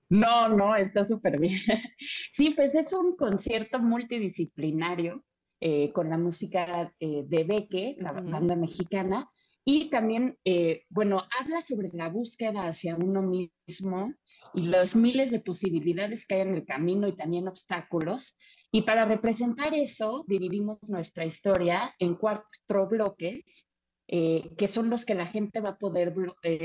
No, 0.08 0.48
no, 0.48 0.76
está 0.76 1.04
súper 1.04 1.40
bien. 1.40 1.58
Sí, 2.30 2.50
pues 2.50 2.74
es 2.74 2.92
un 2.92 3.16
concierto 3.16 3.78
multidisciplinario 3.78 5.24
eh, 5.60 5.90
con 5.92 6.10
la 6.10 6.18
música 6.18 6.92
eh, 7.00 7.24
de 7.26 7.44
Beque, 7.44 7.96
la 7.98 8.12
banda 8.12 8.54
mexicana, 8.54 9.30
y 9.68 9.90
también, 9.90 10.38
eh, 10.44 10.84
bueno, 10.90 11.24
habla 11.40 11.60
sobre 11.60 11.90
la 11.92 12.08
búsqueda 12.08 12.68
hacia 12.68 12.94
uno 12.94 13.20
mismo 13.20 14.14
y 14.54 14.68
los 14.68 14.94
miles 14.94 15.32
de 15.32 15.40
posibilidades 15.40 16.24
que 16.24 16.36
hay 16.36 16.42
en 16.42 16.54
el 16.54 16.64
camino 16.64 17.08
y 17.08 17.16
también 17.16 17.48
obstáculos. 17.48 18.36
Y 18.72 18.82
para 18.82 19.04
representar 19.04 19.74
eso, 19.74 20.24
dividimos 20.26 20.78
nuestra 20.88 21.24
historia 21.24 21.94
en 21.98 22.14
cuatro 22.14 22.86
bloques, 22.88 23.66
que 24.08 24.66
son 24.68 24.88
los 24.88 25.04
que 25.04 25.14
la 25.14 25.26
gente 25.26 25.60
va 25.60 25.70
a 25.70 25.78
poder 25.78 26.14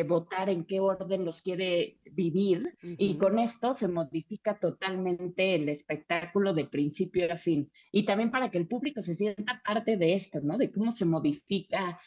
votar 0.05 0.49
en 0.49 0.63
qué 0.65 0.79
orden 0.79 1.25
los 1.25 1.41
quiere 1.41 1.97
vivir. 2.11 2.75
Y 2.81 3.17
con 3.17 3.39
esto 3.39 3.73
se 3.73 3.87
modifica 3.87 4.59
totalmente 4.59 5.55
el 5.55 5.69
espectáculo 5.69 6.53
de 6.53 6.65
principio 6.65 7.31
a 7.31 7.37
fin. 7.37 7.71
Y 7.91 8.05
también 8.05 8.29
para 8.29 8.51
que 8.51 8.57
el 8.57 8.67
público 8.67 9.01
se 9.01 9.13
sienta 9.13 9.61
parte 9.65 9.97
de 9.97 10.13
esto, 10.13 10.39
¿no? 10.41 10.57
De 10.57 10.71
cómo 10.71 10.91
se 10.91 11.05
modifica 11.05 11.99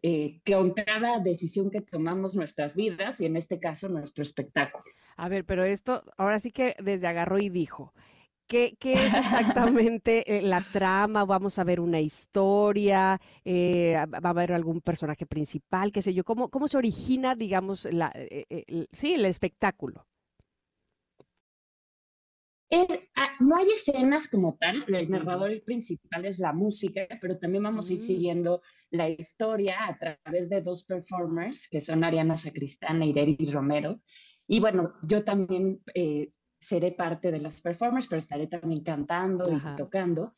eh, 0.00 0.40
con 0.46 0.70
cada 0.70 1.18
decisión 1.18 1.70
que 1.70 1.82
tomamos 1.82 2.34
nuestras 2.34 2.74
vidas 2.74 3.20
y 3.20 3.26
en 3.26 3.36
este 3.36 3.60
caso 3.60 3.88
nuestro 3.90 4.22
espectáculo. 4.22 4.84
A 5.16 5.28
ver, 5.28 5.44
pero 5.44 5.64
esto 5.64 6.02
ahora 6.16 6.38
sí 6.38 6.50
que 6.50 6.76
desde 6.82 7.06
agarró 7.06 7.38
y 7.38 7.50
dijo. 7.50 7.92
¿Qué, 8.52 8.76
¿Qué, 8.78 8.92
es 8.92 9.14
exactamente 9.16 10.36
eh, 10.36 10.42
la 10.42 10.60
trama? 10.60 11.24
¿Vamos 11.24 11.58
a 11.58 11.64
ver 11.64 11.80
una 11.80 12.02
historia? 12.02 13.18
Eh, 13.46 13.94
¿Va 13.96 14.28
a 14.28 14.28
haber 14.28 14.52
algún 14.52 14.82
personaje 14.82 15.24
principal? 15.24 15.90
¿Qué 15.90 16.02
sé 16.02 16.12
yo? 16.12 16.22
¿Cómo, 16.22 16.50
cómo 16.50 16.68
se 16.68 16.76
origina, 16.76 17.34
digamos, 17.34 17.86
la, 17.90 18.08
el, 18.08 18.90
sí, 18.92 19.14
el 19.14 19.24
espectáculo? 19.24 20.06
Ah, 23.16 23.30
no 23.40 23.56
hay 23.56 23.70
escenas 23.70 24.28
como 24.28 24.58
tal, 24.58 24.84
el 24.86 25.10
narrador 25.10 25.62
principal 25.64 26.26
es 26.26 26.38
la 26.38 26.52
música, 26.52 27.08
pero 27.22 27.38
también 27.38 27.64
vamos 27.64 27.88
a 27.88 27.94
ir 27.94 28.00
mm. 28.00 28.02
siguiendo 28.02 28.60
la 28.90 29.08
historia 29.08 29.86
a 29.86 29.98
través 29.98 30.50
de 30.50 30.60
dos 30.60 30.84
performers, 30.84 31.68
que 31.68 31.80
son 31.80 32.04
Ariana 32.04 32.36
Sacristán 32.36 33.02
e 33.02 33.06
Ireri 33.06 33.50
Romero. 33.50 34.00
Y 34.46 34.60
bueno, 34.60 34.92
yo 35.02 35.24
también 35.24 35.80
eh, 35.94 36.32
seré 36.62 36.92
parte 36.92 37.30
de 37.30 37.40
los 37.40 37.60
performers, 37.60 38.06
pero 38.06 38.20
estaré 38.20 38.46
también 38.46 38.82
cantando 38.82 39.44
y 39.52 39.76
tocando. 39.76 40.32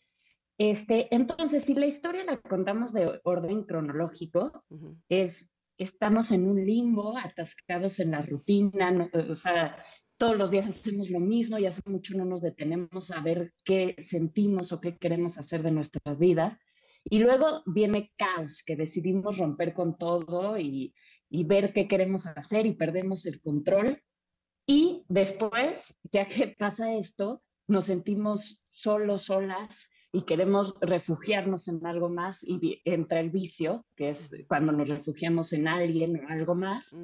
Este, 0.59 1.15
entonces, 1.15 1.65
si 1.65 1.75
la 1.75 1.87
historia 1.87 2.25
la 2.25 2.41
contamos 2.41 2.93
de 2.93 3.21
orden 3.25 3.65
cronológico, 3.65 4.65
es 5.09 5.49
estamos 5.77 6.31
en 6.31 6.47
un 6.47 6.65
limbo, 6.65 7.19
atascados 7.19 7.99
en 7.99 8.13
la 8.13 8.23
rutina, 8.23 9.11
o 9.29 9.35
sea, 9.35 9.77
todos 10.17 10.37
los 10.37 10.51
días 10.51 10.67
hacemos 10.67 11.11
lo 11.11 11.19
mismo 11.21 11.59
y 11.59 11.67
hace 11.67 11.83
mucho 11.87 12.17
no 12.17 12.25
nos 12.25 12.41
detenemos 12.41 13.11
a 13.11 13.21
ver 13.21 13.53
qué 13.65 13.97
sentimos 13.99 14.73
o 14.73 14.81
qué 14.81 14.97
queremos 14.97 15.39
hacer 15.39 15.63
de 15.63 15.73
nuestras 15.73 16.19
vidas. 16.19 16.57
Y 17.05 17.19
luego 17.19 17.63
viene 17.67 18.13
caos, 18.17 18.63
que 18.63 18.77
decidimos 18.77 19.37
romper 19.37 19.75
con 19.75 19.99
todo 19.99 20.57
y, 20.57 20.95
y 21.29 21.45
ver 21.45 21.73
qué 21.73 21.87
queremos 21.89 22.27
hacer 22.27 22.65
y 22.65 22.75
perdemos 22.75 23.27
el 23.27 23.41
control. 23.43 24.01
Y 24.67 25.05
después, 25.09 25.95
ya 26.11 26.27
que 26.27 26.49
pasa 26.59 26.95
esto, 26.95 27.43
nos 27.67 27.87
sentimos 27.87 28.61
solos, 28.71 29.23
solas, 29.23 29.89
y 30.15 30.23
queremos 30.23 30.77
refugiarnos 30.81 31.67
en 31.67 31.85
algo 31.85 32.09
más 32.09 32.45
y 32.45 32.81
entra 32.85 33.19
el 33.19 33.31
vicio, 33.31 33.85
que 33.97 34.11
es 34.11 34.31
cuando 34.47 34.71
nos 34.71 34.89
refugiamos 34.89 35.53
en 35.53 35.67
alguien 35.67 36.25
o 36.25 36.29
algo 36.29 36.55
más, 36.55 36.97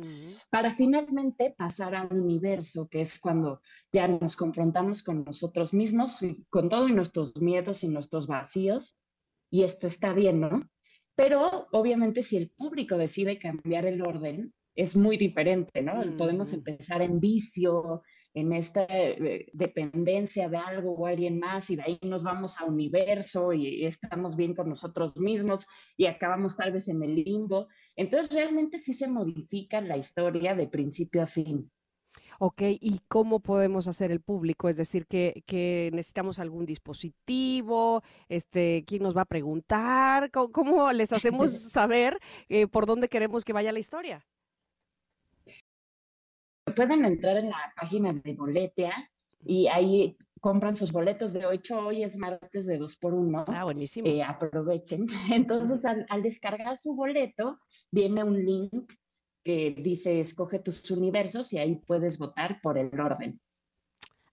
para 0.49 0.70
finalmente 0.70 1.53
pasar 1.59 1.97
a 1.97 2.05
un 2.05 2.20
universo, 2.20 2.87
que 2.89 3.01
es 3.01 3.19
cuando 3.19 3.62
ya 3.93 4.07
nos 4.07 4.37
confrontamos 4.37 5.03
con 5.03 5.24
nosotros 5.24 5.74
mismos, 5.74 6.20
con 6.51 6.69
todos 6.69 6.93
nuestros 6.93 7.37
miedos 7.37 7.82
y 7.82 7.89
nuestros 7.89 8.28
vacíos, 8.28 8.97
y 9.51 9.65
esto 9.65 9.89
está 9.89 10.12
bien, 10.12 10.39
¿no? 10.39 10.70
Pero 11.16 11.66
obviamente 11.73 12.23
si 12.23 12.37
el 12.37 12.51
público 12.51 12.97
decide 12.97 13.41
cambiar 13.41 13.87
el 13.87 14.03
orden, 14.03 14.55
es 14.75 14.97
muy 14.97 15.17
diferente, 15.17 15.83
¿no? 15.83 16.17
Podemos 16.17 16.53
empezar 16.53 17.03
en 17.03 17.21
vicio, 17.21 18.03
en 18.35 18.53
esta 18.53 18.87
eh, 18.89 19.47
dependencia 19.53 20.49
de 20.49 20.57
algo 20.57 20.93
o 20.93 21.07
alguien 21.07 21.39
más 21.39 21.69
y 21.71 21.77
de 21.77 21.83
ahí 21.83 21.99
nos 22.03 22.23
vamos 22.23 22.61
a 22.61 22.65
universo 22.65 23.53
y 23.53 23.85
estamos 23.85 24.37
bien 24.37 24.55
con 24.55 24.69
nosotros 24.69 25.17
mismos 25.17 25.67
y 25.97 26.07
acabamos 26.07 26.57
tal 26.57 26.73
vez 26.73 26.89
en 26.89 27.03
el 27.03 27.17
limbo. 27.17 27.69
Entonces 27.97 28.33
realmente 28.33 28.79
sí 28.79 28.93
se 28.93 29.09
modifica 29.09 29.81
la 29.81 29.97
historia 29.97 30.55
de 30.55 30.69
principio 30.69 31.23
a 31.23 31.27
fin. 31.27 31.71
Ok, 32.43 32.63
¿y 32.81 33.01
cómo 33.07 33.41
podemos 33.41 33.87
hacer 33.87 34.11
el 34.11 34.21
público? 34.21 34.71
Es 34.71 34.79
decir, 34.79 35.07
que, 35.07 35.43
que 35.47 35.91
necesitamos 35.93 36.39
algún 36.39 36.65
dispositivo, 36.65 38.03
este, 38.31 38.83
¿quién 38.87 39.03
nos 39.03 39.15
va 39.15 39.23
a 39.23 39.27
preguntar? 39.27 40.31
¿Cómo, 40.31 40.91
les 40.93 41.13
hacemos 41.13 41.51
saber 41.71 42.19
eh, 42.49 42.67
por 42.67 42.87
dónde 42.87 43.09
queremos 43.09 43.45
que 43.45 43.53
vaya 43.53 43.73
la 43.73 43.79
historia? 43.79 44.25
Pueden 46.71 47.05
entrar 47.05 47.37
en 47.37 47.51
la 47.51 47.73
página 47.77 48.13
de 48.13 48.35
Boletea 48.35 49.11
y 49.45 49.67
ahí 49.69 50.17
compran 50.41 50.75
sus 50.75 50.93
boletos 50.93 51.33
de 51.33 51.47
8, 51.47 51.79
hoy 51.79 52.03
es 52.03 52.17
martes 52.17 52.67
de 52.67 52.79
2 52.79 52.97
por 52.97 53.15
1. 53.15 53.45
Ah, 53.49 53.65
buenísimo. 53.65 54.09
Eh, 54.09 54.23
aprovechen. 54.23 55.07
Entonces, 55.33 55.85
al, 55.85 56.07
al, 56.09 56.23
descargar 56.23 56.77
su 56.77 56.95
boleto, 56.95 57.59
viene 57.91 58.25
un 58.25 58.45
link 58.45 58.93
que 59.43 59.75
dice 59.77 60.21
escoge 60.21 60.59
tus 60.59 60.91
universos 60.91 61.53
y 61.53 61.59
ahí 61.59 61.77
puedes 61.77 62.19
votar 62.19 62.61
por 62.63 62.79
el 62.79 62.99
orden. 62.99 63.41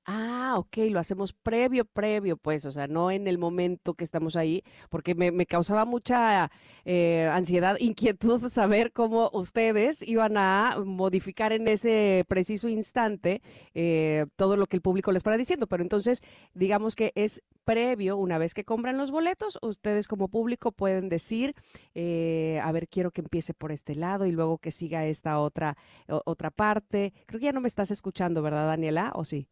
Ah, 0.09 0.55
ok, 0.57 0.77
lo 0.89 0.99
hacemos 1.01 1.34
previo, 1.34 1.84
previo, 1.84 2.38
pues, 2.38 2.65
o 2.65 2.71
sea, 2.71 2.88
no 2.88 3.11
en 3.11 3.27
el 3.27 3.38
momento 3.38 3.93
que 3.93 4.05
estamos 4.05 4.38
ahí, 4.38 4.63
porque 4.89 5.15
me, 5.15 5.45
causaba 5.45 5.84
mucha 5.84 6.49
eh, 6.85 7.29
ansiedad, 7.29 7.75
inquietud 7.81 8.47
saber 8.49 8.93
cómo 8.93 9.29
ustedes 9.34 10.01
iban 10.01 10.38
a 10.38 10.77
modificar 10.85 11.51
en 11.51 11.67
ese 11.67 12.23
preciso 12.29 12.69
instante 12.69 13.41
eh, 13.73 14.27
todo 14.38 14.55
lo 14.55 14.67
que 14.67 14.77
el 14.77 14.81
público 14.81 15.11
les 15.11 15.23
fuera 15.23 15.38
diciendo. 15.38 15.67
Pero 15.67 15.84
entonces, 15.84 16.23
digamos 16.53 16.95
que 16.95 17.11
es 17.15 17.43
previo, 17.65 18.15
una 18.15 18.38
vez 18.38 18.53
que 18.53 18.63
compran 18.63 18.97
los 18.97 19.11
boletos, 19.11 19.59
ustedes 19.61 20.07
como 20.07 20.29
público 20.29 20.71
pueden 20.71 21.09
decir, 21.09 21.53
eh, 21.95 22.61
a 22.63 22.71
ver, 22.71 22.88
quiero 22.88 23.11
que 23.11 23.19
empiece 23.19 23.53
por 23.53 23.73
este 23.73 23.93
lado 23.93 24.25
y 24.25 24.31
luego 24.31 24.57
que 24.57 24.71
siga 24.71 25.05
esta 25.05 25.38
otra, 25.39 25.75
otra 26.07 26.49
parte. 26.49 27.13
Creo 27.25 27.39
que 27.41 27.45
ya 27.47 27.51
no 27.51 27.59
me 27.61 27.67
estás 27.67 27.91
escuchando, 27.91 28.41
¿verdad, 28.41 28.67
Daniela? 28.67 29.11
¿O 29.13 29.25
sí? 29.25 29.49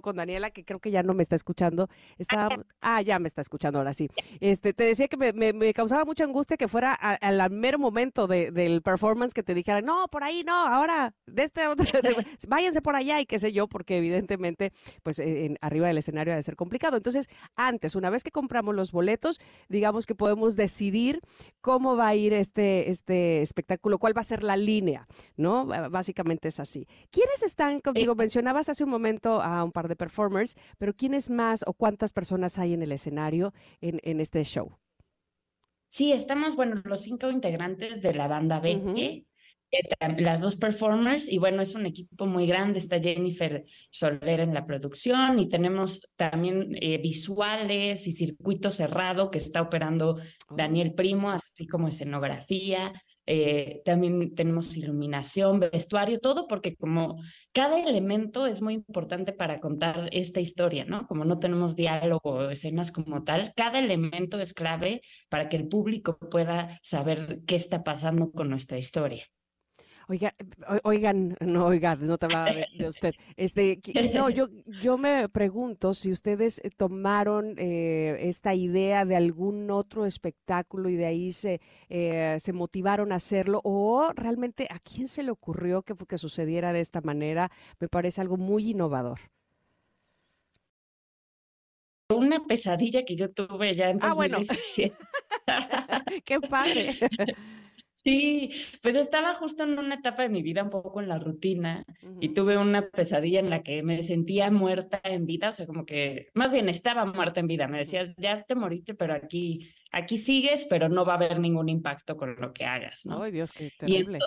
Con 0.00 0.16
Daniela, 0.16 0.50
que 0.50 0.64
creo 0.64 0.80
que 0.80 0.90
ya 0.90 1.02
no 1.02 1.12
me 1.12 1.22
está 1.22 1.36
escuchando. 1.36 1.88
Estaba, 2.18 2.64
ah, 2.80 3.02
ya 3.02 3.18
me 3.18 3.28
está 3.28 3.42
escuchando 3.42 3.78
ahora 3.78 3.92
sí. 3.92 4.08
Este, 4.40 4.72
te 4.72 4.84
decía 4.84 5.08
que 5.08 5.16
me, 5.16 5.74
causaba 5.74 6.04
mucha 6.04 6.24
angustia 6.24 6.56
que 6.56 6.68
fuera 6.68 6.92
al 6.94 7.50
mero 7.50 7.78
momento 7.78 8.26
del 8.26 8.82
performance 8.82 9.34
que 9.34 9.42
te 9.42 9.54
dijera, 9.54 9.82
no, 9.82 10.08
por 10.08 10.24
ahí 10.24 10.42
no, 10.44 10.54
ahora, 10.54 11.14
de 11.26 11.42
este 11.42 11.66
otro, 11.66 11.84
váyanse 12.48 12.80
por 12.80 12.96
allá 12.96 13.20
y 13.20 13.26
qué 13.26 13.38
sé 13.38 13.52
yo, 13.52 13.68
porque 13.68 13.98
evidentemente, 13.98 14.72
pues 15.02 15.18
en, 15.18 15.58
arriba 15.60 15.88
del 15.88 15.98
escenario 15.98 16.32
ha 16.32 16.36
de 16.36 16.42
ser 16.42 16.56
complicado. 16.56 16.96
Entonces, 16.96 17.28
antes, 17.54 17.94
una 17.94 18.10
vez 18.10 18.24
que 18.24 18.30
compramos 18.30 18.74
los 18.74 18.90
boletos, 18.90 19.40
digamos 19.68 20.06
que 20.06 20.14
podemos 20.14 20.56
decidir 20.56 21.20
cómo 21.60 21.96
va 21.96 22.08
a 22.08 22.14
ir 22.14 22.32
este, 22.32 22.90
este 22.90 23.42
espectáculo, 23.42 23.98
cuál 23.98 24.16
va 24.16 24.22
a 24.22 24.24
ser 24.24 24.42
la 24.42 24.56
línea, 24.56 25.06
¿no? 25.36 25.66
Básicamente 25.66 26.48
es 26.48 26.60
así. 26.60 26.86
¿Quiénes 27.10 27.42
están 27.42 27.80
contigo? 27.80 28.12
Eh, 28.12 28.16
Mencionabas 28.16 28.68
hace 28.68 28.84
un 28.84 28.90
momento 28.90 29.42
a 29.42 29.62
un 29.62 29.73
par 29.74 29.88
de 29.88 29.96
performers, 29.96 30.56
pero 30.78 30.94
¿quiénes 30.94 31.28
más 31.28 31.64
o 31.66 31.74
cuántas 31.74 32.12
personas 32.12 32.58
hay 32.58 32.72
en 32.72 32.82
el 32.82 32.92
escenario 32.92 33.52
en, 33.82 34.00
en 34.04 34.20
este 34.20 34.42
show? 34.44 34.78
Sí, 35.94 36.10
estamos, 36.10 36.56
bueno, 36.56 36.82
los 36.84 37.02
cinco 37.02 37.30
integrantes 37.30 38.02
de 38.02 38.14
la 38.14 38.26
banda 38.26 38.58
Beque. 38.58 39.26
las 40.18 40.40
dos 40.40 40.56
performers 40.56 41.28
y 41.28 41.38
bueno, 41.38 41.62
es 41.62 41.76
un 41.76 41.86
equipo 41.86 42.26
muy 42.26 42.46
grande, 42.48 42.80
está 42.80 43.00
Jennifer 43.00 43.64
Soler 43.90 44.40
en 44.40 44.54
la 44.54 44.66
producción 44.66 45.38
y 45.38 45.48
tenemos 45.48 46.00
también 46.16 46.76
eh, 46.80 46.98
visuales 46.98 48.08
y 48.08 48.12
circuito 48.12 48.72
cerrado 48.72 49.30
que 49.30 49.38
está 49.38 49.62
operando 49.62 50.18
oh. 50.48 50.56
Daniel 50.56 50.94
Primo, 50.94 51.30
así 51.30 51.66
como 51.66 51.86
escenografía, 51.86 52.92
eh, 53.26 53.80
también 53.84 54.34
tenemos 54.34 54.76
iluminación, 54.76 55.60
vestuario, 55.60 56.18
todo 56.18 56.48
porque 56.48 56.74
como 56.74 57.20
cada 57.54 57.78
elemento 57.78 58.46
es 58.46 58.60
muy 58.62 58.74
importante 58.74 59.32
para 59.32 59.60
contar 59.60 60.08
esta 60.12 60.40
historia, 60.40 60.84
¿no? 60.84 61.06
Como 61.06 61.24
no 61.24 61.38
tenemos 61.38 61.76
diálogo 61.76 62.30
o 62.30 62.50
escenas 62.50 62.90
como 62.90 63.22
tal, 63.22 63.52
cada 63.54 63.78
elemento 63.78 64.40
es 64.40 64.52
clave 64.52 65.02
para 65.28 65.48
que 65.48 65.56
el 65.56 65.68
público 65.68 66.18
pueda 66.18 66.80
saber 66.82 67.42
qué 67.46 67.54
está 67.54 67.84
pasando 67.84 68.32
con 68.32 68.50
nuestra 68.50 68.76
historia. 68.76 69.24
Oiga, 70.06 70.34
oigan, 70.82 71.34
no 71.40 71.66
oigan, 71.66 72.06
no 72.06 72.18
te 72.18 72.26
hablaba 72.26 72.50
de, 72.52 72.88
usted. 72.88 73.14
Este, 73.36 73.78
no, 74.12 74.28
yo, 74.28 74.48
yo 74.82 74.98
me 74.98 75.28
pregunto 75.30 75.94
si 75.94 76.12
ustedes 76.12 76.60
eh, 76.62 76.70
tomaron 76.70 77.54
eh, 77.56 78.18
esta 78.20 78.54
idea 78.54 79.06
de 79.06 79.16
algún 79.16 79.70
otro 79.70 80.04
espectáculo 80.04 80.90
y 80.90 80.96
de 80.96 81.06
ahí 81.06 81.32
se, 81.32 81.60
eh, 81.88 82.36
se 82.38 82.52
motivaron 82.52 83.12
a 83.12 83.16
hacerlo 83.16 83.60
o 83.64 84.12
realmente 84.14 84.66
a 84.70 84.78
quién 84.78 85.08
se 85.08 85.22
le 85.22 85.30
ocurrió 85.30 85.82
que, 85.82 85.94
que 85.94 86.18
sucediera 86.18 86.72
de 86.72 86.80
esta 86.80 87.00
manera. 87.00 87.50
Me 87.80 87.88
parece 87.88 88.20
algo 88.20 88.36
muy 88.36 88.70
innovador. 88.70 89.20
Una 92.14 92.44
pesadilla 92.44 93.04
que 93.04 93.16
yo 93.16 93.30
tuve 93.30 93.72
ya 93.74 93.88
en 93.88 93.98
ah, 94.02 94.12
bueno. 94.12 94.38
Qué 96.24 96.40
padre. 96.40 96.94
Sí, 98.04 98.50
pues 98.82 98.96
estaba 98.96 99.34
justo 99.34 99.62
en 99.62 99.78
una 99.78 99.94
etapa 99.94 100.24
de 100.24 100.28
mi 100.28 100.42
vida 100.42 100.62
un 100.62 100.68
poco 100.68 101.00
en 101.00 101.08
la 101.08 101.18
rutina 101.18 101.86
y 102.20 102.34
tuve 102.34 102.58
una 102.58 102.90
pesadilla 102.90 103.40
en 103.40 103.48
la 103.48 103.62
que 103.62 103.82
me 103.82 104.02
sentía 104.02 104.50
muerta 104.50 105.00
en 105.04 105.24
vida, 105.24 105.48
o 105.48 105.52
sea, 105.52 105.66
como 105.66 105.86
que 105.86 106.28
más 106.34 106.52
bien 106.52 106.68
estaba 106.68 107.06
muerta 107.06 107.40
en 107.40 107.46
vida. 107.46 107.66
Me 107.66 107.78
decías, 107.78 108.10
ya 108.18 108.42
te 108.42 108.54
moriste, 108.56 108.94
pero 108.94 109.14
aquí, 109.14 109.70
aquí 109.90 110.18
sigues, 110.18 110.66
pero 110.68 110.90
no 110.90 111.06
va 111.06 111.14
a 111.14 111.16
haber 111.16 111.40
ningún 111.40 111.70
impacto 111.70 112.14
con 112.18 112.36
lo 112.38 112.52
que 112.52 112.66
hagas, 112.66 113.06
¿no? 113.06 113.22
Ay, 113.22 113.32
Dios, 113.32 113.52
qué 113.52 113.70
terrible. 113.78 114.18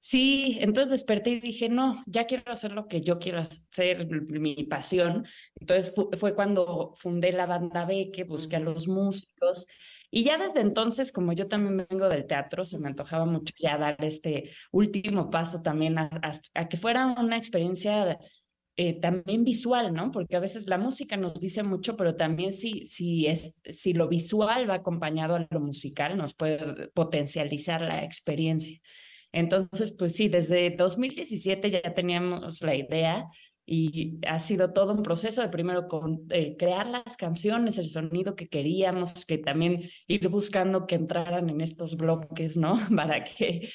sí, 0.00 0.58
entonces 0.60 0.90
desperté 0.90 1.30
y 1.30 1.40
dije, 1.40 1.68
no, 1.68 2.02
ya 2.06 2.24
quiero 2.24 2.50
hacer 2.50 2.72
lo 2.72 2.88
que 2.88 3.02
yo 3.02 3.20
quiero 3.20 3.38
hacer, 3.38 4.08
mi 4.08 4.64
pasión. 4.64 5.24
Entonces 5.60 5.94
fue 6.18 6.34
cuando 6.34 6.94
fundé 6.96 7.30
la 7.30 7.46
banda 7.46 7.84
B, 7.84 8.10
que 8.12 8.24
busqué 8.24 8.56
a 8.56 8.60
los 8.60 8.88
músicos 8.88 9.68
y 10.10 10.24
ya 10.24 10.38
desde 10.38 10.60
entonces, 10.60 11.12
como 11.12 11.32
yo 11.32 11.46
también 11.46 11.86
vengo 11.88 12.08
del 12.08 12.26
teatro, 12.26 12.64
se 12.64 12.78
me 12.78 12.88
antojaba 12.88 13.26
mucho 13.26 13.54
ya 13.58 13.78
dar 13.78 13.96
este 14.04 14.50
último 14.72 15.30
paso 15.30 15.62
también 15.62 15.98
a, 15.98 16.10
que 16.68 16.76
fuera 16.76 17.06
una 17.06 17.36
experiencia 17.36 18.18
eh, 18.76 18.98
también 19.00 19.44
visual, 19.44 19.92
¿no? 19.92 20.10
Porque 20.10 20.36
a 20.36 20.40
veces 20.40 20.66
la 20.66 20.78
música 20.78 21.16
nos 21.16 21.38
dice 21.40 21.62
mucho, 21.62 21.96
pero 21.96 22.16
también 22.16 22.52
si, 22.52 22.86
si, 22.86 23.26
es, 23.26 23.54
si 23.64 23.92
lo 23.92 24.08
visual 24.08 24.68
va 24.68 24.74
acompañado 24.74 25.36
a 25.36 25.46
lo 25.48 25.60
musical, 25.60 26.16
nos 26.16 26.34
puede 26.34 26.88
potencializar 26.88 27.80
la 27.80 28.02
experiencia. 28.04 28.80
Entonces, 29.32 29.92
pues 29.96 30.16
sí, 30.16 30.28
desde 30.28 30.70
2017 30.70 31.70
ya 31.70 31.94
teníamos 31.94 32.62
la 32.62 32.74
idea 32.74 33.26
y 33.72 34.18
ha 34.26 34.40
sido 34.40 34.72
todo 34.72 34.92
un 34.92 35.04
proceso 35.04 35.42
de 35.42 35.48
primero 35.48 35.86
con, 35.86 36.26
eh, 36.30 36.56
crear 36.58 36.88
las 36.88 37.16
canciones, 37.16 37.78
el 37.78 37.88
sonido 37.88 38.34
que 38.34 38.48
queríamos, 38.48 39.24
que 39.24 39.38
también 39.38 39.82
ir 40.08 40.28
buscando 40.28 40.88
que 40.88 40.96
entraran 40.96 41.48
en 41.48 41.60
estos 41.60 41.96
bloques, 41.96 42.56
¿no? 42.56 42.74
Para, 42.96 43.22
que, 43.22 43.70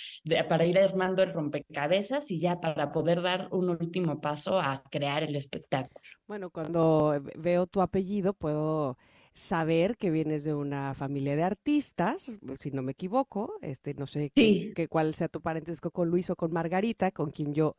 para 0.49 0.65
ir 0.65 0.77
armando 0.77 1.23
el 1.23 1.31
rompecabezas 1.31 2.29
y 2.29 2.39
ya 2.39 2.59
para 2.59 2.91
poder 2.91 3.21
dar 3.21 3.47
un 3.51 3.69
último 3.69 4.19
paso 4.19 4.59
a 4.59 4.83
crear 4.91 5.23
el 5.23 5.37
espectáculo. 5.37 6.01
Bueno, 6.27 6.49
cuando 6.49 7.17
veo 7.37 7.65
tu 7.65 7.81
apellido 7.81 8.33
puedo 8.33 8.97
saber 9.35 9.97
que 9.97 10.11
vienes 10.11 10.45
de 10.45 10.53
una 10.53 10.93
familia 10.93 11.35
de 11.35 11.43
artistas, 11.43 12.31
si 12.57 12.71
no 12.71 12.81
me 12.81 12.93
equivoco, 12.93 13.53
este, 13.61 13.93
no 13.93 14.07
sé 14.07 14.31
qué, 14.33 14.87
cuál 14.89 15.13
sea 15.13 15.27
tu 15.27 15.41
parentesco 15.41 15.91
con 15.91 16.09
Luis 16.09 16.29
o 16.29 16.37
con 16.37 16.53
Margarita, 16.53 17.11
con 17.11 17.31
quien 17.31 17.53
yo 17.53 17.75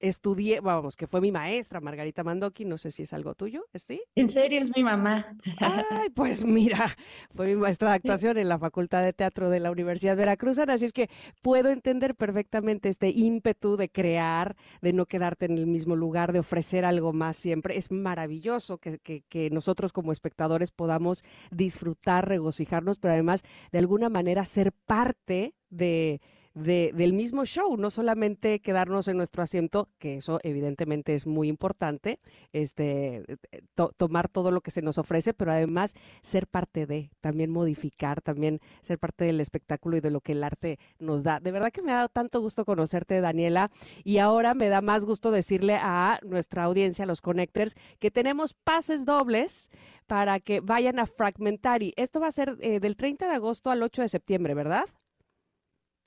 estudié, 0.00 0.60
vamos, 0.60 0.96
que 0.96 1.06
fue 1.06 1.20
mi 1.20 1.32
maestra, 1.32 1.80
Margarita 1.80 2.22
Mandoki, 2.24 2.64
no 2.64 2.78
sé 2.78 2.90
si 2.90 3.02
es 3.02 3.12
algo 3.12 3.34
tuyo, 3.34 3.64
¿sí? 3.74 4.00
En 4.14 4.30
serio, 4.30 4.62
es 4.62 4.70
mi 4.74 4.84
mamá. 4.84 5.36
Ay, 5.90 6.10
pues 6.10 6.44
mira, 6.44 6.96
fue 7.34 7.48
mi 7.48 7.56
maestra 7.56 7.90
de 7.90 7.96
actuación 7.96 8.38
en 8.38 8.48
la 8.48 8.58
Facultad 8.58 9.02
de 9.02 9.12
Teatro 9.12 9.50
de 9.50 9.60
la 9.60 9.70
Universidad 9.70 10.16
Veracruzana, 10.16 10.74
así 10.74 10.86
es 10.86 10.92
que 10.92 11.10
puedo 11.42 11.68
entender 11.68 12.14
perfectamente 12.14 12.88
este 12.88 13.10
ímpetu 13.10 13.76
de 13.76 13.90
crear, 13.90 14.56
de 14.80 14.94
no 14.94 15.04
quedarte 15.04 15.46
en 15.46 15.58
el 15.58 15.66
mismo 15.66 15.94
lugar, 15.94 16.32
de 16.32 16.38
ofrecer 16.38 16.86
algo 16.86 17.12
más 17.12 17.36
siempre. 17.36 17.76
Es 17.76 17.90
maravilloso 17.90 18.78
que, 18.78 18.98
que, 18.98 19.22
que 19.28 19.50
nosotros 19.50 19.92
como 19.92 20.12
espectadores 20.12 20.37
podamos 20.70 21.24
disfrutar, 21.50 22.28
regocijarnos, 22.28 22.98
pero 22.98 23.12
además 23.12 23.44
de 23.72 23.78
alguna 23.78 24.08
manera 24.08 24.44
ser 24.44 24.72
parte 24.72 25.54
de 25.68 26.20
del 26.62 27.12
mismo 27.12 27.44
show, 27.44 27.76
no 27.76 27.90
solamente 27.90 28.60
quedarnos 28.60 29.08
en 29.08 29.16
nuestro 29.16 29.42
asiento, 29.42 29.88
que 29.98 30.16
eso 30.16 30.40
evidentemente 30.42 31.14
es 31.14 31.26
muy 31.26 31.48
importante, 31.48 32.20
este, 32.52 33.24
eh, 33.52 33.62
tomar 33.96 34.28
todo 34.28 34.50
lo 34.50 34.60
que 34.60 34.70
se 34.70 34.82
nos 34.82 34.98
ofrece, 34.98 35.34
pero 35.34 35.52
además 35.52 35.94
ser 36.22 36.46
parte 36.46 36.86
de, 36.86 37.10
también 37.20 37.50
modificar, 37.50 38.20
también 38.20 38.60
ser 38.80 38.98
parte 38.98 39.24
del 39.24 39.40
espectáculo 39.40 39.96
y 39.96 40.00
de 40.00 40.10
lo 40.10 40.20
que 40.20 40.32
el 40.32 40.42
arte 40.42 40.78
nos 40.98 41.22
da. 41.22 41.40
De 41.40 41.52
verdad 41.52 41.70
que 41.72 41.82
me 41.82 41.92
ha 41.92 41.96
dado 41.96 42.08
tanto 42.08 42.40
gusto 42.40 42.64
conocerte, 42.64 43.20
Daniela, 43.20 43.70
y 44.04 44.18
ahora 44.18 44.54
me 44.54 44.68
da 44.68 44.80
más 44.80 45.04
gusto 45.04 45.30
decirle 45.30 45.76
a 45.80 46.18
nuestra 46.24 46.64
audiencia, 46.64 47.04
a 47.04 47.08
los 47.08 47.20
connectors, 47.20 47.74
que 47.98 48.10
tenemos 48.10 48.54
pases 48.54 49.04
dobles 49.04 49.70
para 50.06 50.40
que 50.40 50.60
vayan 50.60 50.98
a 50.98 51.06
Fragmentari. 51.06 51.92
Esto 51.96 52.20
va 52.20 52.28
a 52.28 52.32
ser 52.32 52.56
eh, 52.60 52.80
del 52.80 52.96
30 52.96 53.28
de 53.28 53.34
agosto 53.34 53.70
al 53.70 53.82
8 53.82 54.02
de 54.02 54.08
septiembre, 54.08 54.54
¿verdad? 54.54 54.86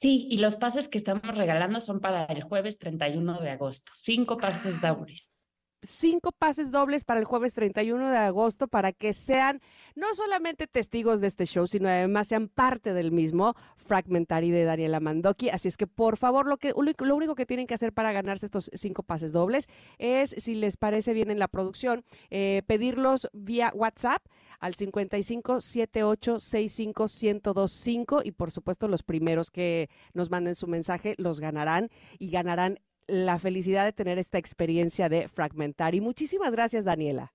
Sí, 0.01 0.27
y 0.31 0.37
los 0.37 0.55
pases 0.55 0.87
que 0.87 0.97
estamos 0.97 1.37
regalando 1.37 1.79
son 1.79 1.99
para 1.99 2.25
el 2.25 2.41
jueves 2.41 2.79
31 2.79 3.39
de 3.39 3.51
agosto. 3.51 3.91
Cinco 3.93 4.37
pases 4.37 4.79
ah. 4.81 4.93
dobles. 4.93 5.37
Cinco 5.83 6.31
pases 6.31 6.71
dobles 6.71 7.03
para 7.03 7.19
el 7.19 7.25
jueves 7.25 7.53
31 7.53 8.11
de 8.11 8.17
agosto 8.17 8.67
para 8.67 8.93
que 8.93 9.13
sean 9.13 9.61
no 9.95 10.13
solamente 10.13 10.67
testigos 10.67 11.21
de 11.21 11.27
este 11.27 11.45
show, 11.45 11.65
sino 11.65 11.89
además 11.89 12.27
sean 12.27 12.49
parte 12.49 12.93
del 12.93 13.11
mismo 13.11 13.55
Fragmentary 13.77 14.51
de 14.51 14.63
Daniela 14.63 14.99
Mandoki. 14.99 15.49
Así 15.49 15.67
es 15.67 15.77
que 15.77 15.87
por 15.87 16.17
favor, 16.17 16.47
lo, 16.47 16.57
que, 16.57 16.73
lo 16.75 17.15
único 17.15 17.33
que 17.33 17.47
tienen 17.47 17.65
que 17.65 17.73
hacer 17.73 17.93
para 17.93 18.11
ganarse 18.11 18.45
estos 18.45 18.69
cinco 18.73 19.01
pases 19.01 19.31
dobles 19.31 19.69
es, 19.97 20.35
si 20.37 20.53
les 20.53 20.77
parece 20.77 21.13
bien 21.13 21.31
en 21.31 21.39
la 21.39 21.47
producción, 21.47 22.03
eh, 22.29 22.61
pedirlos 22.67 23.27
vía 23.33 23.71
WhatsApp 23.75 24.23
al 24.61 24.75
55 24.75 25.59
78 25.59 26.39
65 26.39 27.03
1025 27.03 28.21
y 28.23 28.31
por 28.31 28.51
supuesto 28.51 28.87
los 28.87 29.03
primeros 29.03 29.51
que 29.51 29.89
nos 30.13 30.29
manden 30.29 30.55
su 30.55 30.67
mensaje 30.67 31.15
los 31.17 31.41
ganarán 31.41 31.89
y 32.19 32.29
ganarán 32.29 32.79
la 33.07 33.39
felicidad 33.39 33.83
de 33.83 33.91
tener 33.91 34.17
esta 34.19 34.37
experiencia 34.37 35.09
de 35.09 35.27
fragmentar. 35.27 35.95
Y 35.95 36.01
muchísimas 36.01 36.51
gracias, 36.51 36.85
Daniela. 36.85 37.33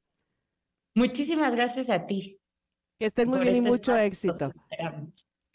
Muchísimas 0.95 1.55
gracias 1.55 1.91
a 1.91 2.07
ti. 2.07 2.39
Que 2.99 3.07
estén 3.07 3.29
muy 3.29 3.41
bien 3.41 3.55
y 3.55 3.59
este 3.59 3.69
mucho 3.69 3.97
éxito. 3.97 4.51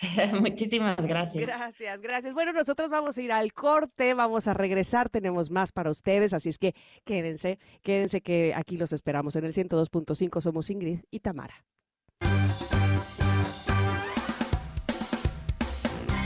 Muchísimas 0.40 1.06
gracias. 1.06 1.48
Gracias, 1.48 2.02
gracias. 2.02 2.34
Bueno, 2.34 2.53
nosotros 2.53 2.90
vamos 2.90 3.18
a 3.18 3.22
ir 3.22 3.32
al 3.32 3.53
corte, 3.53 4.14
vamos 4.14 4.48
a 4.48 4.53
regresar, 4.53 5.10
tenemos 5.10 5.49
más 5.52 5.72
para 5.72 5.90
ustedes, 5.90 6.34
así 6.34 6.49
es 6.49 6.57
que 6.57 6.73
quédense, 7.06 7.60
quédense 7.84 8.22
que 8.22 8.53
aquí 8.56 8.78
los 8.78 8.94
esperamos 8.94 9.36
en 9.36 9.45
el 9.45 9.53
102.5. 9.53 10.41
Somos 10.41 10.69
Ingrid 10.69 10.99
y 11.11 11.19
Tamara. 11.19 11.65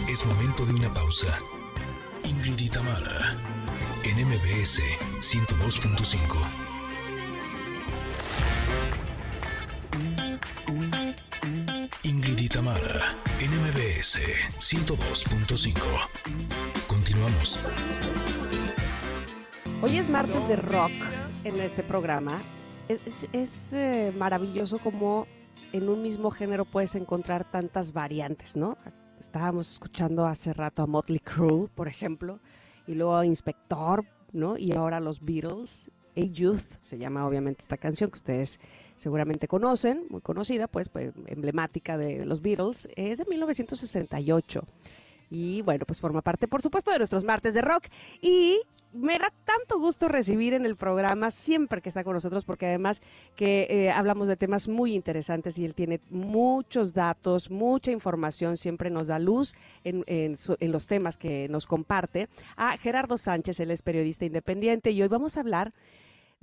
Es 0.10 0.26
momento 0.26 0.66
de 0.66 0.74
una 0.74 0.94
pausa. 0.94 1.38
Ingrid 2.24 2.60
y 2.60 2.70
Tamara, 2.70 3.36
en 4.04 4.26
MBS 4.26 4.82
102.5. 5.20 6.66
Ingrid 12.04 12.40
y 12.40 12.50
NMBS 13.56 14.20
102.5. 14.60 15.80
Continuamos. 16.88 17.58
Hoy 19.82 19.98
es 19.98 20.10
martes 20.10 20.46
de 20.50 20.58
rock 20.58 20.92
en 21.46 21.62
este 21.62 21.82
programa. 21.82 22.44
Es, 22.90 23.72
eh, 23.72 24.14
maravilloso 24.18 24.80
como 24.80 25.26
en 25.72 25.88
un 25.88 26.02
mismo 26.02 26.32
género 26.32 26.66
puedes 26.66 26.96
encontrar 26.96 27.50
tantas 27.50 27.94
variantes, 27.94 28.58
¿no? 28.58 28.78
Estábamos 29.22 29.72
escuchando 29.72 30.26
hace 30.26 30.52
rato 30.52 30.84
a 30.84 30.88
Motley 30.88 31.20
Crue, 31.20 31.70
por 31.70 31.88
ejemplo, 31.88 32.42
y 32.88 32.96
luego 32.96 33.16
a 33.16 33.26
Inspector, 33.26 34.04
¿no? 34.34 34.58
Y 34.58 34.74
ahora 34.74 35.00
los 35.00 35.22
Beatles. 35.22 35.90
A 36.18 36.22
Youth 36.22 36.74
se 36.82 36.98
llama 36.98 37.26
obviamente 37.26 37.62
esta 37.62 37.78
canción 37.78 38.10
que 38.10 38.18
ustedes 38.18 38.60
seguramente 38.96 39.48
conocen, 39.48 40.06
muy 40.10 40.22
conocida, 40.22 40.68
pues, 40.68 40.90
pues 40.90 41.14
emblemática 41.28 41.98
de 41.98 42.26
los 42.26 42.42
Beatles, 42.42 42.88
es 42.96 43.18
de 43.18 43.26
1968. 43.26 44.64
Y 45.30 45.62
bueno, 45.64 45.86
pues 45.86 46.00
forma 46.00 46.22
parte, 46.22 46.48
por 46.48 46.62
supuesto, 46.62 46.92
de 46.92 47.00
nuestros 47.00 47.24
martes 47.24 47.54
de 47.54 47.62
rock. 47.62 47.86
Y 48.22 48.60
me 48.96 49.20
da 49.20 49.32
tanto 49.44 49.78
gusto 49.78 50.08
recibir 50.08 50.54
en 50.54 50.66
el 50.66 50.78
programa 50.78 51.30
siempre 51.30 51.82
que 51.82 51.90
está 51.90 52.04
con 52.04 52.14
nosotros, 52.14 52.46
porque 52.46 52.68
además 52.68 53.02
que 53.36 53.68
eh, 53.70 53.92
hablamos 53.92 54.28
de 54.28 54.38
temas 54.38 54.68
muy 54.68 54.94
interesantes 54.96 55.60
y 55.60 55.66
él 55.66 55.76
tiene 55.76 56.00
muchos 56.10 56.94
datos, 56.94 57.52
mucha 57.52 57.92
información, 57.92 58.56
siempre 58.56 58.90
nos 58.90 59.08
da 59.08 59.20
luz 59.20 59.54
en, 59.84 60.04
en, 60.08 60.38
los 60.72 60.88
temas 60.88 61.18
que 61.18 61.50
nos 61.50 61.66
comparte. 61.66 62.30
A 62.56 62.78
Gerardo 62.78 63.18
Sánchez, 63.18 63.60
él 63.60 63.72
es 63.72 63.82
periodista 63.82 64.26
independiente 64.26 64.92
y 64.92 65.02
hoy 65.02 65.10
vamos 65.10 65.36
a 65.36 65.42
hablar 65.42 65.74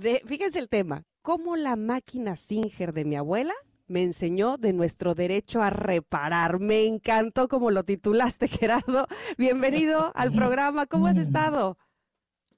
de, 0.03 0.23
fíjense 0.27 0.59
el 0.59 0.69
tema, 0.69 1.05
cómo 1.23 1.57
la 1.57 1.77
máquina 1.77 2.37
Singer 2.37 2.93
de 2.93 3.05
mi 3.05 3.17
abuela 3.17 3.55
me 3.87 4.03
enseñó 4.03 4.57
de 4.57 4.73
nuestro 4.73 5.15
derecho 5.15 5.63
a 5.63 5.71
reparar. 5.71 6.59
Me 6.61 6.87
encantó 6.87 7.49
como 7.49 7.71
lo 7.71 7.85
titulaste, 7.85 8.49
Gerardo. 8.49 9.07
Bienvenido 9.39 10.13
al 10.15 10.33
programa. 10.35 10.87
¿Cómo 10.87 11.07
has 11.07 11.17
estado? 11.17 11.79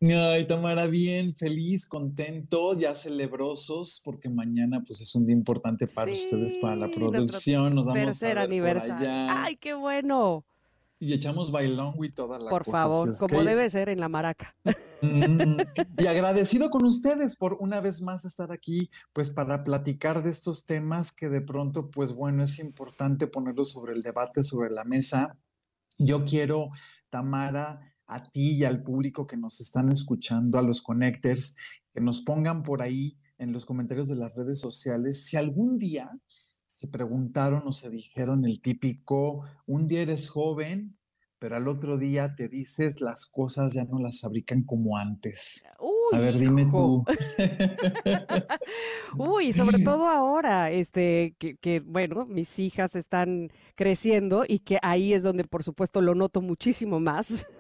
Ay, 0.00 0.44
Tamara, 0.44 0.86
bien, 0.86 1.34
feliz, 1.34 1.86
contento, 1.86 2.78
ya 2.78 2.94
celebrosos, 2.94 4.02
porque 4.04 4.28
mañana 4.28 4.82
pues 4.86 5.00
es 5.00 5.14
un 5.14 5.24
día 5.24 5.34
importante 5.34 5.86
para 5.86 6.12
ustedes, 6.12 6.58
para 6.58 6.76
la 6.76 6.90
producción. 6.90 7.74
Nos 7.74 7.86
damos 7.86 8.04
tercer 8.04 8.38
aniversario. 8.38 9.08
Ay, 9.08 9.56
qué 9.56 9.72
bueno. 9.72 10.44
Y 10.98 11.12
echamos 11.12 11.50
bailón 11.50 11.94
y 12.02 12.12
toda 12.12 12.38
la 12.38 12.50
Por 12.50 12.64
favor, 12.64 13.16
como 13.18 13.42
debe 13.42 13.68
ser 13.68 13.88
en 13.88 14.00
la 14.00 14.08
maraca. 14.08 14.56
Mm, 15.02 15.56
y 15.98 16.06
agradecido 16.06 16.70
con 16.70 16.84
ustedes 16.84 17.36
por 17.36 17.56
una 17.60 17.80
vez 17.80 18.00
más 18.00 18.24
estar 18.24 18.52
aquí, 18.52 18.90
pues 19.12 19.30
para 19.30 19.64
platicar 19.64 20.22
de 20.22 20.30
estos 20.30 20.64
temas 20.64 21.12
que 21.12 21.28
de 21.28 21.40
pronto, 21.40 21.90
pues 21.90 22.14
bueno, 22.14 22.44
es 22.44 22.58
importante 22.58 23.26
ponerlos 23.26 23.72
sobre 23.72 23.92
el 23.92 24.02
debate, 24.02 24.42
sobre 24.42 24.70
la 24.70 24.84
mesa. 24.84 25.36
Yo 25.98 26.24
quiero, 26.24 26.70
Tamara, 27.10 27.80
a 28.06 28.22
ti 28.22 28.52
y 28.52 28.64
al 28.64 28.82
público 28.82 29.26
que 29.26 29.36
nos 29.36 29.60
están 29.60 29.90
escuchando, 29.90 30.58
a 30.58 30.62
los 30.62 30.80
connectors, 30.80 31.56
que 31.92 32.00
nos 32.00 32.22
pongan 32.22 32.62
por 32.62 32.82
ahí 32.82 33.18
en 33.38 33.52
los 33.52 33.64
comentarios 33.64 34.08
de 34.08 34.16
las 34.16 34.34
redes 34.34 34.60
sociales 34.60 35.26
si 35.26 35.36
algún 35.36 35.76
día 35.76 36.10
se 36.85 36.90
preguntaron 36.90 37.62
o 37.66 37.73
se 37.73 37.89
dijeron 37.89 38.44
el 38.44 38.61
típico, 38.61 39.44
un 39.66 39.89
día 39.89 40.02
eres 40.02 40.28
joven, 40.28 40.98
pero 41.39 41.56
al 41.56 41.66
otro 41.66 41.97
día 41.97 42.35
te 42.36 42.48
dices 42.48 43.01
las 43.01 43.24
cosas 43.24 43.73
ya 43.73 43.85
no 43.85 43.98
las 43.98 44.20
fabrican 44.20 44.65
como 44.65 44.98
antes. 44.98 45.65
A 46.12 46.18
ver, 46.18 46.39
dime 46.39 46.66
tú. 46.66 47.05
Uy, 49.16 49.52
sobre 49.52 49.78
todo 49.85 50.09
ahora, 50.09 50.70
este, 50.70 51.35
que, 51.39 51.81
bueno, 51.81 52.26
mis 52.26 52.59
hijas 52.59 52.97
están 52.97 53.51
creciendo 53.74 54.44
y 54.47 54.60
que 54.60 54.78
ahí 54.82 55.12
es 55.12 55.22
donde, 55.22 55.44
por 55.44 55.62
supuesto, 55.62 56.01
lo 56.01 56.14
noto 56.14 56.40
muchísimo 56.40 57.01
más. 57.01 57.47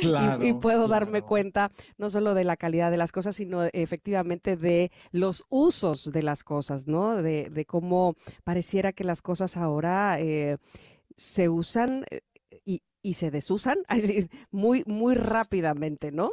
Claro. 0.00 0.44
y, 0.44 0.52
puedo 0.54 0.88
darme 0.88 1.22
cuenta 1.22 1.70
no 1.96 2.10
solo 2.10 2.34
de 2.34 2.44
la 2.44 2.56
calidad 2.56 2.90
de 2.90 2.96
las 2.96 3.12
cosas, 3.12 3.36
sino 3.36 3.64
efectivamente 3.72 4.56
de 4.56 4.90
los 5.10 5.44
usos 5.48 6.10
de 6.12 6.22
las 6.22 6.42
cosas, 6.42 6.86
¿no? 6.86 7.22
De, 7.22 7.64
cómo 7.66 8.16
pareciera 8.44 8.92
que 8.92 9.04
las 9.04 9.22
cosas 9.22 9.56
ahora 9.56 10.20
eh, 10.20 10.58
se 11.16 11.48
usan 11.48 12.04
eh, 12.10 12.20
y 13.02 13.14
se 13.14 13.30
desusan 13.30 13.78
así, 13.88 14.28
muy, 14.50 14.84
muy 14.86 15.14
rápidamente, 15.14 16.12
¿no? 16.12 16.32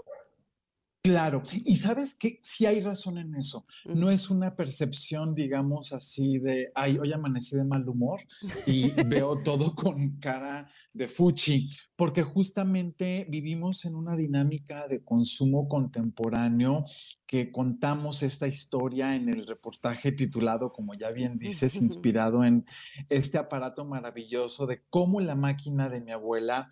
Claro, 1.01 1.41
y 1.53 1.77
sabes 1.77 2.13
que 2.13 2.39
sí 2.43 2.65
hay 2.65 2.81
razón 2.81 3.17
en 3.17 3.33
eso. 3.35 3.65
No 3.85 4.09
es 4.09 4.29
una 4.29 4.57
percepción, 4.57 5.33
digamos 5.33 5.93
así, 5.93 6.39
de, 6.39 6.71
ay, 6.75 6.97
hoy 6.97 7.13
amanecí 7.13 7.55
de 7.55 7.63
mal 7.63 7.87
humor 7.87 8.19
y 8.67 8.91
veo 9.03 9.41
todo 9.41 9.73
con 9.75 10.17
cara 10.17 10.69
de 10.91 11.07
fuchi, 11.07 11.69
porque 11.95 12.21
justamente 12.21 13.25
vivimos 13.29 13.85
en 13.85 13.95
una 13.95 14.17
dinámica 14.17 14.89
de 14.89 15.01
consumo 15.01 15.69
contemporáneo 15.69 16.83
que 17.25 17.49
contamos 17.49 18.21
esta 18.21 18.49
historia 18.49 19.15
en 19.15 19.29
el 19.29 19.47
reportaje 19.47 20.11
titulado, 20.11 20.73
como 20.73 20.95
ya 20.95 21.11
bien 21.11 21.37
dices, 21.37 21.75
inspirado 21.81 22.43
en 22.43 22.65
este 23.07 23.37
aparato 23.37 23.85
maravilloso 23.85 24.67
de 24.67 24.83
cómo 24.89 25.21
la 25.21 25.35
máquina 25.35 25.87
de 25.87 26.01
mi 26.01 26.11
abuela 26.11 26.69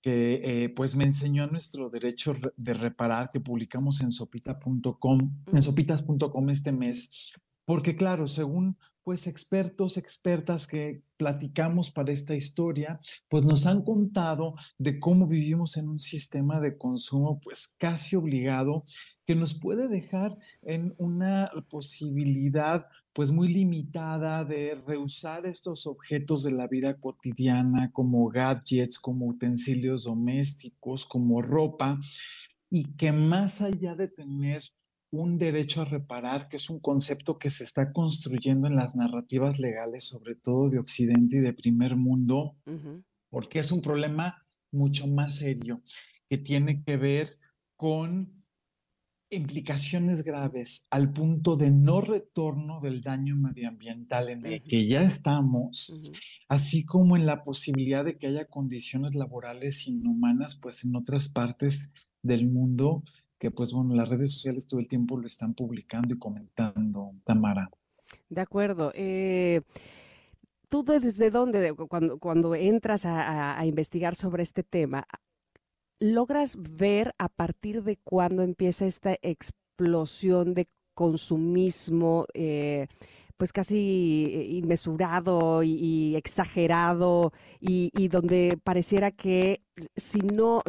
que 0.00 0.40
eh, 0.64 0.68
pues 0.70 0.94
me 0.96 1.04
enseñó 1.04 1.46
nuestro 1.46 1.90
derecho 1.90 2.34
de 2.56 2.74
reparar 2.74 3.30
que 3.30 3.40
publicamos 3.40 4.00
en 4.00 4.12
sopita.com, 4.12 5.18
en 5.52 5.62
sopitas.com 5.62 6.50
este 6.50 6.72
mes, 6.72 7.34
porque 7.64 7.94
claro, 7.94 8.26
según 8.26 8.76
pues 9.08 9.26
expertos, 9.26 9.96
expertas 9.96 10.66
que 10.66 11.02
platicamos 11.16 11.90
para 11.90 12.12
esta 12.12 12.34
historia, 12.34 13.00
pues 13.28 13.42
nos 13.42 13.66
han 13.66 13.82
contado 13.82 14.54
de 14.76 15.00
cómo 15.00 15.26
vivimos 15.26 15.78
en 15.78 15.88
un 15.88 15.98
sistema 15.98 16.60
de 16.60 16.76
consumo 16.76 17.40
pues 17.40 17.68
casi 17.78 18.16
obligado 18.16 18.84
que 19.24 19.34
nos 19.34 19.54
puede 19.54 19.88
dejar 19.88 20.36
en 20.60 20.94
una 20.98 21.50
posibilidad 21.70 22.86
pues 23.18 23.32
muy 23.32 23.48
limitada 23.48 24.44
de 24.44 24.76
reusar 24.86 25.44
estos 25.44 25.88
objetos 25.88 26.44
de 26.44 26.52
la 26.52 26.68
vida 26.68 27.00
cotidiana 27.00 27.90
como 27.90 28.28
gadgets, 28.28 28.96
como 28.96 29.26
utensilios 29.26 30.04
domésticos, 30.04 31.04
como 31.04 31.42
ropa, 31.42 31.98
y 32.70 32.84
que 32.94 33.10
más 33.10 33.60
allá 33.60 33.96
de 33.96 34.06
tener 34.06 34.62
un 35.10 35.36
derecho 35.36 35.82
a 35.82 35.86
reparar, 35.86 36.48
que 36.48 36.58
es 36.58 36.70
un 36.70 36.78
concepto 36.78 37.40
que 37.40 37.50
se 37.50 37.64
está 37.64 37.92
construyendo 37.92 38.68
en 38.68 38.76
las 38.76 38.94
narrativas 38.94 39.58
legales, 39.58 40.04
sobre 40.04 40.36
todo 40.36 40.68
de 40.68 40.78
Occidente 40.78 41.38
y 41.38 41.40
de 41.40 41.52
primer 41.52 41.96
mundo, 41.96 42.56
porque 43.30 43.58
es 43.58 43.72
un 43.72 43.82
problema 43.82 44.46
mucho 44.70 45.08
más 45.08 45.38
serio 45.38 45.82
que 46.30 46.38
tiene 46.38 46.84
que 46.84 46.96
ver 46.96 47.36
con 47.74 48.37
implicaciones 49.30 50.24
graves 50.24 50.86
al 50.90 51.12
punto 51.12 51.56
de 51.56 51.70
no 51.70 52.00
retorno 52.00 52.80
del 52.80 53.00
daño 53.00 53.36
medioambiental 53.36 54.30
en 54.30 54.46
el 54.46 54.62
que 54.62 54.86
ya 54.86 55.02
estamos, 55.02 56.00
así 56.48 56.84
como 56.84 57.16
en 57.16 57.26
la 57.26 57.44
posibilidad 57.44 58.04
de 58.04 58.16
que 58.16 58.28
haya 58.28 58.46
condiciones 58.46 59.14
laborales 59.14 59.86
inhumanas, 59.86 60.56
pues 60.56 60.84
en 60.84 60.96
otras 60.96 61.28
partes 61.28 61.82
del 62.22 62.48
mundo, 62.48 63.02
que 63.38 63.50
pues 63.50 63.72
bueno, 63.72 63.94
las 63.94 64.08
redes 64.08 64.32
sociales 64.32 64.66
todo 64.66 64.80
el 64.80 64.88
tiempo 64.88 65.18
lo 65.18 65.26
están 65.26 65.54
publicando 65.54 66.14
y 66.14 66.18
comentando, 66.18 67.12
Tamara. 67.24 67.70
De 68.30 68.40
acuerdo. 68.40 68.92
Eh, 68.94 69.60
¿Tú 70.68 70.84
desde 70.84 71.30
dónde, 71.30 71.74
cuando, 71.74 72.18
cuando 72.18 72.54
entras 72.54 73.06
a 73.06 73.64
investigar 73.64 74.14
sobre 74.14 74.42
este 74.42 74.62
tema, 74.62 75.06
logras 76.00 76.56
ver 76.58 77.14
a 77.18 77.28
partir 77.28 77.82
de 77.82 77.96
cuándo 77.96 78.42
empieza 78.42 78.86
esta 78.86 79.16
explosión 79.22 80.54
de 80.54 80.68
consumismo, 80.94 82.26
eh, 82.34 82.88
pues 83.36 83.52
casi 83.52 84.48
inmesurado 84.50 85.62
y, 85.62 86.16
exagerado, 86.16 87.32
y, 87.60 88.08
donde 88.08 88.58
pareciera 88.64 89.12
que 89.12 89.62
si 89.94 90.18
no, 90.18 90.62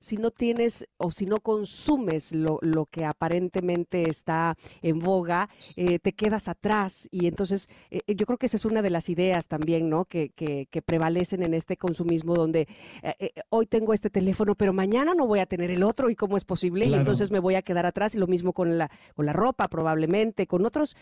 si 0.00 0.16
no 0.16 0.30
tienes 0.30 0.86
o 0.96 1.10
si 1.10 1.26
no 1.26 1.38
consumes 1.38 2.32
lo, 2.32 2.58
lo 2.62 2.86
que 2.86 3.04
aparentemente 3.04 4.08
está 4.08 4.56
en 4.82 4.98
boga, 4.98 5.48
eh, 5.76 5.98
te 5.98 6.12
quedas 6.12 6.48
atrás. 6.48 7.08
Y 7.10 7.26
entonces 7.26 7.68
eh, 7.90 8.00
yo 8.14 8.26
creo 8.26 8.38
que 8.38 8.46
esa 8.46 8.56
es 8.56 8.64
una 8.64 8.82
de 8.82 8.90
las 8.90 9.08
ideas 9.08 9.46
también, 9.46 9.88
¿no? 9.88 10.04
Que, 10.04 10.30
que, 10.30 10.66
prevalecen 10.86 11.42
en 11.42 11.54
este 11.54 11.76
consumismo 11.76 12.34
donde 12.34 12.68
eh, 13.02 13.32
hoy 13.50 13.66
tengo 13.66 13.92
este 13.92 14.10
teléfono, 14.10 14.54
pero 14.54 14.72
mañana 14.72 15.12
no 15.14 15.26
voy 15.26 15.40
a 15.40 15.46
tener 15.46 15.70
el 15.70 15.82
otro 15.82 16.08
y 16.08 16.14
cómo 16.14 16.36
es 16.36 16.44
posible. 16.44 16.86
Y 16.86 16.94
entonces 16.94 17.30
me 17.30 17.40
voy 17.40 17.56
a 17.56 17.62
quedar 17.62 17.84
atrás. 17.84 18.14
Y 18.14 18.18
lo 18.18 18.26
mismo 18.26 18.52
con 18.52 18.78
la, 18.78 18.90
con 19.14 19.26
la 19.26 19.32
ropa 19.32 19.68
probablemente, 19.68 20.46
con 20.46 20.64
otros 20.64 20.96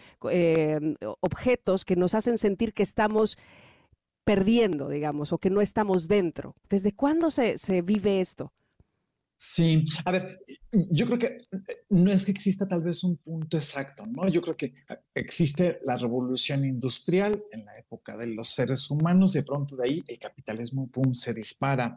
objetos 1.21 1.85
que 1.85 1.95
nos 1.95 2.15
hacen 2.15 2.39
sentir 2.39 2.73
que 2.73 2.83
estamos 2.83 3.39
perdiendo, 4.27 4.89
digamos, 4.89 5.33
o 5.33 5.39
que 5.39 5.51
no 5.51 5.61
estamos 5.61 6.09
dentro. 6.09 6.57
¿Desde 6.69 6.93
cuándo 6.93 7.31
se, 7.31 7.59
se 7.59 7.81
vive 7.81 8.21
esto? 8.21 8.53
Sí, 9.39 9.85
a 10.07 10.13
ver, 10.13 10.41
yo 10.73 11.07
creo 11.07 11.19
que 11.19 11.39
no 11.91 12.11
es 12.11 12.25
que 12.25 12.31
exista 12.31 12.67
tal 12.67 12.83
vez 12.83 13.05
un 13.05 13.19
punto 13.19 13.59
exacto, 13.59 14.07
¿no? 14.07 14.29
Yo 14.29 14.41
creo 14.41 14.57
que 14.57 14.73
existe 15.15 15.79
la 15.85 15.99
revolución 15.99 16.65
industrial 16.65 17.45
en 17.53 17.67
la 17.67 17.77
época 17.77 18.17
de 18.17 18.29
los 18.29 18.49
seres 18.49 18.91
humanos, 18.91 19.35
de 19.35 19.43
pronto 19.43 19.77
de 19.77 19.89
ahí 19.89 20.05
el 20.07 20.19
capitalismo, 20.19 20.89
pum, 20.91 21.13
se 21.13 21.35
dispara. 21.35 21.95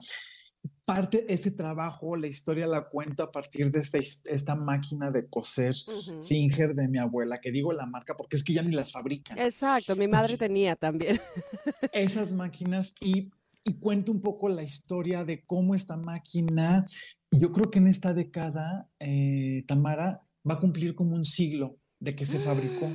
Parte 0.83 1.21
de 1.21 1.33
ese 1.33 1.51
trabajo, 1.51 2.17
la 2.17 2.27
historia 2.27 2.67
la 2.67 2.89
cuento 2.89 3.23
a 3.23 3.31
partir 3.31 3.71
de 3.71 3.79
esta, 3.79 3.99
esta 4.25 4.55
máquina 4.55 5.09
de 5.09 5.29
coser 5.29 5.73
Singer 6.19 6.75
de 6.75 6.89
mi 6.89 6.97
abuela, 6.97 7.39
que 7.39 7.53
digo 7.53 7.71
la 7.71 7.85
marca 7.85 8.17
porque 8.17 8.35
es 8.35 8.43
que 8.43 8.51
ya 8.51 8.63
ni 8.63 8.75
las 8.75 8.91
fabrican. 8.91 9.37
Exacto, 9.37 9.95
mi 9.95 10.09
madre 10.09 10.37
tenía 10.37 10.75
también. 10.75 11.21
Esas 11.93 12.33
máquinas 12.33 12.93
y 12.99 13.29
y 13.69 13.79
cuento 13.79 14.11
un 14.11 14.19
poco 14.19 14.49
la 14.49 14.63
historia 14.63 15.23
de 15.23 15.43
cómo 15.45 15.75
esta 15.75 15.95
máquina 15.95 16.85
yo 17.31 17.51
creo 17.51 17.69
que 17.69 17.79
en 17.79 17.87
esta 17.87 18.13
década, 18.13 18.89
eh, 18.99 19.63
Tamara 19.67 20.21
va 20.49 20.55
a 20.55 20.59
cumplir 20.59 20.95
como 20.95 21.15
un 21.15 21.25
siglo 21.25 21.77
de 21.99 22.15
que 22.15 22.25
se 22.25 22.39
fabricó. 22.39 22.91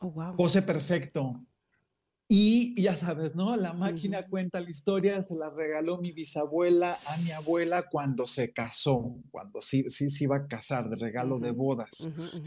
Oh, 0.00 0.10
wow. 0.10 0.36
Cose 0.36 0.62
perfecto. 0.62 1.44
Y 2.34 2.80
ya 2.80 2.96
sabes, 2.96 3.34
¿no? 3.34 3.58
La 3.58 3.74
máquina 3.74 4.26
cuenta 4.26 4.58
la 4.58 4.70
historia, 4.70 5.22
se 5.22 5.36
la 5.36 5.50
regaló 5.50 5.98
mi 5.98 6.12
bisabuela 6.12 6.96
a 7.08 7.18
mi 7.18 7.30
abuela 7.30 7.90
cuando 7.90 8.26
se 8.26 8.54
casó, 8.54 9.18
cuando 9.30 9.60
sí, 9.60 9.84
sí 9.88 10.08
se 10.08 10.24
iba 10.24 10.36
a 10.36 10.46
casar, 10.46 10.88
de 10.88 10.96
regalo 10.96 11.38
de 11.38 11.50
bodas. 11.50 11.90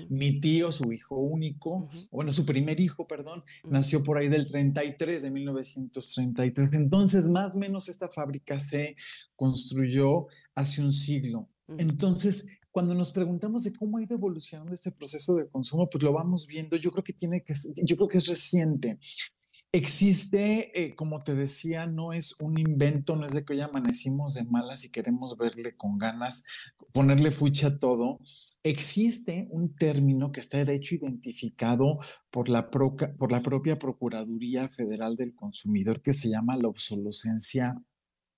Mi 0.10 0.40
tío, 0.40 0.72
su 0.72 0.92
hijo 0.92 1.18
único, 1.18 1.88
bueno, 2.10 2.34
su 2.34 2.48
primer 2.48 2.80
hijo, 2.80 3.06
perdón, 3.06 3.44
nació 3.64 4.04
por 4.04 4.18
ahí 4.18 4.28
del 4.28 4.48
33, 4.48 5.22
de 5.22 5.30
1933. 5.30 6.74
Entonces, 6.74 7.24
más 7.26 7.56
o 7.56 7.60
menos 7.60 7.88
esta 7.88 8.10
fábrica 8.10 8.58
se 8.58 8.96
construyó 9.36 10.26
hace 10.56 10.82
un 10.82 10.94
siglo. 10.94 11.48
Entonces, 11.78 12.48
cuando 12.72 12.94
nos 12.94 13.12
preguntamos 13.12 13.64
de 13.64 13.74
cómo 13.74 13.98
ha 13.98 14.04
ido 14.04 14.16
evolucionando 14.16 14.74
este 14.74 14.92
proceso 14.92 15.36
de 15.36 15.48
consumo, 15.48 15.90
pues 15.90 16.04
lo 16.04 16.12
vamos 16.12 16.46
viendo. 16.46 16.76
Yo 16.76 16.92
creo 16.92 17.04
que 17.04 17.14
tiene 17.14 17.42
que, 17.42 17.54
yo 17.84 17.96
creo 17.96 18.08
que 18.08 18.18
es 18.18 18.28
reciente. 18.28 19.00
Existe, 19.76 20.72
eh, 20.74 20.96
como 20.96 21.22
te 21.22 21.36
decía, 21.36 21.86
no 21.86 22.14
es 22.14 22.40
un 22.40 22.58
invento, 22.58 23.18
no 23.18 23.26
es 23.26 23.34
de 23.34 23.44
que 23.44 23.52
hoy 23.52 23.60
amanecimos 23.60 24.34
de 24.34 24.46
malas 24.46 24.86
y 24.86 24.90
queremos 24.90 25.38
verle 25.38 25.76
con 25.76 25.98
ganas, 25.98 26.44
ponerle 26.94 27.30
fucha 27.30 27.68
a 27.68 27.78
todo. 27.78 28.22
Existe 28.64 29.50
un 29.52 29.76
término 29.76 30.32
que 30.32 30.40
está 30.40 30.64
de 30.64 30.76
hecho 30.76 30.96
identificado 30.96 32.00
por 32.32 32.48
la, 32.48 32.70
por 32.72 33.34
la 33.34 33.42
propia 33.42 33.78
Procuraduría 33.78 34.70
Federal 34.70 35.18
del 35.18 35.36
Consumidor 35.36 36.02
que 36.02 36.14
se 36.14 36.30
llama 36.30 36.56
la 36.56 36.70
obsolescencia 36.70 37.76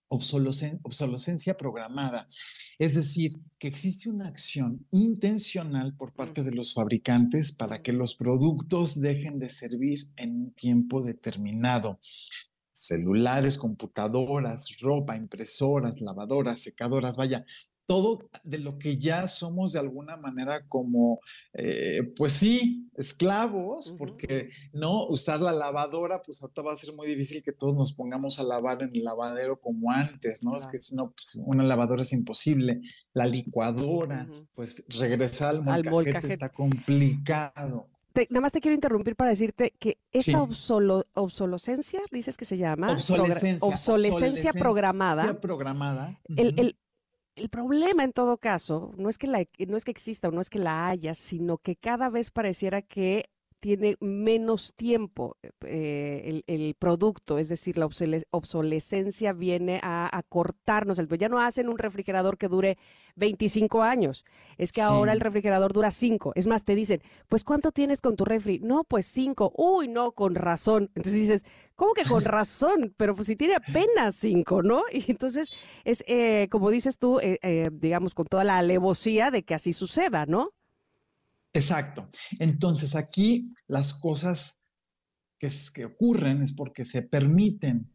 obsolescencia 0.10 1.58
programada. 1.58 2.28
Es 2.80 2.96
decir, 2.96 3.32
que 3.60 3.68
existe 3.68 4.10
una 4.10 4.28
acción 4.28 4.86
intencional 4.92 5.96
por 5.96 6.14
parte 6.14 6.44
de 6.44 6.52
los 6.52 6.74
fabricantes 6.74 7.52
para 7.52 7.82
que 7.82 7.94
los 7.94 8.16
productos 8.16 9.00
dejen 9.00 9.40
de 9.40 9.50
servir 9.50 10.00
en 10.16 10.36
un 10.36 10.54
tiempo 10.54 11.04
determinado. 11.04 12.00
Celulares, 12.72 13.58
computadoras, 13.58 14.78
ropa, 14.80 15.16
impresoras, 15.16 16.00
lavadoras, 16.00 16.60
secadoras, 16.60 17.18
vaya, 17.18 17.46
todo 17.88 18.30
de 18.44 18.60
lo 18.60 18.78
que 18.78 18.98
ya 18.98 19.28
somos 19.28 19.72
de 19.72 19.80
alguna 19.80 20.18
manera 20.18 20.66
como, 20.68 21.22
eh, 21.54 22.14
pues 22.16 22.34
sí, 22.34 22.90
esclavos, 22.98 23.96
porque 23.98 24.50
no 24.74 25.08
usar 25.08 25.40
la 25.40 25.54
lavadora, 25.54 26.22
pues 26.22 26.42
ahorita 26.42 26.62
va 26.62 26.74
a 26.74 26.76
ser 26.76 26.94
muy 26.94 27.08
difícil 27.08 27.42
que 27.44 27.54
todos 27.54 27.76
nos 27.76 27.94
pongamos 27.94 28.40
a 28.40 28.44
lavar 28.44 28.84
en 28.84 28.90
el 28.94 29.06
lavadero 29.06 29.60
como 29.60 29.90
antes, 29.92 30.44
¿no? 30.44 30.58
Es 30.58 30.68
que 30.68 30.80
si 30.80 30.96
no, 30.96 31.12
pues 31.12 31.36
una 31.36 31.64
lavadora 31.64 32.02
es 32.02 32.12
imposible. 32.12 32.82
La 33.14 33.26
licuadora, 33.26 34.28
pues 34.54 34.84
regresar 34.90 35.56
al 35.66 35.86
molcajete, 35.86 36.34
está 36.34 36.50
complicado. 36.50 37.90
nada 38.30 38.42
más 38.42 38.52
te 38.52 38.60
quiero 38.60 38.76
interrumpir 38.76 39.16
para 39.16 39.30
decirte 39.30 39.74
que 39.80 39.98
esta 40.12 40.42
obsolescencia, 40.42 42.02
dices 42.12 42.36
que 42.36 42.44
se 42.46 42.58
llama 42.58 42.88
obsolescencia, 42.88 43.66
obsolescencia, 43.66 44.52
programada. 44.54 45.40
programada. 45.40 46.20
el, 46.36 46.54
el 46.60 46.78
problema 47.50 48.04
en 48.04 48.14
todo 48.14 48.38
caso 48.38 48.92
no 48.98 49.10
es 49.10 49.18
que 49.18 49.28
la, 49.28 49.46
no 49.68 49.78
es 49.78 49.86
que 49.86 49.92
exista 49.92 50.28
o 50.28 50.32
no 50.32 50.42
es 50.42 50.50
que 50.50 50.60
la 50.60 50.88
haya, 50.88 51.14
sino 51.14 51.58
que 51.58 51.76
cada 51.76 52.10
vez 52.10 52.32
pareciera 52.32 52.82
que 52.82 53.30
tiene 53.60 53.98
menos 54.00 54.74
tiempo 54.76 55.38
eh, 55.66 56.42
el, 56.46 56.76
producto, 56.76 57.40
es 57.40 57.50
decir, 57.50 57.78
la 57.78 57.90
obsolescencia 58.32 59.34
viene 59.34 59.80
a, 59.82 60.24
cortarnos 60.30 61.00
el 61.00 61.08
Ya 61.18 61.30
no 61.30 61.40
hacen 61.40 61.70
un 61.70 61.78
refrigerador 61.78 62.38
que 62.38 62.48
dure 62.48 62.78
25 63.16 63.82
años, 63.82 64.26
es 64.58 64.72
que 64.72 64.82
ahora 64.82 65.12
el 65.14 65.20
refrigerador 65.22 65.74
dura 65.74 65.90
5. 65.92 66.34
Es 66.36 66.46
más, 66.46 66.64
te 66.64 66.76
dicen, 66.76 67.02
pues 67.28 67.44
¿cuánto 67.44 67.72
tienes 67.72 68.02
con 68.02 68.16
tu 68.16 68.26
refri? 68.26 68.60
No, 68.60 68.84
pues 68.84 69.06
5. 69.08 69.54
Uy, 69.56 69.88
no, 69.88 70.12
con 70.12 70.36
razón. 70.36 70.92
Entonces 70.96 71.14
dices, 71.14 71.46
¿cómo 71.78 71.94
que 71.94 72.04
con 72.04 72.26
razón? 72.26 72.94
Pero 72.98 73.16
pues 73.16 73.28
si 73.28 73.38
tiene 73.38 73.56
apenas 73.56 74.16
5, 74.18 74.64
¿no? 74.64 74.84
Y 74.92 75.10
entonces 75.10 75.52
es, 75.86 76.04
eh, 76.08 76.50
como 76.52 76.70
dices 76.70 76.98
tú, 76.98 77.20
eh, 77.22 77.70
digamos, 77.72 78.14
con 78.14 78.26
toda 78.26 78.44
la 78.44 78.58
alevosía 78.58 79.32
de 79.32 79.44
que 79.44 79.54
así 79.54 79.72
suceda, 79.72 80.26
¿no? 80.26 80.52
Exacto. 81.54 82.10
Entonces 82.40 82.96
aquí 82.96 83.54
las 83.68 83.94
cosas 83.94 84.60
que, 85.40 85.50
que 85.74 85.86
ocurren 85.86 86.42
es 86.42 86.54
porque 86.54 86.84
se 86.84 87.02
permiten. 87.04 87.92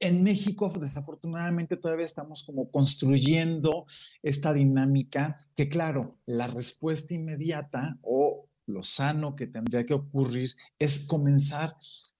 En 0.00 0.22
México, 0.22 0.72
desafortunadamente, 0.78 1.76
todavía 1.76 2.06
estamos 2.06 2.44
como 2.44 2.70
construyendo 2.70 3.86
esta 4.22 4.52
dinámica 4.52 5.36
que, 5.56 5.68
claro, 5.68 6.18
la 6.24 6.46
respuesta 6.46 7.14
inmediata 7.14 7.98
o 8.02 8.47
lo 8.68 8.82
sano 8.82 9.34
que 9.34 9.46
tendría 9.46 9.84
que 9.84 9.94
ocurrir 9.94 10.50
es 10.78 11.06
comenzar 11.06 11.74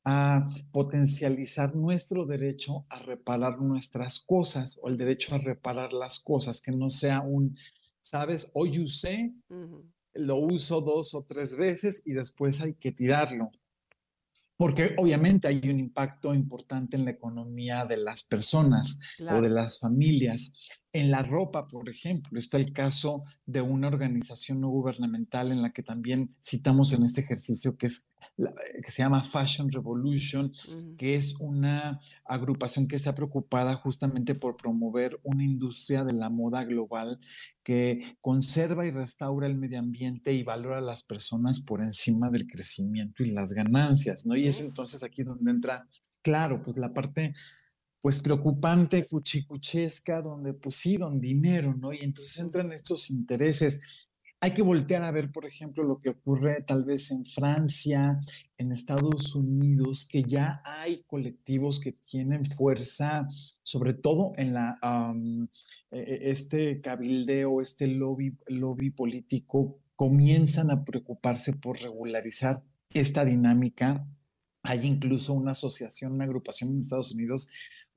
a 0.05 0.47
potencializar 0.73 1.77
nuestro 1.77 2.25
derecho 2.25 2.87
a 2.89 2.99
reparar 3.01 3.61
nuestras 3.61 4.21
cosas 4.21 4.79
o 4.83 4.89
el 4.89 4.97
derecho 4.97 5.35
a 5.35 5.39
reparar 5.39 5.93
las 5.93 6.19
cosas, 6.19 6.61
que 6.61 6.73
no 6.73 6.89
sea 6.89 7.21
un, 7.21 7.57
sabes, 8.01 8.51
hoy 8.55 8.79
usé, 8.79 9.35
lo 10.15 10.37
uso 10.37 10.81
dos 10.81 11.15
o 11.15 11.25
tres 11.25 11.57
veces 11.57 12.03
y 12.05 12.13
después 12.13 12.61
hay 12.61 12.75
que 12.75 12.93
tirarlo. 12.93 13.51
Porque 14.57 14.95
obviamente 14.97 15.47
hay 15.47 15.61
un 15.71 15.79
impacto 15.79 16.35
importante 16.35 16.97
en 16.97 17.05
la 17.05 17.13
economía 17.13 17.85
de 17.85 17.99
las 17.99 18.25
personas 18.25 18.99
o 19.33 19.41
de 19.41 19.51
las 19.51 19.79
familias. 19.79 20.69
En 20.93 21.11
la 21.11 21.23
ropa, 21.23 21.69
por 21.69 21.89
ejemplo, 21.89 22.39
está 22.39 22.57
el 22.57 22.73
caso 22.73 23.23
de 23.45 23.61
una 23.61 23.89
organización 23.89 24.61
no 24.61 24.69
gubernamental 24.69 25.53
en 25.53 25.61
la 25.61 25.71
que 25.71 25.83
también 25.83 26.29
citamos 26.43 26.93
en 26.93 27.03
este 27.03 27.21
ejercicio 27.21 27.77
que 27.77 27.87
es 27.87 28.09
que 28.37 28.91
se 28.91 29.03
llama 29.03 29.23
Fashion 29.23 29.71
Revolution, 29.71 30.53
que 30.97 31.17
es 31.17 31.35
una 31.41 31.99
agrupación 32.25 32.87
que 32.87 32.97
está 32.97 33.15
preocupada 33.15 33.75
justamente 33.75 34.35
por 34.35 34.57
promover 34.57 35.19
una 35.25 35.45
industria 35.45 36.05
de 36.05 36.13
la 36.13 36.31
moda 36.31 36.65
global 36.65 37.19
que 37.63 38.17
conserva 38.21 38.87
y 38.87 38.91
restaura 38.91 39.47
el 39.47 39.57
medio 39.57 39.79
ambiente 39.79 40.33
y 40.33 40.43
valora 40.43 40.79
a 40.79 40.83
las 40.83 41.03
personas 41.03 41.61
por 41.61 41.85
encima 41.85 42.31
del 42.31 42.47
crecimiento 42.47 43.23
y 43.23 43.31
las 43.31 43.53
ganancias, 43.53 44.25
¿no? 44.25 44.37
Y 44.37 44.47
es 44.47 44.61
entonces 44.61 45.03
aquí 45.03 45.23
donde 45.23 45.51
entra, 45.51 45.87
claro, 46.23 46.63
pues 46.63 46.77
la 46.77 46.93
parte 46.95 47.35
pues 48.01 48.21
preocupante, 48.21 49.07
cuchicuchesca, 49.07 50.23
donde 50.23 50.55
pues 50.55 50.77
sí, 50.77 50.97
don 50.97 51.21
dinero, 51.21 51.75
¿no? 51.75 51.93
Y 51.93 51.99
entonces 51.99 52.39
entran 52.39 52.73
estos 52.73 53.11
intereses 53.11 53.81
hay 54.41 54.53
que 54.53 54.63
voltear 54.63 55.03
a 55.03 55.11
ver, 55.11 55.33
por 55.33 55.47
ejemplo, 55.47 55.83
lo 55.83 56.01
que 56.01 56.11
ocurre 56.11 56.63
tal 56.63 56.85
vez 56.85 57.11
en 57.11 57.27
Francia, 57.27 58.19
en 58.57 58.71
Estados 58.71 59.35
Unidos, 59.35 60.07
que 60.09 60.23
ya 60.23 60.63
hay 60.65 61.03
colectivos 61.09 61.81
que 61.81 61.93
tienen 61.93 62.45
fuerza, 62.45 63.27
sobre 63.65 63.95
todo 63.95 64.33
en 64.37 64.55
la, 64.55 64.79
e, 65.91 66.19
este 66.31 66.81
cabildeo, 66.81 67.61
este 67.61 67.89
lobby, 67.89 68.37
lobby 68.47 68.91
político, 68.91 69.81
comienzan 69.97 70.71
a 70.71 70.85
preocuparse 70.85 71.55
por 71.55 71.81
regularizar 71.81 72.63
esta 72.91 73.25
dinámica. 73.25 74.07
Hay 74.63 74.87
incluso 74.87 75.33
una 75.33 75.53
asociación, 75.53 76.13
una 76.13 76.25
agrupación 76.25 76.71
en 76.71 76.79
Estados 76.79 77.11
Unidos 77.11 77.49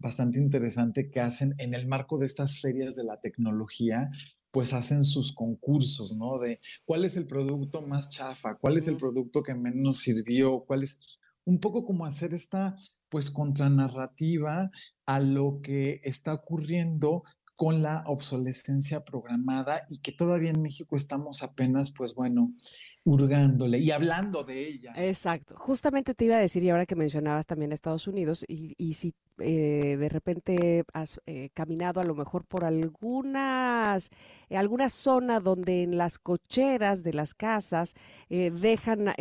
bastante 0.01 0.39
interesante 0.39 1.09
que 1.09 1.21
hacen 1.21 1.55
en 1.57 1.73
el 1.73 1.87
marco 1.87 2.17
de 2.17 2.25
estas 2.25 2.59
ferias 2.59 2.95
de 2.95 3.03
la 3.03 3.19
tecnología, 3.21 4.09
pues 4.51 4.73
hacen 4.73 5.05
sus 5.05 5.33
concursos, 5.33 6.13
¿no? 6.17 6.39
De 6.39 6.59
cuál 6.83 7.05
es 7.05 7.15
el 7.15 7.25
producto 7.25 7.81
más 7.81 8.09
chafa, 8.09 8.55
cuál 8.55 8.77
es 8.77 8.87
el 8.87 8.97
producto 8.97 9.43
que 9.43 9.55
menos 9.55 9.99
sirvió, 9.99 10.65
cuál 10.65 10.83
es 10.83 10.99
un 11.45 11.59
poco 11.59 11.85
como 11.85 12.05
hacer 12.05 12.33
esta 12.33 12.75
pues 13.09 13.29
contranarrativa 13.29 14.71
a 15.05 15.19
lo 15.19 15.59
que 15.61 16.01
está 16.03 16.33
ocurriendo 16.33 17.23
con 17.55 17.81
la 17.81 18.03
obsolescencia 18.07 19.05
programada 19.05 19.81
y 19.87 19.99
que 19.99 20.11
todavía 20.11 20.49
en 20.49 20.61
México 20.61 20.95
estamos 20.95 21.43
apenas, 21.43 21.91
pues 21.91 22.15
bueno, 22.15 22.53
hurgándole 23.03 23.79
y 23.79 23.91
hablando 23.91 24.43
de 24.43 24.67
ella. 24.67 24.93
Exacto. 24.95 25.55
Justamente 25.57 26.13
te 26.13 26.25
iba 26.25 26.35
a 26.35 26.39
decir, 26.39 26.63
y 26.63 26.69
ahora 26.69 26.85
que 26.85 26.95
mencionabas 26.95 27.47
también 27.47 27.71
Estados 27.71 28.07
Unidos, 28.07 28.45
y, 28.47 28.75
y 28.77 28.93
si 28.93 29.13
eh, 29.39 29.97
de 29.97 30.09
repente 30.09 30.83
has 30.93 31.19
eh, 31.25 31.49
caminado 31.53 31.99
a 31.99 32.03
lo 32.03 32.13
mejor 32.13 32.45
por 32.45 32.63
algunas, 32.63 34.11
eh, 34.49 34.57
alguna 34.57 34.89
zona 34.89 35.39
donde 35.39 35.83
en 35.83 35.97
las 35.97 36.19
cocheras 36.19 37.03
de 37.03 37.13
las 37.13 37.33
casas 37.33 37.95
dejan, 38.29 39.13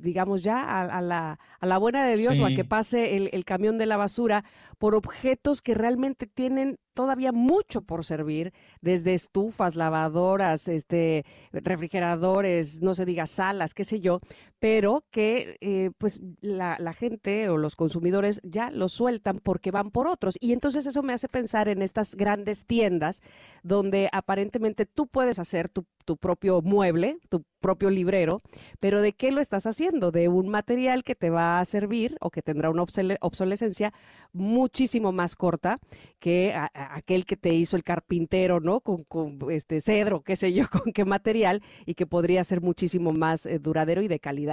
digamos 0.00 0.42
ya, 0.42 0.82
a, 0.86 1.00
la, 1.02 1.38
a, 1.60 1.66
la, 1.66 1.78
buena 1.78 2.06
de 2.06 2.16
Dios 2.16 2.38
o 2.38 2.46
a 2.46 2.50
que 2.50 2.64
pase 2.64 3.16
el, 3.16 3.28
el 3.32 3.44
camión 3.44 3.78
de 3.78 3.86
la 3.86 3.96
basura 3.96 4.44
por 4.78 4.94
objetos 4.94 5.62
que 5.62 5.74
realmente 5.74 6.26
tienen 6.26 6.78
todavía 7.00 7.32
mucho 7.32 7.80
por 7.80 8.04
servir, 8.04 8.52
desde 8.82 9.14
estufas, 9.14 9.74
lavadoras, 9.74 10.68
este, 10.68 11.24
refrigeradores, 11.50 12.82
no 12.82 12.92
se 12.92 13.06
diga 13.06 13.24
salas, 13.24 13.72
qué 13.72 13.84
sé 13.84 14.00
yo, 14.00 14.20
pero 14.60 15.04
que 15.10 15.56
eh, 15.62 15.90
pues 15.96 16.20
la, 16.42 16.76
gente 16.92 17.48
o 17.48 17.56
los 17.56 17.76
consumidores 17.76 18.40
ya 18.44 18.70
lo 18.70 18.88
sueltan 18.88 19.40
porque 19.40 19.70
van 19.70 19.90
por 19.90 20.06
otros. 20.06 20.36
Y 20.38 20.52
entonces 20.52 20.86
eso 20.86 21.02
me 21.02 21.14
hace 21.14 21.28
pensar 21.28 21.68
en 21.68 21.80
estas 21.80 22.14
grandes 22.14 22.66
tiendas 22.66 23.22
donde 23.62 24.10
aparentemente 24.12 24.84
tú 24.84 25.06
puedes 25.06 25.38
hacer 25.38 25.70
tu, 25.70 25.86
tu 26.04 26.18
propio 26.18 26.60
mueble, 26.60 27.18
tu 27.30 27.44
propio 27.60 27.90
librero, 27.90 28.42
pero 28.80 29.00
¿de 29.00 29.12
qué 29.12 29.30
lo 29.30 29.40
estás 29.40 29.66
haciendo? 29.66 30.10
De 30.10 30.28
un 30.28 30.48
material 30.48 31.04
que 31.04 31.14
te 31.14 31.30
va 31.30 31.60
a 31.60 31.64
servir 31.64 32.16
o 32.20 32.30
que 32.30 32.42
tendrá 32.42 32.70
una 32.70 32.84
obsolescencia 33.20 33.92
muchísimo 34.32 35.12
más 35.12 35.36
corta 35.36 35.78
que 36.18 36.54
aquel 36.74 37.24
que 37.26 37.36
te 37.36 37.54
hizo 37.54 37.76
el 37.76 37.84
carpintero, 37.84 38.60
¿no? 38.60 38.80
Con, 38.80 39.04
con, 39.04 39.38
este 39.50 39.80
cedro, 39.80 40.22
qué 40.22 40.36
sé 40.36 40.52
yo, 40.52 40.64
con 40.70 40.92
qué 40.92 41.04
material 41.04 41.62
y 41.86 41.94
que 41.94 42.06
podría 42.06 42.42
ser 42.44 42.60
muchísimo 42.60 43.12
más 43.12 43.46
eh, 43.46 43.58
duradero 43.58 44.02
y 44.02 44.08
de 44.08 44.18
calidad. 44.18 44.49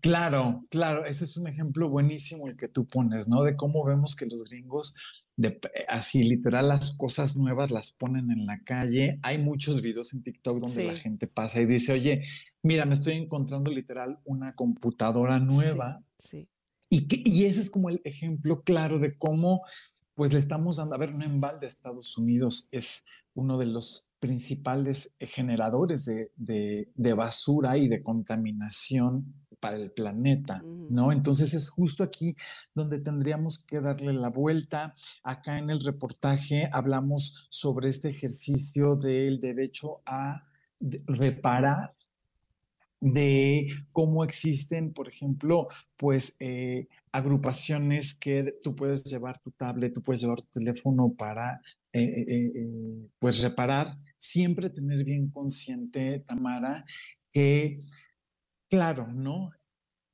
Claro, 0.00 0.62
claro, 0.70 1.04
ese 1.04 1.24
es 1.24 1.36
un 1.36 1.46
ejemplo 1.46 1.88
buenísimo 1.88 2.48
el 2.48 2.56
que 2.56 2.68
tú 2.68 2.86
pones, 2.86 3.28
¿no? 3.28 3.42
De 3.42 3.56
cómo 3.56 3.84
vemos 3.84 4.16
que 4.16 4.26
los 4.26 4.44
gringos, 4.44 4.94
de, 5.36 5.60
así 5.88 6.24
literal, 6.24 6.68
las 6.68 6.96
cosas 6.96 7.36
nuevas 7.36 7.70
las 7.70 7.92
ponen 7.92 8.30
en 8.30 8.46
la 8.46 8.62
calle. 8.64 9.18
Hay 9.22 9.38
muchos 9.38 9.82
videos 9.82 10.14
en 10.14 10.22
TikTok 10.22 10.60
donde 10.60 10.84
la 10.84 10.98
gente 10.98 11.26
pasa 11.26 11.60
y 11.60 11.66
dice, 11.66 11.92
oye, 11.92 12.24
mira, 12.62 12.86
me 12.86 12.94
estoy 12.94 13.14
encontrando 13.14 13.70
literal 13.70 14.18
una 14.24 14.54
computadora 14.54 15.38
nueva. 15.38 16.02
Sí. 16.18 16.48
Y, 16.90 17.06
que, 17.06 17.22
y 17.24 17.44
ese 17.44 17.60
es 17.60 17.70
como 17.70 17.90
el 17.90 18.00
ejemplo 18.04 18.62
claro 18.62 18.98
de 18.98 19.16
cómo, 19.16 19.62
pues 20.14 20.32
le 20.32 20.40
estamos 20.40 20.76
dando, 20.76 20.94
a 20.94 20.98
ver, 20.98 21.14
un 21.14 21.22
embalde 21.22 21.60
de 21.60 21.66
Estados 21.68 22.16
Unidos 22.16 22.68
es 22.72 23.04
uno 23.34 23.58
de 23.58 23.66
los 23.66 24.10
principales 24.18 25.14
generadores 25.20 26.04
de, 26.06 26.32
de, 26.36 26.90
de 26.94 27.12
basura 27.12 27.76
y 27.78 27.86
de 27.86 28.02
contaminación 28.02 29.34
para 29.60 29.76
el 29.76 29.90
planeta, 29.90 30.62
¿no? 30.64 31.12
Entonces 31.12 31.54
es 31.54 31.70
justo 31.70 32.02
aquí 32.02 32.34
donde 32.74 33.00
tendríamos 33.00 33.64
que 33.64 33.80
darle 33.80 34.12
la 34.12 34.30
vuelta. 34.30 34.94
Acá 35.22 35.58
en 35.58 35.70
el 35.70 35.84
reportaje 35.84 36.68
hablamos 36.72 37.46
sobre 37.50 37.88
este 37.88 38.08
ejercicio 38.08 38.96
del 38.96 39.40
derecho 39.40 40.02
a 40.06 40.44
reparar 41.06 41.92
de 43.00 43.68
cómo 43.92 44.24
existen, 44.24 44.92
por 44.92 45.08
ejemplo, 45.08 45.68
pues 45.96 46.36
eh, 46.40 46.88
agrupaciones 47.12 48.14
que 48.14 48.54
tú 48.62 48.74
puedes 48.74 49.04
llevar 49.04 49.38
tu 49.38 49.50
tablet, 49.52 49.92
tú 49.92 50.02
puedes 50.02 50.20
llevar 50.20 50.42
tu 50.42 50.60
teléfono 50.60 51.14
para 51.16 51.60
eh, 51.92 52.24
eh, 52.28 53.08
pues 53.18 53.40
reparar. 53.40 53.88
Siempre 54.16 54.70
tener 54.70 55.04
bien 55.04 55.30
consciente, 55.30 56.24
Tamara, 56.26 56.84
que 57.30 57.78
Claro, 58.70 59.08
¿no? 59.08 59.50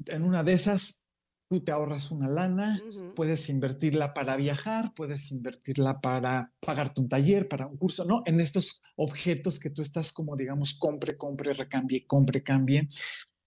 En 0.07 0.23
una 0.23 0.45
de 0.45 0.53
esas, 0.53 1.07
tú 1.49 1.61
te 1.61 1.73
ahorras 1.73 2.11
una 2.11 2.29
lana, 2.29 2.81
puedes 3.17 3.49
invertirla 3.49 4.15
para 4.15 4.37
viajar, 4.37 4.93
puedes 4.95 5.33
invertirla 5.33 6.01
para 6.01 6.53
pagarte 6.61 7.01
un 7.01 7.09
taller, 7.09 7.49
para 7.49 7.67
un 7.67 7.77
curso, 7.77 8.05
¿no? 8.05 8.23
En 8.27 8.41
estos 8.41 8.83
objetos 8.97 9.59
que 9.59 9.71
tú 9.71 9.83
estás 9.83 10.13
como, 10.13 10.37
digamos, 10.37 10.75
compre, 10.75 11.17
compre, 11.17 11.53
recambie, 11.53 12.07
compre, 12.07 12.43
cambie. 12.43 12.89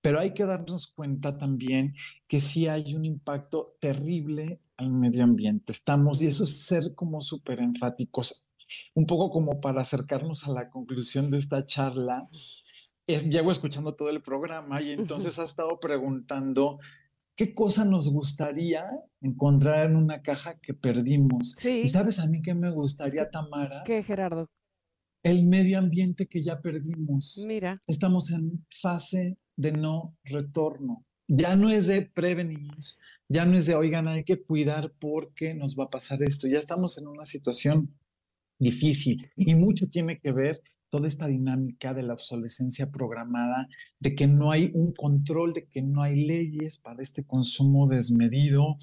Pero 0.02 0.20
hay 0.20 0.34
que 0.34 0.46
darnos 0.46 0.88
cuenta 0.88 1.38
también 1.38 1.94
que 2.28 2.40
sí 2.40 2.68
hay 2.68 2.96
un 2.96 3.04
impacto 3.04 3.76
terrible 3.80 4.62
al 4.78 4.92
medio 4.92 5.24
ambiente. 5.24 5.72
Estamos, 5.72 6.22
y 6.22 6.28
eso 6.28 6.44
es 6.44 6.66
ser 6.66 6.96
como 6.96 7.22
súper 7.22 7.60
enfáticos, 7.60 8.48
un 8.94 9.06
poco 9.06 9.32
como 9.32 9.60
para 9.60 9.82
acercarnos 9.82 10.46
a 10.46 10.52
la 10.52 10.70
conclusión 10.70 11.32
de 11.32 11.38
esta 11.38 11.66
charla 11.66 12.30
llevo 13.08 13.52
escuchando 13.52 13.96
todo 13.96 14.10
el 14.10 14.22
programa 14.22 14.82
y 14.82 14.92
entonces 14.92 15.40
ha 15.40 15.46
estado 15.46 15.80
preguntando 15.80 16.80
qué 17.36 17.54
cosa 17.54 17.86
nos 17.86 18.12
gustaría 18.12 18.86
encontrar 19.22 19.90
en 19.90 19.96
una 19.96 20.22
caja 20.22 20.60
que 20.60 20.74
perdimos. 20.74 21.56
Sí. 21.58 21.82
Y 21.84 21.88
sabes 21.88 22.20
a 22.20 22.28
mí 22.28 22.42
qué 22.42 22.54
me 22.54 22.70
gustaría, 22.72 23.30
Tamara. 23.30 23.84
¿Qué, 23.86 24.04
Gerardo? 24.04 24.50
El 25.24 25.46
medio 25.46 25.78
ambiente 25.78 26.28
que 26.28 26.42
ya 26.42 26.62
perdimos. 26.62 27.44
Mira. 27.48 27.82
Estamos 27.88 28.32
en 28.32 28.66
fase 28.70 29.38
de 29.56 29.72
no 29.72 30.16
retorno. 30.24 31.06
Ya 31.30 31.56
no 31.56 31.70
es 31.70 31.88
de 31.88 32.04
prevenir, 32.04 32.72
ya 33.28 33.46
no 33.46 33.58
es 33.58 33.66
de, 33.66 33.76
oigan, 33.76 34.08
hay 34.08 34.24
que 34.24 34.42
cuidar 34.42 34.94
porque 34.98 35.54
nos 35.54 35.76
va 35.78 35.86
a 35.86 35.90
pasar 35.90 36.24
esto. 36.24 36.48
Ya 36.48 36.58
estamos 36.58 36.98
en 36.98 37.08
una 37.08 37.24
situación 37.24 37.94
difícil 38.60 39.30
y 39.36 39.56
mucho 39.56 39.88
tiene 39.88 40.20
que 40.20 40.32
ver 40.32 40.62
toda 40.90 41.08
esta 41.08 41.28
dinámica 41.28 41.94
de 41.94 42.04
la 42.04 42.14
obsolescencia 42.14 42.92
programada, 42.92 43.68
de 44.00 44.16
que 44.16 44.28
no 44.28 44.52
hay 44.52 44.72
un 44.74 44.94
control, 44.94 45.54
de 45.54 45.68
que 45.68 45.82
no 45.82 46.02
hay 46.02 46.26
leyes 46.26 46.80
para 46.80 47.02
este 47.02 47.24
consumo 47.26 47.88
desmedido, 47.88 48.78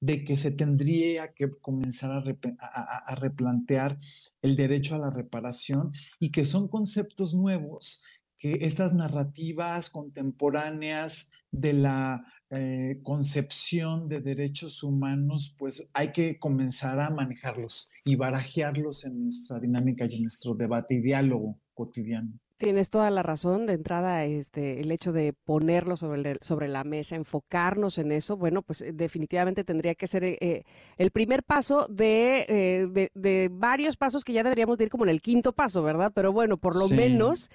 de 0.00 0.24
que 0.24 0.36
se 0.36 0.52
tendría 0.52 1.32
que 1.32 1.50
comenzar 1.60 2.22
a, 2.60 3.14
replantear 3.16 3.98
el 4.42 4.54
derecho 4.54 4.94
a 4.94 4.98
la 4.98 5.10
reparación 5.10 5.90
y 6.20 6.30
que 6.30 6.44
son 6.44 6.68
conceptos 6.68 7.34
nuevos 7.34 8.04
que 8.38 8.58
estas 8.62 8.94
narrativas 8.94 9.90
contemporáneas 9.90 11.30
de 11.50 11.72
la 11.72 12.24
eh, 12.50 13.00
concepción 13.02 14.06
de 14.06 14.20
derechos 14.20 14.82
humanos, 14.82 15.54
pues 15.58 15.88
hay 15.92 16.12
que 16.12 16.38
comenzar 16.38 17.00
a 17.00 17.10
manejarlos 17.10 17.90
y 18.04 18.16
barajearlos 18.16 19.04
en 19.04 19.24
nuestra 19.24 19.58
dinámica 19.58 20.06
y 20.06 20.16
en 20.16 20.22
nuestro 20.22 20.54
debate 20.54 20.94
y 20.94 21.00
diálogo 21.00 21.58
cotidiano. 21.74 22.38
Tienes 22.58 22.90
toda 22.90 23.08
la 23.10 23.22
razón. 23.22 23.66
De 23.66 23.74
entrada, 23.74 24.24
este, 24.24 24.80
el 24.80 24.90
hecho 24.90 25.12
de 25.12 25.32
ponerlo 25.32 25.96
sobre, 25.96 26.36
sobre 26.40 26.68
la 26.68 26.84
mesa, 26.84 27.16
enfocarnos 27.16 27.98
en 27.98 28.12
eso, 28.12 28.36
bueno, 28.36 28.62
pues 28.62 28.82
eh, 28.82 28.92
definitivamente 28.92 29.64
tendría 29.64 29.94
que 29.94 30.06
ser 30.06 30.24
eh, 30.24 30.64
el 30.96 31.10
primer 31.10 31.44
paso 31.44 31.86
de, 31.88 33.10
de, 33.14 33.48
varios 33.52 33.96
pasos 33.96 34.24
que 34.24 34.32
ya 34.32 34.42
deberíamos 34.42 34.76
de 34.76 34.84
ir 34.84 34.90
como 34.90 35.04
en 35.04 35.10
el 35.10 35.22
quinto 35.22 35.52
paso, 35.52 35.82
¿verdad? 35.82 36.12
Pero 36.14 36.32
bueno, 36.32 36.56
por 36.56 36.76
lo 36.76 36.88
menos 36.88 37.50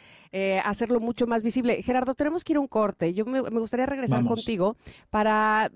hacerlo 0.63 0.99
mucho 0.99 1.27
más 1.27 1.43
visible. 1.43 1.83
Gerardo, 1.83 2.15
tenemos 2.15 2.43
que 2.43 2.53
ir 2.53 2.57
a 2.57 2.61
un 2.61 2.67
corte. 2.67 3.13
Yo 3.13 3.25
me, 3.25 3.41
gustaría 3.41 3.85
regresar 3.85 4.23
contigo 4.23 4.77
para 5.09 5.69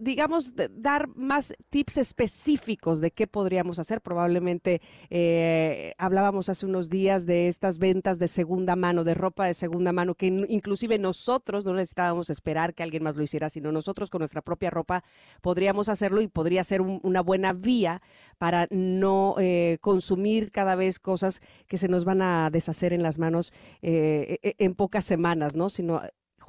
digamos, 0.00 0.54
dar 0.70 1.08
más 1.14 1.54
tips 1.68 1.98
específicos 1.98 3.00
de 3.00 3.10
qué 3.10 3.26
podríamos 3.26 3.78
hacer. 3.78 4.00
Probablemente 4.00 4.80
eh, 5.10 5.94
hablábamos 5.98 6.48
hace 6.48 6.66
unos 6.66 6.88
días 6.88 7.26
de 7.26 7.48
estas 7.48 7.78
ventas 7.78 8.18
de 8.18 8.28
segunda 8.28 8.76
mano, 8.76 9.04
de 9.04 9.14
ropa 9.14 9.46
de 9.46 9.54
segunda 9.54 9.92
mano, 9.92 10.14
que 10.14 10.26
inclusive 10.26 10.98
nosotros 10.98 11.64
no 11.66 11.74
necesitábamos 11.74 12.30
esperar 12.30 12.74
que 12.74 12.82
alguien 12.82 13.02
más 13.02 13.16
lo 13.16 13.22
hiciera, 13.22 13.48
sino 13.48 13.72
nosotros 13.72 14.10
con 14.10 14.20
nuestra 14.20 14.42
propia 14.42 14.70
ropa 14.70 15.04
podríamos 15.40 15.88
hacerlo 15.88 16.20
y 16.20 16.28
podría 16.28 16.64
ser 16.64 16.80
una 16.80 17.20
buena 17.20 17.52
vía 17.52 18.02
para 18.38 18.66
no 18.70 19.34
eh, 19.38 19.78
consumir 19.80 20.50
cada 20.50 20.74
vez 20.74 20.98
cosas 20.98 21.40
que 21.66 21.78
se 21.78 21.88
nos 21.88 22.04
van 22.04 22.22
a 22.22 22.50
deshacer 22.50 22.92
en 22.92 23.02
las 23.02 23.18
manos 23.18 23.52
eh, 23.82 24.38
e, 24.42 24.48
e, 24.48 24.64
en 24.64 24.74
pocas 24.74 25.04
semanas, 25.04 25.56
¿no? 25.56 25.68
Sino 25.68 26.00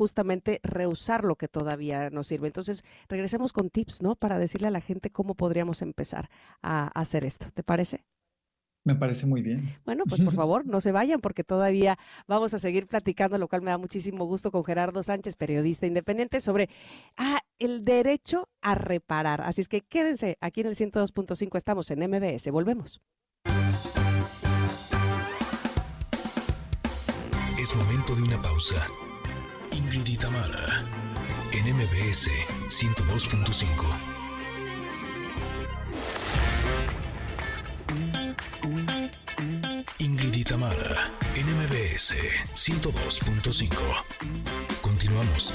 justamente 0.02 0.62
rehusar 0.64 1.24
lo 1.24 1.36
que 1.36 1.48
todavía 1.48 2.10
nos 2.10 2.26
sirve. 2.26 2.48
Entonces, 2.48 2.84
regresemos 3.08 3.54
con 3.54 3.70
tips, 3.70 4.02
¿no? 4.02 4.16
Para 4.16 4.40
decirle 4.40 4.68
a 4.68 4.72
la 4.72 4.82
gente 4.82 5.12
cómo 5.12 5.36
podríamos 5.36 5.84
empezar 5.84 6.32
a 6.64 6.88
hacer 7.00 7.24
esto. 7.24 7.52
¿Te 7.54 7.62
parece? 7.62 8.04
Me 8.84 8.96
parece 8.96 9.28
muy 9.28 9.44
bien. 9.44 9.76
Bueno, 9.86 10.06
pues 10.10 10.22
por 10.22 10.34
favor, 10.42 10.66
no 10.66 10.82
se 10.82 10.92
vayan 10.92 11.22
porque 11.22 11.44
todavía 11.44 12.00
vamos 12.28 12.56
a 12.56 12.58
seguir 12.58 12.88
platicando, 12.88 13.38
lo 13.38 13.48
cual 13.48 13.62
me 13.62 13.70
da 13.70 13.78
muchísimo 13.78 14.26
gusto 14.26 14.50
con 14.50 14.64
Gerardo 14.64 15.04
Sánchez, 15.04 15.36
periodista 15.36 15.86
independiente, 15.86 16.40
sobre 16.40 16.68
ah, 17.16 17.42
el 17.60 17.86
derecho 17.86 18.50
a 18.60 18.74
reparar. 18.74 19.42
Así 19.42 19.62
es 19.62 19.70
que 19.70 19.82
quédense 19.82 20.40
aquí 20.42 20.62
en 20.62 20.68
el 20.68 20.74
102.5, 20.74 21.58
estamos 21.58 21.92
en 21.92 22.00
MBS, 22.10 22.50
volvemos. 22.50 23.02
Es 27.60 27.76
momento 27.76 28.16
de 28.16 28.24
una 28.24 28.42
pausa. 28.42 28.88
Ingrid 30.02 30.14
y 30.14 30.18
Tamara 30.18 30.84
en 31.52 31.76
MBS 31.76 32.28
102.5. 32.70 33.86
Ingrid 40.00 40.34
y 40.34 40.44
Tamara 40.44 41.14
en 41.36 41.46
MBS 41.56 42.16
102.5. 42.56 43.70
Continuamos. 44.82 45.54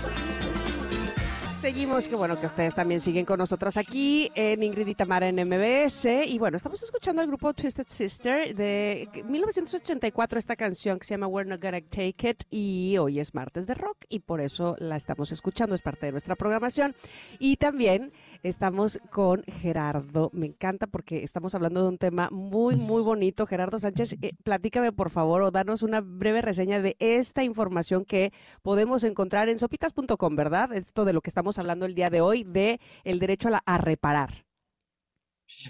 Seguimos, 1.57 2.07
que 2.07 2.15
bueno 2.15 2.39
que 2.39 2.45
ustedes 2.45 2.75
también 2.75 3.01
siguen 3.01 3.25
con 3.25 3.39
nosotros 3.39 3.79
aquí 3.79 4.31
en 4.35 4.63
Ingrid 4.63 4.89
y 4.89 4.95
Tamara 4.95 5.27
en 5.27 5.37
MBS. 5.37 6.05
Y 6.27 6.39
bueno, 6.39 6.59
estamos 6.59 6.83
escuchando 6.83 7.23
al 7.23 7.29
grupo 7.29 7.55
Twisted 7.55 7.87
Sister 7.89 8.55
de 8.55 9.09
1984, 9.27 10.39
esta 10.39 10.55
canción 10.55 10.99
que 10.99 11.07
se 11.07 11.15
llama 11.15 11.29
We're 11.29 11.49
Not 11.49 11.63
Gonna 11.63 11.81
Take 11.81 12.29
It. 12.29 12.43
Y 12.51 12.99
hoy 12.99 13.21
es 13.21 13.35
martes 13.35 13.67
de 13.67 13.73
rock 13.73 14.05
y 14.11 14.19
por 14.21 14.43
eso 14.43 14.77
la 14.79 14.97
estamos 14.97 15.33
escuchando, 15.33 15.75
es 15.75 15.81
parte 15.81 16.05
de 16.05 16.13
nuestra 16.13 16.37
programación. 16.37 16.95
Y 17.39 17.57
también 17.57 18.13
Estamos 18.43 19.01
con 19.11 19.43
Gerardo. 19.45 20.31
Me 20.33 20.47
encanta 20.47 20.87
porque 20.87 21.23
estamos 21.23 21.55
hablando 21.55 21.83
de 21.83 21.89
un 21.89 21.99
tema 21.99 22.29
muy, 22.31 22.77
muy 22.77 23.03
bonito. 23.03 23.47
Gerardo 23.47 23.79
Sánchez, 23.79 24.17
eh, 24.23 24.33
platícame 24.45 24.93
por 24.93 25.11
favor 25.11 25.43
o 25.43 25.51
danos 25.51 25.83
una 25.83 26.01
breve 26.01 26.43
reseña 26.43 26.81
de 26.81 26.97
esta 26.99 27.43
información 27.45 28.05
que 28.05 28.33
podemos 28.63 29.05
encontrar 29.05 29.49
en 29.49 29.59
sopitas.com, 29.59 30.37
¿verdad? 30.37 30.73
Esto 30.73 31.05
de 31.05 31.13
lo 31.13 31.21
que 31.21 31.31
estamos 31.31 31.59
hablando 31.59 31.87
el 31.87 31.95
día 31.95 32.11
de 32.11 32.21
hoy, 32.21 32.45
de 32.45 32.81
el 33.05 33.19
derecho 33.19 33.49
a, 33.49 33.63
a 33.65 33.79
reparar. 33.79 34.47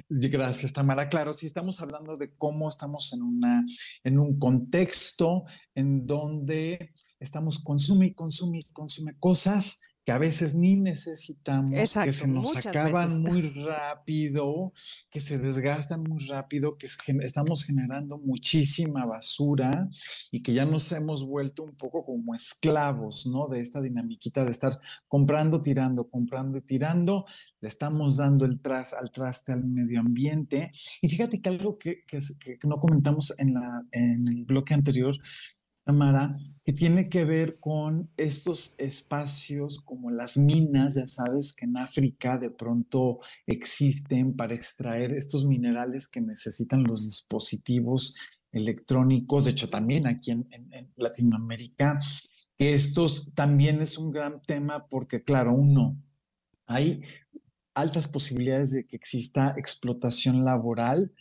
Gracias, 0.09 0.73
Tamara. 0.73 1.09
Claro, 1.09 1.33
sí 1.33 1.47
estamos 1.47 1.81
hablando 1.81 2.17
de 2.17 2.35
cómo 2.37 2.69
estamos 2.69 3.13
en, 3.13 3.23
una, 3.23 3.65
en 4.05 4.19
un 4.19 4.39
contexto 4.39 5.45
en 5.75 6.07
donde 6.07 6.93
estamos 7.21 7.59
consume 7.61 8.07
y 8.07 8.15
consume 8.15 8.59
y 8.59 8.73
consume 8.73 9.17
cosas 9.19 9.81
que 10.07 10.13
a 10.13 10.19
veces 10.19 10.55
ni 10.55 10.77
necesitamos, 10.77 11.95
que 11.95 12.13
se 12.13 12.29
nos 12.29 12.57
acaban 12.57 13.21
muy 13.21 13.43
rápido, 13.51 14.73
que 15.11 15.21
se 15.21 15.37
desgastan 15.37 16.05
muy 16.05 16.25
rápido, 16.29 16.79
que 16.79 16.87
estamos 17.23 17.65
generando 17.65 18.17
muchísima 18.19 19.05
basura 19.05 19.89
y 20.31 20.45
que 20.45 20.55
ya 20.55 20.65
nos 20.65 20.93
hemos 20.93 21.27
vuelto 21.27 21.65
un 21.65 21.75
poco 21.75 22.05
como 22.05 22.37
esclavos, 22.37 23.27
¿no? 23.27 23.49
De 23.49 23.59
esta 23.59 23.81
dinamiquita 23.81 24.45
de 24.45 24.53
estar 24.53 24.79
comprando, 25.09 25.61
tirando, 25.61 26.09
comprando 26.09 26.59
y 26.59 26.63
tirando, 26.63 27.27
le 27.61 27.69
estamos 27.69 28.17
dando 28.17 28.45
el 28.45 28.61
tras, 28.61 28.93
al 28.93 29.11
traste 29.11 29.51
al 29.51 29.65
medio 29.65 29.99
ambiente. 29.99 30.71
Y 31.03 31.09
fíjate 31.09 31.43
que 31.43 31.49
algo 31.49 31.79
que, 31.79 32.05
que, 32.07 32.21
que 32.39 32.69
no 32.69 32.79
comentamos 32.79 33.35
en, 33.39 33.55
la, 33.55 33.85
en 33.91 34.29
el 34.29 34.45
bloque 34.45 34.73
anterior, 34.73 35.17
Amara, 35.87 36.37
que 36.65 36.73
tiene 36.73 37.09
que 37.09 37.25
ver 37.25 37.61
con 37.61 38.11
estos 38.17 38.75
espacios 38.79 39.81
como 39.81 40.11
las 40.11 40.37
minas, 40.37 40.97
ya 40.97 41.07
sabes, 41.07 41.55
que 41.55 41.65
en 41.65 41.77
África 41.77 42.39
de 42.39 42.51
pronto 42.51 43.21
existen 43.47 44.35
para 44.35 44.55
extraer 44.55 45.13
estos 45.13 45.47
minerales 45.47 46.09
que 46.09 46.21
necesitan 46.21 46.83
los 46.83 47.05
dispositivos 47.05 48.17
electrónicos, 48.51 49.45
de 49.45 49.53
hecho 49.53 49.69
también 49.69 50.09
aquí 50.09 50.33
en, 50.33 50.49
Latinoamérica, 50.97 52.01
estos 52.59 53.33
también 53.35 53.81
es 53.81 53.97
un 53.97 54.11
gran 54.11 54.43
tema 54.43 54.89
porque, 54.89 55.23
claro, 55.23 55.55
uno, 55.55 56.03
hay 56.67 57.03
altas 57.75 58.09
posibilidades 58.09 58.73
de 58.73 58.87
que 58.87 58.97
exista 58.97 59.55
explotación 59.57 60.45
laboral 60.45 61.13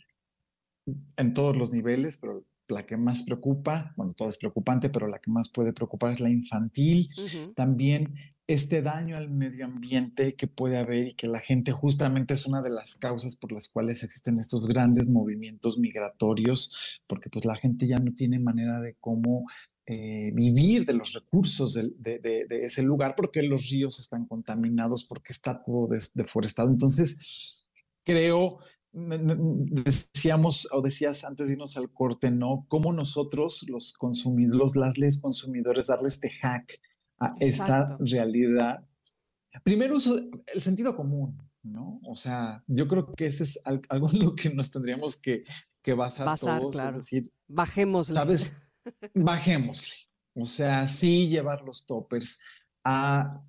en 1.16 1.34
todos 1.34 1.56
los 1.56 1.72
niveles, 1.72 2.18
pero 2.18 2.44
la 2.68 2.84
que 2.84 2.96
más 2.96 3.22
preocupa, 3.22 3.92
bueno, 3.96 4.14
todo 4.16 4.28
es 4.28 4.38
preocupante, 4.38 4.90
pero 4.90 5.06
la 5.06 5.18
que 5.18 5.30
más 5.30 5.48
puede 5.48 5.72
preocupar 5.72 6.12
es 6.12 6.20
la 6.20 6.30
infantil. 6.30 7.08
También 7.54 8.14
este 8.48 8.80
daño 8.80 9.16
al 9.16 9.28
medio 9.28 9.64
ambiente 9.64 10.36
que 10.36 10.46
puede 10.46 10.78
haber 10.78 11.08
y 11.08 11.14
que 11.14 11.26
la 11.26 11.40
gente 11.40 11.72
justamente 11.72 12.34
es 12.34 12.46
una 12.46 12.62
de 12.62 12.70
las 12.70 12.96
causas 12.96 13.34
por 13.34 13.50
las 13.50 13.66
cuales 13.68 14.04
existen 14.04 14.38
estos 14.38 14.68
grandes 14.68 15.08
movimientos 15.08 15.78
migratorios, 15.78 17.00
porque 17.08 17.28
pues 17.28 17.44
la 17.44 17.56
gente 17.56 17.88
ya 17.88 17.98
no 17.98 18.12
tiene 18.14 18.38
manera 18.38 18.80
de 18.80 18.94
cómo 19.00 19.46
eh, 19.86 20.30
vivir 20.32 20.86
de 20.86 20.94
los 20.94 21.12
recursos 21.12 21.74
de, 21.74 22.46
ese 22.50 22.82
lugar, 22.82 23.14
porque 23.16 23.42
los 23.42 23.68
ríos 23.68 23.98
están 23.98 24.26
contaminados, 24.26 25.04
porque 25.04 25.32
está 25.32 25.62
todo 25.64 25.88
deforestado. 26.14 26.70
Entonces, 26.70 27.66
creo 28.04 28.60
decíamos 28.96 30.68
o 30.72 30.80
decías 30.80 31.22
antes 31.24 31.48
de 31.48 31.52
irnos 31.52 31.76
al 31.76 31.92
corte, 31.92 32.30
¿no? 32.30 32.64
Cómo 32.68 32.92
nosotros, 32.92 33.66
los 33.68 33.92
consumidores, 33.92 34.74
las 34.74 34.96
leyes 34.96 35.20
consumidores, 35.20 35.88
darle 35.88 36.08
este 36.08 36.30
hack 36.30 36.80
a 37.18 37.34
esta 37.40 37.98
realidad. 38.00 38.86
Primero, 39.62 39.96
el 40.46 40.62
sentido 40.62 40.96
común, 40.96 41.36
¿no? 41.62 42.00
O 42.04 42.16
sea, 42.16 42.64
yo 42.66 42.88
creo 42.88 43.12
que 43.14 43.26
ese 43.26 43.44
es 43.44 43.60
algo 43.64 44.10
en 44.10 44.24
lo 44.24 44.34
que 44.34 44.48
nos 44.50 44.70
tendríamos 44.70 45.16
que, 45.16 45.42
que 45.82 45.92
basar, 45.92 46.38
todos, 46.38 46.74
es 46.74 46.94
decir, 46.94 47.32
bajémosle. 47.48 48.14
¿Sabes? 48.14 48.62
Bajémosle. 49.14 49.94
O 50.34 50.44
sea, 50.46 50.88
sí 50.88 51.28
llevar 51.28 51.62
los 51.62 51.84
toppers 51.84 52.40
a 52.84 53.42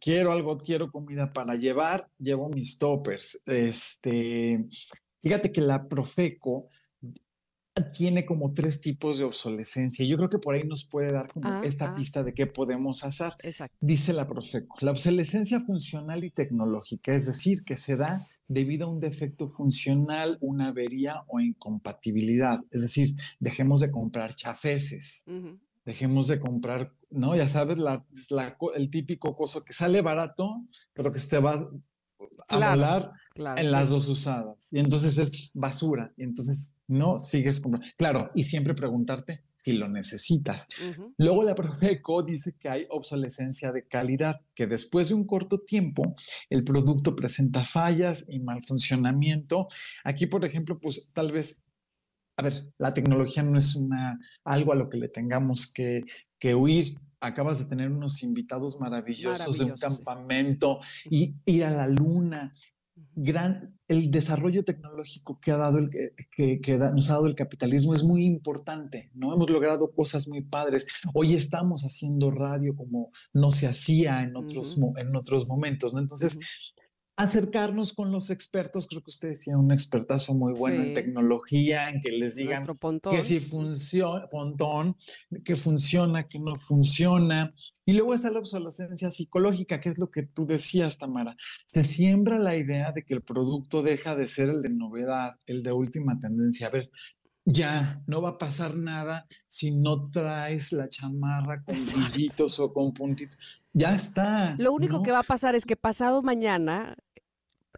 quiero 0.00 0.32
algo, 0.32 0.58
quiero 0.58 0.90
comida 0.90 1.32
para 1.32 1.54
llevar, 1.54 2.08
llevo 2.18 2.48
mis 2.48 2.78
toppers. 2.78 3.38
Este, 3.46 4.64
fíjate 5.20 5.52
que 5.52 5.60
la 5.60 5.86
Profeco 5.86 6.68
tiene 7.92 8.26
como 8.26 8.52
tres 8.52 8.80
tipos 8.80 9.18
de 9.18 9.24
obsolescencia. 9.24 10.04
Yo 10.04 10.16
creo 10.16 10.28
que 10.28 10.38
por 10.38 10.54
ahí 10.54 10.62
nos 10.64 10.84
puede 10.84 11.12
dar 11.12 11.28
como 11.28 11.48
ah, 11.48 11.60
esta 11.64 11.86
ah. 11.86 11.94
pista 11.94 12.22
de 12.22 12.34
qué 12.34 12.46
podemos 12.46 13.04
hacer. 13.04 13.32
Dice 13.80 14.12
la 14.12 14.26
Profeco, 14.26 14.76
la 14.80 14.90
obsolescencia 14.90 15.60
funcional 15.60 16.24
y 16.24 16.30
tecnológica, 16.30 17.14
es 17.14 17.26
decir, 17.26 17.64
que 17.64 17.76
se 17.76 17.96
da 17.96 18.26
debido 18.46 18.86
a 18.86 18.90
un 18.90 19.00
defecto 19.00 19.48
funcional, 19.48 20.38
una 20.40 20.68
avería 20.68 21.22
o 21.28 21.40
incompatibilidad. 21.40 22.60
Es 22.70 22.82
decir, 22.82 23.14
dejemos 23.38 23.80
de 23.80 23.90
comprar 23.90 24.34
chafeses, 24.34 25.24
dejemos 25.88 26.28
de 26.28 26.38
comprar 26.38 26.92
¿no? 27.10 27.36
Ya 27.36 27.48
sabes, 27.48 27.78
la, 27.78 28.06
el 28.74 28.90
típico 28.90 29.36
coso 29.36 29.64
que 29.64 29.72
sale 29.72 30.02
barato, 30.02 30.64
pero 30.92 31.12
que 31.12 31.18
se 31.18 31.28
te 31.28 31.38
va 31.38 31.70
a 32.48 32.74
volar 32.74 33.12
en 33.56 33.70
las 33.70 33.90
dos 33.90 34.08
usadas. 34.08 34.72
Y 34.72 34.78
entonces 34.78 35.16
es 35.18 35.50
basura. 35.54 36.12
Y 36.16 36.24
entonces 36.24 36.74
no 36.86 37.18
sigues 37.18 37.60
comprando. 37.60 37.86
Claro, 37.96 38.30
y 38.34 38.44
siempre 38.44 38.74
preguntarte 38.74 39.44
si 39.64 39.72
lo 39.72 39.88
necesitas. 39.88 40.66
Luego 41.16 41.42
la 41.42 41.54
Profeco 41.54 42.22
dice 42.22 42.54
que 42.58 42.68
hay 42.68 42.86
obsolescencia 42.90 43.72
de 43.72 43.86
calidad, 43.86 44.40
que 44.54 44.66
después 44.66 45.08
de 45.08 45.14
un 45.14 45.26
corto 45.26 45.58
tiempo 45.58 46.14
el 46.48 46.64
producto 46.64 47.14
presenta 47.16 47.64
fallas 47.64 48.24
y 48.28 48.38
mal 48.38 48.62
funcionamiento. 48.62 49.66
Aquí, 50.04 50.26
por 50.26 50.44
ejemplo, 50.44 50.78
pues 50.78 51.10
tal 51.12 51.32
vez 51.32 51.62
a 52.38 52.42
ver, 52.42 52.72
la 52.78 52.94
tecnología 52.94 53.42
no 53.42 53.58
es 53.58 53.74
una, 53.74 54.18
algo 54.44 54.72
a 54.72 54.76
lo 54.76 54.88
que 54.88 54.96
le 54.96 55.08
tengamos 55.08 55.70
que, 55.72 56.04
que 56.38 56.54
huir. 56.54 56.94
Acabas 57.20 57.58
de 57.58 57.64
tener 57.64 57.90
unos 57.90 58.22
invitados 58.22 58.78
maravillosos, 58.78 59.58
de 59.58 59.64
un 59.64 59.76
campamento 59.76 60.78
y 61.10 61.34
ir 61.44 61.64
a 61.64 61.70
la 61.70 61.88
luna. 61.88 62.52
Gran, 63.14 63.76
el 63.88 64.12
desarrollo 64.12 64.64
tecnológico 64.64 65.40
que, 65.40 65.50
ha 65.50 65.56
dado 65.56 65.78
el, 65.78 65.90
que, 65.90 66.60
que, 66.60 66.78
nos 66.78 67.10
ha 67.10 67.14
dado 67.14 67.26
el 67.26 67.34
capitalismo 67.34 67.92
es 67.92 68.04
muy 68.04 68.24
importante, 68.24 69.10
¿no? 69.14 69.34
Hemos 69.34 69.50
logrado 69.50 69.90
cosas 69.90 70.28
muy 70.28 70.42
padres. 70.42 70.86
Hoy 71.14 71.34
estamos 71.34 71.82
haciendo 71.82 72.30
radio 72.30 72.76
como 72.76 73.10
no 73.32 73.50
se 73.50 73.66
hacía 73.66 74.22
en 74.22 74.36
otros, 74.36 74.78
en 74.96 75.16
otros 75.16 75.48
momentos, 75.48 75.92
¿no? 75.92 75.98
Entonces, 75.98 76.38
acercarnos 77.18 77.92
con 77.94 78.12
los 78.12 78.30
expertos. 78.30 78.86
Creo 78.86 79.02
que 79.02 79.10
usted 79.10 79.28
decía 79.30 79.58
un 79.58 79.72
expertazo 79.72 80.34
muy 80.34 80.54
bueno 80.54 80.84
en 80.84 80.94
tecnología, 80.94 81.90
en 81.90 82.00
que 82.00 82.12
les 82.12 82.36
digan 82.36 82.64
que 83.10 83.24
si 83.24 83.40
funciona, 83.40 84.28
pontón, 84.28 84.96
que 85.44 85.56
funciona, 85.56 86.28
que 86.28 86.38
no 86.38 86.54
funciona. 86.54 87.52
Y 87.84 87.94
luego 87.94 88.14
está 88.14 88.30
la 88.30 88.38
obsolescencia 88.38 89.10
psicológica, 89.10 89.80
que 89.80 89.88
es 89.88 89.98
lo 89.98 90.12
que 90.12 90.22
tú 90.22 90.46
decías, 90.46 90.96
Tamara. 90.98 91.36
Se 91.66 91.82
siembra 91.82 92.38
la 92.38 92.56
idea 92.56 92.92
de 92.92 93.02
que 93.02 93.14
el 93.14 93.22
producto 93.22 93.82
deja 93.82 94.14
de 94.14 94.28
ser 94.28 94.50
el 94.50 94.62
de 94.62 94.70
novedad, 94.70 95.40
el 95.46 95.64
de 95.64 95.72
última 95.72 96.20
tendencia. 96.20 96.68
A 96.68 96.70
ver, 96.70 96.88
ya 97.44 98.00
no 98.06 98.22
va 98.22 98.30
a 98.30 98.38
pasar 98.38 98.76
nada 98.76 99.26
si 99.48 99.74
no 99.74 100.08
traes 100.10 100.70
la 100.72 100.88
chamarra 100.88 101.64
con 101.64 101.74
brillitos 101.86 102.60
o 102.60 102.72
con 102.72 102.92
puntitos. 102.92 103.38
Ya 103.72 103.94
está. 103.94 104.54
Lo 104.58 104.72
único 104.72 105.02
que 105.02 105.12
va 105.12 105.20
a 105.20 105.24
pasar 105.24 105.54
es 105.54 105.64
que 105.64 105.76
pasado 105.76 106.22
mañana 106.22 106.96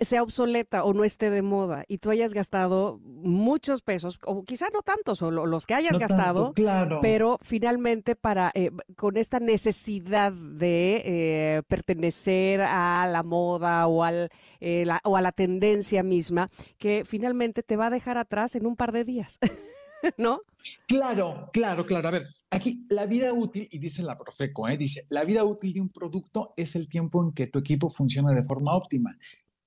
sea 0.01 0.23
obsoleta 0.23 0.85
o 0.85 0.95
no 0.95 1.05
esté 1.05 1.31
de 1.31 1.43
moda 1.43 1.85
y 1.87 1.99
tú 1.99 2.11
hayas 2.11 2.33
gastado 2.33 2.99
muchos 3.05 3.83
pesos, 3.83 4.19
o 4.25 4.45
quizá 4.45 4.69
no 4.73 4.83
tantos, 4.83 5.23
o 5.23 5.31
los 5.31 5.67
que 5.67 5.75
hayas 5.75 5.99
gastado, 5.99 6.53
claro. 6.55 7.01
pero 7.03 7.39
finalmente 7.43 8.17
para 8.17 8.51
eh, 8.55 8.71
con 8.97 9.17
esta 9.17 9.41
necesidad 9.41 10.33
de 10.33 11.03
eh, 11.05 11.63
pertenecer 11.69 12.63
a 12.63 13.07
la 13.07 13.23
moda 13.23 13.87
o, 13.87 14.03
al, 14.03 14.31
eh, 14.61 14.87
o 15.05 15.17
a 15.17 15.21
la 15.21 15.33
tendencia 15.33 16.03
misma, 16.03 16.51
que 16.79 17.05
finalmente 17.05 17.63
te 17.63 17.77
va 17.77 17.87
a 17.87 17.91
dejar 17.91 18.17
atrás 18.19 18.57
en 18.57 18.67
un 18.67 18.77
par 18.77 18.93
de 18.93 19.05
días. 19.05 19.39
¿No? 20.17 20.41
Claro, 20.89 21.51
claro, 21.53 21.85
claro. 21.85 22.09
A 22.09 22.11
ver, 22.11 22.27
aquí 22.51 22.87
la 22.89 23.05
vida 23.05 23.35
útil, 23.35 23.69
y 23.71 23.79
dice 23.79 24.03
la 24.03 24.17
Profeco, 24.17 24.67
dice, 24.69 25.05
la 25.11 25.25
vida 25.25 25.45
útil 25.45 25.75
de 25.75 25.81
un 25.83 25.91
producto 25.91 26.55
es 26.57 26.75
el 26.75 26.89
tiempo 26.89 27.23
en 27.23 27.33
que 27.33 27.49
tu 27.49 27.59
equipo 27.59 27.91
funciona 27.91 28.33
de 28.33 28.43
forma 28.43 28.75
óptima 28.75 29.15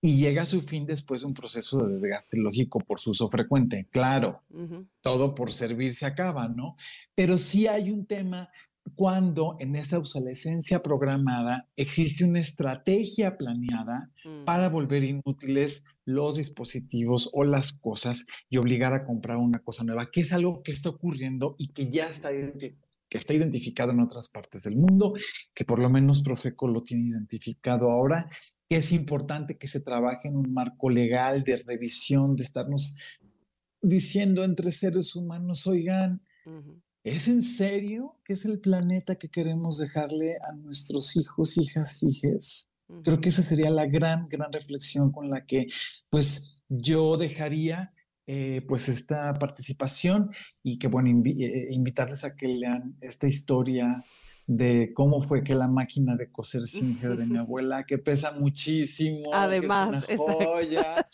y 0.06 0.18
llega 0.18 0.42
a 0.42 0.46
su 0.46 0.62
fin 0.62 0.86
después 0.86 1.22
de 1.22 1.28
un 1.28 1.34
proceso 1.34 1.78
de 1.88 1.94
desgaste 1.94 2.36
lógico 2.36 2.78
por 2.80 3.00
su 3.00 3.12
uso 3.12 3.30
frecuente. 3.30 3.88
Claro, 3.90 4.44
todo 5.00 5.34
por 5.34 5.50
servir 5.50 5.94
se 5.94 6.06
acaba, 6.06 6.50
¿no? 6.50 6.76
Pero 7.16 7.38
sí 7.38 7.68
hay 7.68 7.90
un 7.90 8.06
tema 8.06 8.50
cuando 8.96 9.56
en 9.62 9.78
esta 9.78 9.98
obsolescencia 9.98 10.84
programada 10.84 11.70
existe 11.78 12.26
una 12.26 12.42
estrategia 12.42 13.38
planeada 13.38 14.10
mm. 14.26 14.44
para 14.44 14.68
volver 14.68 15.06
inútiles 15.06 15.86
los 16.04 16.36
dispositivos 16.36 17.30
o 17.32 17.46
las 17.46 17.72
cosas 17.72 18.26
y 18.50 18.58
obligar 18.58 18.94
a 18.94 19.06
comprar 19.06 19.38
una 19.38 19.60
cosa 19.60 19.86
nueva, 19.86 20.12
que 20.12 20.20
es 20.20 20.34
algo 20.34 20.64
que 20.64 20.74
está 20.74 20.90
ocurriendo 20.90 21.56
y 21.58 21.70
que 21.70 21.88
ya 21.88 22.10
está, 22.10 22.30
que 22.30 23.18
está 23.18 23.34
identificado 23.34 23.94
en 23.94 24.02
otras 24.02 24.28
partes 24.28 24.64
del 24.64 24.76
mundo, 24.76 25.14
que 25.54 25.64
por 25.64 25.80
lo 25.80 25.90
menos 25.90 26.24
Profeco 26.24 26.68
lo 26.68 26.82
tiene 26.82 27.08
identificado 27.08 27.90
ahora 27.90 28.30
es 28.76 28.91
importante 28.91 29.58
que 29.58 29.68
se 29.68 29.80
trabaje 29.80 30.28
en 30.28 30.36
un 30.36 30.54
marco 30.54 30.90
legal 30.90 31.44
de 31.44 31.58
revisión, 31.58 32.36
de 32.36 32.44
estarnos 32.44 32.95
diciendo 33.82 34.44
entre 34.44 34.72
seres 34.72 35.16
humanos, 35.16 35.68
oigan, 35.68 36.22
¿es 37.04 37.28
en 37.28 37.44
serio 37.44 38.20
que 38.24 38.34
es 38.34 38.45
el 38.45 38.60
planeta 38.60 39.16
que 39.16 39.30
queremos 39.30 39.78
dejarle 39.78 40.38
a 40.38 40.54
nuestros 40.54 41.16
hijos, 41.18 41.58
hijas, 41.58 42.02
hijes? 42.02 42.70
Creo 43.04 43.20
que 43.20 43.30
esa 43.30 43.44
sería 43.44 43.70
la 43.70 43.86
gran, 43.86 44.28
gran 44.30 44.52
reflexión 44.52 45.12
con 45.12 45.30
la 45.30 45.45
que 45.45 45.68
pues 46.10 46.62
yo 46.70 47.18
dejaría 47.18 47.94
eh, 48.26 48.62
pues 48.68 48.88
esta 48.88 49.34
participación 49.34 50.30
y 50.62 50.80
que 50.80 50.88
bueno, 50.88 51.10
eh, 51.26 51.68
invitarles 51.72 52.24
a 52.24 52.36
que 52.36 52.48
lean 52.48 52.95
esta 53.02 53.28
historia 53.28 54.04
de 54.45 54.91
cómo 54.94 55.22
fue 55.22 55.44
que 55.44 55.56
la 55.56 55.68
máquina 55.68 56.15
de 56.15 56.32
coser 56.32 56.61
Singer 56.68 57.18
de 57.18 57.28
mi 57.28 57.38
abuela, 57.38 57.84
que 57.84 57.98
pesa 57.98 58.32
muchísimo, 58.34 59.34
Además, 59.34 60.06
que 60.06 60.14
es 60.14 60.20
una 60.20 60.34
joya, 60.45 61.07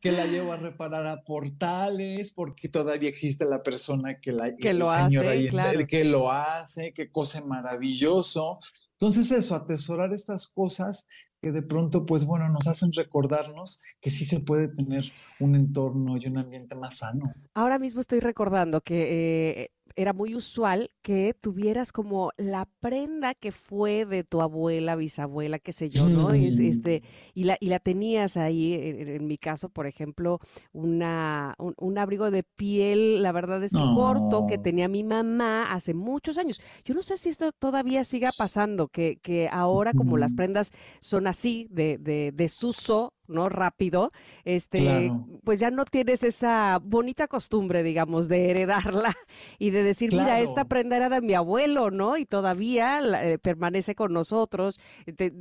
que 0.00 0.12
la 0.12 0.26
llevo 0.26 0.52
a 0.52 0.56
reparar 0.58 1.06
a 1.06 1.22
portales, 1.22 2.32
porque 2.32 2.68
todavía 2.68 3.08
existe 3.08 3.44
la 3.44 3.62
persona 3.62 4.18
que, 4.20 4.32
la, 4.32 4.54
que 4.56 4.74
lo 4.74 4.90
hace, 4.90 5.86
que 5.88 6.04
lo 6.04 6.30
hace, 6.30 6.92
que 6.92 7.10
cose 7.10 7.42
maravilloso. 7.42 8.58
Entonces 8.92 9.30
eso, 9.32 9.54
atesorar 9.54 10.12
estas 10.12 10.46
cosas 10.46 11.06
que 11.44 11.52
de 11.52 11.62
pronto, 11.62 12.06
pues 12.06 12.24
bueno, 12.24 12.48
nos 12.48 12.66
hacen 12.66 12.90
recordarnos 12.94 13.82
que 14.00 14.08
sí 14.10 14.24
se 14.24 14.40
puede 14.40 14.68
tener 14.68 15.04
un 15.40 15.54
entorno 15.54 16.16
y 16.16 16.26
un 16.26 16.38
ambiente 16.38 16.74
más 16.74 16.98
sano. 16.98 17.34
Ahora 17.52 17.78
mismo 17.78 18.00
estoy 18.00 18.20
recordando 18.20 18.80
que 18.80 19.60
eh, 19.64 19.70
era 19.96 20.12
muy 20.12 20.34
usual 20.34 20.90
que 21.02 21.34
tuvieras 21.40 21.92
como 21.92 22.32
la 22.36 22.66
prenda 22.80 23.34
que 23.34 23.52
fue 23.52 24.06
de 24.06 24.24
tu 24.24 24.40
abuela, 24.40 24.96
bisabuela, 24.96 25.58
qué 25.58 25.72
sé 25.72 25.88
yo, 25.88 26.08
¿no? 26.08 26.30
Es, 26.30 26.58
este, 26.60 27.02
y, 27.34 27.44
la, 27.44 27.56
y 27.60 27.68
la 27.68 27.78
tenías 27.78 28.36
ahí, 28.36 28.74
en, 28.74 29.26
mi 29.26 29.38
caso, 29.38 29.68
por 29.68 29.86
ejemplo, 29.86 30.40
una, 30.72 31.54
un, 31.58 31.98
abrigo 31.98 32.30
de 32.30 32.42
piel, 32.42 33.22
la 33.22 33.32
verdad 33.32 33.62
es 33.62 33.72
corto, 33.72 34.46
que 34.46 34.58
tenía 34.58 34.88
mi 34.88 35.04
mamá 35.04 35.72
hace 35.72 35.94
muchos 35.94 36.38
años. 36.38 36.60
Yo 36.84 36.94
no 36.94 37.02
sé 37.02 37.16
si 37.16 37.28
esto 37.28 37.52
todavía 37.52 38.04
siga 38.04 38.30
pasando, 38.36 38.88
que, 38.88 39.16
que 39.22 39.48
ahora 39.50 39.92
como 39.92 40.16
las 40.16 40.34
prendas 40.34 40.72
son 41.00 41.26
así, 41.26 41.68
de, 41.70 41.98
de 41.98 42.32
desuso, 42.34 43.13
¿no? 43.26 43.48
Rápido, 43.48 44.12
este, 44.44 45.12
pues 45.44 45.60
ya 45.60 45.70
no 45.70 45.84
tienes 45.84 46.24
esa 46.24 46.78
bonita 46.82 47.28
costumbre, 47.28 47.82
digamos, 47.82 48.28
de 48.28 48.50
heredarla 48.50 49.14
y 49.58 49.70
de 49.70 49.82
decir, 49.82 50.12
mira, 50.12 50.40
esta 50.40 50.64
prenda 50.64 50.96
era 50.96 51.08
de 51.08 51.20
mi 51.20 51.34
abuelo, 51.34 51.90
¿no? 51.90 52.16
Y 52.16 52.26
todavía 52.26 53.00
eh, 53.22 53.38
permanece 53.38 53.94
con 53.94 54.12
nosotros, 54.12 54.78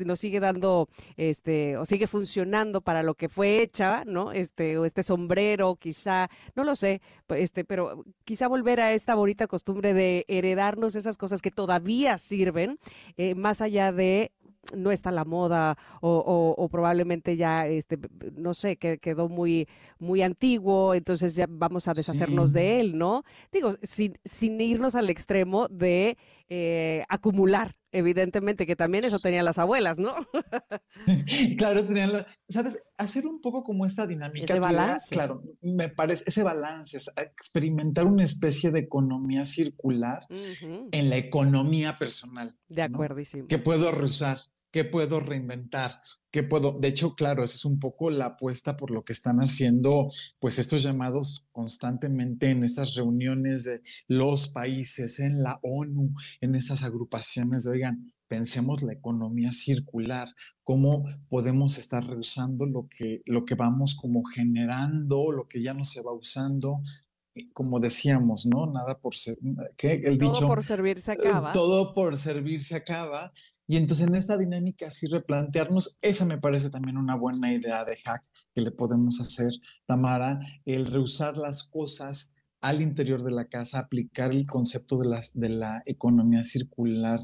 nos 0.06 0.20
sigue 0.20 0.40
dando, 0.40 0.88
este, 1.18 1.78
o 1.78 1.86
sigue 1.86 2.08
funcionando 2.08 2.82
para 2.82 3.04
lo 3.04 3.16
que 3.16 3.30
fue 3.30 3.62
hecha, 3.62 4.04
¿no? 4.06 4.32
Este, 4.32 4.78
o 4.78 4.86
este 4.86 5.04
sombrero, 5.04 5.76
quizá, 5.76 6.30
no 6.56 6.64
lo 6.64 6.76
sé, 6.76 7.02
este, 7.30 7.64
pero 7.66 8.04
quizá 8.24 8.48
volver 8.48 8.82
a 8.82 8.94
esta 8.94 9.16
bonita 9.16 9.48
costumbre 9.48 9.94
de 9.94 10.26
heredarnos 10.28 10.96
esas 10.96 11.18
cosas 11.18 11.42
que 11.42 11.52
todavía 11.52 12.18
sirven, 12.18 12.80
eh, 13.18 13.36
más 13.36 13.62
allá 13.62 13.92
de 13.92 14.32
no 14.76 14.92
está 14.92 15.12
la 15.12 15.26
moda 15.26 15.78
o, 16.02 16.68
probablemente 16.72 17.38
ya, 17.38 17.68
este, 17.68 17.98
no 18.36 18.54
sé, 18.54 18.78
que 18.78 18.98
quedó 18.98 19.30
muy, 19.30 19.68
muy 20.00 20.22
antiguo, 20.22 20.94
entonces 20.94 21.36
ya 21.36 21.46
vamos 21.50 21.88
a 21.88 21.94
deshacernos 21.94 22.54
de 22.54 22.80
él, 22.80 22.98
¿no? 22.98 23.24
Digo, 23.52 23.76
sin, 23.82 24.18
sin 24.24 24.60
irnos 24.60 24.96
al 24.96 25.10
extremo 25.10 25.68
de 25.70 26.18
eh, 26.50 27.04
acumular, 27.10 27.76
evidentemente, 27.92 28.68
que 28.68 28.76
también 28.76 29.06
eso 29.06 29.18
tenían 29.18 29.44
las 29.46 29.58
abuelas, 29.58 29.98
¿no? 29.98 30.14
claro, 31.58 31.84
tenían, 31.84 32.12
¿sabes? 32.48 32.84
Hacer 32.98 33.26
un 33.26 33.42
poco 33.42 33.64
como 33.64 33.86
esta 33.86 34.06
dinámica. 34.06 34.46
Ese 34.46 34.60
balance. 34.60 35.16
claro, 35.16 35.42
me 35.62 35.90
parece, 35.90 36.26
ese 36.28 36.44
balance, 36.44 36.98
es 36.98 37.10
experimentar 37.18 38.06
una 38.06 38.24
especie 38.24 38.72
de 38.72 38.82
economía 38.82 39.46
circular 39.46 40.28
en 40.30 41.10
la 41.10 41.18
economía 41.18 41.98
personal. 41.98 42.56
De 42.68 42.84
acuerdísimo. 42.84 43.48
Que 43.48 43.58
puedo 43.58 43.90
usar 44.04 44.38
¿Qué 44.74 44.84
puedo 44.84 45.20
reinventar? 45.20 46.02
¿Qué 46.32 46.42
puedo? 46.42 46.72
De 46.80 46.88
hecho, 46.88 47.14
claro, 47.14 47.44
esa 47.44 47.54
es 47.54 47.64
un 47.64 47.80
poco 47.80 48.10
la 48.10 48.26
apuesta 48.26 48.76
por 48.76 48.90
lo 48.90 49.06
que 49.06 49.14
están 49.14 49.38
haciendo, 49.38 50.08
pues 50.40 50.58
estos 50.58 50.82
llamados 50.82 51.46
constantemente 51.52 52.50
en 52.50 52.64
estas 52.64 52.96
reuniones 52.96 53.66
de 53.66 53.84
los 54.08 54.48
países, 54.48 55.20
en 55.20 55.44
la 55.44 55.60
ONU, 55.62 56.16
en 56.42 56.56
esas 56.56 56.82
agrupaciones 56.82 57.66
de, 57.66 57.70
oigan, 57.70 58.14
pensemos 58.28 58.82
la 58.82 58.94
economía 58.94 59.54
circular, 59.54 60.28
cómo 60.64 61.06
podemos 61.30 61.78
estar 61.78 62.04
reusando 62.04 62.66
lo 62.66 62.88
que, 62.88 63.22
lo 63.28 63.46
que 63.46 63.54
vamos 63.54 63.94
como 63.94 64.24
generando, 64.24 65.32
lo 65.32 65.48
que 65.48 65.62
ya 65.62 65.76
no 65.76 65.84
se 65.84 66.02
va 66.02 66.14
usando, 66.14 66.82
como 67.54 67.80
decíamos, 67.80 68.46
¿no? 68.46 68.68
Nada 68.68 69.00
por 69.00 69.16
ser, 69.16 69.38
¿qué? 69.76 70.02
El 70.04 70.18
todo 70.18 70.34
dicho. 70.34 70.48
por 70.48 70.64
servir 70.64 71.02
se 71.02 71.14
acaba. 71.14 71.52
Todo 71.52 71.94
por 71.94 72.18
servir 72.18 72.62
se 72.62 72.76
acaba. 72.76 73.32
Y 73.68 73.78
entonces 73.78 74.08
en 74.08 74.16
esta 74.16 74.38
dinámica 74.38 74.88
así 74.88 75.08
replantearnos, 75.08 75.98
esa 76.02 76.26
me 76.26 76.38
parece 76.38 76.70
también 76.70 76.98
una 76.98 77.16
buena 77.16 77.52
idea 77.52 77.86
de 77.86 77.98
hack 77.98 78.24
que 78.54 78.62
le 78.62 78.72
podemos 78.72 79.20
hacer, 79.20 79.52
Tamara, 79.86 80.40
el 80.66 80.86
reusar 80.86 81.38
las 81.38 81.64
cosas 81.64 82.34
al 82.62 82.82
interior 82.82 83.24
de 83.24 83.32
la 83.32 83.46
casa, 83.46 83.80
aplicar 83.80 84.32
el 84.32 84.46
concepto 84.46 84.98
de, 84.98 85.10
las, 85.10 85.38
de 85.38 85.50
la 85.50 85.84
economía 85.86 86.44
circular 86.44 87.20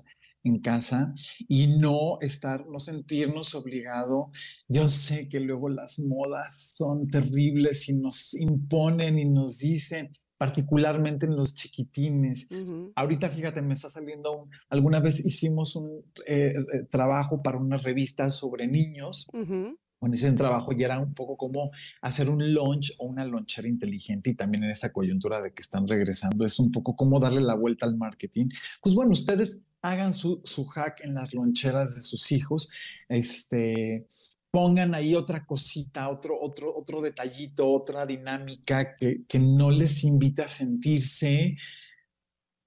en 0.49 0.59
casa 0.59 1.13
y 1.47 1.67
no 1.67 2.19
estar, 2.21 2.67
no 2.67 2.79
sentirnos 2.79 3.55
obligado. 3.55 4.31
Yo 4.67 4.87
sé 4.87 5.29
que 5.29 5.39
luego 5.39 5.69
las 5.69 5.99
modas 5.99 6.73
son 6.75 7.07
terribles 7.07 7.87
y 7.89 7.93
nos 7.95 8.33
imponen 8.33 9.17
y 9.19 9.25
nos 9.25 9.59
dicen, 9.59 10.09
particularmente 10.39 11.25
en 11.25 11.35
los 11.35 11.53
chiquitines. 11.53 12.47
Ahorita, 12.95 13.29
fíjate, 13.29 13.61
me 13.61 13.73
está 13.73 13.89
saliendo, 13.89 14.47
alguna 14.69 15.01
vez 15.01 15.23
hicimos 15.23 15.75
un 15.75 16.05
eh, 16.25 16.53
eh, 16.73 16.83
trabajo 16.89 17.43
para 17.43 17.57
una 17.57 17.77
revista 17.77 18.29
sobre 18.29 18.65
niños. 18.65 19.27
Bueno, 19.99 20.15
ese 20.15 20.31
trabajo 20.31 20.71
y 20.71 20.81
era 20.81 20.97
un 20.97 21.13
poco 21.13 21.35
como 21.35 21.71
hacer 22.01 22.29
un 22.29 22.53
launch 22.53 22.93
o 22.99 23.05
una 23.05 23.25
lonchera 23.25 23.67
inteligente 23.67 24.29
y 24.29 24.33
también 24.33 24.63
en 24.63 24.69
esta 24.69 24.93
coyuntura 24.93 25.41
de 25.41 25.51
que 25.51 25.61
están 25.61 25.85
regresando 25.87 26.45
es 26.45 26.57
un 26.57 26.71
poco 26.71 26.95
como 26.95 27.19
darle 27.19 27.41
la 27.41 27.55
vuelta 27.55 27.85
al 27.85 27.97
marketing. 27.97 28.47
Pues 28.81 28.95
bueno, 28.95 29.11
ustedes 29.11 29.59
hagan 29.81 30.13
su, 30.13 30.41
su 30.43 30.65
hack 30.65 31.01
en 31.03 31.13
las 31.13 31.33
loncheras 31.33 31.95
de 31.95 32.01
sus 32.01 32.31
hijos, 32.31 32.69
este, 33.07 34.07
pongan 34.51 34.93
ahí 34.95 35.15
otra 35.15 35.45
cosita, 35.45 36.09
otro, 36.09 36.37
otro, 36.39 36.73
otro 36.75 37.01
detallito, 37.01 37.71
otra 37.71 38.05
dinámica 38.05 38.95
que, 38.95 39.23
que 39.27 39.39
no 39.39 39.71
les 39.71 40.03
invita 40.03 40.45
a 40.45 40.49
sentirse 40.49 41.57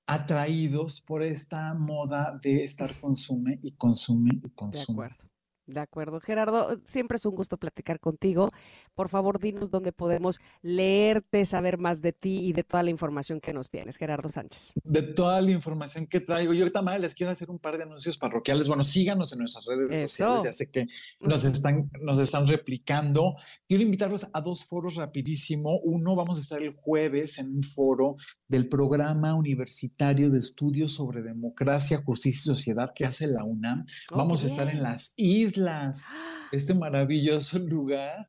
atraídos 0.07 1.01
por 1.01 1.23
esta 1.23 1.75
moda 1.75 2.39
de 2.43 2.65
estar 2.65 2.95
consume 3.01 3.59
y 3.63 3.73
consume 3.73 4.31
y 4.43 4.51
consume. 4.51 4.97
De 4.97 5.05
acuerdo. 5.05 5.33
De 5.67 5.81
acuerdo, 5.81 6.21
Gerardo, 6.21 6.81
siempre 6.85 7.17
es 7.17 7.25
un 7.25 7.37
gusto 7.37 7.57
platicar 7.57 8.01
contigo. 8.01 8.51
Por 8.95 9.09
favor, 9.09 9.41
dinos 9.41 9.71
dónde 9.71 9.93
podemos 9.93 10.41
leerte, 10.61 11.45
saber 11.45 11.79
más 11.79 12.03
de 12.03 12.13
ti 12.13 12.41
y 12.41 12.53
de 12.53 12.63
toda 12.63 12.83
la 12.83 12.91
información 12.91 13.41
que 13.41 13.53
nos 13.53 13.71
tienes, 13.71 13.97
Gerardo 13.97 14.29
Sánchez. 14.29 14.73
De 14.85 15.03
toda 15.03 15.41
la 15.41 15.51
información 15.51 16.07
que 16.07 16.21
traigo. 16.21 16.53
Yo 16.53 16.65
ahorita 16.65 16.99
les 16.99 17.15
quiero 17.15 17.33
hacer 17.33 17.51
un 17.51 17.59
par 17.59 17.79
de 17.79 17.85
anuncios 17.85 18.19
parroquiales. 18.19 18.69
Bueno, 18.69 18.83
síganos 18.83 19.33
en 19.33 19.39
nuestras 19.41 19.65
redes 19.65 20.11
sociales, 20.11 20.43
ya 20.45 20.53
sé 20.53 20.71
que 20.71 20.87
nos 21.21 21.45
están, 21.45 21.91
nos 22.03 22.19
están 22.19 22.47
replicando. 22.47 23.35
Quiero 23.67 23.83
invitarlos 23.83 24.27
a 24.33 24.41
dos 24.41 24.65
foros 24.65 24.97
rapidísimo. 24.97 25.79
Uno, 25.81 26.15
vamos 26.15 26.39
a 26.39 26.43
estar 26.43 26.63
el 26.63 26.75
jueves 26.75 27.39
en 27.39 27.55
un 27.57 27.63
foro 27.63 28.17
del 28.47 28.69
programa 28.69 29.35
universitario 29.35 30.31
de 30.31 30.39
estudios 30.39 30.93
sobre 30.93 31.23
democracia, 31.23 32.03
justicia 32.05 32.41
y 32.41 32.55
sociedad 32.55 32.93
que 32.95 33.07
hace 33.07 33.27
la 33.27 33.45
UNAM. 33.45 33.87
Vamos 34.11 34.45
a 34.45 34.49
estar 34.49 34.69
en 34.69 34.83
las 34.83 35.15
islas, 35.17 36.05
este 36.53 36.75
maravilloso 36.75 37.59
lugar 37.59 38.29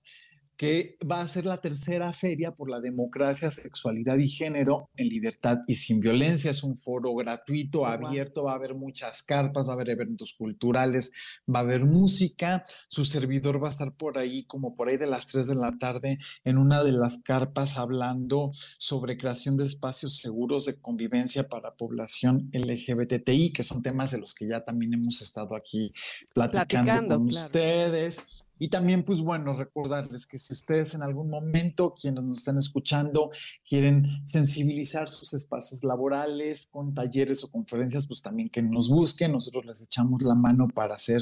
que 0.58 0.98
va 1.10 1.22
a 1.22 1.28
ser 1.28 1.46
la 1.46 1.58
tercera 1.58 2.14
feria 2.14 2.52
por 2.52 2.70
la 2.70 2.80
democracia, 2.80 3.50
sexualidad 3.50 4.18
y 4.18 4.30
género 4.30 4.90
en 4.96 5.10
libertad 5.10 5.58
y 5.68 5.76
sin 5.76 6.00
violencia. 6.00 6.52
Es 6.52 6.64
un 6.64 6.78
foro 6.78 7.14
gratuito, 7.16 7.86
abierto, 7.86 8.44
va 8.44 8.52
a 8.52 8.56
haber 8.56 8.76
muchas 8.76 9.24
carpas, 9.24 9.68
va 9.68 9.72
a 9.72 9.76
haber 9.76 9.90
eventos 9.90 10.34
culturales, 10.34 11.12
va 11.54 11.60
a 11.60 11.64
haber 11.64 11.86
música. 11.86 12.64
Su 12.88 13.04
servidor 13.06 13.62
va 13.64 13.68
a 13.68 13.72
estar 13.72 13.94
por 13.96 14.18
ahí, 14.18 14.44
como 14.46 14.76
por 14.76 14.90
ahí 14.90 14.98
de 14.98 15.08
las 15.08 15.26
3 15.26 15.48
de 15.48 15.56
la 15.56 15.78
tarde, 15.78 16.20
en 16.44 16.58
una 16.58 16.84
de 16.84 16.92
las 16.92 17.18
carpas 17.18 17.78
hablando 17.78 18.52
sobre 18.78 19.18
creación 19.18 19.58
de 19.58 19.66
espacios 19.66 20.18
seguros 20.18 20.66
de 20.66 20.80
convivencia 20.80 21.48
para 21.48 21.76
población 21.76 22.50
LGBTI, 22.54 23.52
que 23.52 23.64
son 23.64 23.82
temas 23.82 24.12
de 24.12 24.20
los 24.20 24.34
que 24.34 24.48
ya 24.48 24.64
también 24.64 24.94
hemos 24.94 25.22
estado 25.22 25.56
aquí 25.56 25.94
platicando, 26.34 27.18
con 27.18 27.28
ustedes. 27.28 28.24
Y 28.60 28.70
también, 28.70 29.04
pues 29.04 29.22
bueno, 29.22 29.54
recordarles 29.54 30.28
que 30.28 30.38
si 30.38 30.54
ustedes 30.54 30.94
en 30.96 31.04
algún 31.04 31.30
momento, 31.30 31.94
quienes 31.94 32.24
nos 32.24 32.38
están 32.38 32.58
escuchando, 32.58 33.32
quieren 33.68 34.06
sensibilizar 34.26 35.10
sus 35.10 35.34
espacios 35.34 35.84
laborales 35.84 36.68
con 36.68 36.94
talleres 36.94 37.44
o 37.44 37.52
conferencias, 37.52 38.08
pues 38.08 38.22
también 38.22 38.50
que 38.50 38.62
nos 38.62 38.90
busquen. 38.90 39.32
Nosotros 39.32 39.66
les 39.66 39.82
echamos 39.82 40.22
la 40.22 40.36
mano 40.36 40.68
para 40.68 40.96
hacer 40.96 41.22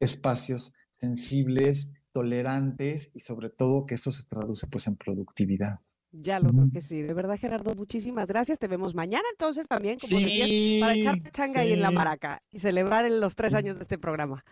espacios 0.00 0.74
sensibles, 1.00 1.92
tolerantes 2.12 3.10
y 3.14 3.20
sobre 3.20 3.50
todo 3.50 3.86
que 3.86 3.94
eso 3.94 4.12
se 4.12 4.26
traduce 4.26 4.66
pues 4.66 4.86
en 4.86 4.96
productividad. 4.96 5.78
Ya 6.10 6.40
lo 6.40 6.50
creo 6.50 6.70
que 6.72 6.80
sí. 6.80 7.02
De 7.02 7.12
verdad, 7.12 7.36
Gerardo, 7.38 7.74
muchísimas 7.74 8.28
gracias. 8.28 8.58
Te 8.58 8.66
vemos 8.66 8.94
mañana 8.94 9.24
entonces 9.30 9.68
también, 9.68 9.98
como 9.98 10.20
decías, 10.20 10.80
para 10.80 10.94
echar 10.94 11.30
changa 11.32 11.60
ahí 11.60 11.72
en 11.74 11.82
la 11.82 11.90
maraca 11.90 12.40
y 12.50 12.58
celebrar 12.58 13.08
los 13.10 13.34
tres 13.34 13.54
años 13.54 13.76
de 13.76 13.82
este 13.82 13.98
programa. 13.98 14.44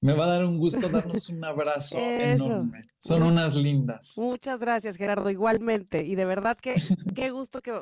Me 0.00 0.12
va 0.12 0.24
a 0.24 0.28
dar 0.28 0.44
un 0.44 0.58
gusto 0.58 0.88
darnos 0.88 1.28
un 1.28 1.44
abrazo 1.44 1.98
enorme. 2.00 2.88
Son 3.00 3.22
unas 3.22 3.56
lindas. 3.56 4.14
Muchas 4.16 4.60
gracias, 4.60 4.96
Gerardo, 4.96 5.28
igualmente. 5.28 6.04
Y 6.04 6.14
de 6.14 6.24
verdad 6.24 6.56
que 6.56 6.74
qué 7.16 7.30
gusto 7.30 7.60
que 7.60 7.72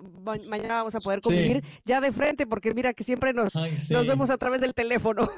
mañana 0.48 0.76
vamos 0.76 0.94
a 0.94 1.01
poder 1.01 1.20
convivir 1.20 1.62
ya 1.84 2.01
de 2.01 2.12
frente, 2.12 2.47
porque 2.47 2.72
mira 2.72 2.94
que 2.94 3.05
siempre 3.05 3.34
nos, 3.34 3.55
nos 3.55 4.06
vemos 4.06 4.30
a 4.30 4.38
través 4.38 4.62
del 4.62 4.72
teléfono. 4.72 5.28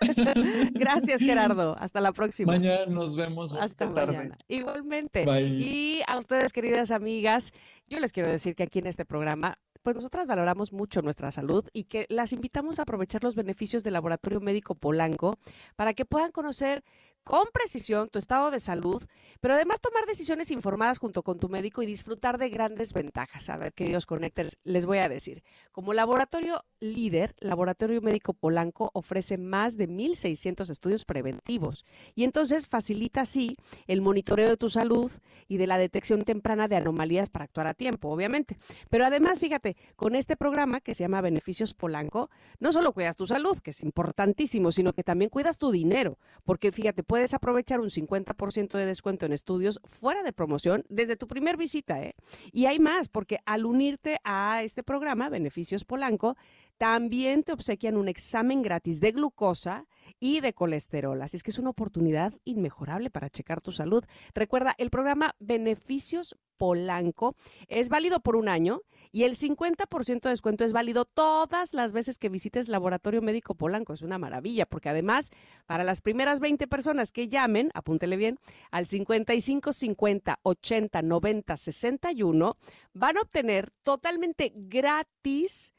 gracias, 0.72 1.20
Gerardo. 1.20 1.76
Hasta 1.78 2.00
la 2.00 2.12
próxima. 2.12 2.52
Mañana 2.52 2.86
nos 2.86 3.14
vemos. 3.14 3.52
Hasta 3.52 3.92
tarde. 3.92 4.32
Igualmente. 4.48 5.24
Y 5.42 6.00
a 6.06 6.18
ustedes, 6.18 6.52
queridas 6.52 6.92
amigas, 6.92 7.52
yo 7.88 8.00
les 8.00 8.12
quiero 8.12 8.30
decir 8.30 8.54
que 8.54 8.62
aquí 8.62 8.78
en 8.78 8.86
este 8.86 9.04
programa 9.04 9.58
pues 9.82 9.96
nosotras 9.96 10.28
valoramos 10.28 10.72
mucho 10.72 11.02
nuestra 11.02 11.30
salud 11.30 11.68
y 11.72 11.84
que 11.84 12.06
las 12.08 12.32
invitamos 12.32 12.78
a 12.78 12.82
aprovechar 12.82 13.22
los 13.22 13.34
beneficios 13.34 13.82
del 13.82 13.94
Laboratorio 13.94 14.40
Médico 14.40 14.74
Polanco 14.74 15.38
para 15.76 15.94
que 15.94 16.04
puedan 16.04 16.32
conocer 16.32 16.84
con 17.24 17.46
precisión 17.52 18.08
tu 18.08 18.18
estado 18.18 18.50
de 18.50 18.60
salud, 18.60 19.02
pero 19.40 19.54
además 19.54 19.80
tomar 19.80 20.06
decisiones 20.06 20.50
informadas 20.50 20.98
junto 20.98 21.22
con 21.22 21.38
tu 21.38 21.48
médico 21.48 21.82
y 21.82 21.86
disfrutar 21.86 22.38
de 22.38 22.48
grandes 22.48 22.92
ventajas. 22.92 23.48
A 23.48 23.56
ver, 23.56 23.72
queridos 23.72 24.06
connectors, 24.06 24.56
les 24.64 24.86
voy 24.86 24.98
a 24.98 25.08
decir, 25.08 25.42
como 25.70 25.92
laboratorio 25.92 26.64
líder, 26.80 27.34
Laboratorio 27.38 28.00
Médico 28.02 28.34
Polanco 28.34 28.90
ofrece 28.92 29.38
más 29.38 29.76
de 29.76 29.88
1.600 29.88 30.68
estudios 30.70 31.04
preventivos 31.04 31.84
y 32.14 32.24
entonces 32.24 32.66
facilita 32.66 33.22
así 33.22 33.56
el 33.86 34.00
monitoreo 34.00 34.48
de 34.48 34.56
tu 34.56 34.68
salud 34.68 35.10
y 35.48 35.56
de 35.58 35.66
la 35.66 35.78
detección 35.78 36.22
temprana 36.22 36.68
de 36.68 36.76
anomalías 36.76 37.30
para 37.30 37.44
actuar 37.44 37.68
a 37.68 37.74
tiempo, 37.74 38.08
obviamente. 38.08 38.58
Pero 38.90 39.06
además, 39.06 39.38
fíjate, 39.38 39.76
con 39.96 40.14
este 40.14 40.36
programa 40.36 40.80
que 40.80 40.94
se 40.94 41.04
llama 41.04 41.20
Beneficios 41.20 41.74
Polanco, 41.74 42.30
no 42.58 42.72
solo 42.72 42.92
cuidas 42.92 43.16
tu 43.16 43.26
salud, 43.26 43.58
que 43.58 43.70
es 43.70 43.82
importantísimo, 43.82 44.70
sino 44.72 44.92
que 44.92 45.04
también 45.04 45.30
cuidas 45.30 45.58
tu 45.58 45.70
dinero, 45.70 46.18
porque 46.44 46.72
fíjate, 46.72 47.02
puedes 47.12 47.34
aprovechar 47.34 47.78
un 47.78 47.90
50% 47.90 48.78
de 48.78 48.86
descuento 48.86 49.26
en 49.26 49.34
estudios 49.34 49.82
fuera 49.84 50.22
de 50.22 50.32
promoción 50.32 50.82
desde 50.88 51.14
tu 51.14 51.26
primer 51.26 51.58
visita. 51.58 52.02
¿eh? 52.02 52.14
Y 52.52 52.64
hay 52.64 52.78
más, 52.78 53.10
porque 53.10 53.40
al 53.44 53.66
unirte 53.66 54.18
a 54.24 54.62
este 54.62 54.82
programa, 54.82 55.28
Beneficios 55.28 55.84
Polanco, 55.84 56.38
también 56.78 57.42
te 57.42 57.52
obsequian 57.52 57.98
un 57.98 58.08
examen 58.08 58.62
gratis 58.62 58.98
de 59.00 59.12
glucosa 59.12 59.86
y 60.20 60.40
de 60.40 60.54
colesterol. 60.54 61.20
Así 61.20 61.36
es 61.36 61.42
que 61.42 61.50
es 61.50 61.58
una 61.58 61.68
oportunidad 61.68 62.32
inmejorable 62.44 63.10
para 63.10 63.28
checar 63.28 63.60
tu 63.60 63.72
salud. 63.72 64.06
Recuerda, 64.34 64.74
el 64.78 64.88
programa 64.88 65.34
Beneficios 65.38 66.38
Polanco 66.62 67.34
es 67.66 67.88
válido 67.88 68.20
por 68.20 68.36
un 68.36 68.48
año 68.48 68.82
y 69.10 69.24
el 69.24 69.36
50% 69.36 70.20
de 70.20 70.30
descuento 70.30 70.62
es 70.62 70.72
válido 70.72 71.04
todas 71.04 71.74
las 71.74 71.92
veces 71.92 72.20
que 72.20 72.28
visites 72.28 72.68
Laboratorio 72.68 73.20
Médico 73.20 73.56
Polanco. 73.56 73.92
Es 73.92 74.02
una 74.02 74.16
maravilla 74.16 74.64
porque 74.64 74.88
además 74.88 75.32
para 75.66 75.82
las 75.82 76.02
primeras 76.02 76.38
20 76.38 76.68
personas 76.68 77.10
que 77.10 77.26
llamen, 77.26 77.72
apúntele 77.74 78.16
bien, 78.16 78.38
al 78.70 78.86
55 78.86 79.72
50 79.72 80.38
80 80.40 81.02
90 81.02 81.56
61 81.56 82.56
van 82.92 83.16
a 83.16 83.22
obtener 83.22 83.72
totalmente 83.82 84.52
gratis 84.54 85.74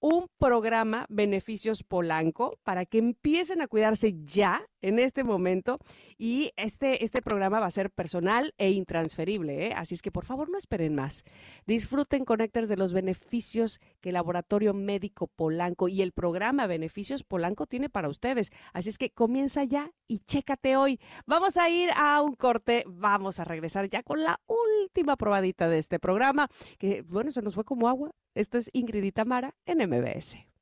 un 0.00 0.28
programa 0.36 1.06
Beneficios 1.08 1.82
Polanco 1.82 2.58
para 2.62 2.84
que 2.84 2.98
empiecen 2.98 3.62
a 3.62 3.68
cuidarse 3.68 4.12
ya 4.22 4.68
en 4.82 4.98
este 4.98 5.24
momento 5.24 5.78
y 6.18 6.52
este, 6.56 7.04
este 7.04 7.22
programa 7.22 7.60
va 7.60 7.66
a 7.66 7.70
ser 7.70 7.90
personal 7.90 8.54
e 8.58 8.70
intransferible, 8.70 9.66
¿eh? 9.66 9.72
así 9.74 9.94
es 9.94 10.02
que 10.02 10.12
por 10.12 10.24
favor 10.24 10.50
no 10.50 10.58
esperen 10.58 10.94
más. 10.94 11.24
Disfruten 11.66 12.24
Connectors 12.24 12.68
de 12.68 12.76
los 12.76 12.92
beneficios 12.92 13.80
que 14.00 14.10
el 14.10 14.14
Laboratorio 14.14 14.74
Médico 14.74 15.26
Polanco 15.26 15.88
y 15.88 16.02
el 16.02 16.12
programa 16.12 16.66
Beneficios 16.66 17.24
Polanco 17.24 17.66
tiene 17.66 17.88
para 17.88 18.08
ustedes, 18.08 18.50
así 18.72 18.88
es 18.88 18.98
que 18.98 19.10
comienza 19.10 19.64
ya 19.64 19.90
y 20.06 20.20
chécate 20.20 20.76
hoy. 20.76 21.00
Vamos 21.26 21.56
a 21.56 21.68
ir 21.68 21.90
a 21.96 22.20
un 22.22 22.34
corte, 22.34 22.84
vamos 22.86 23.40
a 23.40 23.44
regresar 23.44 23.88
ya 23.88 24.02
con 24.02 24.22
la 24.22 24.40
última 24.46 25.16
probadita 25.16 25.68
de 25.68 25.78
este 25.78 25.98
programa, 25.98 26.48
que 26.78 27.02
bueno, 27.02 27.30
se 27.30 27.42
nos 27.42 27.54
fue 27.54 27.64
como 27.64 27.88
agua. 27.88 28.10
Esto 28.34 28.58
es 28.58 28.70
Ingrid 28.72 29.04
y 29.04 29.12
Tamara 29.12 29.54
en 29.64 29.78
MBS. 29.88 30.55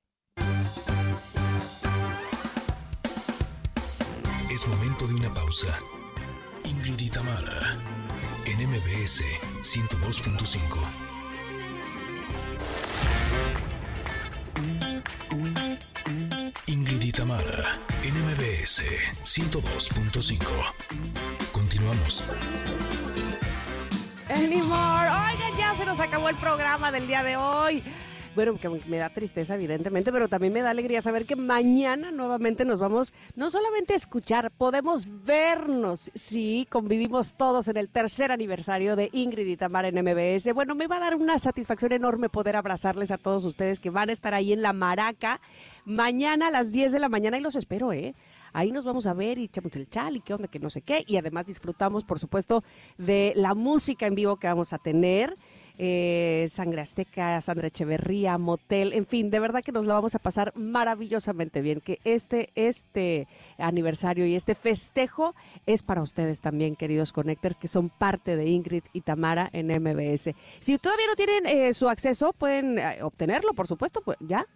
Momento 4.68 5.06
de 5.06 5.14
una 5.14 5.32
pausa. 5.32 5.78
Ingrid 6.64 7.00
en 8.46 8.68
MBS 8.68 9.22
102.5. 9.62 11.04
Ingrid 16.66 17.02
y 17.02 17.12
en 18.02 18.14
MBS 18.24 18.82
102.5. 19.24 20.38
Continuamos. 21.52 22.24
Anymore. 24.30 25.10
Oigan, 25.10 25.56
ya 25.58 25.74
se 25.76 25.84
nos 25.84 26.00
acabó 26.00 26.30
el 26.30 26.36
programa 26.36 26.90
del 26.90 27.06
día 27.06 27.22
de 27.22 27.36
hoy. 27.36 27.82
Bueno, 28.35 28.56
que 28.56 28.69
me 28.69 28.98
da 28.98 29.11
tristeza, 29.11 29.55
evidentemente, 29.55 30.11
pero 30.11 30.27
también 30.28 30.52
me 30.52 30.61
da 30.61 30.70
alegría 30.70 31.01
saber 31.01 31.24
que 31.24 31.36
mañana 31.36 32.11
nuevamente 32.11 32.65
nos 32.65 32.81
vamos 32.81 33.15
no 33.36 33.48
solamente 33.48 33.93
a 33.93 33.97
escuchar, 33.97 34.51
podemos 34.51 35.06
vernos. 35.24 36.11
Sí, 36.15 36.66
convivimos 36.69 37.35
todos 37.35 37.69
en 37.69 37.77
el 37.77 37.89
tercer 37.89 38.32
aniversario 38.32 38.97
de 38.97 39.09
Ingrid 39.12 39.47
y 39.47 39.56
Tamara 39.56 39.86
en 39.86 39.94
MBS. 39.94 40.52
Bueno, 40.52 40.74
me 40.74 40.89
va 40.89 40.97
a 40.97 41.01
dar 41.01 41.15
una 41.15 41.39
satisfacción 41.39 41.93
enorme 41.93 42.28
poder 42.28 42.56
abrazarles 42.56 43.12
a 43.12 43.19
todos 43.19 43.44
ustedes 43.44 43.78
que 43.78 43.90
van 43.90 44.09
a 44.09 44.12
estar 44.12 44.35
ahí 44.35 44.52
en 44.52 44.62
la 44.62 44.73
Maraca 44.73 45.40
mañana 45.85 46.48
a 46.48 46.51
las 46.51 46.73
10 46.73 46.90
de 46.90 46.98
la 46.98 47.09
mañana 47.09 47.39
y 47.39 47.40
los 47.40 47.55
espero, 47.55 47.93
¿eh? 47.93 48.16
Ahí 48.52 48.70
nos 48.70 48.85
vamos 48.85 49.06
a 49.09 49.15
ver 49.15 49.39
y 49.39 49.44
echamos 49.44 49.74
el 49.74 49.89
chal 49.89 50.16
y 50.16 50.20
qué 50.20 50.32
onda, 50.32 50.47
que 50.47 50.61
no 50.61 50.70
sé 50.70 50.81
qué. 50.81 51.05
Y 51.06 51.16
además 51.16 51.47
disfrutamos, 51.47 52.05
por 52.05 52.20
supuesto, 52.20 52.62
de 52.98 53.32
la 53.35 53.55
música 53.55 54.06
en 54.06 54.15
vivo 54.15 54.36
que 54.36 54.47
vamos 54.47 54.73
a 54.73 54.78
tener. 54.78 55.36
Eh, 55.76 56.46
Sangre 56.51 56.82
Azteca, 56.82 57.40
Sandra 57.40 57.66
Echeverría, 57.66 58.38
Motel, 58.38 58.92
en 58.92 59.06
fin, 59.06 59.30
de 59.30 59.40
verdad 59.40 59.64
que 59.64 59.72
nos 59.72 59.86
la 59.86 59.94
vamos 59.94 60.14
a 60.14 60.20
pasar 60.20 60.52
maravillosamente 60.55 61.60
bien, 61.62 61.80
que 61.80 61.98
este, 62.05 62.51
este 62.55 63.26
aniversario 63.59 64.24
y 64.24 64.36
este 64.36 64.55
festejo 64.55 65.34
es 65.66 65.82
para 65.82 66.02
ustedes 66.02 66.40
también, 66.40 66.76
queridos 66.76 67.12
connectors, 67.12 67.59
que 67.59 67.66
son 67.66 67.88
parte 67.90 68.36
de 68.36 68.46
Ingrid 68.46 68.84
y 68.92 69.01
Tamara 69.01 69.51
en 69.52 69.66
MBS. 69.66 70.30
Si 70.60 70.78
todavía 70.78 71.09
no 71.09 71.16
tienen 71.16 71.46
eh, 71.46 71.72
su 71.72 71.88
acceso, 71.88 72.32
pueden 72.32 72.78
eh, 72.78 73.02
obtenerlo, 73.02 73.52
por 73.52 73.66
supuesto, 73.66 74.01
pues 74.01 74.16
ya, 74.20 74.46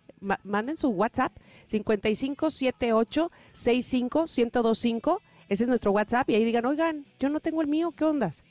manden 0.44 0.76
su 0.76 0.90
WhatsApp 0.90 1.32
5578 1.66 3.30
65 3.52 4.24
1025 4.36 5.22
ese 5.48 5.62
es 5.62 5.68
nuestro 5.68 5.92
WhatsApp 5.92 6.28
y 6.28 6.34
ahí 6.34 6.44
digan, 6.44 6.66
oigan, 6.66 7.06
yo 7.18 7.30
no 7.30 7.40
tengo 7.40 7.62
el 7.62 7.68
mío, 7.68 7.92
¿qué 7.96 8.04
ondas? 8.04 8.44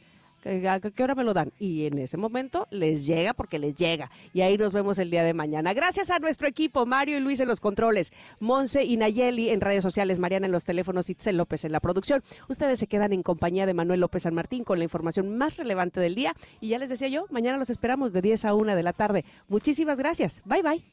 ¿A 0.47 0.79
qué 0.79 1.03
hora 1.03 1.15
me 1.15 1.23
lo 1.23 1.33
dan? 1.33 1.51
Y 1.59 1.85
en 1.85 1.97
ese 1.97 2.17
momento 2.17 2.67
les 2.71 3.05
llega 3.05 3.33
porque 3.33 3.59
les 3.59 3.75
llega. 3.75 4.09
Y 4.33 4.41
ahí 4.41 4.57
nos 4.57 4.71
vemos 4.71 4.97
el 4.99 5.11
día 5.11 5.23
de 5.23 5.33
mañana. 5.33 5.73
Gracias 5.73 6.09
a 6.09 6.19
nuestro 6.19 6.47
equipo, 6.47 6.85
Mario 6.85 7.17
y 7.17 7.19
Luis 7.19 7.39
en 7.39 7.47
los 7.47 7.59
controles, 7.59 8.13
Monse 8.39 8.83
y 8.83 8.97
Nayeli 8.97 9.49
en 9.49 9.61
redes 9.61 9.83
sociales, 9.83 10.19
Mariana 10.19 10.45
en 10.45 10.51
los 10.51 10.63
teléfonos, 10.63 11.09
Itzel 11.09 11.37
López 11.37 11.65
en 11.65 11.71
la 11.71 11.79
producción. 11.79 12.23
Ustedes 12.47 12.79
se 12.79 12.87
quedan 12.87 13.13
en 13.13 13.23
compañía 13.23 13.65
de 13.65 13.73
Manuel 13.73 13.99
López 13.99 14.23
San 14.23 14.33
Martín 14.33 14.63
con 14.63 14.77
la 14.77 14.85
información 14.85 15.37
más 15.37 15.57
relevante 15.57 15.99
del 15.99 16.15
día. 16.15 16.33
Y 16.61 16.69
ya 16.69 16.77
les 16.77 16.89
decía 16.89 17.09
yo, 17.09 17.25
mañana 17.29 17.57
los 17.57 17.69
esperamos 17.69 18.13
de 18.13 18.21
10 18.21 18.45
a 18.45 18.53
1 18.53 18.75
de 18.75 18.83
la 18.83 18.93
tarde. 18.93 19.25
Muchísimas 19.47 19.97
gracias. 19.97 20.41
Bye 20.45 20.63
bye. 20.63 20.83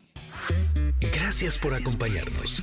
Gracias 1.12 1.58
por 1.58 1.74
acompañarnos. 1.74 2.62